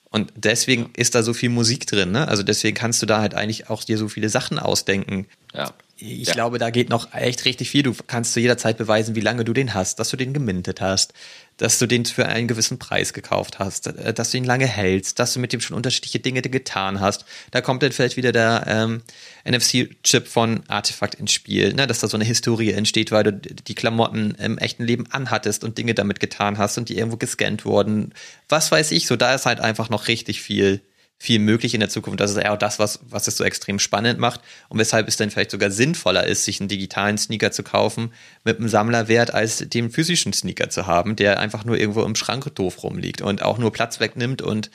Und 0.10 0.32
deswegen 0.36 0.92
ist 0.96 1.16
da 1.16 1.24
so 1.24 1.34
viel 1.34 1.50
Musik 1.50 1.88
drin, 1.88 2.12
ne? 2.12 2.28
Also 2.28 2.44
deswegen 2.44 2.76
kannst 2.76 3.02
du 3.02 3.08
da 3.08 3.20
halt 3.20 3.34
eigentlich 3.34 3.70
auch 3.70 3.84
dir 3.84 3.98
so 3.98 4.08
viele 4.08 4.30
Sachen 4.30 4.60
ausdenken. 4.60 5.26
Ja. 5.54 5.74
Ich 5.96 6.28
Ja. 6.28 6.34
glaube, 6.34 6.58
da 6.58 6.72
geht 6.72 6.90
noch 6.90 7.14
echt 7.14 7.46
richtig 7.46 7.70
viel. 7.70 7.84
Du 7.84 7.94
kannst 8.08 8.34
zu 8.34 8.40
jeder 8.40 8.58
Zeit 8.58 8.78
beweisen, 8.78 9.16
wie 9.16 9.22
lange 9.22 9.46
du 9.46 9.54
den 9.54 9.76
hast, 9.76 10.00
dass 10.00 10.10
du 10.10 10.18
den 10.18 10.34
gemintet 10.34 10.82
hast, 10.82 11.14
dass 11.58 11.78
du 11.78 11.86
den 11.86 12.04
für 12.06 12.26
einen 12.26 12.48
gewissen 12.48 12.80
Preis 12.80 13.14
gekauft 13.14 13.60
hast, 13.60 13.86
äh, 13.88 14.12
dass 14.12 14.32
du 14.32 14.38
ihn 14.38 14.44
lange 14.44 14.66
hältst, 14.66 15.20
dass 15.20 15.34
du 15.34 15.40
mit 15.40 15.54
dem 15.54 15.62
schon 15.62 15.78
unterschiedliche 15.78 16.20
Dinge 16.20 16.42
getan 16.42 17.00
hast. 17.00 17.26
Da 17.52 17.62
kommt 17.62 17.84
dann 17.84 17.92
vielleicht 17.92 18.18
wieder 18.18 18.32
der 18.32 18.64
ähm, 18.68 19.04
NFC-Chip 19.48 20.28
von 20.28 20.64
Artefakt 20.68 21.14
ins 21.16 21.32
Spiel, 21.32 21.74
ne? 21.74 21.86
dass 21.86 22.00
da 22.00 22.08
so 22.08 22.18
eine 22.18 22.26
Historie 22.26 22.72
entsteht, 22.72 23.12
weil 23.12 23.24
du 23.26 23.32
die 23.34 23.76
Klamotten 23.76 24.32
im 24.40 24.58
echten 24.58 24.84
Leben 24.84 25.06
anhattest 25.12 25.64
und 25.64 25.78
Dinge 25.78 25.94
damit 25.94 26.20
getan 26.20 26.58
hast 26.58 26.80
und 26.80 26.90
die 26.90 26.98
irgendwo 26.98 27.18
gescannt 27.18 27.66
wurden. 27.66 28.14
Was 28.50 28.72
weiß 28.72 28.92
ich, 28.94 29.06
so 29.06 29.16
da 29.16 29.36
ist 29.36 29.46
halt 29.46 29.60
einfach 29.60 29.90
noch 29.90 30.08
richtig 30.08 30.42
viel 30.42 30.82
viel 31.24 31.40
möglich 31.40 31.74
in 31.74 31.80
der 31.80 31.88
Zukunft. 31.88 32.20
Das 32.20 32.32
ist 32.32 32.38
eher 32.38 32.52
auch 32.52 32.58
das, 32.58 32.80
was, 32.80 33.00
was 33.08 33.28
es 33.30 33.38
so 33.38 33.46
extrem 33.46 33.80
spannend 33.80 34.20
macht 34.20 34.42
und 34.68 34.78
weshalb 34.78 35.08
es 35.08 35.16
dann 35.16 35.30
vielleicht 35.32 35.52
sogar 35.52 35.72
sinnvoller 35.72 36.28
ist, 36.28 36.44
sich 36.44 36.60
einen 36.60 36.68
digitalen 36.68 37.18
Sneaker 37.18 37.54
zu 37.54 37.64
kaufen 37.64 38.12
mit 38.44 38.58
einem 38.58 38.68
Sammlerwert, 38.68 39.34
als 39.34 39.60
den 39.70 39.90
physischen 39.90 40.34
Sneaker 40.34 40.70
zu 40.70 40.86
haben, 40.86 41.16
der 41.16 41.40
einfach 41.40 41.64
nur 41.64 41.78
irgendwo 41.78 42.04
im 42.04 42.16
Schrank 42.16 42.54
doof 42.56 42.84
rumliegt 42.84 43.22
und 43.22 43.42
auch 43.42 43.58
nur 43.58 43.72
Platz 43.72 44.02
wegnimmt 44.02 44.42
und 44.42 44.70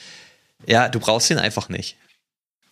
ja, 0.67 0.89
du 0.89 1.01
brauchst 1.01 1.29
ihn 1.29 1.37
einfach 1.37 1.69
nicht. 1.69 1.99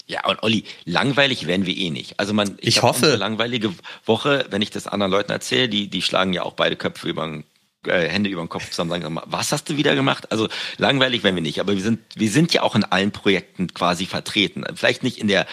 Ja, 0.06 0.24
und 0.24 0.42
Olli, 0.42 0.64
langweilig 0.86 1.46
werden 1.46 1.66
wir 1.66 1.76
eh 1.76 1.90
nicht. 1.90 2.18
Also 2.18 2.32
man, 2.32 2.56
Ich 2.60 2.78
hab 2.78 2.84
hoffe. 2.84 3.16
langweilige 3.16 3.74
Woche, 4.06 4.46
wenn 4.48 4.62
ich 4.62 4.70
das 4.70 4.86
anderen 4.86 5.12
Leuten 5.12 5.32
erzähle, 5.32 5.68
die, 5.68 5.88
die 5.88 6.00
schlagen 6.00 6.32
ja 6.32 6.44
auch 6.44 6.54
beide 6.54 6.76
Köpfe 6.76 7.10
über 7.10 7.26
den 7.26 7.44
äh, 7.86 8.08
Hände 8.08 8.30
über 8.30 8.42
den 8.42 8.48
Kopf 8.48 8.70
zusammen 8.70 8.90
sagen, 8.90 9.20
was 9.26 9.52
hast 9.52 9.68
du 9.70 9.76
wieder 9.76 9.94
gemacht? 9.94 10.30
Also 10.32 10.48
langweilig 10.78 11.22
werden 11.22 11.34
wir 11.36 11.42
nicht, 11.42 11.60
aber 11.60 11.74
wir 11.74 11.82
sind, 11.82 12.00
wir 12.14 12.30
sind 12.30 12.52
ja 12.52 12.62
auch 12.62 12.74
in 12.74 12.84
allen 12.84 13.10
Projekten 13.12 13.72
quasi 13.74 14.06
vertreten. 14.06 14.64
Vielleicht 14.74 15.02
nicht 15.02 15.18
in 15.18 15.28
der 15.28 15.46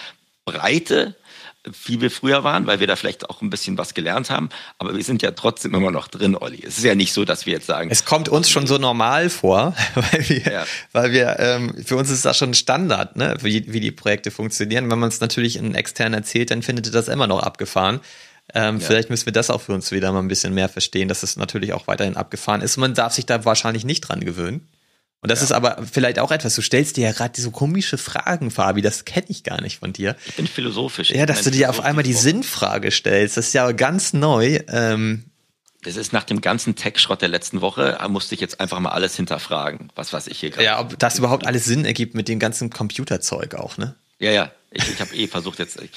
Breite, 0.44 1.14
wie 1.86 2.00
wir 2.02 2.10
früher 2.10 2.44
waren, 2.44 2.66
weil 2.66 2.78
wir 2.80 2.86
da 2.86 2.94
vielleicht 2.94 3.30
auch 3.30 3.40
ein 3.40 3.48
bisschen 3.48 3.78
was 3.78 3.94
gelernt 3.94 4.28
haben, 4.28 4.50
aber 4.76 4.94
wir 4.94 5.02
sind 5.02 5.22
ja 5.22 5.30
trotzdem 5.30 5.74
immer 5.74 5.90
noch 5.90 6.08
drin, 6.08 6.36
Olli. 6.36 6.62
Es 6.62 6.76
ist 6.76 6.84
ja 6.84 6.94
nicht 6.94 7.14
so, 7.14 7.24
dass 7.24 7.46
wir 7.46 7.54
jetzt 7.54 7.66
sagen, 7.66 7.88
Es 7.90 8.04
kommt 8.04 8.28
uns 8.28 8.50
schon 8.50 8.66
so 8.66 8.76
normal 8.76 9.30
vor, 9.30 9.74
weil 9.94 10.28
wir, 10.28 10.52
Ja. 10.52 10.66
weil 10.92 11.12
wir 11.12 11.36
ähm, 11.38 11.74
für 11.82 11.96
uns 11.96 12.10
ist 12.10 12.26
das 12.26 12.36
schon 12.36 12.52
Standard, 12.52 13.16
ne, 13.16 13.36
wie, 13.40 13.72
wie 13.72 13.80
die 13.80 13.92
Projekte 13.92 14.30
funktionieren. 14.30 14.90
Wenn 14.90 14.98
man 14.98 15.08
es 15.08 15.20
natürlich 15.20 15.56
in 15.56 15.74
extern 15.74 16.12
erzählt, 16.12 16.50
dann 16.50 16.62
findet 16.62 16.84
ihr 16.86 16.92
das 16.92 17.08
immer 17.08 17.26
noch 17.26 17.42
abgefahren. 17.42 18.00
Ähm, 18.52 18.78
Ja. 18.80 18.86
Vielleicht 18.86 19.10
müssen 19.10 19.26
wir 19.26 19.32
das 19.32 19.50
auch 19.50 19.60
für 19.60 19.72
uns 19.72 19.90
wieder 19.90 20.12
mal 20.12 20.18
ein 20.20 20.28
bisschen 20.28 20.52
mehr 20.54 20.68
verstehen, 20.68 21.08
dass 21.08 21.22
es 21.22 21.36
natürlich 21.36 21.72
auch 21.72 21.86
weiterhin 21.86 22.16
abgefahren 22.16 22.60
ist. 22.60 22.76
Man 22.76 22.94
darf 22.94 23.12
sich 23.14 23.26
da 23.26 23.44
wahrscheinlich 23.44 23.84
nicht 23.84 24.02
dran 24.02 24.20
gewöhnen. 24.20 24.68
Und 25.20 25.30
das 25.30 25.40
ist 25.40 25.52
aber 25.52 25.82
vielleicht 25.90 26.18
auch 26.18 26.30
etwas, 26.30 26.54
du 26.54 26.60
stellst 26.60 26.98
dir 26.98 27.04
ja 27.06 27.12
gerade 27.12 27.40
so 27.40 27.50
komische 27.50 27.96
Fragen, 27.96 28.50
Fabi, 28.50 28.82
das 28.82 29.06
kenne 29.06 29.24
ich 29.30 29.42
gar 29.42 29.62
nicht 29.62 29.78
von 29.78 29.94
dir. 29.94 30.16
ich 30.26 30.34
bin 30.36 30.46
philosophisch. 30.46 31.10
Ja, 31.10 31.24
dass 31.24 31.42
du 31.44 31.50
dir 31.50 31.70
auf 31.70 31.80
einmal 31.80 32.04
die. 32.04 32.12
Sinnfrage 32.12 32.90
stellst, 32.90 33.38
das 33.38 33.46
ist 33.46 33.52
ja 33.54 33.72
ganz 33.72 34.12
neu. 34.12 34.58
Ähm, 34.68 35.24
Das 35.80 35.96
ist 35.96 36.12
nach 36.12 36.24
dem 36.24 36.42
ganzen 36.42 36.76
Tech-Schrott 36.76 37.22
der 37.22 37.30
letzten 37.30 37.62
Woche, 37.62 37.96
da 37.98 38.06
musste 38.08 38.34
ich 38.34 38.42
jetzt 38.42 38.60
einfach 38.60 38.78
mal 38.80 38.90
alles 38.90 39.16
hinterfragen, 39.16 39.90
was 39.94 40.12
was 40.12 40.26
ich 40.26 40.38
hier 40.40 40.50
gerade. 40.50 40.64
ja, 40.66 40.78
ob 40.80 40.98
das 40.98 41.18
überhaupt 41.18 41.46
alles 41.46 41.64
Sinn 41.64 41.86
ergibt 41.86 42.14
mit 42.14 42.28
dem 42.28 42.38
ganzen 42.38 42.68
Computerzeug 42.68 43.54
auch, 43.54 43.78
ne? 43.78 43.94
Ja, 44.18 44.30
ja. 44.30 44.50
Ich, 44.70 44.86
ich 44.90 45.00
habe 45.00 45.14
eh 45.14 45.26
versucht 45.26 45.58
jetzt, 45.58 45.80
ich, 45.80 45.90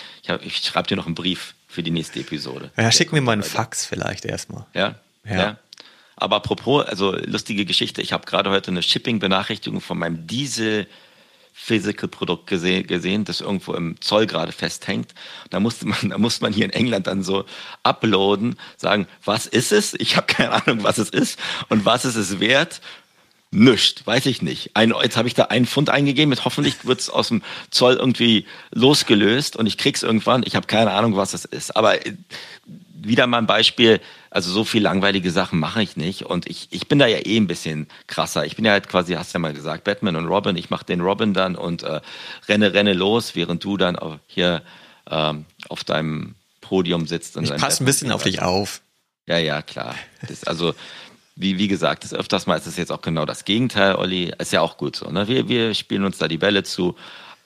ich 0.45 0.57
schreibe 0.59 0.87
dir 0.87 0.95
noch 0.95 1.05
einen 1.05 1.15
Brief 1.15 1.53
für 1.77 1.83
die 1.83 1.91
nächste 1.91 2.21
Episode. 2.21 2.71
Ja, 2.75 2.91
schick 2.91 3.13
mir 3.13 3.21
mal 3.21 3.33
einen. 3.33 3.43
Fax 3.43 3.85
vielleicht 3.85 4.25
erstmal. 4.25 4.65
Ja? 4.73 4.95
Ja. 5.23 5.35
ja. 5.35 5.57
Aber 6.15 6.37
apropos, 6.37 6.83
also 6.83 7.15
lustige 7.15 7.65
Geschichte, 7.65 8.01
ich 8.01 8.13
habe 8.13 8.25
gerade 8.25 8.49
heute 8.49 8.71
eine 8.71 8.81
Shipping-Benachrichtigung 8.81 9.79
von 9.79 9.99
meinem 9.99 10.25
Diesel 10.25 10.87
Physical-Produkt 11.53 12.47
gese 12.47 12.81
gesehen, 12.81 13.25
das 13.25 13.41
irgendwo 13.41 13.75
im 13.75 14.01
Zoll 14.01 14.25
gerade 14.25 14.53
festhängt. 14.53 15.13
Da 15.51 15.59
musste 15.59 15.87
man, 15.87 15.99
da 16.09 16.17
musste 16.17 16.43
man 16.43 16.51
hier 16.51 16.65
in 16.65 16.71
England 16.71 17.05
dann 17.05 17.21
so 17.21 17.45
uploaden, 17.83 18.57
sagen, 18.75 19.07
was 19.23 19.45
ist 19.45 19.71
es? 19.71 19.93
Ich 19.93 20.17
habe 20.17 20.25
keine 20.25 20.53
Ahnung, 20.53 20.81
was 20.81 20.97
es 20.97 21.11
ist 21.11 21.39
und 21.69 21.85
was 21.85 22.05
ist 22.05 22.15
es 22.15 22.39
wert? 22.39 22.81
Nischt, 23.51 24.05
weiß 24.05 24.25
ich 24.25 24.41
nicht. 24.41 24.71
Ein, 24.73 24.93
jetzt 25.01 25.15
habe 25.15 25.27
ich 25.27 25.33
da 25.33 25.45
einen 25.45 25.65
Pfund 25.65 25.89
eingegeben, 25.89 26.29
mit 26.29 26.43
hoffentlich 26.43 26.85
wird 26.85 26.99
es 26.99 27.09
aus 27.09 27.29
dem 27.29 27.41
Zoll 27.71 27.95
irgendwie 27.95 28.45
losgelöst 28.71 29.55
und 29.55 29.65
ich 29.67 29.77
krieg's 29.77 30.03
irgendwann. 30.03 30.43
Ich 30.45 30.55
habe 30.55 30.67
keine 30.67 30.91
Ahnung, 30.91 31.15
was 31.15 31.33
es 31.33 31.45
ist. 31.45 31.75
Aber 31.75 32.05
äh, 32.05 32.13
wieder 32.93 33.25
mal 33.25 33.37
ein 33.37 33.47
Beispiel, 33.47 34.01
also 34.31 34.51
so 34.51 34.65
viel 34.65 34.81
langweilige 34.81 35.31
Sachen 35.31 35.59
mache 35.59 35.81
ich 35.81 35.95
nicht 35.95 36.23
und 36.23 36.45
ich, 36.47 36.67
ich 36.71 36.87
bin 36.89 36.99
da 36.99 37.07
ja 37.07 37.19
eh 37.25 37.37
ein 37.37 37.47
bisschen 37.47 37.87
krasser. 38.07 38.45
Ich 38.45 38.57
bin 38.57 38.65
ja 38.65 38.73
halt 38.73 38.89
quasi, 38.89 39.13
hast 39.13 39.33
ja 39.33 39.39
mal 39.39 39.53
gesagt, 39.53 39.85
Batman 39.85 40.17
und 40.17 40.27
Robin. 40.27 40.57
Ich 40.57 40.69
mache 40.69 40.85
den 40.85 40.99
Robin 40.99 41.33
dann 41.33 41.55
und 41.55 41.83
äh, 41.83 42.01
renne, 42.49 42.73
renne 42.73 42.93
los, 42.93 43.33
während 43.35 43.63
du 43.63 43.77
dann 43.77 43.97
hier 44.27 44.61
ähm, 45.09 45.45
auf 45.69 45.85
deinem 45.85 46.35
Podium 46.59 47.07
sitzt. 47.07 47.37
Und 47.37 47.45
Ich 47.45 47.55
passe 47.55 47.81
ein 47.83 47.85
bisschen 47.85 48.11
auf 48.11 48.23
dich 48.23 48.41
auf. 48.41 48.81
ja, 49.25 49.37
ja, 49.37 49.61
klar. 49.61 49.95
Das, 50.27 50.43
also, 50.43 50.75
wie, 51.37 51.57
wie 51.57 51.67
gesagt, 51.67 52.03
das 52.03 52.13
öfters 52.13 52.47
mal 52.47 52.57
ist 52.57 52.65
es 52.65 52.77
jetzt 52.77 52.91
auch 52.91 53.01
genau 53.01 53.25
das 53.25 53.45
Gegenteil, 53.45 53.95
Olli. 53.95 54.33
Ist 54.39 54.51
ja 54.51 54.61
auch 54.61 54.77
gut 54.77 54.95
so. 54.95 55.09
Ne? 55.09 55.27
Wir, 55.27 55.47
wir 55.47 55.73
spielen 55.75 56.03
uns 56.03 56.17
da 56.17 56.27
die 56.27 56.39
Bälle 56.39 56.63
zu. 56.63 56.95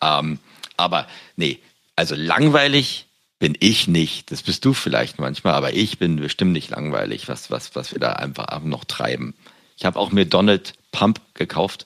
Ähm, 0.01 0.39
aber 0.77 1.07
nee, 1.35 1.59
also 1.95 2.15
langweilig 2.15 3.05
bin 3.37 3.57
ich 3.59 3.87
nicht. 3.87 4.31
Das 4.31 4.43
bist 4.43 4.63
du 4.63 4.73
vielleicht 4.73 5.19
manchmal, 5.19 5.53
aber 5.53 5.73
ich 5.73 5.99
bin 5.99 6.15
bestimmt 6.15 6.53
nicht 6.53 6.69
langweilig, 6.69 7.27
was, 7.27 7.51
was, 7.51 7.75
was 7.75 7.91
wir 7.91 7.99
da 7.99 8.13
einfach 8.13 8.61
noch 8.63 8.85
treiben. 8.85 9.35
Ich 9.77 9.83
habe 9.83 9.99
auch 9.99 10.11
mir 10.11 10.25
Donald 10.25 10.73
Pump 10.91 11.19
gekauft. 11.33 11.85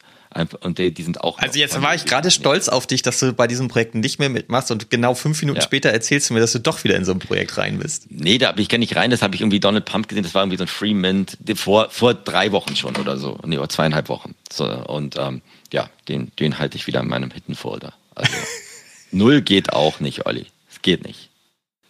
Und 0.62 0.80
die, 0.80 0.94
die 0.94 1.04
sind 1.04 1.22
auch. 1.22 1.38
Also 1.40 1.58
jetzt 1.60 1.82
war 1.82 1.96
ich 1.96 2.04
gerade 2.06 2.30
stolz 2.30 2.68
auf 2.68 2.86
dich, 2.88 3.02
dass 3.02 3.20
du 3.20 3.32
bei 3.32 3.48
diesem 3.48 3.70
Projekt 3.70 3.96
nicht 3.96 4.20
mehr 4.20 4.30
mitmachst 4.30 4.70
und 4.70 4.90
genau 4.90 5.14
fünf 5.16 5.40
Minuten 5.42 5.60
Ja. 5.60 5.64
später 5.64 5.90
erzählst 5.92 6.30
du 6.30 6.34
mir, 6.34 6.42
dass 6.42 6.52
du 6.52 6.60
doch 6.60 6.84
wieder 6.84 6.96
in 6.98 7.06
so 7.06 7.14
ein 7.14 7.20
Projekt 7.20 7.58
rein 7.58 7.80
bist. 7.80 8.08
Nee, 8.10 8.38
da 8.38 8.48
hab 8.50 8.60
ich 8.60 8.68
gar 8.68 8.78
nicht 8.78 8.96
rein, 8.98 9.12
das 9.12 9.22
habe 9.22 9.34
ich 9.36 9.42
irgendwie 9.42 9.62
Donald 9.62 9.86
Pump 9.86 10.10
gesehen, 10.10 10.24
das 10.24 10.34
war 10.34 10.44
irgendwie 10.44 10.58
so 10.58 10.64
ein 10.66 10.68
Free 10.68 10.94
Mint 10.94 11.38
die- 11.40 11.56
vor, 11.56 11.90
vor 11.90 12.14
drei 12.14 12.52
Wochen 12.52 12.76
schon 12.76 12.98
oder 12.98 13.18
so. 13.18 13.40
Nee, 13.46 13.58
oder 13.58 13.70
zweieinhalb 13.70 14.10
Wochen. 14.10 14.36
So, 14.52 14.66
und 14.66 15.16
ähm, 15.18 15.42
ja, 15.72 15.90
den, 16.10 16.32
den 16.40 16.60
halte 16.60 16.76
ich 16.78 16.86
wieder 16.88 17.00
in 17.00 17.08
meinem 17.08 17.32
Hidden 17.32 17.56
Folder. 17.56 17.94
Also 18.14 18.34
null 19.12 19.42
geht 19.42 19.72
auch 19.74 20.00
nicht, 20.02 20.26
Olli. 20.26 20.48
Es 20.70 20.82
geht 20.82 21.06
nicht. 21.06 21.30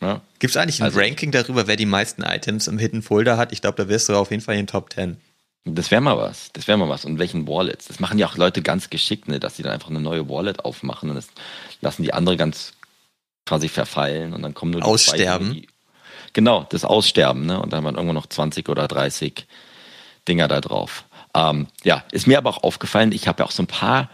Ja? 0.02 0.22
Gibt 0.38 0.52
es 0.52 0.58
eigentlich 0.58 0.82
ein 0.82 0.86
Also- 0.86 1.00
Ranking 1.00 1.32
darüber, 1.32 1.66
wer 1.68 1.78
die 1.78 1.86
meisten 1.88 2.22
Items 2.22 2.68
im 2.68 2.78
Hidden 2.78 3.02
Folder 3.02 3.38
hat? 3.38 3.52
Ich 3.54 3.62
glaube, 3.62 3.82
da 3.84 3.90
wirst 3.90 4.08
du 4.10 4.16
auf 4.16 4.30
jeden 4.30 4.44
Fall 4.44 4.56
in 4.56 4.62
den 4.62 4.68
Top 4.68 4.94
10. 4.94 5.18
Das 5.66 5.90
wäre 5.92 6.02
mal 6.02 6.16
was. 6.18 6.52
Das 6.54 6.68
wäre 6.68 6.78
mal 6.78 6.90
was. 6.90 7.06
Und 7.06 7.18
welchen 7.18 7.48
Wallets? 7.48 7.88
Das 7.88 8.00
machen 8.00 8.20
ja 8.20 8.28
auch 8.28 8.38
Leute 8.38 8.62
ganz 8.62 8.90
geschickt, 8.92 9.28
ne, 9.28 9.40
dass 9.40 9.58
sie 9.58 9.64
dann 9.64 9.74
einfach 9.74 9.90
eine 9.90 10.00
neue 10.00 10.30
Wallet 10.30 10.64
aufmachen 10.64 11.10
und 11.10 11.16
das 11.16 11.28
lassen 11.82 12.04
die 12.04 12.14
andere 12.14 12.38
ganz 12.38 12.74
quasi 13.46 13.68
verfallen 13.68 14.34
und 14.34 14.42
dann 14.44 14.54
kommen 14.54 14.72
nur 14.72 14.82
die 14.82 14.88
Aussterben. 14.88 15.48
zwei, 15.48 15.54
die- 15.62 15.68
Genau, 16.34 16.66
das 16.70 16.84
Aussterben, 16.86 17.46
ne? 17.46 17.62
Und 17.62 17.72
dann 17.72 17.84
waren 17.84 17.96
irgendwo 17.96 18.14
noch 18.14 18.26
20 18.28 18.68
oder 18.70 18.88
30 18.88 19.48
Dinger 20.28 20.48
da 20.48 20.60
drauf. 20.62 21.06
Ähm, 21.34 21.68
ja, 21.84 22.04
ist 22.12 22.28
mir 22.28 22.38
aber 22.38 22.50
auch 22.50 22.64
aufgefallen, 22.64 23.12
ich 23.14 23.28
habe 23.28 23.42
ja 23.42 23.46
auch 23.48 23.52
so 23.52 23.64
ein 23.64 23.68
paar 23.68 24.10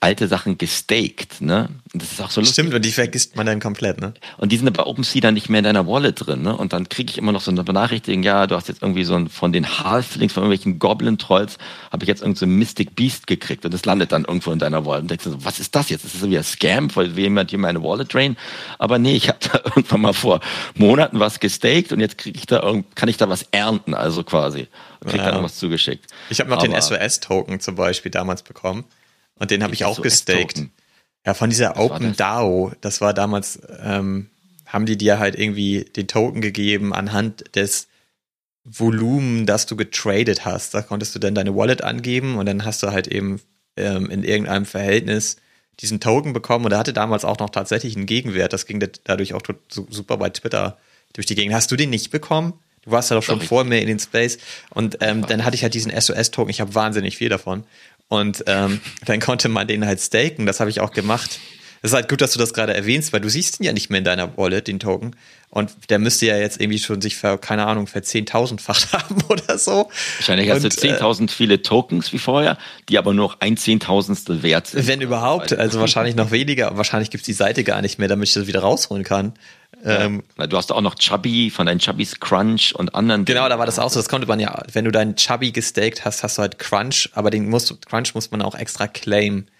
alte 0.00 0.28
Sachen 0.28 0.58
gestaked, 0.58 1.40
ne? 1.40 1.68
Und 1.92 2.02
das 2.02 2.12
ist 2.12 2.20
auch 2.20 2.30
so 2.30 2.40
lustig. 2.40 2.54
Stimmt, 2.54 2.72
und 2.74 2.84
die 2.84 2.92
vergisst 2.92 3.34
man 3.34 3.46
dann 3.46 3.58
komplett, 3.58 4.00
ne? 4.00 4.14
Und 4.36 4.52
die 4.52 4.56
sind 4.56 4.72
bei 4.76 4.84
OpenSea 4.84 5.20
dann 5.20 5.34
nicht 5.34 5.48
mehr 5.48 5.58
in 5.58 5.64
deiner 5.64 5.86
Wallet 5.88 6.24
drin, 6.24 6.42
ne? 6.42 6.56
Und 6.56 6.72
dann 6.72 6.88
kriege 6.88 7.10
ich 7.10 7.18
immer 7.18 7.32
noch 7.32 7.40
so 7.40 7.50
eine 7.50 7.64
Benachrichtigung, 7.64 8.22
ja, 8.22 8.46
du 8.46 8.54
hast 8.54 8.68
jetzt 8.68 8.80
irgendwie 8.82 9.02
so 9.04 9.14
ein, 9.16 9.28
von 9.28 9.52
den 9.52 9.66
Halflings, 9.80 10.32
von 10.32 10.44
irgendwelchen 10.44 10.78
Goblin-Trolls, 10.78 11.58
habe 11.90 12.04
ich 12.04 12.08
jetzt 12.08 12.22
irgend 12.22 12.38
so 12.38 12.46
ein 12.46 12.50
Mystic 12.56 12.94
Beast 12.94 13.26
gekriegt 13.26 13.64
und 13.64 13.74
das 13.74 13.84
landet 13.86 14.12
dann 14.12 14.24
irgendwo 14.24 14.52
in 14.52 14.60
deiner 14.60 14.86
Wallet. 14.86 15.02
Und 15.02 15.10
denkst 15.10 15.24
du 15.24 15.30
so, 15.30 15.44
was 15.44 15.58
ist 15.58 15.74
das 15.74 15.88
jetzt? 15.90 16.04
Ist 16.04 16.14
das 16.14 16.22
wieder 16.22 16.38
ein 16.38 16.44
Scam, 16.44 16.94
weil 16.94 17.18
jemand 17.18 17.50
hier 17.50 17.58
meine 17.58 17.82
Wallet 17.82 18.12
drain? 18.14 18.36
Aber 18.78 18.98
nee, 19.00 19.16
ich 19.16 19.28
habe 19.28 19.38
da 19.52 19.60
irgendwann 19.64 20.00
mal 20.02 20.12
vor 20.14 20.40
Monaten 20.76 21.18
was 21.18 21.40
gestaked 21.40 21.92
und 21.92 21.98
jetzt 22.00 22.18
kriege 22.18 22.38
ich 22.38 22.46
da 22.46 22.62
irgend, 22.62 22.94
kann 22.94 23.08
ich 23.08 23.16
da 23.16 23.28
was 23.28 23.46
ernten, 23.50 23.94
also 23.94 24.22
quasi. 24.22 24.68
Und 25.00 25.08
krieg 25.10 25.18
Ja. 25.18 25.24
dann 25.26 25.34
irgendwas 25.34 25.56
zugeschickt. 25.58 26.06
Ich 26.30 26.38
habe 26.40 26.50
noch 26.50 26.58
den 26.58 26.72
Aber- 26.72 26.80
SOS-Token 26.82 27.58
zum 27.60 27.74
Beispiel 27.74 28.10
damals 28.12 28.42
bekommen. 28.42 28.84
Und 29.38 29.50
den 29.50 29.62
habe 29.62 29.74
ich 29.74 29.84
auch 29.84 30.00
gestaked. 30.02 30.64
Ja, 31.26 31.34
von 31.34 31.50
dieser 31.50 31.70
Was 31.70 31.78
Open 31.78 32.16
DAO, 32.16 32.72
das 32.80 33.00
war 33.00 33.12
damals, 33.12 33.60
ähm, 33.82 34.30
haben 34.66 34.86
die 34.86 34.96
dir 34.96 35.18
halt 35.18 35.38
irgendwie 35.38 35.84
den 35.84 36.08
Token 36.08 36.40
gegeben 36.40 36.94
anhand 36.94 37.54
des 37.54 37.88
Volumen, 38.64 39.46
das 39.46 39.66
du 39.66 39.76
getradet 39.76 40.44
hast. 40.44 40.74
Da 40.74 40.82
konntest 40.82 41.14
du 41.14 41.18
dann 41.18 41.34
deine 41.34 41.56
Wallet 41.56 41.82
angeben 41.82 42.36
und 42.36 42.46
dann 42.46 42.64
hast 42.64 42.82
du 42.82 42.92
halt 42.92 43.06
eben 43.06 43.40
ähm, 43.76 44.10
in 44.10 44.24
irgendeinem 44.24 44.66
Verhältnis 44.66 45.36
diesen 45.80 46.00
Token 46.00 46.32
bekommen 46.32 46.64
und 46.64 46.72
er 46.72 46.78
hatte 46.78 46.92
damals 46.92 47.24
auch 47.24 47.38
noch 47.38 47.50
tatsächlich 47.50 47.96
einen 47.96 48.06
Gegenwert. 48.06 48.52
Das 48.52 48.66
ging 48.66 48.82
dadurch 49.04 49.34
auch 49.34 49.42
super 49.68 50.16
bei 50.16 50.30
Twitter 50.30 50.76
durch 51.12 51.26
die 51.26 51.34
Gegend. 51.34 51.54
Hast 51.54 51.70
du 51.70 51.76
den 51.76 51.90
nicht 51.90 52.10
bekommen? 52.10 52.54
Du 52.82 52.90
warst 52.90 53.10
ja 53.10 53.16
doch 53.16 53.22
schon 53.22 53.38
doch 53.38 53.46
vor 53.46 53.64
mir 53.64 53.80
in 53.80 53.86
den 53.86 53.98
Space 53.98 54.38
und 54.70 54.98
ähm, 55.00 55.26
dann 55.26 55.44
hatte 55.44 55.54
ich 55.54 55.62
halt 55.62 55.74
diesen 55.74 55.92
SOS-Token. 55.92 56.50
Ich 56.50 56.60
habe 56.60 56.74
wahnsinnig 56.74 57.16
viel 57.16 57.28
davon 57.28 57.64
und 58.08 58.44
ähm, 58.46 58.80
dann 59.04 59.20
konnte 59.20 59.48
man 59.48 59.68
den 59.68 59.86
halt 59.86 60.00
staken. 60.00 60.46
Das 60.46 60.60
habe 60.60 60.70
ich 60.70 60.80
auch 60.80 60.92
gemacht. 60.92 61.38
Es 61.82 61.90
ist 61.90 61.94
halt 61.94 62.08
gut, 62.08 62.20
dass 62.20 62.32
du 62.32 62.38
das 62.38 62.52
gerade 62.52 62.74
erwähnst, 62.74 63.12
weil 63.12 63.20
du 63.20 63.28
siehst 63.28 63.60
ihn 63.60 63.64
ja 63.64 63.72
nicht 63.72 63.90
mehr 63.90 63.98
in 63.98 64.04
deiner 64.04 64.36
Wallet, 64.36 64.66
den 64.66 64.80
Token. 64.80 65.14
Und 65.50 65.90
der 65.90 65.98
müsste 65.98 66.26
ja 66.26 66.36
jetzt 66.36 66.60
irgendwie 66.60 66.78
schon 66.78 67.00
sich 67.00 67.16
für, 67.16 67.38
keine 67.38 67.66
Ahnung, 67.66 67.86
für 67.86 68.00
10.000-fach 68.00 68.92
haben 68.92 69.22
oder 69.28 69.58
so. 69.58 69.88
Wahrscheinlich 70.18 70.50
hast 70.50 70.64
du 70.64 70.68
10.000 70.68 71.24
äh, 71.24 71.28
viele 71.28 71.62
Tokens 71.62 72.12
wie 72.12 72.18
vorher, 72.18 72.58
die 72.88 72.98
aber 72.98 73.14
nur 73.14 73.36
ein 73.40 73.56
Zehntausendstel 73.56 74.42
wert 74.42 74.66
sind. 74.66 74.86
Wenn 74.86 75.00
überhaupt, 75.00 75.54
also 75.54 75.80
wahrscheinlich 75.80 76.16
noch 76.16 76.30
weniger. 76.30 76.76
Wahrscheinlich 76.76 77.10
gibt's 77.10 77.26
die 77.26 77.32
Seite 77.32 77.64
gar 77.64 77.80
nicht 77.80 77.98
mehr, 77.98 78.08
damit 78.08 78.28
ich 78.28 78.34
das 78.34 78.46
wieder 78.46 78.60
rausholen 78.60 79.04
kann. 79.04 79.34
Ja. 79.82 80.00
Ähm, 80.02 80.22
du 80.36 80.56
hast 80.56 80.70
auch 80.70 80.82
noch 80.82 80.96
Chubby 80.96 81.50
von 81.50 81.66
deinen 81.66 81.78
Chubbys 81.78 82.20
Crunch 82.20 82.74
und 82.74 82.94
anderen. 82.94 83.24
Genau, 83.24 83.48
da 83.48 83.58
war 83.58 83.66
das 83.66 83.78
auch 83.78 83.90
so. 83.90 84.00
Das 84.00 84.08
konnte 84.08 84.26
man 84.26 84.40
ja, 84.40 84.62
wenn 84.72 84.84
du 84.84 84.90
deinen 84.90 85.16
Chubby 85.16 85.52
gestaked 85.52 86.04
hast, 86.04 86.22
hast 86.22 86.36
du 86.36 86.42
halt 86.42 86.58
Crunch, 86.58 87.08
aber 87.14 87.30
den 87.30 87.48
musst, 87.48 87.86
Crunch 87.86 88.14
muss 88.14 88.30
man 88.30 88.42
auch 88.42 88.54
extra 88.54 88.86
claimen. 88.86 89.50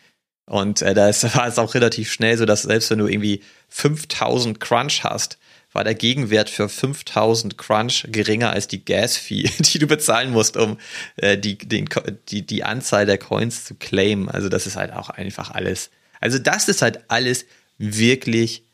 Und 0.45 0.83
äh, 0.83 0.93
da 0.93 1.07
war 1.35 1.47
es 1.47 1.59
auch 1.59 1.75
relativ 1.75 2.13
schnell 2.13 2.37
so, 2.37 2.45
dass 2.45 2.63
selbst 2.63 2.91
wenn 2.91 2.99
du 2.99 3.07
irgendwie 3.07 3.43
5000 3.69 4.61
Crunch 4.61 5.05
hast, 5.05 5.39
war 5.73 5.85
der 5.85 5.95
Gegenwert 5.95 6.49
für 6.49 6.69
5000 6.69 7.59
Crunch 7.59 8.07
geringer 8.11 8.51
als 8.51 8.69
die 8.69 8.85
Gas-Fee, 8.85 9.51
die 9.59 9.79
du 9.79 9.87
bezahlen 9.87 10.31
musst, 10.31 10.57
um 10.57 10.79
äh, 11.17 11.37
die, 11.37 11.59
den, 11.59 11.89
die, 12.29 12.47
die 12.47 12.65
Anzahl 12.65 13.07
der 13.07 13.19
Coins 13.19 13.65
zu 13.65 13.75
claimen. 13.75 14.29
Also 14.29 14.49
das 14.49 14.67
ist 14.67 14.77
halt 14.77 14.93
auch 14.93 15.11
einfach 15.11 15.51
alles. 15.51 15.91
Also 16.21 16.39
das 16.39 16.69
ist 16.69 16.83
halt 16.83 17.11
alles 17.11 17.45
wirklich 17.77 18.65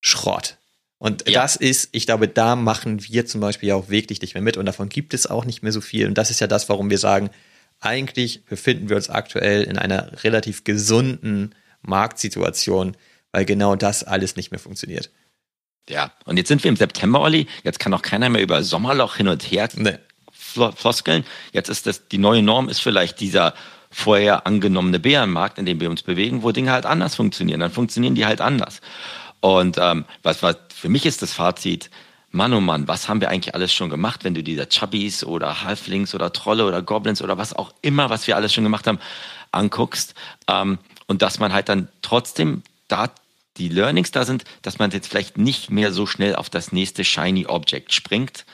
Schrott. 0.00 0.56
Und 0.98 1.28
ja. 1.28 1.40
das 1.40 1.56
ist, 1.56 1.88
ich 1.92 2.04
glaube, 2.04 2.28
da 2.28 2.56
machen 2.56 3.02
wir 3.08 3.24
zum 3.24 3.40
Beispiel 3.40 3.70
ja 3.70 3.74
auch 3.74 3.88
wirklich 3.88 4.20
nicht 4.20 4.34
mehr 4.34 4.42
mit 4.42 4.56
und 4.56 4.66
davon 4.66 4.88
gibt 4.88 5.14
es 5.14 5.26
auch 5.26 5.44
nicht 5.44 5.62
mehr 5.62 5.72
so 5.72 5.80
viel. 5.80 6.06
Und 6.06 6.18
das 6.18 6.30
ist 6.30 6.40
ja 6.40 6.46
das, 6.46 6.68
warum 6.68 6.90
wir 6.90 6.98
sagen, 6.98 7.30
eigentlich 7.80 8.44
befinden 8.44 8.90
wir 8.90 8.96
uns 8.96 9.08
aktuell 9.08 9.62
in 9.62 9.78
einer 9.78 10.22
relativ 10.24 10.64
gesunden 10.64 11.54
Marktsituation, 11.80 12.96
weil 13.32 13.46
genau 13.46 13.76
das 13.76 14.04
alles 14.04 14.36
nicht 14.36 14.50
mehr 14.50 14.60
funktioniert. 14.60 15.10
Ja, 15.88 16.12
und 16.24 16.36
jetzt 16.36 16.48
sind 16.48 16.62
wir 16.62 16.68
im 16.68 16.76
September, 16.76 17.20
Olli. 17.20 17.46
Jetzt 17.64 17.80
kann 17.80 17.92
auch 17.94 18.02
keiner 18.02 18.28
mehr 18.28 18.42
über 18.42 18.62
Sommerloch 18.62 19.16
hin 19.16 19.28
und 19.28 19.42
her 19.42 19.68
nee. 19.74 19.98
floskeln. 20.30 21.24
Jetzt 21.52 21.68
ist 21.68 21.86
das, 21.86 22.08
die 22.08 22.18
neue 22.18 22.42
Norm 22.42 22.68
ist 22.68 22.80
vielleicht 22.80 23.20
dieser 23.20 23.54
vorher 23.90 24.46
angenommene 24.46 25.00
Bärenmarkt, 25.00 25.58
in 25.58 25.66
dem 25.66 25.80
wir 25.80 25.90
uns 25.90 26.02
bewegen, 26.02 26.42
wo 26.42 26.52
Dinge 26.52 26.70
halt 26.70 26.86
anders 26.86 27.16
funktionieren. 27.16 27.60
Dann 27.60 27.72
funktionieren 27.72 28.14
die 28.14 28.24
halt 28.24 28.40
anders. 28.40 28.80
Und 29.40 29.78
ähm, 29.78 30.04
was, 30.22 30.42
was 30.42 30.56
für 30.74 30.88
mich 30.88 31.06
ist 31.06 31.22
das 31.22 31.32
Fazit, 31.32 31.90
Mann, 32.30 32.54
oh 32.54 32.60
Mann, 32.60 32.86
was 32.86 33.08
haben 33.08 33.20
wir 33.20 33.28
eigentlich 33.28 33.54
alles 33.56 33.72
schon 33.72 33.90
gemacht, 33.90 34.22
wenn 34.22 34.34
du 34.34 34.44
dieser 34.44 34.68
Chubbies 34.68 35.24
oder 35.24 35.64
Halflings 35.64 36.14
oder 36.14 36.32
Trolle 36.32 36.64
oder 36.64 36.80
Goblins 36.80 37.22
oder 37.22 37.38
was 37.38 37.54
auch 37.54 37.72
immer, 37.82 38.08
was 38.08 38.28
wir 38.28 38.36
alles 38.36 38.54
schon 38.54 38.62
gemacht 38.62 38.86
haben, 38.86 39.00
anguckst. 39.50 40.14
Ähm, 40.46 40.78
und 41.08 41.22
dass 41.22 41.40
man 41.40 41.52
halt 41.52 41.68
dann 41.68 41.88
trotzdem 42.02 42.62
da 42.86 43.10
die 43.56 43.68
Learnings 43.68 44.10
da 44.10 44.24
sind, 44.24 44.44
dass 44.62 44.78
man 44.78 44.90
jetzt 44.90 45.08
vielleicht 45.08 45.38
nicht 45.38 45.70
mehr 45.70 45.92
so 45.92 46.06
schnell 46.06 46.36
auf 46.36 46.50
das 46.50 46.72
nächste 46.72 47.04
Shiny 47.04 47.46
Object 47.46 47.92
springt, 47.92 48.44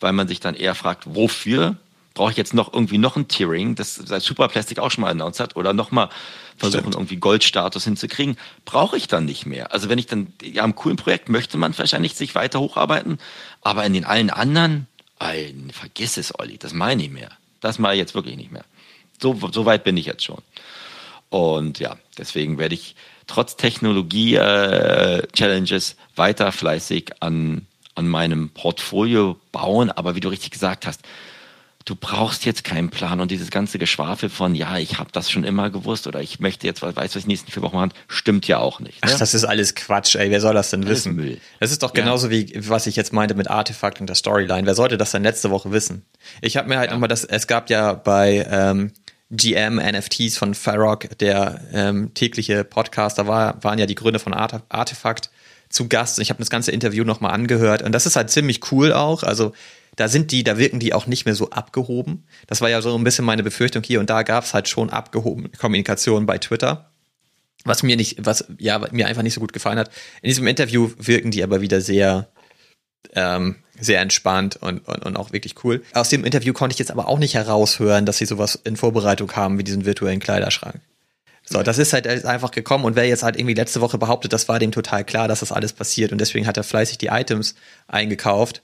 weil 0.00 0.12
man 0.12 0.28
sich 0.28 0.40
dann 0.40 0.54
eher 0.54 0.74
fragt, 0.74 1.14
wofür 1.14 1.76
brauche 2.14 2.30
ich 2.30 2.36
jetzt 2.36 2.52
noch 2.52 2.72
irgendwie 2.72 2.98
noch 2.98 3.16
ein 3.16 3.28
Tiering, 3.28 3.74
das 3.74 3.94
Superplastic 3.94 4.78
auch 4.78 4.90
schon 4.90 5.02
mal 5.02 5.10
announced 5.10 5.40
hat, 5.40 5.56
oder 5.56 5.72
nochmal 5.72 6.10
versuchen, 6.58 6.80
Stimmt. 6.82 6.94
irgendwie 6.96 7.16
Goldstatus 7.16 7.84
hinzukriegen, 7.84 8.36
brauche 8.64 8.96
ich 8.96 9.08
dann 9.08 9.24
nicht 9.24 9.46
mehr. 9.46 9.72
Also 9.72 9.88
wenn 9.88 9.98
ich 9.98 10.06
dann, 10.06 10.32
ja, 10.42 10.64
im 10.64 10.74
coolen 10.74 10.96
Projekt 10.96 11.28
möchte 11.28 11.56
man 11.56 11.76
wahrscheinlich 11.76 12.14
sich 12.14 12.34
weiter 12.34 12.60
hocharbeiten, 12.60 13.18
aber 13.62 13.84
in 13.84 13.94
den 13.94 14.04
allen 14.04 14.28
anderen, 14.30 14.86
ey, 15.18 15.54
vergiss 15.72 16.18
es, 16.18 16.38
Olli, 16.38 16.58
das 16.58 16.74
meine 16.74 17.02
ich 17.02 17.10
mehr. 17.10 17.30
Das 17.60 17.78
mache 17.78 17.94
ich 17.94 17.98
jetzt 17.98 18.14
wirklich 18.14 18.36
nicht 18.36 18.52
mehr. 18.52 18.64
So, 19.20 19.38
so 19.52 19.64
weit 19.64 19.84
bin 19.84 19.96
ich 19.96 20.06
jetzt 20.06 20.24
schon. 20.24 20.42
Und 21.30 21.78
ja, 21.78 21.96
deswegen 22.18 22.58
werde 22.58 22.74
ich 22.74 22.94
trotz 23.32 23.56
Technologie-Challenges 23.56 25.92
äh, 25.92 25.94
weiter 26.16 26.52
fleißig 26.52 27.12
an, 27.20 27.66
an 27.94 28.06
meinem 28.06 28.50
Portfolio 28.50 29.40
bauen. 29.52 29.90
Aber 29.90 30.14
wie 30.14 30.20
du 30.20 30.28
richtig 30.28 30.50
gesagt 30.50 30.86
hast, 30.86 31.00
du 31.86 31.96
brauchst 31.96 32.44
jetzt 32.44 32.62
keinen 32.62 32.90
Plan 32.90 33.20
und 33.20 33.30
dieses 33.30 33.50
ganze 33.50 33.78
Geschwafel 33.78 34.28
von, 34.28 34.54
ja, 34.54 34.76
ich 34.76 34.98
habe 34.98 35.08
das 35.12 35.30
schon 35.30 35.44
immer 35.44 35.70
gewusst 35.70 36.06
oder 36.06 36.20
ich 36.20 36.40
möchte 36.40 36.66
jetzt, 36.66 36.82
weiß, 36.82 36.94
was 36.94 37.16
ich 37.16 37.26
nächsten 37.26 37.50
vier 37.50 37.62
Wochen 37.62 37.76
machen, 37.76 37.94
stimmt 38.06 38.46
ja 38.46 38.58
auch 38.58 38.80
nicht. 38.80 39.02
Ne? 39.02 39.10
Ach, 39.12 39.18
das 39.18 39.32
ist 39.32 39.44
alles 39.44 39.74
Quatsch, 39.74 40.14
ey, 40.14 40.30
wer 40.30 40.42
soll 40.42 40.52
das 40.54 40.68
denn 40.70 40.84
alles 40.84 40.98
wissen? 40.98 41.16
Müll. 41.16 41.40
Das 41.58 41.72
ist 41.72 41.82
doch 41.82 41.94
genauso 41.94 42.28
ja. 42.28 42.32
wie, 42.32 42.52
was 42.68 42.86
ich 42.86 42.96
jetzt 42.96 43.14
meinte 43.14 43.34
mit 43.34 43.48
Artefakt 43.48 43.98
und 44.00 44.08
der 44.08 44.16
Storyline. 44.16 44.66
Wer 44.66 44.74
sollte 44.74 44.98
das 44.98 45.10
denn 45.10 45.22
letzte 45.22 45.48
Woche 45.50 45.72
wissen? 45.72 46.04
Ich 46.40 46.58
habe 46.58 46.68
mir 46.68 46.78
halt 46.78 46.90
ja. 46.90 46.94
nochmal 46.94 47.08
das, 47.08 47.24
es 47.24 47.46
gab 47.46 47.70
ja 47.70 47.94
bei 47.94 48.46
ähm, 48.48 48.92
GM 49.32 49.76
NFTs 49.76 50.36
von 50.36 50.54
Farrock, 50.54 51.18
der 51.18 51.60
ähm, 51.72 52.12
tägliche 52.14 52.64
Podcast, 52.64 53.18
da 53.18 53.26
war, 53.26 53.62
waren 53.64 53.78
ja 53.78 53.86
die 53.86 53.94
Gründe 53.94 54.18
von 54.18 54.34
Arte, 54.34 54.62
Artefakt 54.68 55.30
zu 55.70 55.88
Gast. 55.88 56.18
Ich 56.18 56.28
habe 56.28 56.38
das 56.38 56.50
ganze 56.50 56.70
Interview 56.70 57.02
nochmal 57.04 57.32
angehört 57.32 57.82
und 57.82 57.92
das 57.92 58.04
ist 58.04 58.14
halt 58.14 58.30
ziemlich 58.30 58.70
cool 58.70 58.92
auch. 58.92 59.22
Also 59.22 59.52
da 59.96 60.08
sind 60.08 60.32
die, 60.32 60.44
da 60.44 60.58
wirken 60.58 60.80
die 60.80 60.92
auch 60.92 61.06
nicht 61.06 61.24
mehr 61.24 61.34
so 61.34 61.50
abgehoben. 61.50 62.24
Das 62.46 62.60
war 62.60 62.68
ja 62.68 62.82
so 62.82 62.94
ein 62.94 63.04
bisschen 63.04 63.24
meine 63.24 63.42
Befürchtung 63.42 63.82
hier 63.82 64.00
und 64.00 64.10
da 64.10 64.22
gab 64.22 64.44
es 64.44 64.52
halt 64.52 64.68
schon 64.68 64.90
abgehobene 64.90 65.48
Kommunikation 65.58 66.26
bei 66.26 66.36
Twitter. 66.36 66.90
Was 67.64 67.82
mir 67.82 67.96
nicht, 67.96 68.24
was 68.24 68.44
ja 68.58 68.80
mir 68.90 69.06
einfach 69.06 69.22
nicht 69.22 69.34
so 69.34 69.40
gut 69.40 69.52
gefallen 69.52 69.78
hat. 69.78 69.90
In 70.20 70.28
diesem 70.28 70.46
Interview 70.46 70.90
wirken 70.98 71.30
die 71.30 71.42
aber 71.42 71.60
wieder 71.60 71.80
sehr, 71.80 72.28
ähm, 73.14 73.56
sehr 73.78 74.00
entspannt 74.00 74.56
und, 74.56 74.86
und, 74.86 75.04
und 75.04 75.16
auch 75.16 75.32
wirklich 75.32 75.64
cool. 75.64 75.82
Aus 75.92 76.08
dem 76.08 76.24
Interview 76.24 76.52
konnte 76.52 76.74
ich 76.74 76.78
jetzt 76.78 76.90
aber 76.90 77.08
auch 77.08 77.18
nicht 77.18 77.34
heraushören, 77.34 78.06
dass 78.06 78.18
sie 78.18 78.26
sowas 78.26 78.58
in 78.64 78.76
Vorbereitung 78.76 79.32
haben 79.32 79.58
wie 79.58 79.64
diesen 79.64 79.84
virtuellen 79.84 80.20
Kleiderschrank. 80.20 80.80
So, 81.44 81.62
das 81.62 81.78
ist 81.78 81.92
halt 81.92 82.06
einfach 82.24 82.52
gekommen 82.52 82.84
und 82.84 82.94
wer 82.94 83.06
jetzt 83.06 83.24
halt 83.24 83.36
irgendwie 83.36 83.54
letzte 83.54 83.80
Woche 83.80 83.98
behauptet, 83.98 84.32
das 84.32 84.48
war 84.48 84.60
dem 84.60 84.70
total 84.70 85.04
klar, 85.04 85.26
dass 85.26 85.40
das 85.40 85.50
alles 85.50 85.72
passiert 85.72 86.12
und 86.12 86.20
deswegen 86.20 86.46
hat 86.46 86.56
er 86.56 86.62
fleißig 86.62 86.98
die 86.98 87.08
Items 87.08 87.56
eingekauft 87.88 88.62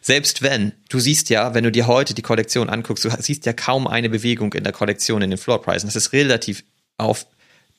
selbst 0.00 0.42
wenn, 0.42 0.72
du 0.88 0.98
siehst 0.98 1.30
ja, 1.30 1.54
wenn 1.54 1.64
du 1.64 1.72
dir 1.72 1.86
heute 1.86 2.14
die 2.14 2.22
Kollektion 2.22 2.68
anguckst, 2.68 3.04
du 3.04 3.10
siehst 3.18 3.46
ja 3.46 3.52
kaum 3.52 3.86
eine 3.86 4.10
Bewegung 4.10 4.52
in 4.52 4.64
der 4.64 4.72
Kollektion 4.72 5.22
in 5.22 5.30
den 5.30 5.38
Floorpreisen. 5.38 5.88
Das 5.88 5.96
ist 5.96 6.12
relativ 6.12 6.64
auf 6.98 7.26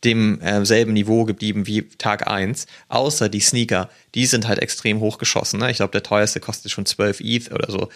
dem 0.03 0.41
äh, 0.41 0.65
selben 0.65 0.93
Niveau 0.93 1.25
geblieben 1.25 1.67
wie 1.67 1.83
Tag 1.97 2.27
1, 2.27 2.67
außer 2.89 3.29
die 3.29 3.39
Sneaker, 3.39 3.89
die 4.15 4.25
sind 4.25 4.47
halt 4.47 4.59
extrem 4.59 4.99
hochgeschossen. 4.99 5.59
Ne? 5.59 5.71
Ich 5.71 5.77
glaube, 5.77 5.91
der 5.91 6.03
teuerste 6.03 6.39
kostet 6.39 6.71
schon 6.71 6.85
12 6.85 7.21
ETH 7.21 7.51
oder 7.51 7.71
so. 7.71 7.89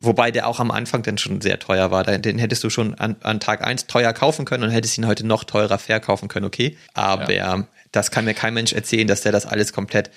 Wobei 0.00 0.30
der 0.30 0.46
auch 0.48 0.60
am 0.60 0.70
Anfang 0.70 1.02
dann 1.02 1.18
schon 1.18 1.40
sehr 1.40 1.58
teuer 1.58 1.90
war. 1.90 2.04
Den 2.04 2.38
hättest 2.38 2.62
du 2.62 2.70
schon 2.70 2.94
an, 2.94 3.16
an 3.20 3.40
Tag 3.40 3.66
1 3.66 3.86
teuer 3.86 4.12
kaufen 4.12 4.44
können 4.44 4.64
und 4.64 4.70
hättest 4.70 4.98
ihn 4.98 5.06
heute 5.06 5.26
noch 5.26 5.44
teurer 5.44 5.78
verkaufen 5.78 6.28
können, 6.28 6.44
okay. 6.44 6.76
Aber 6.92 7.32
ja. 7.32 7.66
das 7.92 8.10
kann 8.10 8.24
mir 8.24 8.34
kein 8.34 8.54
Mensch 8.54 8.72
erzählen, 8.72 9.06
dass 9.06 9.22
der 9.22 9.32
das 9.32 9.46
alles 9.46 9.72
komplett 9.72 10.10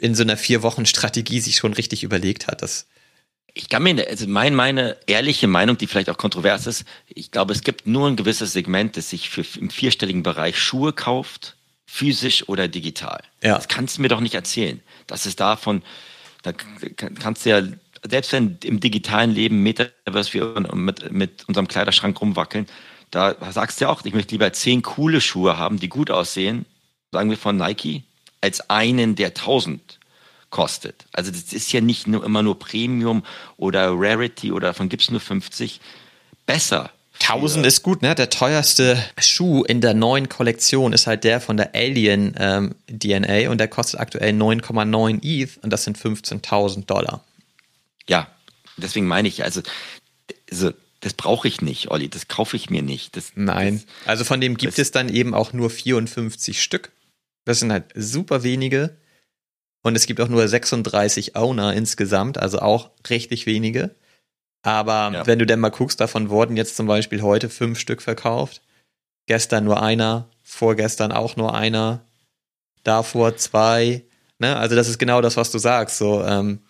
in 0.00 0.14
so 0.14 0.22
einer 0.22 0.36
vier 0.36 0.62
Wochen 0.62 0.86
Strategie 0.86 1.40
sich 1.40 1.56
schon 1.56 1.72
richtig 1.72 2.02
überlegt 2.04 2.46
hat. 2.46 2.62
Das 2.62 2.86
ich 3.58 3.68
kann 3.68 3.82
mir, 3.82 4.06
also 4.08 4.28
mein, 4.28 4.54
meine 4.54 4.96
ehrliche 5.06 5.48
Meinung, 5.48 5.76
die 5.76 5.88
vielleicht 5.88 6.10
auch 6.10 6.16
kontrovers 6.16 6.66
ist, 6.68 6.84
ich 7.08 7.32
glaube, 7.32 7.52
es 7.52 7.62
gibt 7.62 7.86
nur 7.88 8.06
ein 8.06 8.14
gewisses 8.14 8.52
Segment, 8.52 8.96
das 8.96 9.10
sich 9.10 9.30
für 9.30 9.44
im 9.58 9.70
vierstelligen 9.70 10.22
Bereich 10.22 10.58
Schuhe 10.58 10.92
kauft, 10.92 11.56
physisch 11.84 12.48
oder 12.48 12.68
digital. 12.68 13.20
Ja. 13.42 13.56
Das 13.56 13.66
kannst 13.66 13.98
du 13.98 14.02
mir 14.02 14.08
doch 14.08 14.20
nicht 14.20 14.34
erzählen. 14.34 14.80
Das 15.08 15.26
ist 15.26 15.40
davon, 15.40 15.82
da 16.42 16.52
kannst 16.52 17.44
du 17.44 17.50
ja, 17.50 17.62
selbst 18.08 18.32
wenn 18.32 18.58
im 18.62 18.78
digitalen 18.78 19.32
Leben 19.32 19.62
Metaverse 19.64 20.34
wir 20.34 20.54
mit, 20.74 21.10
mit 21.10 21.48
unserem 21.48 21.66
Kleiderschrank 21.66 22.20
rumwackeln, 22.20 22.66
da 23.10 23.34
sagst 23.50 23.80
du 23.80 23.86
ja 23.86 23.90
auch, 23.90 24.04
ich 24.04 24.14
möchte 24.14 24.34
lieber 24.34 24.52
zehn 24.52 24.82
coole 24.82 25.20
Schuhe 25.20 25.58
haben, 25.58 25.80
die 25.80 25.88
gut 25.88 26.10
aussehen, 26.10 26.64
sagen 27.10 27.30
wir 27.30 27.38
von 27.38 27.56
Nike, 27.56 28.04
als 28.40 28.70
einen, 28.70 29.16
der 29.16 29.28
1000 29.28 29.97
kostet. 30.50 31.06
Also 31.12 31.30
das 31.30 31.52
ist 31.52 31.72
ja 31.72 31.80
nicht 31.80 32.06
nur 32.06 32.24
immer 32.24 32.42
nur 32.42 32.58
Premium 32.58 33.24
oder 33.56 33.90
Rarity 33.92 34.52
oder 34.52 34.68
davon 34.68 34.88
gibt 34.88 35.02
es 35.02 35.10
nur 35.10 35.20
50. 35.20 35.80
Besser. 36.46 36.90
1000 37.20 37.66
ist 37.66 37.82
gut, 37.82 38.00
ne? 38.00 38.14
Der 38.14 38.30
teuerste 38.30 39.02
Schuh 39.18 39.64
in 39.64 39.80
der 39.80 39.92
neuen 39.92 40.28
Kollektion 40.28 40.92
ist 40.92 41.06
halt 41.06 41.24
der 41.24 41.40
von 41.40 41.56
der 41.56 41.74
Alien 41.74 42.34
ähm, 42.38 42.74
DNA 42.88 43.50
und 43.50 43.58
der 43.58 43.68
kostet 43.68 44.00
aktuell 44.00 44.32
9,9 44.32 45.18
ETH 45.22 45.58
und 45.62 45.72
das 45.72 45.84
sind 45.84 45.98
15.000 45.98 46.86
Dollar. 46.86 47.24
Ja, 48.08 48.28
deswegen 48.76 49.06
meine 49.06 49.28
ich, 49.28 49.44
also, 49.44 49.62
also 50.50 50.70
das 51.00 51.14
brauche 51.14 51.48
ich 51.48 51.60
nicht, 51.60 51.90
Olli, 51.90 52.08
das 52.08 52.28
kaufe 52.28 52.56
ich 52.56 52.70
mir 52.70 52.82
nicht. 52.82 53.16
Das, 53.16 53.32
Nein, 53.34 53.82
das, 53.84 54.08
also 54.08 54.24
von 54.24 54.40
dem 54.40 54.56
gibt 54.56 54.78
es 54.78 54.90
dann 54.90 55.08
eben 55.08 55.34
auch 55.34 55.52
nur 55.52 55.70
54 55.70 56.62
Stück. 56.62 56.92
Das 57.44 57.60
sind 57.60 57.72
halt 57.72 57.84
super 57.94 58.42
wenige. 58.42 58.96
Und 59.82 59.96
es 59.96 60.06
gibt 60.06 60.20
auch 60.20 60.28
nur 60.28 60.46
36 60.46 61.36
Owner 61.36 61.72
insgesamt, 61.72 62.38
also 62.38 62.58
auch 62.58 62.90
richtig 63.08 63.46
wenige. 63.46 63.94
Aber 64.62 65.10
ja. 65.12 65.26
wenn 65.26 65.38
du 65.38 65.46
denn 65.46 65.60
mal 65.60 65.70
guckst, 65.70 66.00
davon 66.00 66.30
wurden 66.30 66.56
jetzt 66.56 66.76
zum 66.76 66.86
Beispiel 66.86 67.22
heute 67.22 67.48
fünf 67.48 67.78
Stück 67.78 68.02
verkauft. 68.02 68.60
Gestern 69.26 69.64
nur 69.64 69.82
einer, 69.82 70.28
vorgestern 70.42 71.12
auch 71.12 71.36
nur 71.36 71.54
einer, 71.54 72.02
davor 72.82 73.36
zwei. 73.36 74.02
Ne? 74.38 74.56
Also 74.56 74.74
das 74.74 74.88
ist 74.88 74.98
genau 74.98 75.20
das, 75.20 75.36
was 75.36 75.50
du 75.50 75.58
sagst. 75.58 75.98
So, 75.98 76.24
ähm, 76.24 76.60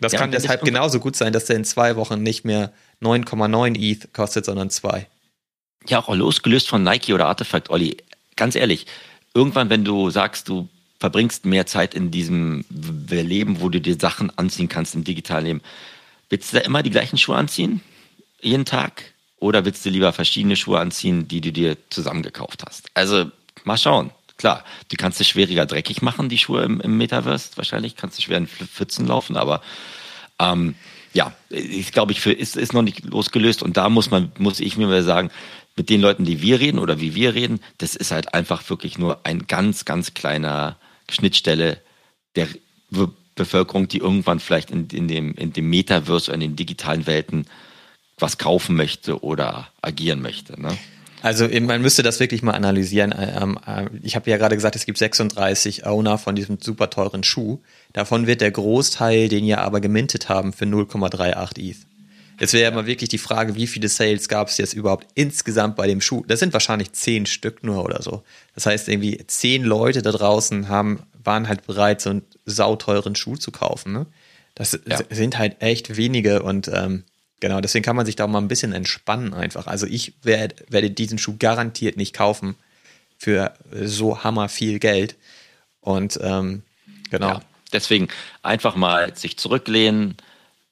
das 0.00 0.12
ja, 0.12 0.18
kann 0.18 0.32
deshalb 0.32 0.62
genauso 0.62 1.00
gut 1.00 1.16
sein, 1.16 1.32
dass 1.32 1.46
der 1.46 1.56
in 1.56 1.64
zwei 1.64 1.96
Wochen 1.96 2.22
nicht 2.22 2.44
mehr 2.44 2.72
9,9 3.02 3.78
ETH 3.78 4.12
kostet, 4.12 4.44
sondern 4.44 4.70
zwei. 4.70 5.06
Ja, 5.86 6.00
auch 6.00 6.14
losgelöst 6.14 6.68
von 6.68 6.82
Nike 6.82 7.12
oder 7.12 7.26
Artifact, 7.26 7.70
Olli. 7.70 7.96
Ganz 8.36 8.54
ehrlich, 8.54 8.86
irgendwann, 9.34 9.70
wenn 9.70 9.84
du 9.84 10.10
sagst, 10.10 10.48
du 10.48 10.68
verbringst 10.98 11.44
mehr 11.44 11.66
Zeit 11.66 11.94
in 11.94 12.10
diesem 12.10 12.64
Leben, 12.70 13.60
wo 13.60 13.68
du 13.68 13.80
dir 13.80 13.96
Sachen 13.98 14.36
anziehen 14.36 14.68
kannst 14.68 14.94
im 14.94 15.04
digitalen 15.04 15.44
Leben, 15.44 15.60
willst 16.28 16.52
du 16.52 16.58
da 16.58 16.64
immer 16.64 16.82
die 16.82 16.90
gleichen 16.90 17.18
Schuhe 17.18 17.36
anziehen? 17.36 17.80
Jeden 18.40 18.64
Tag? 18.64 19.12
Oder 19.40 19.64
willst 19.64 19.84
du 19.86 19.90
lieber 19.90 20.12
verschiedene 20.12 20.56
Schuhe 20.56 20.80
anziehen, 20.80 21.28
die 21.28 21.40
du 21.40 21.52
dir 21.52 21.76
zusammengekauft 21.90 22.64
hast? 22.66 22.88
Also, 22.94 23.30
mal 23.64 23.78
schauen. 23.78 24.10
Klar, 24.36 24.64
du 24.88 24.96
kannst 24.96 25.20
es 25.20 25.28
schwieriger 25.28 25.66
dreckig 25.66 26.00
machen, 26.02 26.28
die 26.28 26.38
Schuhe 26.38 26.62
im, 26.62 26.80
im 26.80 26.96
Metaverse. 26.96 27.50
Wahrscheinlich 27.56 27.96
kannst 27.96 28.18
du 28.18 28.22
schwer 28.22 28.38
in 28.38 28.46
Pfützen 28.46 29.06
laufen, 29.06 29.36
aber 29.36 29.62
ähm, 30.38 30.74
ja, 31.12 31.32
ich 31.48 31.90
glaube, 31.90 32.12
ich 32.12 32.24
ist, 32.24 32.56
ist 32.56 32.72
noch 32.72 32.82
nicht 32.82 33.04
losgelöst 33.04 33.62
und 33.62 33.76
da 33.76 33.88
muss 33.88 34.10
man, 34.10 34.30
muss 34.38 34.60
ich 34.60 34.76
mir 34.76 34.86
mal 34.86 35.02
sagen, 35.02 35.30
mit 35.76 35.90
den 35.90 36.00
Leuten, 36.00 36.24
die 36.24 36.42
wir 36.42 36.60
reden 36.60 36.78
oder 36.78 37.00
wie 37.00 37.14
wir 37.14 37.34
reden, 37.34 37.60
das 37.78 37.96
ist 37.96 38.10
halt 38.10 38.34
einfach 38.34 38.68
wirklich 38.70 38.98
nur 38.98 39.20
ein 39.24 39.46
ganz, 39.46 39.84
ganz 39.84 40.14
kleiner 40.14 40.76
Schnittstelle 41.10 41.80
der 42.36 42.48
Bevölkerung, 43.34 43.88
die 43.88 43.98
irgendwann 43.98 44.40
vielleicht 44.40 44.70
in, 44.70 44.88
in, 44.88 45.08
dem, 45.08 45.34
in 45.34 45.52
dem 45.52 45.70
Metaverse 45.70 46.30
oder 46.30 46.34
in 46.34 46.40
den 46.40 46.56
digitalen 46.56 47.06
Welten 47.06 47.46
was 48.18 48.38
kaufen 48.38 48.76
möchte 48.76 49.22
oder 49.22 49.68
agieren 49.80 50.20
möchte. 50.20 50.60
Ne? 50.60 50.76
Also 51.22 51.48
man 51.48 51.82
müsste 51.82 52.02
das 52.02 52.20
wirklich 52.20 52.42
mal 52.42 52.52
analysieren. 52.52 53.14
Ähm, 53.16 53.58
äh, 53.66 53.86
ich 54.02 54.16
habe 54.16 54.30
ja 54.30 54.36
gerade 54.36 54.56
gesagt, 54.56 54.76
es 54.76 54.86
gibt 54.86 54.98
36 54.98 55.86
Owner 55.86 56.18
von 56.18 56.34
diesem 56.34 56.58
super 56.60 56.90
teuren 56.90 57.24
Schuh. 57.24 57.60
Davon 57.92 58.26
wird 58.26 58.40
der 58.40 58.50
Großteil, 58.50 59.28
den 59.28 59.44
ihr 59.44 59.60
aber 59.60 59.80
gemintet 59.80 60.28
haben, 60.28 60.52
für 60.52 60.64
0,38 60.64 61.58
ETH. 61.58 61.76
Jetzt 62.38 62.52
wäre 62.52 62.64
ja 62.64 62.70
mal 62.70 62.86
wirklich 62.86 63.08
die 63.08 63.18
Frage, 63.18 63.54
wie 63.54 63.66
viele 63.66 63.88
Sales 63.88 64.28
gab 64.28 64.48
es 64.48 64.58
jetzt 64.58 64.74
überhaupt 64.74 65.08
insgesamt 65.14 65.76
bei 65.76 65.86
dem 65.86 66.00
Schuh? 66.00 66.24
Das 66.26 66.40
sind 66.40 66.52
wahrscheinlich 66.52 66.92
zehn 66.92 67.26
Stück 67.26 67.64
nur 67.64 67.84
oder 67.84 68.02
so. 68.02 68.22
Das 68.54 68.66
heißt, 68.66 68.88
irgendwie 68.88 69.18
zehn 69.26 69.64
Leute 69.64 70.02
da 70.02 70.12
draußen 70.12 70.68
haben, 70.68 71.02
waren 71.24 71.48
halt 71.48 71.66
bereit, 71.66 72.00
so 72.00 72.10
einen 72.10 72.22
sauteuren 72.46 73.16
Schuh 73.16 73.36
zu 73.36 73.50
kaufen. 73.50 73.92
Ne? 73.92 74.06
Das 74.54 74.78
ja. 74.86 74.98
sind 75.10 75.38
halt 75.38 75.56
echt 75.60 75.96
wenige 75.96 76.42
und 76.42 76.68
ähm, 76.68 77.04
Genau, 77.40 77.60
deswegen 77.60 77.84
kann 77.84 77.96
man 77.96 78.06
sich 78.06 78.16
da 78.16 78.26
mal 78.26 78.38
ein 78.40 78.48
bisschen 78.48 78.72
entspannen 78.72 79.32
einfach. 79.32 79.66
Also 79.66 79.86
ich 79.86 80.14
werd, 80.22 80.64
werde 80.68 80.90
diesen 80.90 81.18
Schuh 81.18 81.36
garantiert 81.38 81.96
nicht 81.96 82.14
kaufen 82.14 82.56
für 83.16 83.54
so 83.72 84.24
hammer 84.24 84.48
viel 84.48 84.80
Geld. 84.80 85.16
Und 85.80 86.18
ähm, 86.20 86.62
genau. 87.10 87.28
Ja, 87.28 87.40
deswegen 87.72 88.08
einfach 88.42 88.74
mal 88.74 89.16
sich 89.16 89.36
zurücklehnen, 89.36 90.16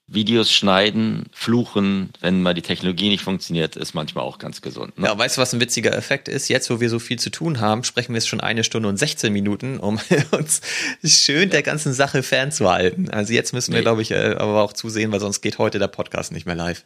Videos 0.08 0.52
schneiden, 0.52 1.24
fluchen, 1.32 2.10
wenn 2.20 2.40
mal 2.40 2.54
die 2.54 2.62
Technologie 2.62 3.08
nicht 3.08 3.24
funktioniert, 3.24 3.74
ist 3.74 3.92
manchmal 3.92 4.22
auch 4.24 4.38
ganz 4.38 4.62
gesund. 4.62 4.96
Ne? 4.98 5.08
Ja, 5.08 5.18
weißt 5.18 5.36
du, 5.36 5.40
was 5.40 5.52
ein 5.52 5.60
witziger 5.60 5.92
Effekt 5.96 6.28
ist? 6.28 6.48
Jetzt, 6.48 6.70
wo 6.70 6.78
wir 6.78 6.88
so 6.88 7.00
viel 7.00 7.18
zu 7.18 7.30
tun 7.30 7.60
haben, 7.60 7.82
sprechen 7.82 8.12
wir 8.12 8.18
jetzt 8.18 8.28
schon 8.28 8.40
eine 8.40 8.62
Stunde 8.62 8.88
und 8.88 8.98
16 8.98 9.32
Minuten, 9.32 9.78
um 9.78 9.98
uns 10.30 10.60
schön 11.04 11.50
der 11.50 11.62
ganzen 11.62 11.92
Sache 11.92 12.22
fernzuhalten. 12.22 13.10
Also 13.10 13.32
jetzt 13.32 13.52
müssen 13.52 13.72
wir, 13.72 13.80
nee. 13.80 13.84
glaube 13.84 14.02
ich, 14.02 14.12
äh, 14.12 14.36
aber 14.38 14.62
auch 14.62 14.72
zusehen, 14.72 15.10
weil 15.10 15.18
sonst 15.18 15.40
geht 15.40 15.58
heute 15.58 15.80
der 15.80 15.88
Podcast 15.88 16.30
nicht 16.30 16.46
mehr 16.46 16.54
live. 16.54 16.84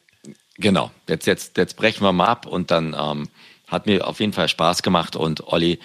Genau. 0.56 0.90
Jetzt, 1.06 1.26
jetzt, 1.26 1.58
jetzt 1.58 1.76
brechen 1.76 2.02
wir 2.02 2.12
mal 2.12 2.26
ab 2.26 2.46
und 2.46 2.70
dann 2.70 2.96
ähm, 2.98 3.28
hat 3.66 3.84
mir 3.84 4.06
auf 4.06 4.20
jeden 4.20 4.32
Fall 4.32 4.48
Spaß 4.48 4.82
gemacht 4.82 5.14
und 5.14 5.46
Olli, 5.46 5.78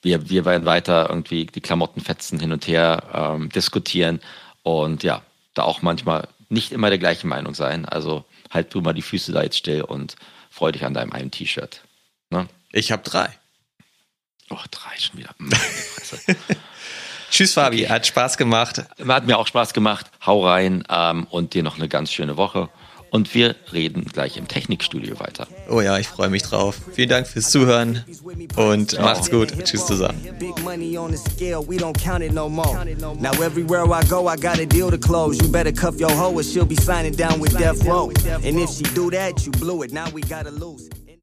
wir, 0.00 0.30
wir 0.30 0.46
werden 0.46 0.64
weiter 0.64 1.06
irgendwie 1.10 1.44
die 1.44 1.60
Klamottenfetzen 1.60 2.40
hin 2.40 2.52
und 2.52 2.66
her 2.66 3.02
ähm, 3.12 3.50
diskutieren 3.50 4.20
und 4.62 5.02
ja, 5.02 5.22
da 5.54 5.64
auch 5.64 5.82
manchmal 5.82 6.28
nicht 6.48 6.72
immer 6.72 6.88
der 6.88 6.98
gleichen 6.98 7.28
Meinung 7.28 7.54
sein. 7.54 7.84
Also 7.84 8.24
halt 8.50 8.72
du 8.74 8.80
mal 8.80 8.92
die 8.92 9.02
Füße 9.02 9.32
da 9.32 9.42
jetzt 9.42 9.58
still 9.58 9.82
und 9.82 10.16
freu 10.50 10.72
dich 10.72 10.84
an 10.84 10.94
deinem 10.94 11.12
einen 11.12 11.30
T-Shirt. 11.30 11.82
Ne? 12.30 12.48
Ich 12.72 12.92
habe 12.92 13.02
drei. 13.02 13.28
Oh, 14.50 14.56
drei 14.70 14.98
schon 14.98 15.18
wieder. 15.18 15.34
Tschüss, 17.30 17.54
Fabi. 17.54 17.84
Okay. 17.84 17.88
Hat 17.90 18.06
Spaß 18.06 18.38
gemacht. 18.38 18.84
Hat 19.06 19.26
mir 19.26 19.38
auch 19.38 19.46
Spaß 19.46 19.74
gemacht. 19.74 20.06
Hau 20.24 20.46
rein 20.46 20.84
ähm, 20.88 21.26
und 21.30 21.54
dir 21.54 21.62
noch 21.62 21.76
eine 21.76 21.88
ganz 21.88 22.12
schöne 22.12 22.36
Woche 22.36 22.70
und 23.10 23.34
wir 23.34 23.56
reden 23.72 24.04
gleich 24.12 24.36
im 24.36 24.48
Technikstudio 24.48 25.18
weiter. 25.20 25.46
Oh 25.70 25.80
ja, 25.80 25.98
ich 25.98 26.08
freue 26.08 26.30
mich 26.30 26.42
drauf. 26.42 26.76
Vielen 26.94 27.08
Dank 27.08 27.26
fürs 27.26 27.50
Zuhören 27.50 28.04
und 28.56 28.90
Ciao. 28.90 29.02
macht's 29.02 29.30
gut. 29.30 29.52
Tschüss 29.64 29.86
zusammen. 29.86 30.20
Now 33.20 33.32
everywhere 33.42 33.84
I 33.90 34.04
go, 34.08 34.28
I 34.28 34.36
got 34.36 34.58
a 34.58 34.66
deal 34.66 34.90
to 34.90 34.98
close. 34.98 35.38
You 35.42 35.48
better 35.50 35.72
cuff 35.72 36.00
your 36.00 36.10
hoe 36.10 36.34
or 36.34 36.42
she'll 36.42 36.66
be 36.66 36.76
signing 36.76 37.14
down 37.14 37.40
with 37.40 37.56
death 37.58 37.84
row. 37.84 38.10
And 38.44 38.58
if 38.58 38.70
she 38.70 38.84
do 38.94 39.10
that, 39.10 39.44
you 39.44 39.52
blew 39.52 39.82
it. 39.82 39.92
Now 39.92 40.10
we 40.10 40.22
gotta 40.22 40.50
lose. 40.50 40.88